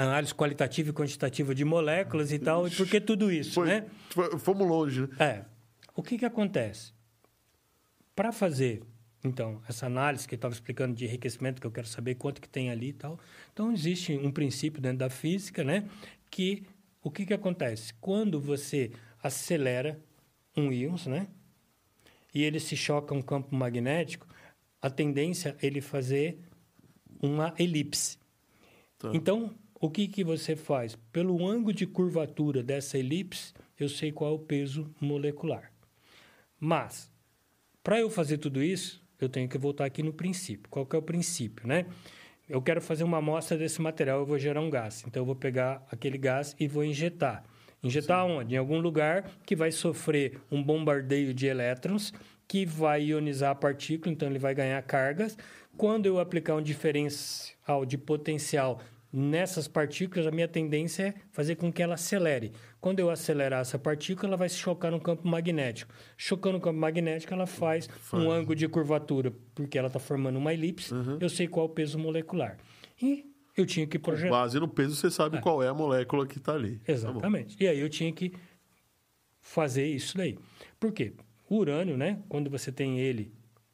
análise 0.03 0.33
qualitativa 0.33 0.89
e 0.89 0.93
quantitativa 0.93 1.53
de 1.53 1.65
moléculas 1.65 2.31
e 2.31 2.39
tal, 2.39 2.67
e 2.67 2.71
por 2.71 2.87
que 2.87 3.01
tudo 3.01 3.31
isso, 3.31 3.53
Foi, 3.53 3.67
né? 3.67 3.85
fomos 4.39 4.67
longe, 4.67 5.01
né? 5.01 5.07
É. 5.19 5.45
O 5.95 6.03
que, 6.03 6.17
que 6.17 6.25
acontece? 6.25 6.93
Para 8.15 8.31
fazer, 8.31 8.81
então, 9.23 9.61
essa 9.67 9.85
análise 9.85 10.27
que 10.27 10.35
eu 10.35 10.37
estava 10.37 10.53
explicando 10.53 10.95
de 10.95 11.05
enriquecimento, 11.05 11.59
que 11.59 11.67
eu 11.67 11.71
quero 11.71 11.87
saber 11.87 12.15
quanto 12.15 12.41
que 12.41 12.47
tem 12.47 12.69
ali 12.69 12.89
e 12.89 12.93
tal, 12.93 13.19
então 13.51 13.71
existe 13.71 14.13
um 14.17 14.31
princípio 14.31 14.81
dentro 14.81 14.99
da 14.99 15.09
física, 15.09 15.63
né? 15.63 15.89
Que 16.29 16.65
o 17.01 17.11
que, 17.11 17.25
que 17.25 17.33
acontece? 17.33 17.93
Quando 17.95 18.39
você 18.39 18.91
acelera 19.21 19.99
um 20.55 20.71
íons, 20.71 21.07
né? 21.07 21.27
E 22.33 22.43
ele 22.43 22.59
se 22.59 22.77
choca 22.77 23.13
um 23.13 23.21
campo 23.21 23.55
magnético, 23.55 24.27
a 24.81 24.89
tendência 24.89 25.55
é 25.61 25.67
ele 25.67 25.81
fazer 25.81 26.39
uma 27.21 27.53
elipse. 27.57 28.17
Tá. 28.97 29.11
Então, 29.13 29.53
o 29.79 29.89
que, 29.89 30.07
que 30.07 30.23
você 30.23 30.55
faz? 30.55 30.97
Pelo 31.11 31.47
ângulo 31.47 31.73
de 31.73 31.87
curvatura 31.87 32.61
dessa 32.61 32.97
elipse, 32.97 33.53
eu 33.79 33.87
sei 33.87 34.11
qual 34.11 34.31
é 34.31 34.35
o 34.35 34.39
peso 34.39 34.93
molecular. 34.99 35.71
Mas, 36.59 37.09
para 37.81 37.99
eu 37.99 38.09
fazer 38.09 38.39
tudo 38.39 38.61
isso, 38.61 39.01
eu 39.19 39.29
tenho 39.29 39.47
que 39.47 39.57
voltar 39.57 39.85
aqui 39.85 40.03
no 40.03 40.11
princípio. 40.11 40.69
Qual 40.69 40.85
que 40.85 40.95
é 40.95 40.99
o 40.99 41.01
princípio, 41.01 41.65
né? 41.65 41.85
Eu 42.49 42.61
quero 42.61 42.81
fazer 42.81 43.03
uma 43.03 43.19
amostra 43.19 43.57
desse 43.57 43.81
material, 43.81 44.19
eu 44.19 44.25
vou 44.25 44.37
gerar 44.37 44.59
um 44.59 44.69
gás. 44.69 45.03
Então, 45.07 45.21
eu 45.21 45.25
vou 45.25 45.35
pegar 45.35 45.85
aquele 45.89 46.17
gás 46.17 46.55
e 46.59 46.67
vou 46.67 46.83
injetar. 46.83 47.45
Injetar 47.81 48.25
onde? 48.25 48.55
Em 48.55 48.57
algum 48.57 48.79
lugar 48.79 49.31
que 49.45 49.55
vai 49.55 49.71
sofrer 49.71 50.41
um 50.51 50.61
bombardeio 50.61 51.33
de 51.33 51.45
elétrons, 51.47 52.13
que 52.45 52.65
vai 52.65 53.03
ionizar 53.03 53.51
a 53.51 53.55
partícula, 53.55 54.11
então 54.11 54.27
ele 54.27 54.39
vai 54.39 54.53
ganhar 54.53 54.81
cargas. 54.81 55.37
Quando 55.77 56.05
eu 56.05 56.19
aplicar 56.19 56.55
um 56.55 56.61
diferencial 56.61 57.85
de 57.85 57.97
potencial 57.97 58.81
nessas 59.11 59.67
partículas, 59.67 60.27
a 60.27 60.31
minha 60.31 60.47
tendência 60.47 61.03
é 61.07 61.13
fazer 61.31 61.55
com 61.55 61.71
que 61.71 61.81
ela 61.81 61.95
acelere. 61.95 62.51
Quando 62.79 62.99
eu 62.99 63.09
acelerar 63.09 63.61
essa 63.61 63.79
partícula, 63.79 64.29
ela 64.29 64.37
vai 64.37 64.49
se 64.49 64.57
chocar 64.57 64.91
no 64.91 64.99
campo 65.01 65.27
magnético. 65.27 65.93
Chocando 66.15 66.53
no 66.53 66.61
campo 66.61 66.79
magnético, 66.79 67.33
ela 67.33 67.47
faz, 67.47 67.89
um 68.13 68.29
ângulo 68.31 68.55
de 68.55 68.67
curvatura, 68.67 69.33
porque 69.55 69.77
ela 69.77 69.87
está 69.87 69.99
formando 69.99 70.37
uma 70.37 70.53
elipse. 70.53 70.93
Eu 71.19 71.29
sei 71.29 71.47
qual 71.47 71.65
é 71.65 71.69
o 71.69 71.73
peso 71.73 71.97
molecular. 71.97 72.57
E 73.01 73.25
eu 73.57 73.65
tinha 73.65 73.85
que 73.87 73.97
Com 73.97 74.05
projetar. 74.11 74.29
base 74.29 74.59
no 74.59 74.67
peso, 74.67 74.95
você 74.95 75.09
sabe 75.09 75.41
qual 75.41 75.61
é 75.63 75.67
a 75.67 75.73
molécula 75.73 76.25
que 76.27 76.37
está 76.37 76.53
ali. 76.53 76.77
Tá. 76.79 76.91
Exatamente. 76.91 77.57
e 77.59 77.67
aí 77.67 77.79
eu 77.79 77.89
tinha 77.89 78.11
que 78.13 78.31
fazer 79.41 79.85
isso 79.87 80.17
daí. 80.17 80.37
Por 80.79 80.91
quê? 80.91 81.13
O 81.49 81.57
urânio, 81.57 81.97
né? 81.97 82.19
Quando 82.29 82.49
você 82.49 82.71
tem 82.71 82.99
ele, 82.99 83.33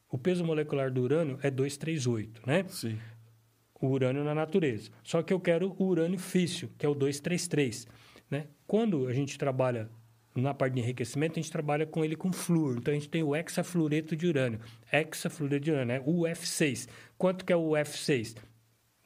o 0.09 0.17
peso 0.17 0.45
molecular 0.45 0.89
do 0.91 1.01
urânio 1.01 1.37
é 1.43 1.51
238, 1.51 2.41
né? 2.47 2.63
Sim. 2.69 2.97
O 3.85 3.91
urânio 3.91 4.23
na 4.23 4.35
natureza. 4.35 4.89
Só 5.03 5.21
que 5.21 5.33
eu 5.33 5.39
quero 5.39 5.75
o 5.77 5.85
urânio 5.85 6.19
físsil, 6.19 6.69
que 6.77 6.85
é 6.85 6.89
o 6.89 6.93
233. 6.93 7.87
Né? 8.29 8.47
Quando 8.67 9.07
a 9.07 9.13
gente 9.13 9.37
trabalha 9.37 9.89
na 10.35 10.53
parte 10.53 10.73
de 10.73 10.81
enriquecimento, 10.81 11.39
a 11.39 11.41
gente 11.41 11.51
trabalha 11.51 11.85
com 11.85 12.03
ele 12.03 12.15
com 12.15 12.31
flúor. 12.31 12.77
Então, 12.77 12.91
a 12.91 12.95
gente 12.95 13.09
tem 13.09 13.23
o 13.23 13.35
hexafluoreto 13.35 14.15
de 14.15 14.27
urânio. 14.27 14.59
Hexafluoreto 14.91 15.63
de 15.63 15.71
urânio, 15.71 15.95
é 15.95 16.01
o 16.05 16.21
F6. 16.23 16.89
Quanto 17.17 17.45
que 17.45 17.53
é 17.53 17.55
o 17.55 17.69
F6? 17.71 18.35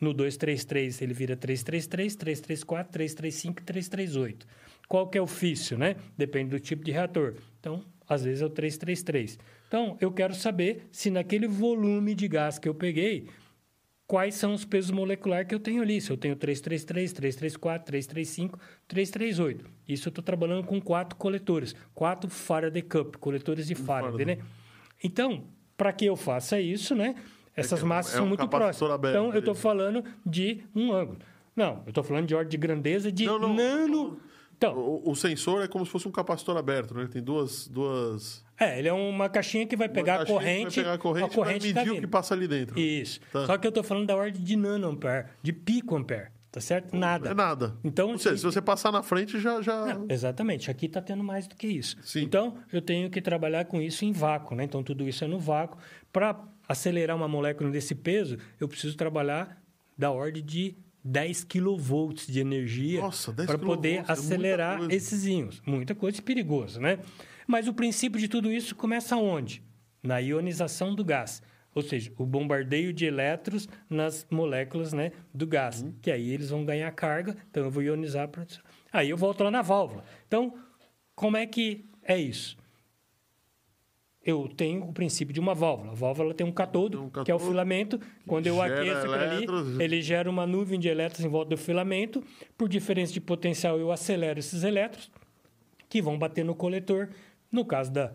No 0.02 0.14
233, 0.14 1.02
ele 1.02 1.14
vira 1.14 1.36
333, 1.36 2.16
334, 2.16 2.92
335 2.92 3.64
338. 3.64 4.48
Qual 4.88 5.08
que 5.08 5.18
é 5.18 5.22
o 5.22 5.28
físsil, 5.28 5.78
né? 5.78 5.98
Depende 6.18 6.50
do 6.52 6.60
tipo 6.60 6.84
de 6.84 6.92
reator. 6.92 7.36
Então, 7.60 7.84
às 8.08 8.24
vezes 8.24 8.42
é 8.42 8.46
o 8.46 8.50
333. 8.50 9.38
Então, 9.68 9.98
eu 10.02 10.12
quero 10.12 10.34
saber 10.34 10.88
se 10.92 11.12
naquele 11.12 11.48
volume 11.48 12.16
de 12.16 12.28
gás 12.28 12.58
que 12.58 12.68
eu 12.68 12.74
peguei, 12.74 13.28
quais 14.10 14.34
são 14.34 14.56
os 14.56 14.66
pesos 14.66 14.90
moleculares 14.90 15.48
que 15.48 15.54
eu 15.54 15.60
tenho 15.60 15.84
ali. 15.84 16.02
Se 16.02 16.12
eu 16.12 16.18
tenho 16.18 16.36
333, 16.36 17.14
334, 17.14 17.86
335, 17.86 18.60
338. 18.88 19.66
Isso 19.88 20.08
eu 20.08 20.10
estou 20.10 20.24
trabalhando 20.24 20.66
com 20.66 20.82
quatro 20.82 21.16
coletores. 21.16 21.76
Quatro 21.94 22.28
Faraday 22.28 22.82
Cup, 22.82 23.18
coletores 23.18 23.68
de 23.68 23.76
Faraday, 23.76 24.26
Faraday. 24.26 24.36
né? 24.38 24.42
Então, 25.04 25.44
para 25.78 25.94
que 25.94 26.06
eu 26.06 26.16
faça 26.16 26.60
isso, 26.60 26.96
né? 26.96 27.14
Essas 27.56 27.82
que 27.82 27.86
é 27.86 27.88
massas 27.88 28.14
é 28.14 28.18
são 28.18 28.26
um 28.26 28.30
muito 28.30 28.48
próximas. 28.48 28.92
aberto 28.92 29.14
Então, 29.14 29.32
eu 29.32 29.40
estou 29.40 29.54
falando 29.54 30.04
de 30.26 30.64
um 30.76 30.92
ângulo. 30.92 31.20
Não, 31.56 31.84
eu 31.86 31.90
estou 31.90 32.04
falando 32.04 32.26
de 32.26 32.34
ordem 32.34 32.50
de 32.50 32.58
grandeza 32.58 33.12
de 33.12 33.28
Não, 33.28 33.38
não. 33.38 33.54
nano... 33.54 34.20
Então, 34.58 34.76
O, 34.76 35.12
o 35.12 35.16
sensor 35.16 35.64
é 35.64 35.68
como 35.68 35.86
se 35.86 35.92
fosse 35.92 36.08
um 36.08 36.12
capacitor 36.12 36.58
aberto, 36.58 36.96
né? 36.96 37.08
Tem 37.10 37.22
duas... 37.22 37.68
duas... 37.68 38.44
é, 38.60 38.80
ele 38.80 38.88
é 38.88 38.94
uma 38.94 39.30
caixinha 39.30 39.66
que 39.66 39.76
vai 39.76 39.88
pegar 39.90 40.22
a 40.22 40.26
corrente, 40.26 40.76
Vai 40.76 40.84
pegar 40.84 40.94
a 40.94 40.98
corrente, 40.98 41.26
a 41.26 41.36
corrente 41.36 41.66
vai 41.66 41.74
tá 41.74 41.80
medir 41.82 41.92
o 41.92 41.94
vindo. 41.96 42.02
que 42.02 42.08
passa 42.12 42.34
ali 42.34 42.48
dentro. 42.48 42.80
Isso. 42.80 43.20
Tá. 43.32 43.46
Só 43.46 43.58
que 43.58 43.66
eu 43.66 43.70
estou 43.70 43.84
falando 43.84 44.08
da 44.08 44.16
ordem 44.16 44.42
de 44.42 44.56
nanoampere, 44.56 45.28
de 45.42 45.54
picoampere. 45.54 46.28
tá 46.52 46.60
certo? 46.60 46.96
Nada. 46.96 47.30
É 47.30 47.34
nada. 47.34 47.76
Então, 47.84 48.12
Ou 48.12 48.18
seja, 48.18 48.38
se 48.38 48.44
você 48.44 48.62
passar 48.62 48.92
na 48.92 49.04
frente, 49.04 49.40
já. 49.40 49.62
já... 49.62 49.94
Não, 49.94 50.06
exatamente. 50.10 50.70
Aqui 50.72 50.88
está 50.88 51.02
tendo 51.02 51.24
mais 51.24 51.48
do 51.48 51.56
que 51.56 51.68
isso. 51.68 51.96
Sim. 52.04 52.24
Então, 52.24 52.58
eu 52.74 52.82
tenho 52.82 53.10
que 53.10 53.22
trabalhar 53.22 53.66
com 53.66 53.82
isso 53.82 54.04
em 54.04 54.12
vácuo, 54.12 54.56
né? 54.56 54.64
Então, 54.64 54.82
tudo 54.84 55.08
isso 55.08 55.24
é 55.24 55.28
no 55.28 55.40
vácuo. 55.40 55.78
Para 56.12 56.40
acelerar 56.68 57.16
uma 57.16 57.28
molécula 57.28 57.70
desse 57.70 57.94
peso, 57.96 58.38
eu 58.60 58.68
preciso 58.68 58.96
trabalhar 58.98 59.62
da 59.98 60.12
ordem 60.12 60.44
de 60.44 60.76
10 61.04 61.44
kV 61.46 62.14
de 62.28 62.40
energia 62.40 63.00
Nossa, 63.02 63.32
10 63.32 63.48
para 63.48 63.58
poder 63.58 63.96
é 64.00 64.04
acelerar 64.08 64.78
coisa. 64.80 64.94
esses 64.94 65.26
íons. 65.26 65.62
Muita 65.66 65.96
coisa 65.96 66.20
e 66.20 66.22
perigoso, 66.22 66.80
né? 66.80 67.00
Mas 67.50 67.68
o 67.68 67.74
princípio 67.74 68.20
de 68.20 68.28
tudo 68.28 68.52
isso 68.52 68.76
começa 68.76 69.18
onde? 69.18 69.64
Na 70.04 70.20
ionização 70.20 70.94
do 70.94 71.04
gás. 71.04 71.42
Ou 71.74 71.82
seja, 71.82 72.14
o 72.16 72.24
bombardeio 72.24 72.94
de 72.94 73.06
elétrons 73.06 73.68
nas 73.90 74.28
moléculas 74.30 74.94
né, 74.94 75.14
do 75.34 75.48
gás. 75.48 75.82
Uhum. 75.82 75.96
Que 76.00 76.12
aí 76.12 76.30
eles 76.30 76.52
vão 76.52 76.64
ganhar 76.64 76.92
carga, 76.92 77.36
então 77.50 77.64
eu 77.64 77.72
vou 77.72 77.82
ionizar 77.82 78.26
a 78.26 78.28
produção. 78.28 78.64
Aí 78.94 79.10
eu 79.10 79.18
volto 79.18 79.44
lá 79.44 79.50
na 79.50 79.64
válvula. 79.64 80.04
Então, 80.28 80.54
como 81.16 81.38
é 81.38 81.48
que 81.48 81.86
é 82.04 82.20
isso? 82.20 82.56
Eu 84.24 84.48
tenho 84.56 84.84
o 84.84 84.94
princípio 84.94 85.34
de 85.34 85.40
uma 85.40 85.56
válvula. 85.56 85.94
A 85.94 85.96
válvula 85.96 86.36
tem 86.36 86.46
um 86.46 86.52
catodo, 86.52 87.02
Um 87.02 87.10
que 87.10 87.32
é 87.32 87.34
o 87.34 87.40
catodo 87.40 87.50
filamento. 87.50 88.00
Quando 88.28 88.46
eu 88.46 88.62
aqueço 88.62 89.08
aquilo 89.08 89.14
ali, 89.16 89.84
ele 89.84 90.04
gera 90.04 90.30
uma 90.30 90.46
nuvem 90.46 90.80
de 90.80 90.88
elétrons 90.88 91.26
em 91.26 91.30
volta 91.30 91.50
do 91.50 91.58
filamento. 91.58 92.24
Por 92.56 92.70
diferença 92.70 93.12
de 93.12 93.20
potencial, 93.20 93.80
eu 93.80 93.92
acelero 93.92 94.38
esses 94.38 94.64
elétrons, 94.64 95.10
que 95.90 96.00
vão 96.00 96.16
bater 96.16 96.46
no 96.46 96.54
coletor. 96.54 97.10
No 97.52 97.66
caso 97.66 97.92
da. 97.92 98.14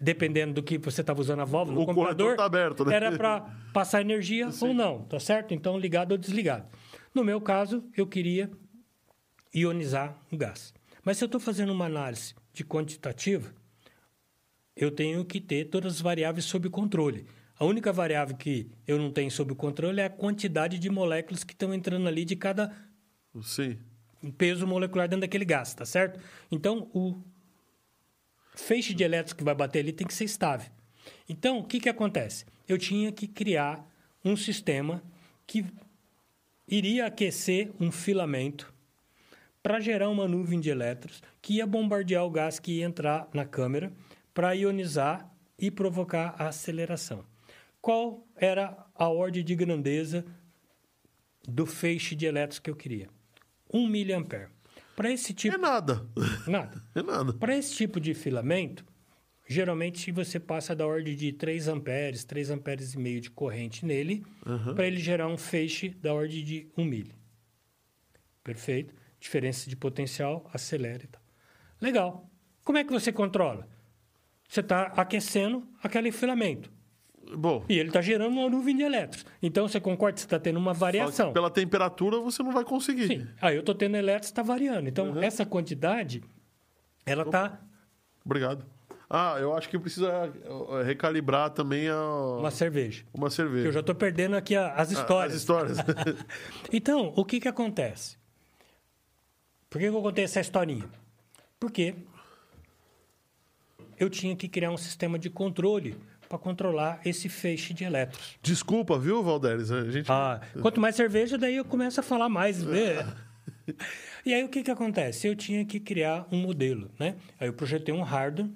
Dependendo 0.00 0.54
do 0.54 0.62
que 0.62 0.78
você 0.78 1.02
estava 1.02 1.20
usando 1.20 1.40
a 1.40 1.44
válvula, 1.44 1.80
O 1.80 1.86
computador, 1.86 2.36
tá 2.36 2.44
aberto, 2.44 2.84
né? 2.84 2.94
era 2.94 3.12
para 3.16 3.40
passar 3.72 4.00
energia 4.00 4.48
ou 4.60 4.72
não, 4.74 5.02
tá 5.02 5.20
certo? 5.20 5.52
Então, 5.54 5.78
ligado 5.78 6.12
ou 6.12 6.18
desligado. 6.18 6.66
No 7.14 7.22
meu 7.22 7.40
caso, 7.40 7.84
eu 7.96 8.06
queria 8.06 8.50
ionizar 9.54 10.18
o 10.32 10.36
gás. 10.36 10.72
Mas 11.04 11.18
se 11.18 11.24
eu 11.24 11.26
estou 11.26 11.40
fazendo 11.40 11.72
uma 11.72 11.84
análise 11.86 12.34
de 12.52 12.64
quantitativa, 12.64 13.52
eu 14.74 14.90
tenho 14.90 15.24
que 15.24 15.40
ter 15.40 15.66
todas 15.66 15.94
as 15.94 16.00
variáveis 16.00 16.46
sob 16.46 16.68
controle. 16.70 17.26
A 17.58 17.64
única 17.64 17.92
variável 17.92 18.34
que 18.36 18.70
eu 18.86 18.98
não 18.98 19.10
tenho 19.10 19.30
sob 19.30 19.54
controle 19.54 20.00
é 20.00 20.06
a 20.06 20.10
quantidade 20.10 20.78
de 20.78 20.88
moléculas 20.90 21.44
que 21.44 21.52
estão 21.52 21.72
entrando 21.72 22.08
ali 22.08 22.24
de 22.24 22.34
cada 22.34 22.74
Sim. 23.42 23.78
peso 24.38 24.66
molecular 24.66 25.06
dentro 25.06 25.20
daquele 25.20 25.44
gás, 25.44 25.74
tá 25.74 25.84
certo? 25.84 26.18
Então, 26.50 26.90
o 26.94 27.20
feixe 28.54 28.94
de 28.94 29.04
elétrons 29.04 29.32
que 29.32 29.44
vai 29.44 29.54
bater 29.54 29.80
ali 29.80 29.92
tem 29.92 30.06
que 30.06 30.14
ser 30.14 30.24
estável. 30.24 30.70
Então, 31.28 31.58
o 31.58 31.64
que, 31.64 31.80
que 31.80 31.88
acontece? 31.88 32.44
Eu 32.68 32.78
tinha 32.78 33.10
que 33.10 33.26
criar 33.26 33.86
um 34.24 34.36
sistema 34.36 35.02
que 35.46 35.64
iria 36.66 37.06
aquecer 37.06 37.70
um 37.80 37.90
filamento 37.90 38.72
para 39.62 39.80
gerar 39.80 40.08
uma 40.08 40.26
nuvem 40.26 40.60
de 40.60 40.70
elétrons 40.70 41.22
que 41.40 41.54
ia 41.54 41.66
bombardear 41.66 42.24
o 42.24 42.30
gás 42.30 42.58
que 42.58 42.78
ia 42.78 42.84
entrar 42.84 43.28
na 43.32 43.44
câmera 43.44 43.92
para 44.34 44.54
ionizar 44.54 45.30
e 45.58 45.70
provocar 45.70 46.34
a 46.38 46.48
aceleração. 46.48 47.24
Qual 47.80 48.26
era 48.36 48.86
a 48.94 49.08
ordem 49.08 49.44
de 49.44 49.54
grandeza 49.54 50.24
do 51.46 51.66
feixe 51.66 52.14
de 52.14 52.26
elétrons 52.26 52.58
que 52.58 52.70
eu 52.70 52.76
queria? 52.76 53.08
1 53.72 53.86
miliampere. 53.86 54.48
Para 55.02 55.10
esse 55.12 55.32
É 55.32 55.34
tipo... 55.34 55.58
nada. 55.58 56.06
Nada. 56.46 56.80
É 56.94 57.02
nada. 57.02 57.32
Para 57.32 57.56
esse 57.56 57.74
tipo 57.74 57.98
de 57.98 58.14
filamento, 58.14 58.84
geralmente 59.48 60.12
você 60.12 60.38
passa 60.38 60.76
da 60.76 60.86
ordem 60.86 61.16
de 61.16 61.32
3 61.32 61.66
amperes, 61.66 62.24
3 62.24 62.50
amperes 62.50 62.94
e 62.94 62.98
meio 62.98 63.20
de 63.20 63.28
corrente 63.28 63.84
nele, 63.84 64.24
para 64.76 64.86
ele 64.86 64.98
gerar 64.98 65.26
um 65.26 65.36
feixe 65.36 65.88
da 65.88 66.14
ordem 66.14 66.44
de 66.44 66.70
1 66.78 66.84
mili. 66.84 67.14
Perfeito. 68.44 68.94
Diferença 69.18 69.68
de 69.68 69.74
potencial, 69.76 70.48
acelera 70.52 71.02
e 71.04 71.08
tal. 71.08 71.22
Legal. 71.80 72.30
Como 72.62 72.78
é 72.78 72.84
que 72.84 72.92
você 72.92 73.12
controla? 73.12 73.68
Você 74.48 74.60
está 74.60 74.82
aquecendo 74.96 75.66
aquele 75.82 76.12
filamento. 76.12 76.70
Bom, 77.36 77.64
E 77.68 77.78
ele 77.78 77.88
está 77.88 78.00
gerando 78.00 78.32
uma 78.32 78.48
nuvem 78.48 78.76
de 78.76 78.82
elétrons. 78.82 79.24
Então, 79.42 79.66
você 79.68 79.80
concorda 79.80 80.14
que 80.14 80.20
você 80.20 80.26
está 80.26 80.38
tendo 80.38 80.58
uma 80.58 80.72
variação? 80.72 81.32
pela 81.32 81.50
temperatura 81.50 82.18
você 82.20 82.42
não 82.42 82.52
vai 82.52 82.64
conseguir. 82.64 83.06
Sim. 83.06 83.26
Aí 83.40 83.54
eu 83.56 83.60
estou 83.60 83.74
tendo 83.74 83.96
elétrons, 83.96 84.26
está 84.26 84.42
variando. 84.42 84.88
Então, 84.88 85.20
essa 85.22 85.44
quantidade, 85.46 86.22
ela 87.06 87.22
está 87.24 87.60
Obrigado. 88.24 88.64
Ah, 89.14 89.36
eu 89.38 89.54
acho 89.54 89.68
que 89.68 89.78
precisa 89.78 90.08
eh, 90.10 90.82
recalibrar 90.84 91.50
também 91.50 91.86
a... 91.88 92.02
uma 92.38 92.50
cerveja. 92.50 93.04
uma 93.12 93.28
cerveja. 93.28 93.68
Eu 93.68 93.72
já 93.72 93.80
estou 93.80 93.94
perdendo 93.94 94.36
aqui 94.36 94.56
a- 94.56 94.72
as 94.74 94.90
Ah, 94.90 94.92
histórias. 94.94 95.34
As 95.34 95.40
histórias. 95.40 95.78
Então, 96.72 97.12
o 97.14 97.22
que, 97.24 97.38
que 97.40 97.46
acontece? 97.48 98.16
Por 99.68 99.78
que, 99.80 99.90
que 99.90 99.94
eu 99.94 100.00
contei 100.02 100.24
essa 100.24 100.40
historinha? 100.40 100.88
Porque 101.60 101.94
eu 103.98 104.08
tinha 104.08 104.34
que 104.34 104.48
criar 104.48 104.70
um 104.70 104.76
sistema 104.76 105.18
de 105.18 105.28
controle 105.30 105.96
para 106.32 106.38
controlar 106.38 106.98
esse 107.04 107.28
feixe 107.28 107.74
de 107.74 107.84
elétrons. 107.84 108.38
Desculpa, 108.42 108.98
viu, 108.98 109.22
Valderes? 109.22 109.70
A 109.70 109.90
gente... 109.90 110.10
Ah, 110.10 110.40
quanto 110.62 110.80
mais 110.80 110.96
cerveja, 110.96 111.36
daí 111.36 111.56
eu 111.56 111.64
começo 111.64 112.00
a 112.00 112.02
falar 112.02 112.30
mais. 112.30 112.62
né? 112.62 113.06
E 114.24 114.32
aí 114.32 114.42
o 114.44 114.48
que, 114.48 114.62
que 114.62 114.70
acontece? 114.70 115.26
Eu 115.26 115.36
tinha 115.36 115.64
que 115.64 115.78
criar 115.78 116.26
um 116.32 116.36
modelo, 116.38 116.90
né? 116.98 117.16
Aí 117.38 117.48
eu 117.48 117.52
projetei 117.52 117.92
um 117.94 118.02
hardware 118.02 118.48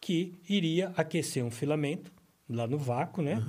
que 0.00 0.34
iria 0.48 0.92
aquecer 0.96 1.42
um 1.44 1.50
filamento 1.50 2.10
lá 2.48 2.66
no 2.66 2.76
vácuo, 2.78 3.22
né? 3.22 3.42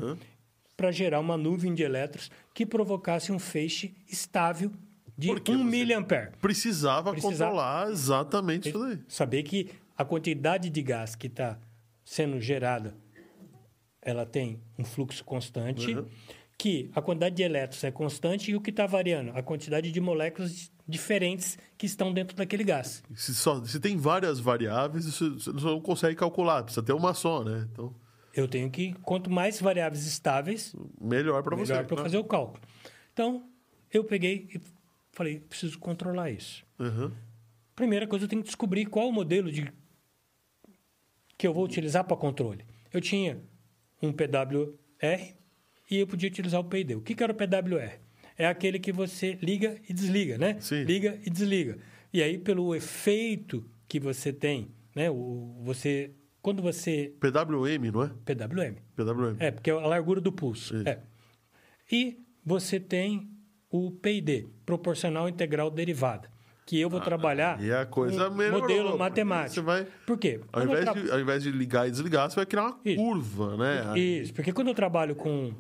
Para 0.78 0.92
gerar 0.92 1.20
uma 1.22 1.38
nuvem 1.38 1.74
de 1.74 1.82
elétrons 1.84 2.30
que 2.54 2.66
provocasse 2.66 3.32
um 3.32 3.40
feixe 3.40 3.94
estável 4.10 4.72
de 5.18 5.28
Por 5.28 5.40
que 5.42 5.52
1 5.52 5.58
você- 5.58 5.64
miliampere. 5.64 6.32
Precisava, 6.42 7.12
Precisava- 7.12 7.52
controlar 7.52 7.90
exatamente 7.92 8.70
isso 8.70 8.80
daí. 8.80 9.00
Saber 9.08 9.44
que 9.44 9.70
a 9.98 10.04
quantidade 10.06 10.70
de 10.70 10.82
gás 10.82 11.16
que 11.16 11.28
está 11.28 11.58
sendo 12.06 12.40
gerada, 12.40 12.94
ela 14.06 14.26
tem 14.26 14.62
um 14.78 14.86
fluxo 14.86 15.24
constante, 15.26 15.98
que 16.58 16.90
a 16.96 17.02
quantidade 17.02 17.36
de 17.36 17.44
elétrons 17.44 17.84
é 17.84 17.92
constante 17.92 18.52
e 18.52 18.56
o 18.56 18.62
que 18.62 18.70
está 18.70 18.86
variando? 18.86 19.32
A 19.36 19.42
quantidade 19.42 19.92
de 19.92 20.00
moléculas 20.00 20.72
diferentes 20.88 21.58
que 21.78 21.86
estão 21.86 22.14
dentro 22.14 22.38
daquele 22.38 22.64
gás. 22.64 23.04
Se, 23.16 23.34
só, 23.34 23.66
se 23.66 23.80
tem 23.80 23.98
várias 23.98 24.40
variáveis, 24.40 25.06
isso 25.06 25.34
você 25.40 25.52
não 25.52 25.82
consegue 25.82 26.16
calcular. 26.16 26.64
Precisa 26.64 26.84
ter 26.86 26.94
uma 26.94 27.14
só, 27.14 27.44
né? 27.44 27.68
Então, 27.74 27.94
Eu 28.34 28.48
tenho 28.48 28.70
que, 28.70 28.94
quanto 29.02 29.30
mais 29.30 29.60
variáveis 29.60 30.06
estáveis, 30.06 30.74
melhor 31.02 31.42
para 31.42 31.56
você. 31.56 31.74
melhor 31.74 31.88
para 31.88 31.98
né? 31.98 32.04
fazer 32.04 32.18
o 32.18 32.24
cálculo. 32.24 32.62
Então, 33.12 33.50
eu 33.92 34.04
peguei 34.04 34.48
e 34.54 34.62
falei, 35.12 35.40
preciso 35.40 35.80
controlar 35.80 36.30
isso. 36.30 36.64
Uhum. 36.80 37.12
Primeira 37.76 38.06
coisa, 38.08 38.26
eu 38.26 38.30
tenho 38.30 38.44
que 38.44 38.48
descobrir 38.48 38.86
qual 38.86 39.10
o 39.10 39.12
modelo 39.12 39.52
de 39.52 39.74
que 41.38 41.48
eu 41.48 41.54
vou 41.54 41.66
utilizar 41.66 42.04
para 42.06 42.16
controle. 42.16 42.64
Eu 42.94 43.02
tinha 43.02 43.42
um 44.02 44.12
PWR 44.12 45.36
e 45.90 45.98
eu 45.98 46.08
podia 46.08 46.30
utilizar 46.30 46.60
o 46.60 46.64
PID. 46.64 46.96
O 46.96 47.02
que, 47.02 47.16
que 47.16 47.24
era 47.24 47.32
o 47.32 47.36
PWR? 47.36 48.00
É 48.38 48.48
aquele 48.48 48.80
que 48.80 48.92
você 48.92 49.38
liga 49.42 49.80
e 49.88 49.94
desliga, 49.94 50.38
né? 50.38 50.58
Sim. 50.60 50.84
Liga 50.84 51.20
e 51.26 51.30
desliga. 51.30 51.78
E 52.12 52.22
aí, 52.22 52.38
pelo 52.38 52.76
efeito 52.76 53.66
que 53.88 54.00
você 54.00 54.34
tem, 54.34 54.70
né? 54.96 55.10
O, 55.10 55.56
você, 55.64 56.12
quando 56.42 56.62
você... 56.62 57.14
PWM, 57.20 57.92
não 57.92 58.04
é? 58.04 58.12
PWM. 58.26 58.76
PWM. 58.96 59.36
É, 59.40 59.52
porque 59.52 59.70
é 59.70 59.74
a 59.74 59.88
largura 59.88 60.20
do 60.20 60.32
pulso. 60.32 60.76
Isso. 60.76 60.90
É. 60.90 61.02
E 61.92 62.20
você 62.44 62.80
tem 62.80 63.30
o 63.70 63.92
PID, 63.92 64.48
proporcional 64.66 65.30
integral 65.30 65.70
derivada, 65.70 66.30
que 66.66 66.80
eu 66.82 66.90
vou 66.90 67.00
trabalhar 67.00 67.62
E 67.62 67.72
a 67.72 67.86
coisa 67.86 68.28
um 68.30 68.34
melhorou. 68.36 68.62
modelo 68.62 68.98
matemático. 68.98 69.54
Você 69.56 69.62
vai, 69.62 69.86
Por 70.06 70.18
quê? 70.18 70.40
ao, 70.52 70.64
invés 70.64 70.84
tra- 70.86 70.94
de, 70.94 71.12
ao 71.12 71.20
invés 71.20 71.44
de 71.44 71.52
ligar 71.52 71.88
e 71.88 71.92
desligar, 71.92 72.30
você 72.30 72.36
vai 72.38 72.46
criar 72.46 72.64
uma 72.64 72.80
Isso. 72.84 72.96
curva, 73.04 73.56
né? 73.58 74.00
Isso, 74.00 74.34
porque 74.34 74.52
quando 74.52 74.70
eu 74.70 74.74
trabalho 74.74 75.16
com 75.16 75.54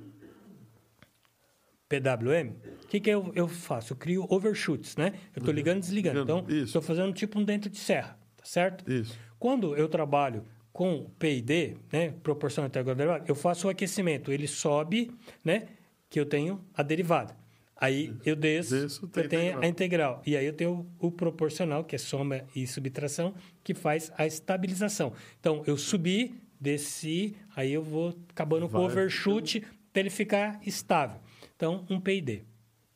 PWM, 1.87 2.49
o 2.83 2.87
que, 2.87 2.99
que 2.99 3.09
eu, 3.09 3.31
eu 3.35 3.47
faço? 3.47 3.93
Eu 3.93 3.97
crio 3.97 4.25
overshoots, 4.29 4.95
né? 4.97 5.13
Eu 5.35 5.39
estou 5.39 5.53
ligando 5.53 5.77
e 5.77 5.81
desligando. 5.81 6.19
Ligando, 6.21 6.43
Então, 6.51 6.63
estou 6.63 6.81
fazendo 6.81 7.13
tipo 7.13 7.39
um 7.39 7.43
dentro 7.43 7.69
de 7.69 7.77
serra, 7.77 8.17
tá 8.35 8.43
certo? 8.45 8.89
Isso. 8.91 9.17
Quando 9.37 9.75
eu 9.75 9.87
trabalho 9.87 10.43
com 10.73 11.09
PID, 11.19 11.77
né, 11.91 12.13
proporção 12.23 12.65
integral 12.65 12.95
derivada, 12.95 13.23
eu 13.27 13.35
faço 13.35 13.67
o 13.67 13.69
aquecimento, 13.69 14.31
ele 14.31 14.47
sobe, 14.47 15.11
né, 15.43 15.67
que 16.09 16.19
eu 16.19 16.25
tenho 16.25 16.59
a 16.73 16.81
derivada. 16.81 17.35
Aí 17.77 18.15
eu 18.25 18.35
desço, 18.35 18.73
Desço, 18.73 19.07
tem 19.07 19.23
eu 19.23 19.29
tenho 19.29 19.41
integral. 19.43 19.61
a 19.63 19.67
integral. 19.67 20.21
E 20.25 20.37
aí 20.37 20.45
eu 20.45 20.53
tenho 20.53 20.87
o 20.97 21.11
proporcional, 21.11 21.83
que 21.83 21.95
é 21.95 21.99
soma 21.99 22.41
e 22.55 22.65
subtração, 22.65 23.33
que 23.63 23.73
faz 23.73 24.11
a 24.17 24.25
estabilização. 24.25 25.11
Então, 25.39 25.61
eu 25.67 25.77
subi, 25.77 26.35
desci, 26.59 27.35
aí 27.55 27.73
eu 27.73 27.83
vou 27.83 28.15
acabando 28.29 28.69
com 28.69 28.77
o 28.77 28.81
Vai 28.87 28.91
overshoot 28.91 29.61
para 29.91 29.99
ele 29.99 30.09
ficar 30.09 30.59
estável. 30.65 31.19
Então, 31.55 31.85
um 31.89 31.99
PID. 31.99 32.43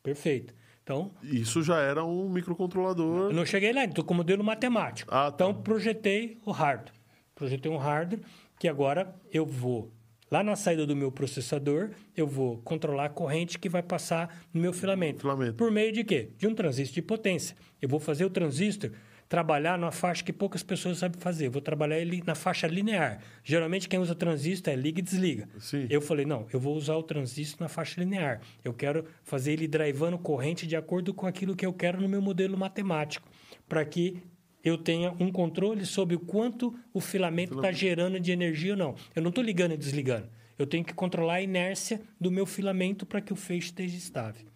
Perfeito. 0.02 0.54
Então, 0.82 1.10
Isso 1.22 1.62
já 1.62 1.78
era 1.78 2.02
um 2.04 2.28
microcontrolador. 2.30 3.30
eu 3.30 3.32
não 3.34 3.44
cheguei 3.44 3.72
lá, 3.72 3.84
estou 3.84 4.02
com 4.02 4.14
o 4.14 4.16
modelo 4.16 4.42
matemático. 4.42 5.10
Ah, 5.14 5.30
tá. 5.30 5.44
Então, 5.46 5.62
projetei 5.62 6.38
o 6.44 6.50
hardware. 6.50 6.94
Projetei 7.34 7.70
um 7.70 7.76
hardware 7.76 8.22
que 8.58 8.66
agora 8.66 9.14
eu 9.32 9.44
vou 9.46 9.92
Lá 10.30 10.44
na 10.44 10.54
saída 10.54 10.86
do 10.86 10.94
meu 10.94 11.10
processador, 11.10 11.90
eu 12.16 12.26
vou 12.26 12.58
controlar 12.58 13.06
a 13.06 13.08
corrente 13.08 13.58
que 13.58 13.68
vai 13.68 13.82
passar 13.82 14.44
no 14.54 14.60
meu 14.60 14.72
filamento. 14.72 15.22
Filamento. 15.22 15.54
Por 15.54 15.72
meio 15.72 15.92
de 15.92 16.04
quê? 16.04 16.30
De 16.38 16.46
um 16.46 16.54
transistor 16.54 16.94
de 16.94 17.02
potência. 17.02 17.56
Eu 17.82 17.88
vou 17.88 17.98
fazer 17.98 18.24
o 18.24 18.30
transistor 18.30 18.92
trabalhar 19.30 19.78
numa 19.78 19.92
faixa 19.92 20.24
que 20.24 20.32
poucas 20.32 20.60
pessoas 20.62 20.98
sabem 20.98 21.20
fazer. 21.20 21.46
Eu 21.46 21.52
vou 21.52 21.62
trabalhar 21.62 21.98
ele 21.98 22.20
na 22.26 22.34
faixa 22.34 22.66
linear. 22.66 23.20
Geralmente 23.44 23.88
quem 23.88 23.98
usa 23.98 24.12
transistor 24.12 24.72
é 24.72 24.76
liga 24.76 24.98
e 24.98 25.02
desliga. 25.02 25.48
Sim. 25.58 25.86
Eu 25.88 26.00
falei, 26.00 26.26
não, 26.26 26.46
eu 26.52 26.58
vou 26.58 26.76
usar 26.76 26.96
o 26.96 27.02
transistor 27.02 27.60
na 27.60 27.68
faixa 27.68 28.00
linear. 28.00 28.40
Eu 28.64 28.74
quero 28.74 29.04
fazer 29.22 29.52
ele 29.52 29.68
drivando 29.68 30.18
corrente 30.18 30.66
de 30.66 30.74
acordo 30.74 31.14
com 31.14 31.26
aquilo 31.26 31.54
que 31.54 31.64
eu 31.64 31.72
quero 31.72 32.00
no 32.00 32.08
meu 32.08 32.20
modelo 32.20 32.58
matemático, 32.58 33.28
para 33.68 33.84
que 33.84 34.20
eu 34.62 34.76
tenha 34.76 35.14
um 35.18 35.30
controle 35.30 35.86
sobre 35.86 36.14
o 36.14 36.20
quanto 36.20 36.74
o 36.92 37.00
filamento 37.00 37.54
está 37.54 37.72
gerando 37.72 38.20
de 38.20 38.30
energia 38.32 38.72
ou 38.72 38.78
não. 38.78 38.94
Eu 39.14 39.22
não 39.22 39.30
estou 39.30 39.42
ligando 39.42 39.72
e 39.72 39.76
desligando. 39.76 40.28
Eu 40.58 40.66
tenho 40.66 40.84
que 40.84 40.92
controlar 40.92 41.34
a 41.34 41.42
inércia 41.42 42.02
do 42.20 42.30
meu 42.30 42.44
filamento 42.44 43.06
para 43.06 43.20
que 43.20 43.32
o 43.32 43.36
feixe 43.36 43.68
esteja 43.68 43.96
estável. 43.96 44.46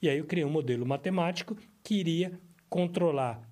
E 0.00 0.08
aí 0.08 0.18
eu 0.18 0.24
criei 0.24 0.44
um 0.44 0.50
modelo 0.50 0.84
matemático 0.84 1.56
que 1.82 1.94
iria 1.94 2.32
controlar 2.68 3.48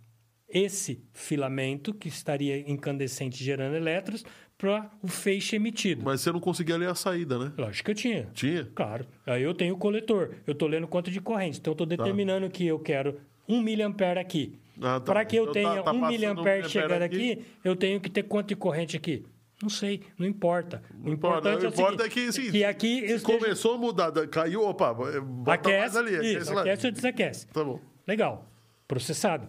esse 0.48 1.04
filamento 1.12 1.94
que 1.94 2.08
estaria 2.08 2.68
incandescente 2.68 3.42
gerando 3.42 3.76
elétrons 3.76 4.24
para 4.58 4.90
o 5.00 5.08
feixe 5.08 5.56
emitido. 5.56 6.02
Mas 6.04 6.20
você 6.20 6.32
não 6.32 6.40
conseguia 6.40 6.76
ler 6.76 6.88
a 6.88 6.94
saída, 6.94 7.38
né? 7.38 7.52
Lógico 7.56 7.86
que 7.86 7.90
eu 7.92 7.94
tinha. 7.94 8.28
Tinha? 8.34 8.64
Claro. 8.74 9.06
Aí 9.24 9.42
eu 9.42 9.54
tenho 9.54 9.74
o 9.74 9.78
coletor. 9.78 10.34
Eu 10.46 10.52
estou 10.52 10.68
lendo 10.68 10.88
quanto 10.88 11.10
de 11.10 11.20
corrente. 11.20 11.58
Então, 11.60 11.70
eu 11.70 11.74
estou 11.74 11.86
determinando 11.86 12.50
que 12.50 12.66
eu 12.66 12.78
quero 12.78 13.20
1 13.48 13.62
miliampere 13.62 14.18
aqui. 14.18 14.58
Ah, 14.80 14.98
tá. 14.98 15.00
Para 15.00 15.24
que 15.24 15.36
eu 15.36 15.42
Então, 15.42 15.52
tenha 15.52 15.68
tá- 15.76 15.82
tá 15.82 15.90
1 15.92 16.00
passando 16.00 16.10
miliampere 16.12 16.66
um 16.66 16.68
chegando 16.68 17.02
aqui. 17.02 17.32
aqui, 17.32 17.44
eu 17.62 17.76
tenho 17.76 18.00
que 18.00 18.08
ter 18.10 18.22
quanto 18.22 18.48
de 18.48 18.56
corrente 18.56 18.96
aqui? 18.96 19.24
Não 19.62 19.68
sei, 19.68 20.02
não 20.18 20.26
importa. 20.26 20.82
O 21.04 21.10
importa. 21.10 21.50
importante 21.50 21.66
O 21.66 21.68
importa 21.68 22.02
é, 22.02 22.06
é 22.06 22.08
que, 22.08 22.26
assim, 22.28 22.50
que 22.50 22.64
aqui 22.64 23.00
Se 23.08 23.14
esteja- 23.16 23.38
começou 23.38 23.74
a 23.74 23.78
mudar, 23.78 24.08
da- 24.10 24.26
caiu, 24.26 24.62
opa, 24.64 24.94
bota 24.94 25.20
mais 25.22 25.60
aquece, 25.60 25.98
ali. 25.98 26.16
Aquece, 26.16 26.36
isso, 26.38 26.58
aquece 26.58 26.86
ou 26.86 26.92
desaquece. 26.92 27.46
Tá 27.48 27.62
bom. 27.62 27.78
Legal. 28.06 28.50
Processado. 28.88 29.48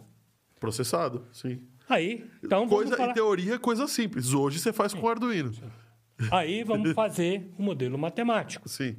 Processado, 0.60 1.26
sim. 1.32 1.62
Aí, 1.90 2.26
então 2.44 2.60
vamos 2.68 2.74
coisa, 2.74 2.96
falar... 2.98 3.12
Em 3.12 3.14
teoria, 3.14 3.58
coisa 3.58 3.88
simples. 3.88 4.34
Hoje 4.34 4.60
você 4.60 4.72
faz 4.74 4.94
com 4.94 5.08
Arduino. 5.08 5.52
Aí 6.30 6.64
vamos 6.64 6.92
fazer 6.94 7.50
o 7.58 7.64
modelo 7.64 7.98
matemático. 7.98 8.68
Sim. 8.68 8.98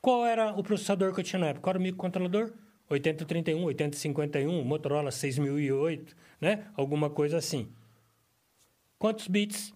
Qual 0.00 0.24
era 0.24 0.52
o 0.52 0.62
processador 0.62 1.12
que 1.12 1.20
eu 1.20 1.24
tinha 1.24 1.38
na 1.40 1.46
época? 1.48 1.62
Qual 1.62 1.72
era 1.72 1.78
o 1.78 1.82
microcontrolador? 1.82 2.52
8031, 2.92 3.64
8051, 3.64 4.64
Motorola 4.64 5.10
6008, 5.10 6.14
né? 6.40 6.66
Alguma 6.76 7.08
coisa 7.08 7.38
assim. 7.38 7.68
Quantos 8.98 9.26
bits 9.28 9.72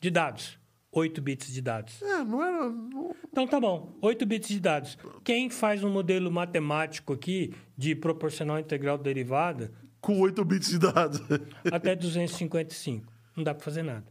de 0.00 0.10
dados? 0.10 0.58
8 0.92 1.22
bits 1.22 1.52
de 1.52 1.60
dados. 1.62 2.02
É, 2.02 2.24
não 2.24 2.42
era. 2.44 2.68
não- 2.68 3.14
Então 3.30 3.46
tá 3.46 3.60
bom, 3.60 3.96
8 4.02 4.26
bits 4.26 4.48
de 4.48 4.58
dados. 4.60 4.98
Quem 5.24 5.48
faz 5.48 5.84
um 5.84 5.90
modelo 5.90 6.30
matemático 6.30 7.12
aqui 7.12 7.54
de 7.76 7.94
proporcional 7.94 8.58
integral 8.58 8.98
derivada 8.98 9.72
Com 10.00 10.18
8 10.18 10.44
bits 10.44 10.68
de 10.70 10.78
dados. 10.80 11.20
até 11.72 11.94
255? 11.94 13.06
Não 13.36 13.44
dá 13.44 13.54
para 13.54 13.64
fazer 13.64 13.82
nada. 13.84 14.04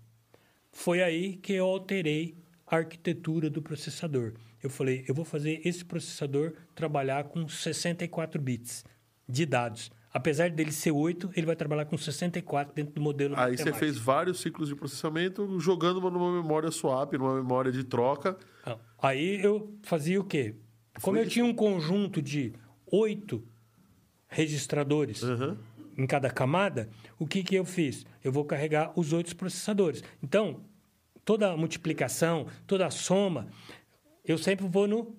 Foi 0.71 1.03
aí 1.03 1.35
que 1.35 1.53
eu 1.53 1.65
alterei 1.65 2.37
a 2.69 2.77
arquitetura 2.77 3.49
do 3.49 3.61
processador. 3.61 4.33
Eu 4.61 4.69
falei, 4.69 5.03
eu 5.07 5.15
vou 5.15 5.25
fazer 5.25 5.61
esse 5.65 5.83
processador 5.83 6.53
trabalhar 6.75 7.25
com 7.25 7.47
64 7.47 8.41
bits 8.41 8.85
de 9.27 9.45
dados. 9.45 9.91
Apesar 10.11 10.49
dele 10.49 10.71
ser 10.71 10.91
8, 10.91 11.31
ele 11.35 11.45
vai 11.45 11.55
trabalhar 11.55 11.85
com 11.85 11.97
64 11.97 12.73
dentro 12.73 12.93
do 12.95 13.01
modelo 13.01 13.35
Aí 13.37 13.57
você 13.57 13.71
fez 13.71 13.97
vários 13.97 14.39
ciclos 14.39 14.67
de 14.67 14.75
processamento 14.75 15.59
jogando 15.59 16.01
numa 16.01 16.31
memória 16.31 16.71
swap, 16.71 17.13
numa 17.13 17.35
memória 17.35 17.71
de 17.71 17.83
troca. 17.83 18.37
Aí 19.01 19.41
eu 19.43 19.73
fazia 19.83 20.19
o 20.19 20.23
quê? 20.23 20.55
Como 21.01 21.15
Foi 21.17 21.25
eu 21.25 21.29
tinha 21.29 21.45
um 21.45 21.53
conjunto 21.53 22.21
de 22.21 22.53
oito 22.91 23.43
registradores 24.27 25.23
Aham. 25.23 25.57
em 25.97 26.07
cada 26.07 26.29
camada, 26.29 26.89
o 27.17 27.27
que, 27.27 27.43
que 27.43 27.55
eu 27.55 27.63
fiz? 27.63 28.05
Eu 28.23 28.31
vou 28.31 28.43
carregar 28.45 28.91
os 28.95 29.13
oito 29.13 29.35
processadores. 29.35 30.03
Então, 30.23 30.61
toda 31.29 31.51
a 31.51 31.55
multiplicação, 31.55 32.47
toda 32.65 32.87
a 32.87 32.89
soma, 32.89 33.49
eu 34.25 34.35
sempre 34.35 34.65
vou 34.67 34.87
no 34.87 35.15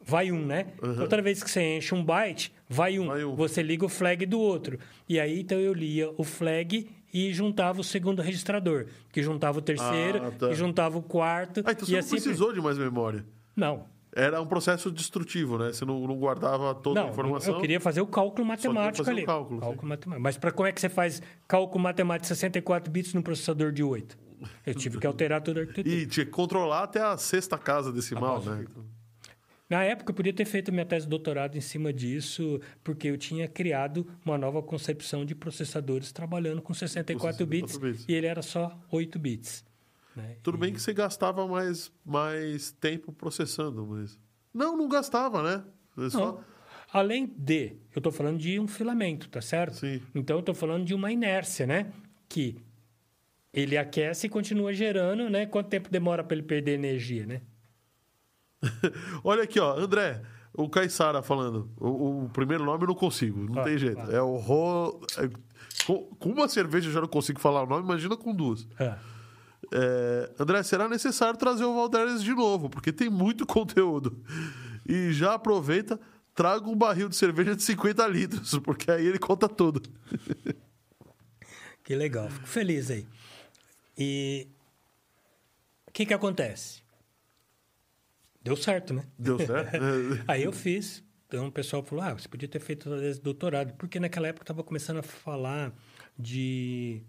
vai 0.00 0.30
um, 0.30 0.46
né? 0.46 0.68
Toda 0.96 1.20
vez 1.20 1.42
que 1.42 1.50
você 1.50 1.76
enche 1.78 1.92
um 1.96 2.04
byte, 2.04 2.54
vai 2.68 2.96
um. 2.96 3.08
Vai 3.08 3.24
um. 3.24 3.34
Você 3.34 3.60
liga 3.60 3.84
o 3.84 3.88
flag 3.88 4.24
do 4.24 4.38
outro. 4.38 4.78
E 5.08 5.18
aí, 5.18 5.40
então, 5.40 5.58
eu 5.58 5.72
lia 5.74 6.12
o 6.16 6.22
flag 6.22 6.88
e 7.12 7.34
juntava 7.34 7.80
o 7.80 7.84
segundo 7.84 8.22
registrador, 8.22 8.86
que 9.10 9.20
juntava 9.20 9.58
o 9.58 9.60
terceiro, 9.60 10.22
Ah, 10.26 10.30
tá. 10.30 10.48
que 10.48 10.54
juntava 10.54 10.96
o 10.96 11.02
quarto. 11.02 11.60
Ah, 11.66 11.72
então 11.72 11.88
e 11.88 11.90
você 11.90 11.96
assim 11.96 12.14
não 12.14 12.22
precisou 12.22 12.52
de 12.52 12.60
mais 12.60 12.78
memória. 12.78 13.26
Não, 13.56 13.84
Era 14.14 14.40
um 14.40 14.46
processo 14.46 14.92
destrutivo, 14.92 15.58
né? 15.58 15.72
Você 15.72 15.84
não, 15.84 16.06
não 16.06 16.16
guardava 16.16 16.72
toda 16.72 17.00
a 17.00 17.02
Não, 17.02 17.10
informação. 17.10 17.54
eu 17.56 17.60
queria 17.60 17.80
fazer 17.80 18.00
o 18.00 18.06
cálculo 18.06 18.46
matemático 18.46 19.04
fazer 19.04 19.10
o 19.10 19.16
ali. 19.18 19.26
cálculo, 19.26 19.60
sim. 19.60 19.86
matemático. 19.86 20.22
Mas 20.22 20.36
para 20.36 20.52
como 20.52 20.68
é 20.68 20.72
que 20.72 20.80
você 20.80 20.88
faz 20.88 21.20
cálculo 21.48 21.82
matemático 21.82 22.22
de 22.22 22.28
64 22.28 22.92
bits 22.92 23.12
num 23.12 23.22
processador 23.22 23.72
de 23.72 23.82
8? 23.82 24.27
Eu 24.66 24.74
tive 24.74 24.98
que 24.98 25.06
alterar 25.06 25.40
toda 25.42 25.60
a 25.60 25.62
arquitetura. 25.62 25.94
E 25.94 26.06
tinha 26.06 26.24
que 26.26 26.32
controlar 26.32 26.84
até 26.84 27.00
a 27.02 27.16
sexta 27.16 27.56
casa 27.58 27.92
decimal, 27.92 28.42
né? 28.44 28.64
Na 29.68 29.84
época, 29.84 30.12
eu 30.12 30.14
podia 30.14 30.32
ter 30.32 30.46
feito 30.46 30.72
minha 30.72 30.86
tese 30.86 31.04
de 31.04 31.10
doutorado 31.10 31.56
em 31.56 31.60
cima 31.60 31.92
disso, 31.92 32.58
porque 32.82 33.06
eu 33.08 33.18
tinha 33.18 33.46
criado 33.46 34.06
uma 34.24 34.38
nova 34.38 34.62
concepção 34.62 35.26
de 35.26 35.34
processadores 35.34 36.10
trabalhando 36.10 36.62
com 36.62 36.72
64 36.72 37.46
bits, 37.46 37.72
64 37.72 37.80
bits. 37.80 38.08
e 38.08 38.14
ele 38.14 38.26
era 38.26 38.40
só 38.40 38.78
8 38.90 39.18
bits. 39.18 39.62
né? 40.16 40.36
Tudo 40.42 40.56
bem 40.56 40.72
que 40.72 40.80
você 40.80 40.94
gastava 40.94 41.46
mais, 41.46 41.92
mais 42.04 42.70
tempo 42.72 43.12
processando, 43.12 43.86
mas. 43.86 44.18
Não, 44.54 44.74
não 44.76 44.88
gastava, 44.88 45.42
né? 45.42 45.62
Você 45.94 46.10
só- 46.16 46.32
Não. 46.32 46.40
Além 46.90 47.26
de, 47.36 47.74
eu 47.94 47.98
estou 48.00 48.10
falando 48.10 48.38
de 48.38 48.58
um 48.58 48.66
filamento, 48.66 49.28
tá 49.28 49.42
certo? 49.42 49.74
Sim. 49.76 50.00
Então, 50.14 50.36
eu 50.36 50.40
estou 50.40 50.54
falando 50.54 50.86
de 50.86 50.94
uma 50.94 51.12
inércia, 51.12 51.66
né? 51.66 51.92
Que 52.26 52.56
ele 53.52 53.76
aquece 53.76 54.26
e 54.26 54.30
continua 54.30 54.72
gerando, 54.72 55.28
né? 55.30 55.46
Quanto 55.46 55.68
tempo 55.68 55.90
demora 55.90 56.22
para 56.24 56.36
ele 56.36 56.46
perder 56.46 56.72
energia, 56.72 57.26
né? 57.26 57.42
Olha 59.24 59.42
aqui, 59.44 59.58
ó, 59.60 59.76
André, 59.78 60.22
o 60.52 60.68
Caissara 60.68 61.22
falando. 61.22 61.70
O, 61.76 62.24
o 62.24 62.28
primeiro 62.30 62.64
nome 62.64 62.84
eu 62.84 62.88
não 62.88 62.94
consigo, 62.94 63.40
não 63.52 63.62
tem 63.62 63.78
jeito. 63.78 64.00
É 64.10 64.20
o 64.22 64.36
Ro. 64.36 65.00
é- 65.18 65.30
com, 65.86 66.04
com 66.18 66.30
uma 66.30 66.48
cerveja 66.48 66.88
eu 66.88 66.92
já 66.92 67.00
não 67.00 67.08
consigo 67.08 67.38
falar 67.40 67.62
o 67.62 67.66
nome, 67.66 67.84
imagina 67.84 68.16
com 68.16 68.34
duas. 68.34 68.66
Ah, 68.78 68.98
É, 69.72 70.30
André, 70.38 70.62
será 70.62 70.88
necessário 70.88 71.38
trazer 71.38 71.64
o 71.64 71.74
Valderes 71.74 72.22
de 72.22 72.34
novo, 72.34 72.68
porque 72.68 72.92
tem 72.92 73.08
muito 73.08 73.44
conteúdo. 73.46 74.22
E 74.88 75.12
já 75.12 75.34
aproveita, 75.34 75.98
traga 76.34 76.68
um 76.68 76.76
barril 76.76 77.08
de 77.08 77.16
cerveja 77.16 77.54
de 77.54 77.62
50 77.62 78.06
litros, 78.08 78.58
porque 78.58 78.90
aí 78.90 79.06
ele 79.06 79.18
conta 79.18 79.48
tudo. 79.48 79.82
que 81.84 81.94
legal, 81.94 82.28
fico 82.30 82.46
feliz 82.46 82.90
aí. 82.90 83.06
E 83.98 84.46
o 85.88 85.90
que 85.90 86.06
que 86.06 86.14
acontece? 86.14 86.82
Deu 88.40 88.56
certo, 88.56 88.94
né? 88.94 89.04
Deu 89.18 89.38
certo? 89.44 89.76
Aí 90.28 90.44
eu 90.44 90.52
fiz. 90.52 91.02
Então 91.26 91.48
o 91.48 91.52
pessoal 91.52 91.82
falou: 91.82 92.04
ah, 92.04 92.14
você 92.14 92.28
podia 92.28 92.48
ter 92.48 92.60
feito 92.60 92.94
esse 93.02 93.20
doutorado. 93.20 93.74
Porque 93.74 93.98
naquela 93.98 94.28
época 94.28 94.44
estava 94.44 94.62
começando 94.62 94.98
a 94.98 95.02
falar 95.02 95.72
de 96.16 97.02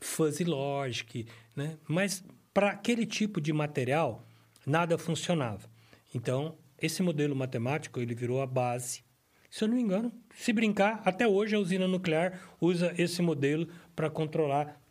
fuzzy 0.00 0.42
logic, 0.42 1.26
né? 1.54 1.78
Mas 1.86 2.24
para 2.52 2.70
aquele 2.70 3.06
tipo 3.06 3.40
de 3.40 3.52
material, 3.52 4.26
nada 4.66 4.98
funcionava. 4.98 5.70
Então, 6.12 6.58
esse 6.76 7.02
modelo 7.02 7.34
matemático, 7.36 8.00
ele 8.00 8.14
virou 8.14 8.42
a 8.42 8.46
base. 8.46 9.02
Se 9.48 9.62
eu 9.62 9.68
não 9.68 9.76
me 9.76 9.82
engano, 9.82 10.12
se 10.34 10.52
brincar, 10.52 11.00
até 11.04 11.28
hoje 11.28 11.54
a 11.54 11.58
usina 11.58 11.86
nuclear 11.86 12.40
usa 12.60 12.92
esse 12.98 13.22
modelo 13.22 13.68
para 13.94 14.10
controlar 14.10 14.81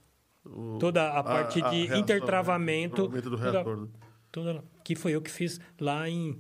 o- 0.45 0.77
toda 0.79 1.09
a 1.11 1.23
parte 1.23 1.61
a 1.61 1.69
de 1.69 1.77
reação, 1.81 1.99
intertravamento. 1.99 3.09
né? 3.09 3.21
Do 3.21 3.29
toda- 3.37 3.51
reator. 3.51 3.81
né? 3.81 3.87
toda- 4.31 4.63
que 4.83 4.95
foi 4.95 5.11
eu 5.13 5.21
que 5.21 5.29
fiz 5.31 5.59
lá 5.79 6.09
em 6.09 6.39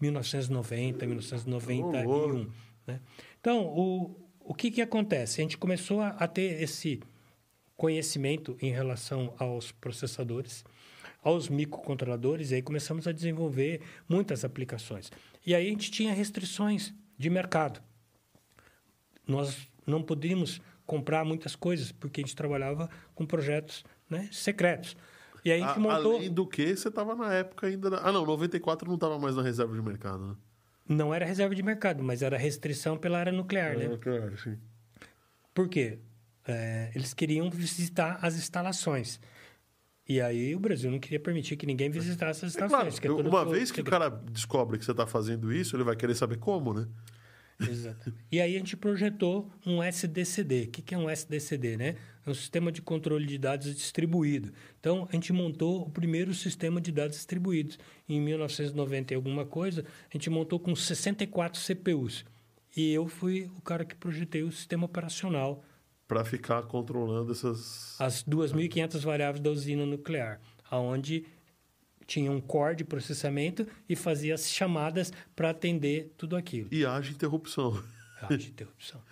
1990, 0.00 1.06
1991. 1.06 2.06
Ô, 2.08 2.26
louco. 2.26 2.52
né? 2.86 3.00
Então, 3.40 3.64
o, 3.66 4.16
o 4.40 4.54
que, 4.54 4.70
que 4.70 4.82
acontece? 4.82 5.40
A 5.40 5.44
gente 5.44 5.56
começou 5.58 6.00
a, 6.00 6.08
a 6.08 6.26
ter 6.28 6.62
esse 6.62 7.00
conhecimento 7.76 8.56
em 8.60 8.70
relação 8.70 9.34
aos 9.38 9.72
processadores, 9.72 10.64
aos 11.22 11.48
microcontroladores, 11.48 12.50
e 12.50 12.56
aí 12.56 12.62
começamos 12.62 13.06
a 13.08 13.12
desenvolver 13.12 13.80
muitas 14.08 14.44
aplicações. 14.44 15.10
E 15.46 15.54
aí 15.54 15.66
a 15.66 15.70
gente 15.70 15.90
tinha 15.90 16.12
restrições 16.12 16.94
de 17.18 17.30
mercado. 17.30 17.80
Nós 19.26 19.66
não 19.86 20.02
podíamos 20.02 20.60
comprar 20.86 21.24
muitas 21.24 21.54
coisas, 21.56 21.92
porque 21.92 22.20
a 22.20 22.24
gente 22.24 22.36
trabalhava 22.36 22.88
com 23.14 23.24
projetos 23.26 23.84
né, 24.08 24.28
secretos. 24.32 24.96
E 25.44 25.50
aí 25.52 25.62
a 25.62 25.66
gente 25.68 25.76
A- 25.76 25.80
montou... 25.80 26.16
Além 26.16 26.32
do 26.32 26.46
que, 26.46 26.74
você 26.76 26.88
estava 26.88 27.14
na 27.14 27.32
época 27.32 27.66
ainda. 27.66 27.98
Ah, 27.98 28.10
não, 28.12 28.24
94 28.24 28.86
não 28.88 28.94
estava 28.94 29.18
mais 29.18 29.36
na 29.36 29.42
reserva 29.42 29.74
de 29.74 29.82
mercado, 29.82 30.26
né? 30.28 30.34
Não 30.88 31.14
era 31.14 31.24
reserva 31.24 31.54
de 31.54 31.62
mercado, 31.62 32.02
mas 32.02 32.22
era 32.22 32.36
restrição 32.36 32.96
pela 32.96 33.18
área 33.18 33.32
nuclear, 33.32 33.76
né? 33.76 33.86
É, 33.92 33.96
claro, 33.96 34.36
sim. 34.38 34.58
Por 35.54 35.68
quê? 35.68 35.98
É, 36.46 36.90
eles 36.94 37.14
queriam 37.14 37.48
visitar 37.50 38.18
as 38.20 38.36
instalações. 38.36 39.18
E 40.06 40.20
aí 40.20 40.54
o 40.54 40.60
Brasil 40.60 40.90
não 40.90 40.98
queria 40.98 41.18
permitir 41.18 41.56
que 41.56 41.64
ninguém 41.64 41.88
visitasse 41.88 42.44
as 42.44 42.54
É 42.54 42.62
estações. 42.64 43.00
é 43.02 43.10
uma 43.10 43.44
vez 43.46 43.70
que 43.70 43.80
o 43.80 43.84
cara 43.84 44.10
descobre 44.10 44.78
que 44.78 44.84
você 44.84 44.90
está 44.90 45.06
fazendo 45.06 45.50
isso, 45.50 45.74
ele 45.74 45.84
vai 45.84 45.96
querer 45.96 46.14
saber 46.14 46.36
como, 46.36 46.74
né? 46.74 46.86
Exato. 47.60 48.12
E 48.30 48.40
aí 48.40 48.56
a 48.56 48.58
gente 48.58 48.76
projetou 48.76 49.50
um 49.64 49.82
SDCD. 49.82 50.64
O 50.64 50.70
que 50.70 50.82
que 50.82 50.94
é 50.94 50.98
um 50.98 51.08
SDCD, 51.08 51.76
né? 51.76 51.96
É 52.26 52.30
um 52.30 52.34
sistema 52.34 52.72
de 52.72 52.80
controle 52.82 53.26
de 53.26 53.38
dados 53.38 53.74
distribuído. 53.74 54.52
Então, 54.80 55.06
a 55.10 55.14
gente 55.14 55.32
montou 55.32 55.82
o 55.82 55.90
primeiro 55.90 56.32
sistema 56.34 56.80
de 56.80 56.90
dados 56.90 57.16
distribuídos. 57.16 57.78
Em 58.08 58.20
1990 58.20 59.12
e 59.12 59.16
alguma 59.16 59.44
coisa, 59.44 59.84
a 60.10 60.12
gente 60.12 60.28
montou 60.30 60.58
com 60.58 60.74
64 60.74 61.60
CPUs. 61.60 62.24
E 62.76 62.92
eu 62.92 63.06
fui 63.06 63.50
o 63.56 63.60
cara 63.60 63.84
que 63.84 63.94
projetei 63.94 64.42
o 64.42 64.50
sistema 64.50 64.86
operacional, 64.86 65.62
Para 66.08 66.24
ficar 66.24 66.62
controlando 66.64 67.30
essas. 67.32 67.94
as 68.00 68.24
2.500 68.24 69.00
variáveis 69.00 69.40
da 69.42 69.50
usina 69.50 69.86
nuclear, 69.86 70.40
aonde 70.70 71.24
tinha 72.06 72.30
um 72.30 72.40
core 72.40 72.76
de 72.76 72.84
processamento 72.84 73.66
e 73.88 73.96
fazia 73.96 74.34
as 74.34 74.50
chamadas 74.50 75.12
para 75.34 75.50
atender 75.50 76.12
tudo 76.16 76.36
aquilo. 76.36 76.68
E 76.70 76.84
haja 76.84 77.10
interrupção. 77.10 77.82
De 78.38 78.48
interrupção. 78.48 79.02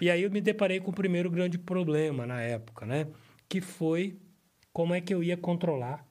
E 0.00 0.10
aí 0.10 0.22
eu 0.22 0.30
me 0.30 0.40
deparei 0.40 0.80
com 0.80 0.90
o 0.90 0.94
primeiro 0.94 1.30
grande 1.30 1.58
problema 1.58 2.26
na 2.26 2.40
época, 2.40 2.86
né? 2.86 3.06
Que 3.48 3.60
foi 3.60 4.18
como 4.72 4.94
é 4.94 5.00
que 5.00 5.12
eu 5.12 5.22
ia 5.22 5.36
controlar 5.36 6.06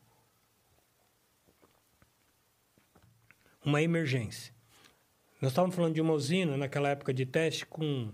uma 3.65 3.81
emergência. 3.81 4.53
Nós 5.41 5.51
estávamos 5.51 5.75
falando 5.75 5.95
de 5.95 6.01
uma 6.01 6.13
usina 6.13 6.55
naquela 6.55 6.89
época 6.89 7.13
de 7.13 7.25
teste 7.25 7.65
com 7.65 8.11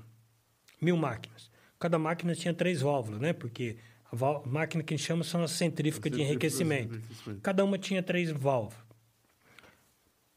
mil 0.81 0.95
máquinas. 0.95 1.51
Cada 1.77 1.99
máquina 1.99 2.33
tinha 2.33 2.53
três 2.53 2.81
válvulas, 2.81 3.19
né? 3.19 3.33
Porque 3.33 3.77
a 4.11 4.47
máquina 4.47 4.83
que 4.83 4.93
a 4.93 4.97
gente 4.97 5.05
chama 5.05 5.23
são 5.23 5.43
as 5.43 5.51
centrífugas 5.51 6.11
de 6.11 6.21
enriquecimento. 6.21 6.95
enriquecimento. 6.95 7.41
Cada 7.41 7.63
uma 7.63 7.77
tinha 7.77 8.01
três 8.01 8.31
válvulas. 8.31 8.85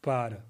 Para. 0.01 0.45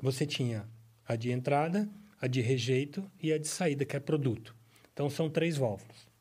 Você 0.00 0.26
tinha 0.26 0.68
a 1.06 1.16
de 1.16 1.30
entrada, 1.30 1.88
a 2.20 2.26
de 2.26 2.40
rejeito 2.40 3.10
e 3.20 3.32
a 3.32 3.38
de 3.38 3.48
saída, 3.48 3.84
que 3.84 3.96
é 3.96 4.00
produto. 4.00 4.54
Então 4.92 5.08
são 5.08 5.30
três 5.30 5.56
válvulas. 5.56 6.11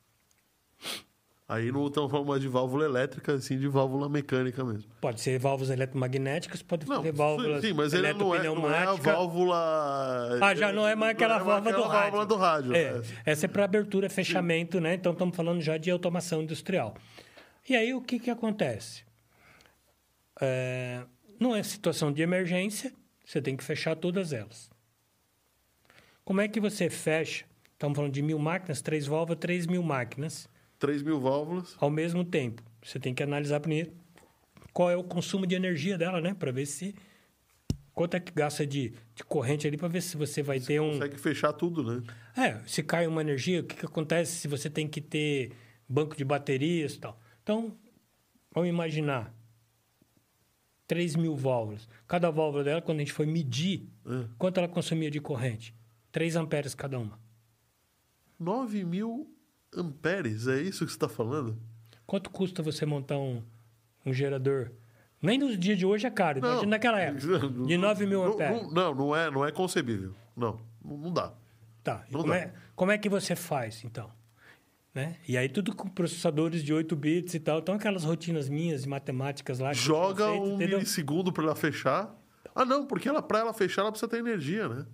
Aí 1.52 1.70
não 1.70 1.86
estamos 1.88 2.10
falando 2.10 2.30
mais 2.30 2.42
de 2.42 2.48
válvula 2.48 2.86
elétrica, 2.86 3.34
assim, 3.34 3.60
de 3.60 3.68
válvula 3.68 4.08
mecânica 4.08 4.64
mesmo. 4.64 4.90
Pode 5.02 5.20
ser 5.20 5.38
válvulas 5.38 5.70
eletromagnéticas, 5.70 6.62
pode 6.62 6.88
Não, 6.88 7.04
ser 7.04 7.12
válvulas 7.12 7.60
sim, 7.60 7.74
mas 7.74 7.92
ele 7.92 8.14
não 8.14 8.34
é, 8.34 8.42
não 8.42 8.74
é 8.74 8.84
a 8.86 8.94
válvula. 8.94 10.40
Ah, 10.42 10.56
já 10.56 10.72
não 10.72 10.88
é 10.88 10.96
mais 10.96 11.12
aquela 11.12 11.40
não 11.40 11.42
é 11.42 11.46
válvula 11.46 11.74
do 11.74 11.78
aquela 11.78 11.94
rádio. 11.94 12.18
válvula 12.18 12.26
do 12.26 12.36
rádio. 12.38 12.74
É, 12.74 12.94
né? 12.94 13.02
essa 13.26 13.48
é 13.48 13.50
para 13.50 13.66
abertura, 13.66 14.10
fechamento, 14.10 14.80
né? 14.80 14.94
Então 14.94 15.12
estamos 15.12 15.36
falando 15.36 15.60
já 15.60 15.78
de 15.78 15.92
automação 15.92 16.42
industrial. 16.42 16.96
E 17.68 17.76
aí 17.76 17.94
o 17.94 18.00
que, 18.00 18.18
que 18.18 18.30
acontece? 18.30 19.04
É, 20.40 21.02
não 21.38 21.54
é 21.54 21.62
situação 21.64 22.14
de 22.14 22.22
emergência, 22.22 22.94
você 23.26 23.42
tem 23.42 23.58
que 23.58 23.64
fechar 23.66 23.98
todas 23.98 24.32
elas. 24.32 24.70
Como 26.24 26.40
é 26.40 26.48
que 26.48 26.62
você 26.62 26.90
fecha? 26.90 27.44
Estamos 27.74 27.98
falando 27.98 28.14
de 28.14 28.22
mil 28.22 28.40
máquinas, 28.40 28.82
três 28.82 29.06
válvulas, 29.06 29.38
três 29.38 29.68
mil 29.68 29.84
máquinas 29.84 30.50
3 30.82 31.02
mil 31.04 31.20
válvulas. 31.22 31.76
ao 31.80 31.90
mesmo 31.90 32.26
tempo. 32.26 32.62
Você 32.84 33.00
tem 33.00 33.14
que 33.14 33.22
analisar 33.24 33.60
primeiro 33.62 33.92
qual 34.74 34.90
é 34.90 34.98
o 34.98 35.04
consumo 35.04 35.46
de 35.48 35.56
energia 35.56 35.98
dela, 35.98 36.20
né? 36.20 36.34
Para 36.34 36.52
ver 36.52 36.66
se. 36.66 36.94
Quanto 37.94 38.16
é 38.16 38.20
que 38.20 38.32
gasta 38.32 38.66
de, 38.66 38.94
de 39.14 39.24
corrente 39.24 39.68
ali, 39.68 39.78
para 39.78 39.88
ver 39.90 40.02
se 40.02 40.18
você 40.18 40.42
vai 40.42 40.60
ter 40.60 40.80
um. 40.82 40.94
Consegue 40.94 41.18
fechar 41.18 41.54
tudo, 41.54 41.84
né? 41.84 42.04
É, 42.36 42.60
se 42.68 42.82
cai 42.82 43.06
uma 43.06 43.22
energia, 43.22 43.60
o 43.62 43.64
que, 43.64 43.76
que 43.76 43.86
acontece 43.86 44.34
se 44.38 44.48
você 44.48 44.70
tem 44.70 44.88
que 44.88 45.00
ter 45.02 45.52
banco 45.88 46.16
de 46.16 46.24
baterias 46.24 46.96
e 46.96 47.00
tal. 47.00 47.20
Então, 47.44 47.78
vamos 48.54 48.70
imaginar 48.70 49.34
3 50.88 51.16
mil 51.18 51.36
válvulas. 51.36 51.88
Cada 52.08 52.32
válvula 52.32 52.64
dela, 52.64 52.82
quando 52.82 52.98
a 53.00 53.02
gente 53.02 53.14
foi 53.14 53.26
medir, 53.26 53.88
É. 54.06 54.26
quanto 54.38 54.58
ela 54.58 54.68
consumia 54.70 55.12
de 55.12 55.20
corrente? 55.20 55.76
3 56.12 56.36
amperes 56.38 56.74
cada 56.74 56.98
uma. 56.98 57.20
9 58.40 58.84
mil 58.86 59.30
amperes, 59.76 60.48
é 60.48 60.62
isso 60.62 60.86
que 60.86 60.92
você 60.92 60.98
está 60.98 61.10
falando? 61.10 61.58
Quanto 62.06 62.30
custa 62.30 62.62
você 62.62 62.86
montar 62.86 63.18
um, 63.18 63.42
um 64.06 64.14
gerador? 64.14 64.72
Nem 65.22 65.38
nos 65.38 65.58
dias 65.58 65.78
de 65.78 65.86
hoje 65.86 66.08
é 66.08 66.10
caro, 66.10 66.40
imagina 66.40 66.66
naquela 66.72 67.00
época. 67.00 67.40
De 67.68 67.78
9 67.78 68.06
mil 68.08 68.24
Não- 68.24 68.34
amperes. 68.34 68.62
Não, 68.64 68.72
não, 68.72 68.96
não 68.96 69.16
é, 69.16 69.32
não 69.32 69.46
é 69.46 69.52
concebível. 69.52 70.14
Não, 70.36 70.60
não 70.84 70.98
não 70.98 71.14
dá. 71.14 71.34
Tá, 71.84 72.04
Não 72.12 72.22
como 72.22 72.34
dá. 72.34 72.40
é, 72.40 72.54
como 72.76 72.92
é 72.92 72.98
que 72.98 73.08
você 73.10 73.36
faz, 73.36 73.84
então? 73.84 74.10
Né? 74.94 75.16
E 75.28 75.38
aí 75.38 75.48
tudo 75.48 75.74
com 75.76 75.88
processadores 75.88 76.64
de 76.64 76.74
8 76.74 76.96
bits 76.96 77.34
e 77.34 77.40
tal. 77.40 77.60
Então 77.60 77.76
aquelas 77.76 78.04
rotinas 78.04 78.50
minhas 78.50 78.84
de 78.84 78.90
matemáticas 78.90 79.60
lá. 79.60 79.72
Joga 79.74 80.28
feito, 80.28 80.44
um 80.44 80.56
entendeu? 80.56 80.78
milissegundo 80.80 81.32
para 81.32 81.44
ela 81.46 81.56
fechar. 81.56 82.14
Ah, 82.54 82.66
não, 82.66 82.86
porque 82.86 83.08
ela, 83.08 83.22
para 83.22 83.40
ela 83.40 83.54
fechar, 83.54 83.84
ela 83.84 83.92
precisa 83.92 84.10
ter 84.10 84.18
energia, 84.18 84.68
né? 84.68 84.86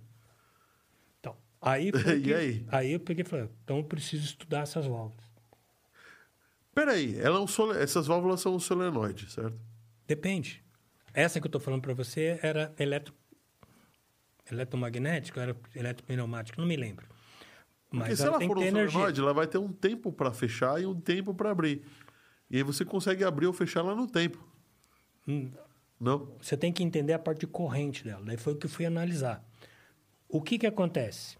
Aí, 1.60 1.88
E 2.16 2.22
que- 2.22 2.34
aí? 2.34 2.66
aí 2.68 2.92
eu 2.92 3.00
peguei 3.00 3.24
e 3.24 3.28
falei, 3.28 3.48
então 3.64 3.78
eu 3.78 3.84
preciso 3.84 4.24
estudar 4.24 4.60
essas 4.60 4.86
válvulas. 4.86 5.26
Peraí, 6.74 7.18
ela 7.18 7.38
é 7.38 7.40
um 7.40 7.72
essas 7.72 8.06
válvulas 8.06 8.40
são 8.40 8.54
um 8.54 8.60
solenoide, 8.60 9.30
certo? 9.30 9.58
Depende. 10.06 10.62
Essa 11.12 11.40
que 11.40 11.46
eu 11.46 11.48
estou 11.48 11.60
falando 11.60 11.82
para 11.82 11.92
você 11.94 12.38
era 12.42 12.72
eletro... 12.78 13.12
eletromagnética, 14.50 15.40
era 15.40 15.56
eletropneumática, 15.74 16.60
não 16.60 16.68
me 16.68 16.76
lembro. 16.76 17.06
Porque 17.90 18.10
Mas 18.10 18.18
se 18.18 18.24
ela 18.24 18.36
ela 18.36 18.46
for 18.46 18.58
um 18.58 18.62
energia. 18.62 18.90
solenoide, 18.90 19.20
ela 19.20 19.34
vai 19.34 19.46
ter 19.46 19.58
um 19.58 19.72
tempo 19.72 20.12
para 20.12 20.32
fechar 20.32 20.80
e 20.80 20.86
um 20.86 20.98
tempo 21.00 21.34
para 21.34 21.50
abrir. 21.50 21.82
E 22.50 22.56
aí 22.58 22.62
você 22.62 22.84
consegue 22.84 23.24
abrir 23.24 23.46
ou 23.46 23.52
fechar 23.52 23.80
ela 23.80 23.94
no 23.94 24.06
tempo. 24.06 24.46
Hum, 25.26 25.50
Não? 25.98 26.36
Você 26.40 26.56
tem 26.56 26.72
que 26.72 26.82
entender 26.82 27.12
a 27.14 27.18
parte 27.18 27.40
de 27.40 27.46
corrente 27.46 28.04
dela. 28.04 28.22
Daí 28.24 28.36
foi 28.36 28.52
o 28.52 28.56
que 28.56 28.66
eu 28.66 28.70
fui 28.70 28.86
analisar. 28.86 29.42
O 30.28 30.40
que, 30.42 30.58
que 30.58 30.66
acontece? 30.66 31.37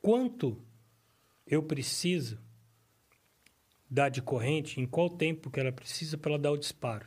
Quanto 0.00 0.62
eu 1.46 1.62
preciso 1.62 2.38
dar 3.90 4.08
de 4.10 4.20
corrente, 4.20 4.80
em 4.80 4.86
qual 4.86 5.08
tempo 5.08 5.50
que 5.50 5.58
ela 5.58 5.72
precisa 5.72 6.16
para 6.18 6.32
ela 6.32 6.38
dar 6.38 6.52
o 6.52 6.58
disparo, 6.58 7.06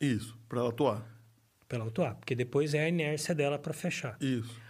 Isso, 0.00 0.38
para 0.48 0.60
ela 0.60 0.68
atuar. 0.70 1.20
para 1.68 1.78
ela 1.78 1.88
atuar? 1.88 2.14
Porque 2.14 2.34
depois 2.34 2.72
é 2.74 2.84
a 2.84 2.88
inércia 2.88 3.34
dela 3.34 3.58
para 3.58 3.72
fechar. 3.72 4.16
Isso. 4.20 4.60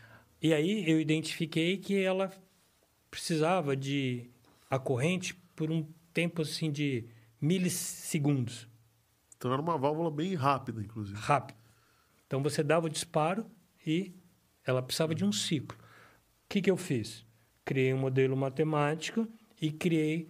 E 0.40 0.54
aí 0.54 0.88
eu 0.90 1.00
identifiquei 1.00 1.76
que 1.76 2.00
ela 2.00 2.32
precisava 3.10 3.76
de 3.76 4.30
a 4.70 4.78
corrente 4.78 5.34
por 5.54 5.70
um 5.70 5.86
tempo 6.14 6.42
assim 6.42 6.70
de 6.72 7.08
milissegundos. 7.40 8.68
Então 9.36 9.52
era 9.52 9.60
uma 9.62 9.76
válvula 9.78 10.10
bem 10.10 10.34
rápida, 10.34 10.80
inclusive. 10.80 11.18
rápido. 11.18 11.58
Então 12.26 12.42
você 12.42 12.62
dava 12.62 12.86
o 12.86 12.90
disparo 12.90 13.46
e 13.86 14.14
ela 14.64 14.82
precisava 14.82 15.14
de 15.14 15.24
um 15.24 15.32
ciclo. 15.32 15.76
O 15.78 16.48
que, 16.48 16.60
que 16.62 16.70
eu 16.70 16.76
fiz? 16.76 17.24
Criei 17.68 17.92
um 17.92 17.98
modelo 17.98 18.34
matemático 18.34 19.28
e 19.60 19.70
criei 19.70 20.26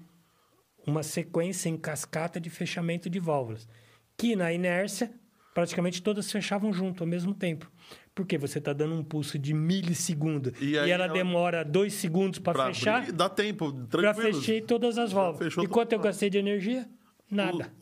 uma 0.85 1.05
sequência 1.05 1.69
em 1.69 1.77
cascata 1.77 2.40
de 2.40 2.51
fechamento 2.51 3.09
de 3.09 3.20
válvulas, 3.20 3.69
que 4.16 4.35
na 4.35 4.52
inércia 4.52 5.12
praticamente 5.55 6.02
todas 6.02 6.32
fechavam 6.32 6.73
junto 6.73 7.05
ao 7.05 7.06
mesmo 7.09 7.32
tempo. 7.32 7.70
Porque 8.12 8.36
você 8.36 8.59
está 8.59 8.73
dando 8.73 8.97
um 8.97 9.05
pulso 9.05 9.39
de 9.39 9.55
milissegundo 9.55 10.52
E 10.60 10.70
e, 10.70 10.77
ela, 10.77 11.05
ela- 11.05 11.12
demora 11.12 11.65
dois 11.65 11.93
segundos 11.94 12.40
para 12.40 12.66
fechar, 12.66 13.02
abrir, 13.02 13.12
dá 13.12 13.28
tempo, 13.28 13.73
para 13.73 14.12
tranquilo. 14.12 14.43
fechar 14.43 14.66
todas 14.66 14.98
as 14.98 15.12
válvulas. 15.12 15.55
E 15.62 15.69
quanto 15.69 15.93
eu 15.93 16.01
gastei 16.01 16.28
de 16.28 16.39
energia? 16.39 16.89
Nada. 17.31 17.73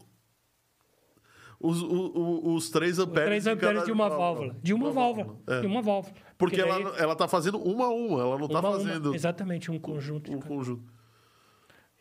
Os, 1.59 1.81
o- 1.81 1.87
o- 1.89 2.55
os 2.57 2.69
3 2.69 2.99
amperes, 2.99 3.25
3 3.27 3.45
de 3.45 3.51
amperes 3.51 3.75
cada 3.77 3.87
de 3.87 3.93
uma 3.93 4.11
válvula. 4.11 4.55
De 4.63 4.75
uma 4.75 4.91
válvula. 4.93 5.39
É. 5.47 5.61
De 5.63 5.67
uma 5.67 5.81
válvula. 5.81 6.15
Porque 6.39 6.57
daí- 6.59 6.69
ela, 6.83 6.97
ela 6.99 7.17
tá 7.17 7.27
fazendo 7.27 7.59
uma 7.59 7.87
a 7.87 7.91
uma, 7.91 8.21
ela 8.21 8.39
não 8.39 8.49
tá 8.49 8.61
Uma 8.61 8.69
uma, 8.71 8.79
fazendo 8.79 9.15
exatamente, 9.15 9.71
um 9.71 9.79
conjunto. 9.79 10.31
um 10.33 10.39
cada- 10.39 10.49
conjunto. 10.55 10.93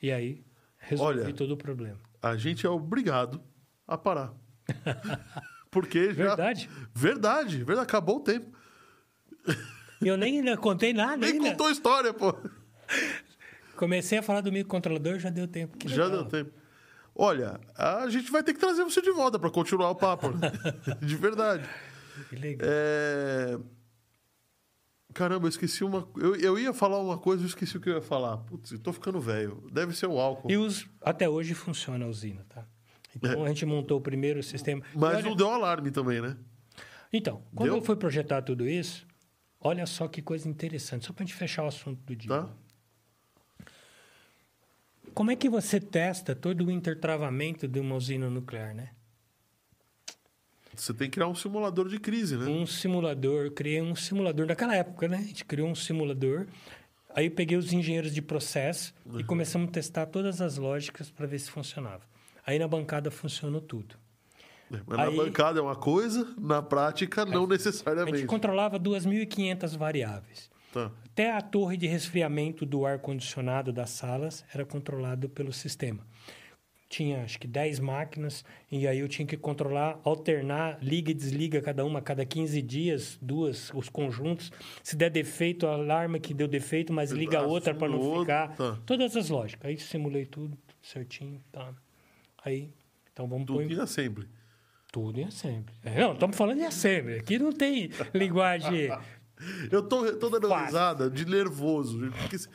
E 0.01 0.11
aí, 0.11 0.43
resolvi 0.77 1.21
Olha, 1.21 1.33
todo 1.33 1.51
o 1.51 1.57
problema. 1.57 1.97
A 2.21 2.35
gente 2.35 2.65
é 2.65 2.69
obrigado 2.69 3.41
a 3.87 3.97
parar. 3.97 4.33
Porque 5.71 6.13
já. 6.13 6.27
Verdade. 6.35 6.69
Verdade, 6.93 7.57
verdade. 7.63 7.87
Acabou 7.87 8.17
o 8.17 8.21
tempo. 8.21 8.55
Eu 10.01 10.17
nem 10.17 10.55
contei 10.57 10.93
nada 10.93 11.17
Nem 11.17 11.33
ainda. 11.33 11.51
contou 11.51 11.69
história, 11.71 12.13
pô. 12.13 12.35
Comecei 13.75 14.17
a 14.17 14.21
falar 14.23 14.41
do 14.41 14.51
microcontrolador, 14.51 15.19
já 15.19 15.29
deu 15.29 15.47
tempo. 15.47 15.77
Que 15.77 15.87
Já 15.87 16.05
legal. 16.05 16.23
deu 16.23 16.29
tempo. 16.29 16.51
Olha, 17.13 17.59
a 17.77 18.07
gente 18.09 18.31
vai 18.31 18.43
ter 18.43 18.53
que 18.53 18.59
trazer 18.59 18.83
você 18.83 19.01
de 19.01 19.11
volta 19.11 19.37
para 19.39 19.49
continuar 19.49 19.89
o 19.89 19.95
papo. 19.95 20.29
né? 20.31 20.51
de 21.01 21.15
verdade. 21.15 21.67
Que 22.29 22.35
legal. 22.35 22.67
É... 22.69 23.57
Caramba, 25.15 25.45
eu 25.45 25.49
esqueci 25.49 25.81
uma. 25.81 26.05
Eu, 26.17 26.35
eu 26.35 26.59
ia 26.59 26.73
falar 26.73 26.99
uma 26.99 27.17
coisa, 27.17 27.41
eu 27.41 27.47
esqueci 27.47 27.77
o 27.77 27.79
que 27.79 27.89
eu 27.89 27.95
ia 27.95 28.01
falar. 28.01 28.35
Putz, 28.39 28.73
eu 28.73 28.79
tô 28.79 28.91
ficando 28.91 29.17
velho. 29.21 29.63
Deve 29.71 29.95
ser 29.95 30.07
o 30.07 30.19
álcool. 30.19 30.51
E 30.51 30.57
os, 30.57 30.85
até 31.01 31.29
hoje 31.29 31.53
funciona 31.53 32.03
a 32.03 32.07
usina, 32.09 32.45
tá? 32.49 32.67
Então 33.15 33.45
a 33.45 33.47
gente 33.47 33.65
montou 33.65 33.97
o 33.97 34.01
primeiro 34.01 34.43
sistema. 34.43 34.83
É. 34.85 34.89
Mas 34.93 35.13
E 35.13 35.15
olha- 35.15 35.29
não 35.29 35.35
deu 35.37 35.49
alarme 35.49 35.89
também, 35.89 36.19
né? 36.19 36.35
Então, 37.13 37.41
quando 37.55 37.69
Deu? 37.69 37.77
eu 37.77 37.81
fui 37.81 37.95
projetar 37.95 38.41
tudo 38.41 38.67
isso, 38.67 39.07
olha 39.61 39.85
só 39.85 40.05
que 40.05 40.21
coisa 40.21 40.49
interessante, 40.49 41.05
só 41.05 41.13
para 41.13 41.23
a 41.23 41.25
gente 41.25 41.35
fechar 41.37 41.63
o 41.63 41.67
assunto 41.67 42.01
do 42.03 42.13
dia. 42.13 42.27
Tá? 42.29 42.49
como 45.13 45.31
é 45.31 45.35
que 45.37 45.47
você 45.47 45.79
testa 45.79 46.35
todo 46.35 46.65
o 46.65 46.69
intertravamento 46.69 47.69
de 47.69 47.79
uma 47.79 47.95
usina 47.95 48.29
nuclear, 48.29 48.75
né? 48.75 48.89
Você 50.75 50.93
tem 50.93 51.07
que 51.09 51.13
criar 51.15 51.27
um 51.27 51.35
simulador 51.35 51.87
de 51.87 51.99
crise, 51.99 52.37
né? 52.37 52.45
Um 52.45 52.65
simulador, 52.65 53.51
criei 53.51 53.81
um 53.81 53.95
simulador 53.95 54.45
naquela 54.45 54.75
época, 54.75 55.07
né? 55.07 55.17
A 55.17 55.21
gente 55.21 55.45
criou 55.45 55.67
um 55.69 55.75
simulador. 55.75 56.47
Aí 57.15 57.25
eu 57.25 57.31
peguei 57.31 57.57
os 57.57 57.71
engenheiros 57.71 58.13
de 58.13 58.21
processo 58.21 58.93
e 59.17 59.23
começamos 59.23 59.69
a 59.69 59.71
testar 59.71 60.05
todas 60.07 60.41
as 60.41 60.57
lógicas 60.57 61.09
para 61.09 61.25
ver 61.25 61.39
se 61.39 61.49
funcionava. 61.49 62.01
Aí 62.45 62.59
na 62.59 62.67
bancada 62.67 63.09
funcionou 63.09 63.61
tudo. 63.61 63.95
Mas 64.69 64.97
na 64.97 65.03
Aí- 65.05 65.15
bancada 65.15 65.59
é 65.59 65.61
uma 65.61 65.75
coisa, 65.75 66.27
na 66.37 66.61
prática 66.61 67.23
não 67.25 67.37
A 67.37 67.39
gente 67.41 67.49
necessariamente. 67.51 68.25
controlava 68.25 68.77
2.500 68.79 69.75
variáveis. 69.75 70.49
Tá. 70.73 70.91
Até 71.05 71.31
a 71.31 71.39
torre 71.39 71.77
de 71.77 71.87
resfriamento 71.87 72.65
do 72.65 72.85
ar-condicionado 72.85 73.71
das 73.71 73.91
salas 73.91 74.43
era 74.53 74.65
controlado 74.65 75.29
pelo 75.29 75.53
sistema. 75.53 76.05
Tinha, 76.95 77.23
acho 77.23 77.37
que, 77.37 77.45
10 77.45 77.81
máquinas, 77.81 78.45
e 78.71 78.87
aí 78.87 78.99
eu 78.99 79.07
tinha 79.09 79.25
que 79.25 79.35
controlar, 79.35 79.99
alternar, 80.05 80.77
liga 80.81 81.11
e 81.11 81.13
desliga 81.13 81.61
cada 81.61 81.83
uma 81.83 82.01
cada 82.01 82.25
15 82.25 82.61
dias, 82.61 83.19
duas, 83.21 83.69
os 83.73 83.89
conjuntos. 83.89 84.49
Se 84.81 84.95
der 84.95 85.09
defeito, 85.09 85.67
alarma 85.67 86.19
que 86.19 86.33
deu 86.33 86.47
defeito, 86.47 86.93
mas 86.93 87.11
liga 87.11 87.39
a 87.39 87.41
outra 87.41 87.75
para 87.75 87.89
não 87.89 87.97
ficar. 88.21 88.49
outra, 88.51 88.75
tá. 88.75 88.79
Todas 88.85 89.13
as 89.17 89.27
lógicas. 89.27 89.67
Aí 89.69 89.77
simulei 89.77 90.25
tudo 90.25 90.57
certinho. 90.81 91.43
Tá. 91.51 91.73
Aí, 92.45 92.71
então 93.11 93.27
vamos 93.27 93.45
Tudo 93.45 93.59
pôr 93.61 93.69
em 93.69 93.77
assembly. 93.81 94.29
tudo 94.89 95.19
em 95.19 95.25
assembly. 95.25 95.75
É, 95.83 95.99
não, 95.99 96.13
estamos 96.13 96.37
falando 96.37 96.59
em 96.61 96.65
assembly. 96.65 97.15
Aqui 97.15 97.37
não 97.37 97.51
tem 97.51 97.89
linguagem... 98.13 98.87
Eu 99.69 99.83
tô, 99.83 100.13
tô 100.13 100.29
dando 100.29 100.47
Fácil. 100.47 100.65
risada 100.67 101.09
de 101.09 101.25
nervoso. 101.25 102.09
Porque 102.21 102.37
se- 102.37 102.47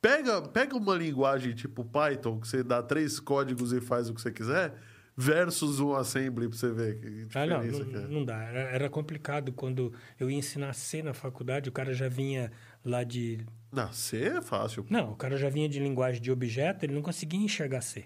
pega, 0.00 0.42
pega 0.42 0.76
uma 0.76 0.94
linguagem 0.94 1.54
tipo 1.54 1.84
Python, 1.84 2.40
que 2.40 2.48
você 2.48 2.62
dá 2.62 2.82
três 2.82 3.18
códigos 3.20 3.72
e 3.72 3.80
faz 3.80 4.08
o 4.08 4.14
que 4.14 4.20
você 4.20 4.32
quiser, 4.32 4.74
versus 5.16 5.80
um 5.80 5.94
assembly 5.94 6.48
pra 6.48 6.56
você 6.56 6.70
ver 6.72 6.98
que 7.00 7.26
Ah, 7.36 7.46
não, 7.46 7.60
diferença 7.60 7.84
não, 7.84 8.00
é. 8.00 8.08
não 8.08 8.24
dá. 8.24 8.42
Era, 8.42 8.60
era 8.60 8.90
complicado 8.90 9.52
quando 9.52 9.92
eu 10.18 10.30
ia 10.30 10.36
ensinar 10.38 10.72
C 10.72 11.02
na 11.02 11.12
faculdade, 11.12 11.68
o 11.68 11.72
cara 11.72 11.92
já 11.92 12.08
vinha 12.08 12.50
lá 12.84 13.04
de. 13.04 13.44
Não, 13.70 13.92
C 13.92 14.24
é 14.24 14.40
fácil. 14.42 14.86
Não, 14.88 15.12
o 15.12 15.16
cara 15.16 15.36
já 15.36 15.48
vinha 15.48 15.68
de 15.68 15.78
linguagem 15.78 16.20
de 16.22 16.30
objeto, 16.32 16.84
ele 16.84 16.94
não 16.94 17.02
conseguia 17.02 17.40
enxergar 17.40 17.80
C. 17.82 18.04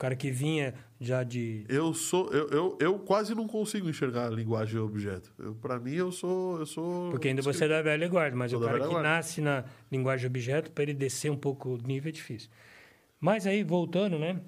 O 0.00 0.06
cara 0.08 0.16
que 0.16 0.30
vinha 0.30 0.72
já 0.98 1.22
de. 1.22 1.66
Eu 1.68 1.92
sou. 1.92 2.32
Eu, 2.32 2.48
eu, 2.48 2.78
eu 2.80 2.98
quase 3.00 3.34
não 3.34 3.46
consigo 3.46 3.86
enxergar 3.86 4.28
a 4.28 4.30
linguagem 4.30 4.80
objeto. 4.80 5.30
Eu, 5.38 5.54
pra 5.54 5.78
mim, 5.78 5.92
eu 5.92 6.10
sou. 6.10 6.58
Eu 6.58 6.64
sou 6.64 7.10
Porque 7.10 7.28
ainda 7.28 7.42
você 7.42 7.66
é 7.66 7.68
da 7.68 7.82
velha 7.82 8.08
guarda, 8.08 8.34
mas 8.34 8.50
Sou 8.50 8.58
o 8.58 8.64
cara 8.64 8.80
que 8.80 8.86
guarda. 8.86 9.02
nasce 9.02 9.42
na 9.42 9.62
linguagem 9.92 10.26
objeto, 10.26 10.70
para 10.72 10.84
ele 10.84 10.94
descer 10.94 11.30
um 11.30 11.36
pouco 11.36 11.74
o 11.74 11.76
nível 11.76 12.08
é 12.08 12.12
difícil. 12.12 12.48
Mas 13.20 13.46
aí, 13.46 13.62
voltando, 13.62 14.18
né? 14.18 14.40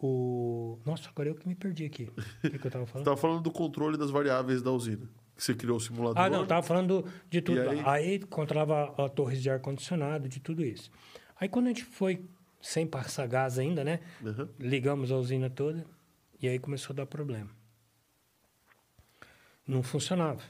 O. 0.00 0.78
Nossa, 0.86 1.08
agora 1.08 1.30
eu 1.30 1.34
que 1.34 1.48
me 1.48 1.56
perdi 1.56 1.84
aqui. 1.84 2.08
O 2.44 2.48
que, 2.48 2.56
que 2.60 2.66
eu 2.68 2.70
tava 2.70 2.84
Você 2.86 2.92
falando? 2.92 3.04
tava 3.04 3.16
falando 3.16 3.42
do 3.42 3.50
controle 3.50 3.98
das 3.98 4.10
variáveis 4.12 4.62
da 4.62 4.70
usina. 4.70 5.10
Que 5.34 5.42
você 5.42 5.56
criou 5.56 5.78
o 5.78 5.80
simulador. 5.80 6.22
Ah, 6.22 6.30
não, 6.30 6.46
tava 6.46 6.62
falando 6.62 7.04
de 7.28 7.40
tudo. 7.42 7.58
E 7.58 7.68
aí? 7.68 7.82
aí? 7.84 8.18
controlava 8.20 8.94
a 8.96 9.08
torres 9.08 9.42
de 9.42 9.50
ar-condicionado, 9.50 10.28
de 10.28 10.38
tudo 10.38 10.64
isso. 10.64 10.88
Aí 11.40 11.48
quando 11.48 11.66
a 11.66 11.68
gente 11.70 11.84
foi, 11.84 12.24
sem 12.60 12.86
passar 12.86 13.26
gás 13.26 13.58
ainda, 13.58 13.84
né? 13.84 14.00
Uhum. 14.22 14.48
Ligamos 14.58 15.12
a 15.12 15.16
usina 15.16 15.48
toda 15.48 15.84
e 16.40 16.48
aí 16.48 16.58
começou 16.58 16.94
a 16.94 16.96
dar 16.96 17.06
problema. 17.06 17.50
Não 19.66 19.82
funcionava. 19.82 20.42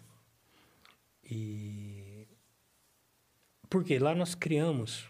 E. 1.24 2.26
Por 3.68 3.84
quê? 3.84 3.98
Lá 3.98 4.14
nós 4.14 4.34
criamos 4.34 5.08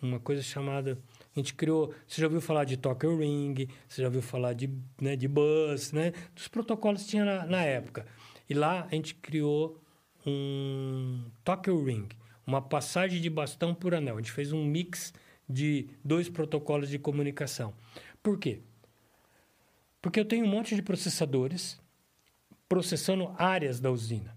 uma 0.00 0.20
coisa 0.20 0.42
chamada. 0.42 0.98
A 1.34 1.38
gente 1.38 1.54
criou. 1.54 1.94
Você 2.06 2.20
já 2.20 2.26
ouviu 2.26 2.40
falar 2.40 2.64
de 2.64 2.76
Talker 2.76 3.16
Ring, 3.16 3.68
você 3.88 4.02
já 4.02 4.08
ouviu 4.08 4.22
falar 4.22 4.52
de, 4.52 4.70
né, 5.00 5.16
de 5.16 5.26
Bus, 5.26 5.92
né? 5.92 6.12
Dos 6.34 6.48
protocolos 6.48 7.02
que 7.02 7.10
tinha 7.10 7.24
na, 7.24 7.46
na 7.46 7.62
época. 7.62 8.06
E 8.48 8.54
lá 8.54 8.86
a 8.90 8.94
gente 8.94 9.14
criou 9.14 9.80
um 10.26 11.24
Talker 11.42 11.74
Ring, 11.74 12.08
uma 12.46 12.60
passagem 12.60 13.20
de 13.20 13.30
bastão 13.30 13.74
por 13.74 13.94
anel. 13.94 14.16
A 14.16 14.20
gente 14.20 14.32
fez 14.32 14.52
um 14.52 14.64
mix 14.64 15.12
de 15.50 15.88
dois 16.04 16.28
protocolos 16.28 16.88
de 16.88 16.98
comunicação. 16.98 17.74
Por 18.22 18.38
quê? 18.38 18.60
Porque 20.00 20.18
eu 20.20 20.24
tenho 20.24 20.44
um 20.46 20.48
monte 20.48 20.74
de 20.74 20.82
processadores 20.82 21.80
processando 22.68 23.34
áreas 23.36 23.80
da 23.80 23.90
usina. 23.90 24.36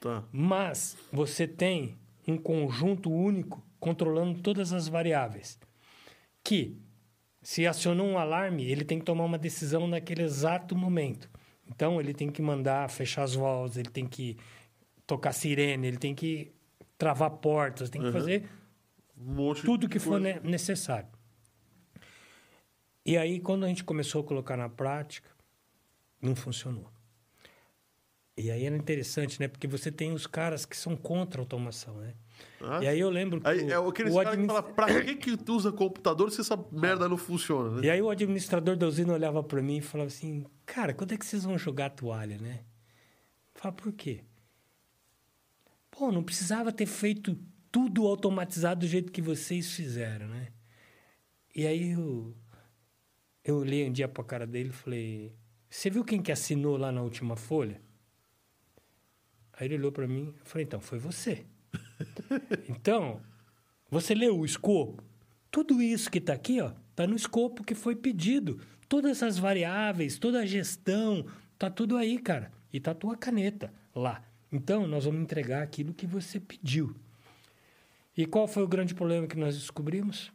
Tá. 0.00 0.24
Mas 0.32 0.96
você 1.12 1.46
tem 1.46 1.96
um 2.26 2.36
conjunto 2.36 3.10
único 3.12 3.62
controlando 3.78 4.40
todas 4.40 4.72
as 4.72 4.88
variáveis. 4.88 5.58
Que, 6.42 6.76
se 7.42 7.66
acionou 7.66 8.06
um 8.06 8.18
alarme, 8.18 8.64
ele 8.64 8.84
tem 8.84 8.98
que 8.98 9.04
tomar 9.04 9.24
uma 9.24 9.38
decisão 9.38 9.86
naquele 9.86 10.22
exato 10.22 10.74
momento. 10.76 11.28
Então, 11.68 12.00
ele 12.00 12.12
tem 12.14 12.30
que 12.30 12.42
mandar 12.42 12.88
fechar 12.90 13.22
as 13.22 13.34
válvulas, 13.34 13.76
ele 13.76 13.90
tem 13.90 14.06
que 14.06 14.36
tocar 15.06 15.32
sirene, 15.32 15.86
ele 15.86 15.96
tem 15.96 16.14
que 16.14 16.50
travar 16.98 17.30
portas, 17.30 17.90
tem 17.90 18.00
que 18.00 18.06
Uhum. 18.08 18.12
fazer 18.12 18.48
Um 19.26 19.54
tudo 19.54 19.88
que 19.88 19.98
for 19.98 20.20
ne- 20.20 20.40
necessário. 20.40 21.08
E 23.04 23.16
aí, 23.16 23.40
quando 23.40 23.64
a 23.64 23.68
gente 23.68 23.82
começou 23.84 24.20
a 24.22 24.24
colocar 24.24 24.56
na 24.56 24.68
prática, 24.68 25.28
não 26.20 26.34
funcionou. 26.36 26.88
E 28.36 28.50
aí 28.50 28.64
era 28.64 28.76
interessante, 28.76 29.38
né? 29.40 29.46
Porque 29.48 29.66
você 29.66 29.90
tem 29.92 30.12
os 30.12 30.26
caras 30.26 30.64
que 30.64 30.76
são 30.76 30.96
contra 30.96 31.40
a 31.40 31.42
automação, 31.42 31.96
né? 31.98 32.14
Ah, 32.60 32.82
E 32.82 32.88
aí 32.88 32.98
eu 32.98 33.10
lembro 33.10 33.40
que 33.40 33.46
Aí, 33.48 33.64
o, 33.64 33.70
é 33.70 33.88
aqueles 33.88 34.12
o 34.12 34.16
caras 34.16 34.30
que 34.30 34.34
admin- 34.40 34.46
falam, 34.46 34.72
pra 34.72 34.86
que 35.04 35.14
que 35.16 35.36
tu 35.36 35.54
usa 35.54 35.70
computador 35.70 36.30
se 36.30 36.40
essa 36.40 36.56
merda 36.72 37.08
não 37.08 37.16
funciona, 37.18 37.80
né? 37.80 37.86
E 37.86 37.90
aí 37.90 38.00
o 38.00 38.08
administrador 38.08 38.74
da 38.76 38.86
usina 38.86 39.12
olhava 39.12 39.42
para 39.42 39.60
mim 39.60 39.76
e 39.78 39.80
falava 39.82 40.08
assim, 40.08 40.46
cara, 40.64 40.94
quando 40.94 41.12
é 41.12 41.18
que 41.18 41.26
vocês 41.26 41.44
vão 41.44 41.58
jogar 41.58 41.86
a 41.86 41.90
toalha, 41.90 42.38
né? 42.38 42.60
Fala, 43.54 43.74
por 43.74 43.92
quê? 43.92 44.20
Pô, 45.90 46.10
não 46.10 46.22
precisava 46.22 46.72
ter 46.72 46.86
feito 46.86 47.36
tudo 47.72 48.06
automatizado 48.06 48.80
do 48.80 48.86
jeito 48.86 49.10
que 49.10 49.22
vocês 49.22 49.72
fizeram, 49.72 50.28
né? 50.28 50.48
E 51.56 51.66
aí 51.66 51.92
eu, 51.92 52.36
eu 53.42 53.56
olhei 53.56 53.88
um 53.88 53.92
dia 53.92 54.06
pra 54.06 54.22
cara 54.22 54.46
dele 54.46 54.68
e 54.68 54.72
falei, 54.72 55.32
você 55.70 55.88
viu 55.88 56.04
quem 56.04 56.20
que 56.20 56.30
assinou 56.30 56.76
lá 56.76 56.92
na 56.92 57.00
última 57.00 57.34
folha? 57.34 57.80
Aí 59.54 59.66
ele 59.66 59.76
olhou 59.76 59.90
para 59.90 60.06
mim 60.06 60.34
e 60.44 60.48
falei, 60.48 60.66
então, 60.66 60.80
foi 60.80 60.98
você. 60.98 61.46
então, 62.68 63.22
você 63.90 64.14
leu 64.14 64.38
o 64.38 64.44
escopo? 64.44 65.02
Tudo 65.50 65.80
isso 65.80 66.10
que 66.10 66.18
está 66.18 66.34
aqui, 66.34 66.60
ó, 66.60 66.72
tá 66.94 67.06
no 67.06 67.16
escopo 67.16 67.64
que 67.64 67.74
foi 67.74 67.96
pedido. 67.96 68.60
Todas 68.86 69.22
as 69.22 69.38
variáveis, 69.38 70.18
toda 70.18 70.40
a 70.40 70.46
gestão, 70.46 71.26
tá 71.58 71.70
tudo 71.70 71.96
aí, 71.96 72.18
cara. 72.18 72.52
E 72.70 72.78
tá 72.78 72.90
a 72.90 72.94
tua 72.94 73.16
caneta 73.16 73.72
lá. 73.94 74.22
Então, 74.50 74.86
nós 74.86 75.06
vamos 75.06 75.22
entregar 75.22 75.62
aquilo 75.62 75.94
que 75.94 76.06
você 76.06 76.38
pediu. 76.38 76.94
E 78.16 78.26
qual 78.26 78.46
foi 78.46 78.62
o 78.62 78.68
grande 78.68 78.94
problema 78.94 79.26
que 79.26 79.36
nós 79.38 79.56
descobrimos? 79.58 80.32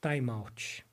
Timeout. 0.00 0.84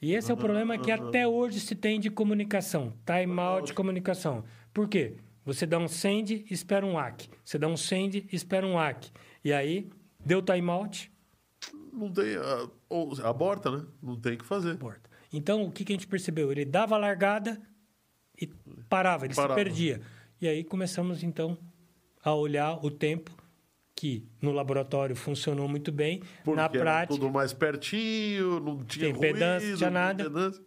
E 0.00 0.14
esse 0.14 0.30
é 0.30 0.34
o 0.34 0.36
problema 0.36 0.78
que 0.78 0.90
até 0.90 1.26
hoje 1.26 1.58
se 1.60 1.74
tem 1.74 1.98
de 1.98 2.10
comunicação. 2.10 2.92
Timeout 3.04 3.66
de 3.68 3.74
comunicação. 3.74 4.44
Por 4.72 4.88
quê? 4.88 5.16
Você 5.44 5.66
dá 5.66 5.78
um 5.78 5.88
send, 5.88 6.44
espera 6.50 6.84
um 6.84 6.98
ACK. 6.98 7.28
Você 7.44 7.58
dá 7.58 7.66
um 7.66 7.76
send, 7.76 8.26
espera 8.30 8.66
um 8.66 8.78
ACK. 8.78 9.10
E 9.44 9.52
aí, 9.52 9.88
deu 10.24 10.42
timeout, 10.42 11.10
Não 11.92 12.12
tem. 12.12 12.36
ah, 12.36 12.68
ou 12.88 13.12
aborta, 13.24 13.70
né? 13.70 13.86
Não 14.02 14.14
tem 14.20 14.34
o 14.34 14.38
que 14.38 14.44
fazer. 14.44 14.76
porta. 14.76 15.08
Então, 15.32 15.64
o 15.64 15.72
que, 15.72 15.84
que 15.84 15.92
a 15.92 15.96
gente 15.96 16.06
percebeu? 16.06 16.52
Ele 16.52 16.64
dava 16.64 16.94
a 16.94 16.98
largada 16.98 17.60
e 18.40 18.46
parava, 18.88 19.24
ele 19.26 19.34
Parava. 19.34 19.58
se 19.58 19.64
perdia. 19.64 20.00
E 20.40 20.46
aí 20.46 20.62
começamos, 20.62 21.22
então, 21.22 21.58
a 22.22 22.32
olhar 22.34 22.84
o 22.84 22.90
tempo 22.90 23.34
que 23.98 24.24
no 24.40 24.52
laboratório 24.52 25.16
funcionou 25.16 25.66
muito 25.68 25.90
bem. 25.90 26.22
Porque 26.44 26.60
na 26.60 26.68
prática, 26.68 27.14
tudo 27.18 27.28
mais 27.32 27.52
pertinho, 27.52 28.60
não 28.60 28.84
tinha 28.84 29.08
impedância, 29.08 29.66
ruído, 29.66 29.78
tinha 29.78 29.90
não 29.90 30.00
nada. 30.00 30.22
impedância. 30.22 30.62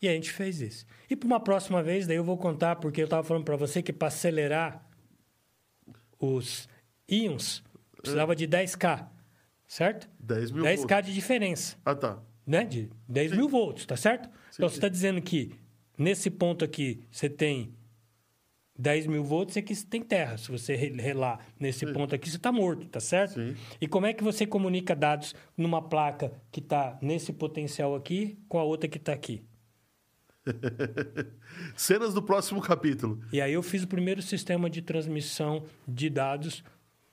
E 0.00 0.08
a 0.08 0.12
gente 0.12 0.30
fez 0.30 0.60
isso. 0.60 0.86
E 1.10 1.16
para 1.16 1.26
uma 1.26 1.40
próxima 1.40 1.82
vez, 1.82 2.06
daí 2.06 2.16
eu 2.16 2.22
vou 2.22 2.38
contar, 2.38 2.76
porque 2.76 3.00
eu 3.00 3.06
estava 3.06 3.24
falando 3.26 3.42
para 3.44 3.56
você 3.56 3.82
que 3.82 3.92
para 3.92 4.06
acelerar 4.08 4.86
os 6.20 6.68
íons, 7.08 7.64
precisava 8.00 8.36
de 8.36 8.46
10K, 8.46 9.08
certo? 9.66 10.08
10 10.20 10.50
mil 10.52 10.62
10K 10.64 10.76
volts. 10.88 11.06
de 11.06 11.14
diferença, 11.14 11.76
Ah, 11.84 11.94
tá. 11.96 12.18
né? 12.46 12.64
De 12.64 12.88
10 13.08 13.32
mil 13.32 13.48
volts, 13.48 13.84
tá 13.86 13.96
certo? 13.96 14.28
então 14.54 14.68
você 14.68 14.76
está 14.76 14.88
dizendo 14.88 15.20
que 15.20 15.52
nesse 15.98 16.30
ponto 16.30 16.64
aqui 16.64 17.02
você 17.10 17.28
tem 17.28 17.74
10 18.78 19.06
mil 19.06 19.24
volts, 19.24 19.56
aqui 19.56 19.74
você 19.74 19.86
tem 19.86 20.02
terra. 20.02 20.36
Se 20.38 20.50
você 20.50 20.74
re- 20.76 20.90
relar 21.00 21.40
nesse 21.58 21.86
ponto 21.92 22.14
aqui, 22.14 22.28
você 22.30 22.36
está 22.36 22.52
morto, 22.52 22.86
tá 22.88 23.00
certo? 23.00 23.34
Sim. 23.34 23.56
E 23.80 23.88
como 23.88 24.06
é 24.06 24.12
que 24.12 24.22
você 24.22 24.46
comunica 24.46 24.94
dados 24.94 25.34
numa 25.56 25.80
placa 25.80 26.32
que 26.52 26.60
está 26.60 26.98
nesse 27.00 27.32
potencial 27.32 27.94
aqui 27.94 28.38
com 28.48 28.58
a 28.58 28.62
outra 28.64 28.88
que 28.88 28.98
está 28.98 29.12
aqui? 29.12 29.42
Cenas 31.76 32.14
do 32.14 32.22
próximo 32.22 32.60
capítulo. 32.60 33.20
E 33.32 33.40
aí 33.40 33.52
eu 33.52 33.62
fiz 33.62 33.82
o 33.82 33.88
primeiro 33.88 34.22
sistema 34.22 34.68
de 34.70 34.82
transmissão 34.82 35.64
de 35.86 36.08
dados 36.08 36.62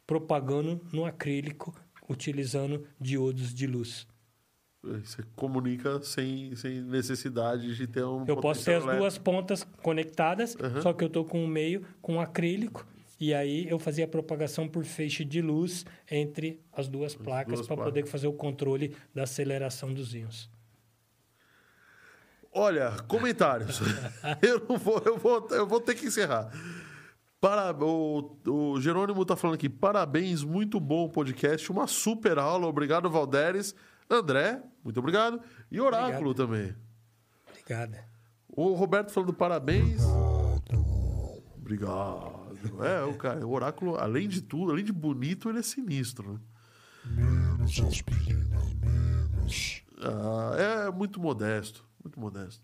propagando 0.06 0.82
no 0.92 1.06
acrílico, 1.06 1.74
utilizando 2.10 2.86
diodos 3.00 3.54
de 3.54 3.66
luz. 3.66 4.06
Você 4.84 5.24
comunica 5.36 6.02
sem, 6.02 6.54
sem 6.56 6.82
necessidade 6.82 7.74
de 7.74 7.88
ter 7.88 8.04
um. 8.04 8.26
Eu 8.28 8.36
posso 8.36 8.66
ter 8.66 8.74
as 8.74 8.80
potencial 8.80 9.00
duas 9.00 9.18
pontas 9.18 9.68
conectadas, 9.82 10.56
Uhum. 10.56 10.82
só 10.82 10.92
que 10.92 11.04
eu 11.04 11.10
tô 11.10 11.24
com 11.24 11.44
o 11.44 11.48
meio 11.48 11.86
com 12.02 12.20
acrílico. 12.20 12.86
E 13.20 13.34
aí 13.34 13.66
eu 13.70 13.80
fazia 13.80 14.04
a 14.04 14.08
propagação 14.08 14.68
por 14.68 14.84
feixe 14.84 15.24
de 15.24 15.42
luz 15.42 15.86
entre 16.12 16.60
as 16.74 16.90
duas 16.90 17.16
placas 17.16 17.66
para 17.66 17.78
poder 17.78 18.06
fazer 18.06 18.28
o 18.28 18.34
controle 18.34 18.94
da 19.16 19.24
aceleração 19.24 19.94
dos 19.94 20.14
íons. 20.14 20.50
Olha, 22.52 22.92
comentários. 23.08 23.80
eu 24.42 24.66
não 24.68 24.78
vou, 24.78 25.02
eu 25.06 25.18
vou, 25.18 25.48
eu 25.52 25.66
vou 25.66 25.80
ter 25.80 25.96
que 25.96 26.06
encerrar. 26.06 26.52
Para, 27.40 27.74
o, 27.84 28.38
o 28.48 28.80
Jerônimo 28.82 29.26
tá 29.26 29.36
falando 29.36 29.56
aqui, 29.56 29.68
parabéns, 29.68 30.44
muito 30.44 30.80
bom 30.80 31.06
o 31.06 31.10
podcast, 31.10 31.72
uma 31.72 31.88
super 31.88 32.38
aula, 32.38 32.68
obrigado 32.68 33.10
Valderes, 33.10 33.76
André, 34.14 34.62
muito 34.84 35.00
obrigado, 35.00 35.42
e 35.72 35.80
Oráculo 35.80 36.34
também. 36.34 36.76
Obrigada. 37.50 38.04
O 38.48 38.74
Roberto 38.74 39.12
falando 39.12 39.34
parabéns. 39.34 40.02
Obrigado. 41.56 42.44
É, 42.86 43.04
o 43.04 43.18
cara, 43.18 43.46
o 43.46 43.52
Oráculo, 43.52 43.96
além 43.98 44.28
de 44.28 44.42
tudo, 44.42 44.72
além 44.72 44.84
de 44.86 44.94
bonito, 44.94 45.50
ele 45.50 45.60
é 45.60 45.64
sinistro. 45.64 46.34
Né? 46.34 46.40
Menos 47.24 47.80
aspirina, 47.80 48.58
menos. 48.82 49.84
Ah, 50.02 50.86
é 50.88 50.92
muito 50.92 51.20
modesto, 51.20 51.86
muito 52.04 52.20
modesto. 52.20 52.64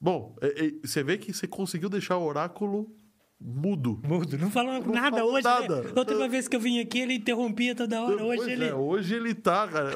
Bom, 0.00 0.36
é- 0.40 0.66
é- 0.66 0.72
você 0.84 1.02
vê 1.02 1.18
que 1.18 1.32
você 1.32 1.46
conseguiu 1.46 1.88
deixar 1.88 2.16
o 2.16 2.24
Oráculo 2.24 2.90
mudo. 3.40 4.00
Mudo, 4.04 4.36
não 4.38 4.50
falou 4.50 4.80
Não 4.84 4.92
nada 4.92 5.24
hoje. 5.24 5.44
nada. 5.44 5.82
Né? 5.82 5.92
Da 5.92 6.00
última 6.00 6.28
vez 6.28 6.48
que 6.48 6.56
eu 6.56 6.60
vim 6.60 6.80
aqui, 6.80 7.00
ele 7.00 7.14
interrompia 7.14 7.74
toda 7.74 8.00
hora. 8.02 8.22
Hoje 8.24 8.36
Pois 8.36 8.48
ele. 8.48 8.64
é, 8.66 8.74
hoje 8.74 9.14
ele 9.14 9.34
tá, 9.34 9.66
cara. 9.68 9.90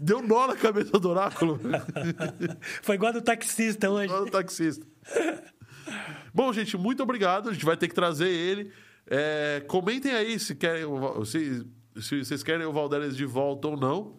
Deu 0.00 0.20
nó 0.22 0.46
na 0.48 0.56
cabeça 0.56 0.98
do 0.98 1.08
Oráculo. 1.08 1.60
Foi 2.82 2.96
igual 2.96 3.12
do 3.12 3.22
taxista 3.22 3.88
hoje. 3.90 4.06
Igual 4.06 4.24
o 4.24 4.30
taxista. 4.30 4.84
Bom, 6.34 6.52
gente, 6.52 6.76
muito 6.76 7.02
obrigado. 7.02 7.48
A 7.48 7.52
gente 7.52 7.64
vai 7.64 7.76
ter 7.76 7.88
que 7.88 7.94
trazer 7.94 8.28
ele. 8.28 8.70
É, 9.06 9.64
comentem 9.66 10.12
aí 10.12 10.38
se 10.38 10.54
querem, 10.54 10.84
se, 11.24 11.64
se 12.00 12.24
vocês 12.24 12.42
querem 12.42 12.66
o 12.66 12.72
Valdéres 12.72 13.16
de 13.16 13.24
volta 13.24 13.68
ou 13.68 13.76
não. 13.76 14.16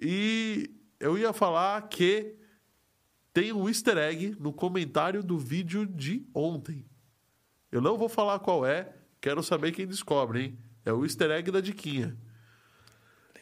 E 0.00 0.70
eu 1.00 1.18
ia 1.18 1.32
falar 1.32 1.88
que 1.88 2.34
tem 3.32 3.52
um 3.52 3.68
easter 3.68 3.96
egg 3.98 4.36
no 4.38 4.52
comentário 4.52 5.22
do 5.22 5.38
vídeo 5.38 5.84
de 5.86 6.26
ontem. 6.34 6.84
Eu 7.70 7.80
não 7.80 7.98
vou 7.98 8.08
falar 8.08 8.38
qual 8.38 8.64
é, 8.64 8.94
quero 9.20 9.42
saber 9.42 9.72
quem 9.72 9.86
descobre, 9.86 10.42
hein? 10.42 10.58
É 10.84 10.92
o 10.92 11.04
easter 11.04 11.30
egg 11.30 11.50
da 11.50 11.60
Diquinha. 11.60 12.16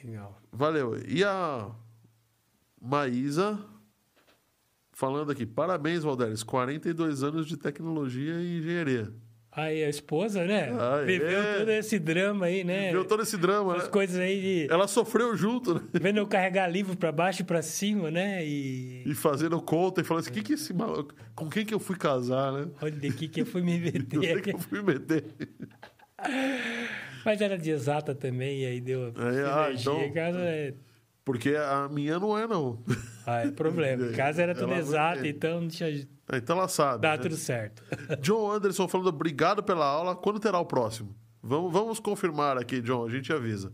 Legal. 0.03 0.41
Valeu. 0.53 0.99
E 1.07 1.23
a 1.25 1.71
Maísa 2.81 3.59
falando 4.97 5.31
aqui, 5.31 5.45
parabéns, 5.45 6.03
Valderes, 6.03 6.43
42 6.43 7.23
anos 7.23 7.47
de 7.47 7.59
tecnologia 7.59 8.41
e 8.41 8.59
engenharia. 8.59 9.13
Aí 9.57 9.83
a 9.83 9.89
esposa, 9.89 10.45
né? 10.45 10.71
Aê. 10.79 11.07
Viveu 11.07 11.43
todo 11.61 11.71
esse 11.71 11.99
drama 11.99 12.45
aí, 12.45 12.63
né? 12.63 12.91
Viu 12.93 13.05
todo 13.07 13.23
esse 13.23 13.39
drama, 13.39 13.75
As 13.77 13.85
né? 13.85 13.89
coisas 13.89 14.19
aí 14.21 14.39
de. 14.67 14.73
Ela 14.73 14.87
sofreu 14.87 15.35
junto, 15.35 15.75
né? 15.75 15.81
Vendo 15.95 16.19
eu 16.19 16.27
carregar 16.27 16.67
livro 16.69 16.95
pra 16.95 17.11
baixo 17.11 17.41
e 17.41 17.45
pra 17.45 17.63
cima, 17.63 18.11
né? 18.11 18.45
E. 18.45 19.03
E 19.07 19.15
fazendo 19.15 19.59
conta 19.63 20.03
e 20.03 20.05
falando 20.05 20.25
assim, 20.25 20.33
que 20.33 20.43
que 20.43 20.53
esse 20.53 20.75
maluco, 20.75 21.15
com 21.35 21.49
quem 21.49 21.65
que 21.65 21.73
eu 21.73 21.81
fui 21.81 21.97
casar, 21.97 22.53
né? 22.53 22.69
Olha 22.83 23.09
aqui 23.09 23.29
que 23.29 23.41
eu 23.41 23.47
fui 23.47 23.63
me 23.63 23.77
é 23.79 23.81
meter. 23.81 24.43
que 24.43 24.51
eu 24.53 24.59
fui 24.59 24.83
meter? 24.83 25.25
Mas 27.25 27.41
era 27.41 27.57
de 27.59 27.71
exata 27.71 28.15
também, 28.15 28.63
e 28.63 28.67
aí 28.67 28.81
deu 28.81 29.13
Aí, 29.17 29.43
ah, 29.45 29.67
energia. 29.71 29.93
então- 29.93 30.13
Casa 30.13 30.39
é... 30.41 30.75
Porque 31.25 31.57
a 31.57 31.89
minha 31.91 32.21
não 32.21 32.39
é, 32.39 32.47
não. 32.47 32.79
Ah, 33.27 33.41
é 33.45 33.51
problema. 33.51 34.05
Em 34.07 34.13
casa 34.13 34.43
era 34.43 34.55
tudo 34.55 34.71
Ela- 34.71 34.79
exato, 34.79 35.27
então 35.27 35.61
não 35.61 35.69
tinha... 35.69 36.07
Então 36.33 36.59
ela 36.59 36.69
sabe. 36.69 37.03
dá 37.03 37.13
né? 37.13 37.19
tudo 37.19 37.37
certo. 37.37 37.83
John 38.21 38.51
Anderson 38.51 38.89
falando 38.89 39.09
obrigado 39.09 39.63
pela 39.63 39.87
aula. 39.87 40.17
Quando 40.17 40.41
terá 40.41 40.59
o 40.59 40.67
próximo? 40.67 41.15
Vamos, 41.43 41.73
vamos 41.73 42.01
confirmar 42.01 42.59
aqui, 42.59 42.81
John. 42.81 43.07
A 43.07 43.11
gente 43.11 43.33
avisa. 43.33 43.73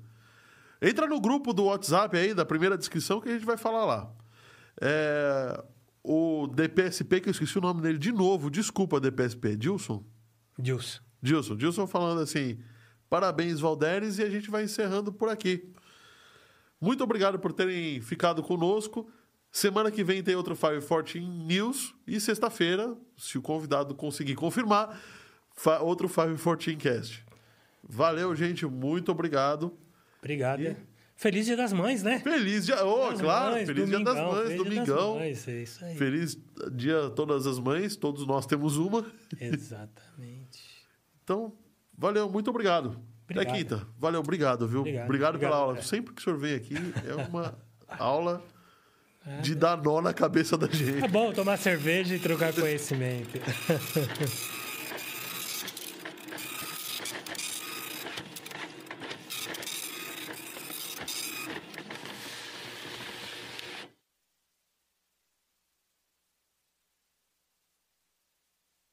Entra 0.80 1.06
no 1.06 1.20
grupo 1.20 1.52
do 1.52 1.64
WhatsApp 1.64 2.16
aí, 2.16 2.34
da 2.34 2.44
primeira 2.44 2.76
descrição, 2.76 3.20
que 3.20 3.28
a 3.28 3.32
gente 3.32 3.46
vai 3.46 3.56
falar 3.56 3.84
lá. 3.84 4.12
É, 4.80 5.64
o 6.02 6.48
DPSP, 6.48 7.20
que 7.20 7.28
eu 7.28 7.30
esqueci 7.30 7.56
o 7.56 7.60
nome 7.60 7.80
dele 7.80 7.98
de 7.98 8.12
novo. 8.12 8.50
Desculpa, 8.50 9.00
DPSP. 9.00 9.56
Dilson? 9.56 10.04
Dilson. 10.58 11.00
Dilson. 11.22 11.56
Dilson 11.56 11.86
falando 11.86 12.20
assim: 12.20 12.58
parabéns, 13.08 13.60
Valderes, 13.60 14.18
e 14.18 14.22
a 14.22 14.28
gente 14.28 14.50
vai 14.50 14.64
encerrando 14.64 15.12
por 15.12 15.28
aqui. 15.28 15.72
Muito 16.80 17.04
obrigado 17.04 17.38
por 17.38 17.52
terem 17.52 18.00
ficado 18.00 18.42
conosco. 18.42 19.08
Semana 19.52 19.90
que 19.90 20.02
vem 20.02 20.22
tem 20.22 20.34
outro 20.34 20.56
514 20.56 21.20
News. 21.20 21.94
E 22.06 22.18
sexta-feira, 22.18 22.96
se 23.18 23.36
o 23.36 23.42
convidado 23.42 23.94
conseguir 23.94 24.34
confirmar, 24.34 24.98
outro 25.82 26.08
514 26.08 26.74
Cast. 26.76 27.24
Valeu, 27.82 28.34
gente. 28.34 28.64
Muito 28.64 29.12
obrigado. 29.12 29.76
Obrigado. 30.20 30.62
E- 30.62 30.76
Feliz 31.14 31.44
Dia 31.46 31.56
das 31.56 31.72
Mães, 31.72 32.02
né? 32.02 32.18
Feliz 32.18 32.66
dia. 32.66 32.84
Oh, 32.84 33.10
Das 33.10 33.20
claro, 33.20 33.52
Mães, 33.52 33.66
feliz 33.66 33.86
dia 33.88 34.00
das 34.00 34.14
domingão, 34.16 34.32
mães, 34.32 34.48
feliz 34.48 34.56
Dia 34.64 34.74
das 34.74 34.86
domingão. 34.88 35.14
Mães, 35.16 35.48
é 35.48 35.62
isso 35.62 35.84
aí. 35.84 35.96
Feliz 35.96 36.38
dia 36.72 37.06
a 37.06 37.10
todas 37.10 37.46
as 37.46 37.58
mães. 37.60 37.94
Todos 37.94 38.26
nós 38.26 38.44
temos 38.46 38.76
uma. 38.76 39.06
Exatamente. 39.38 40.58
Então, 41.22 41.52
valeu, 41.96 42.28
muito 42.28 42.48
obrigado. 42.50 42.88
Até 43.28 43.40
Obrigado. 43.42 43.54
quinta. 43.56 43.86
Valeu, 43.98 44.20
obrigado, 44.20 44.66
viu? 44.66 44.80
Obrigado, 44.80 45.04
Obrigado, 45.04 45.38
pela 45.38 45.50
obrigado, 45.50 45.60
aula. 45.60 45.72
André. 45.74 45.82
Sempre 45.84 46.12
que 46.14 46.20
o 46.20 46.24
senhor 46.24 46.38
vem 46.38 46.54
aqui, 46.54 46.74
é 47.06 47.14
uma 47.28 47.56
aula 48.00 48.42
de 49.42 49.54
dar 49.54 49.76
nó 49.76 50.00
na 50.00 50.12
cabeça 50.12 50.56
da 50.56 50.66
gente. 50.66 51.00
Tá 51.00 51.08
bom 51.08 51.32
tomar 51.32 51.56
cerveja 51.56 52.14
e 52.14 52.18
trocar 52.18 52.52
conhecimento. 52.52 53.38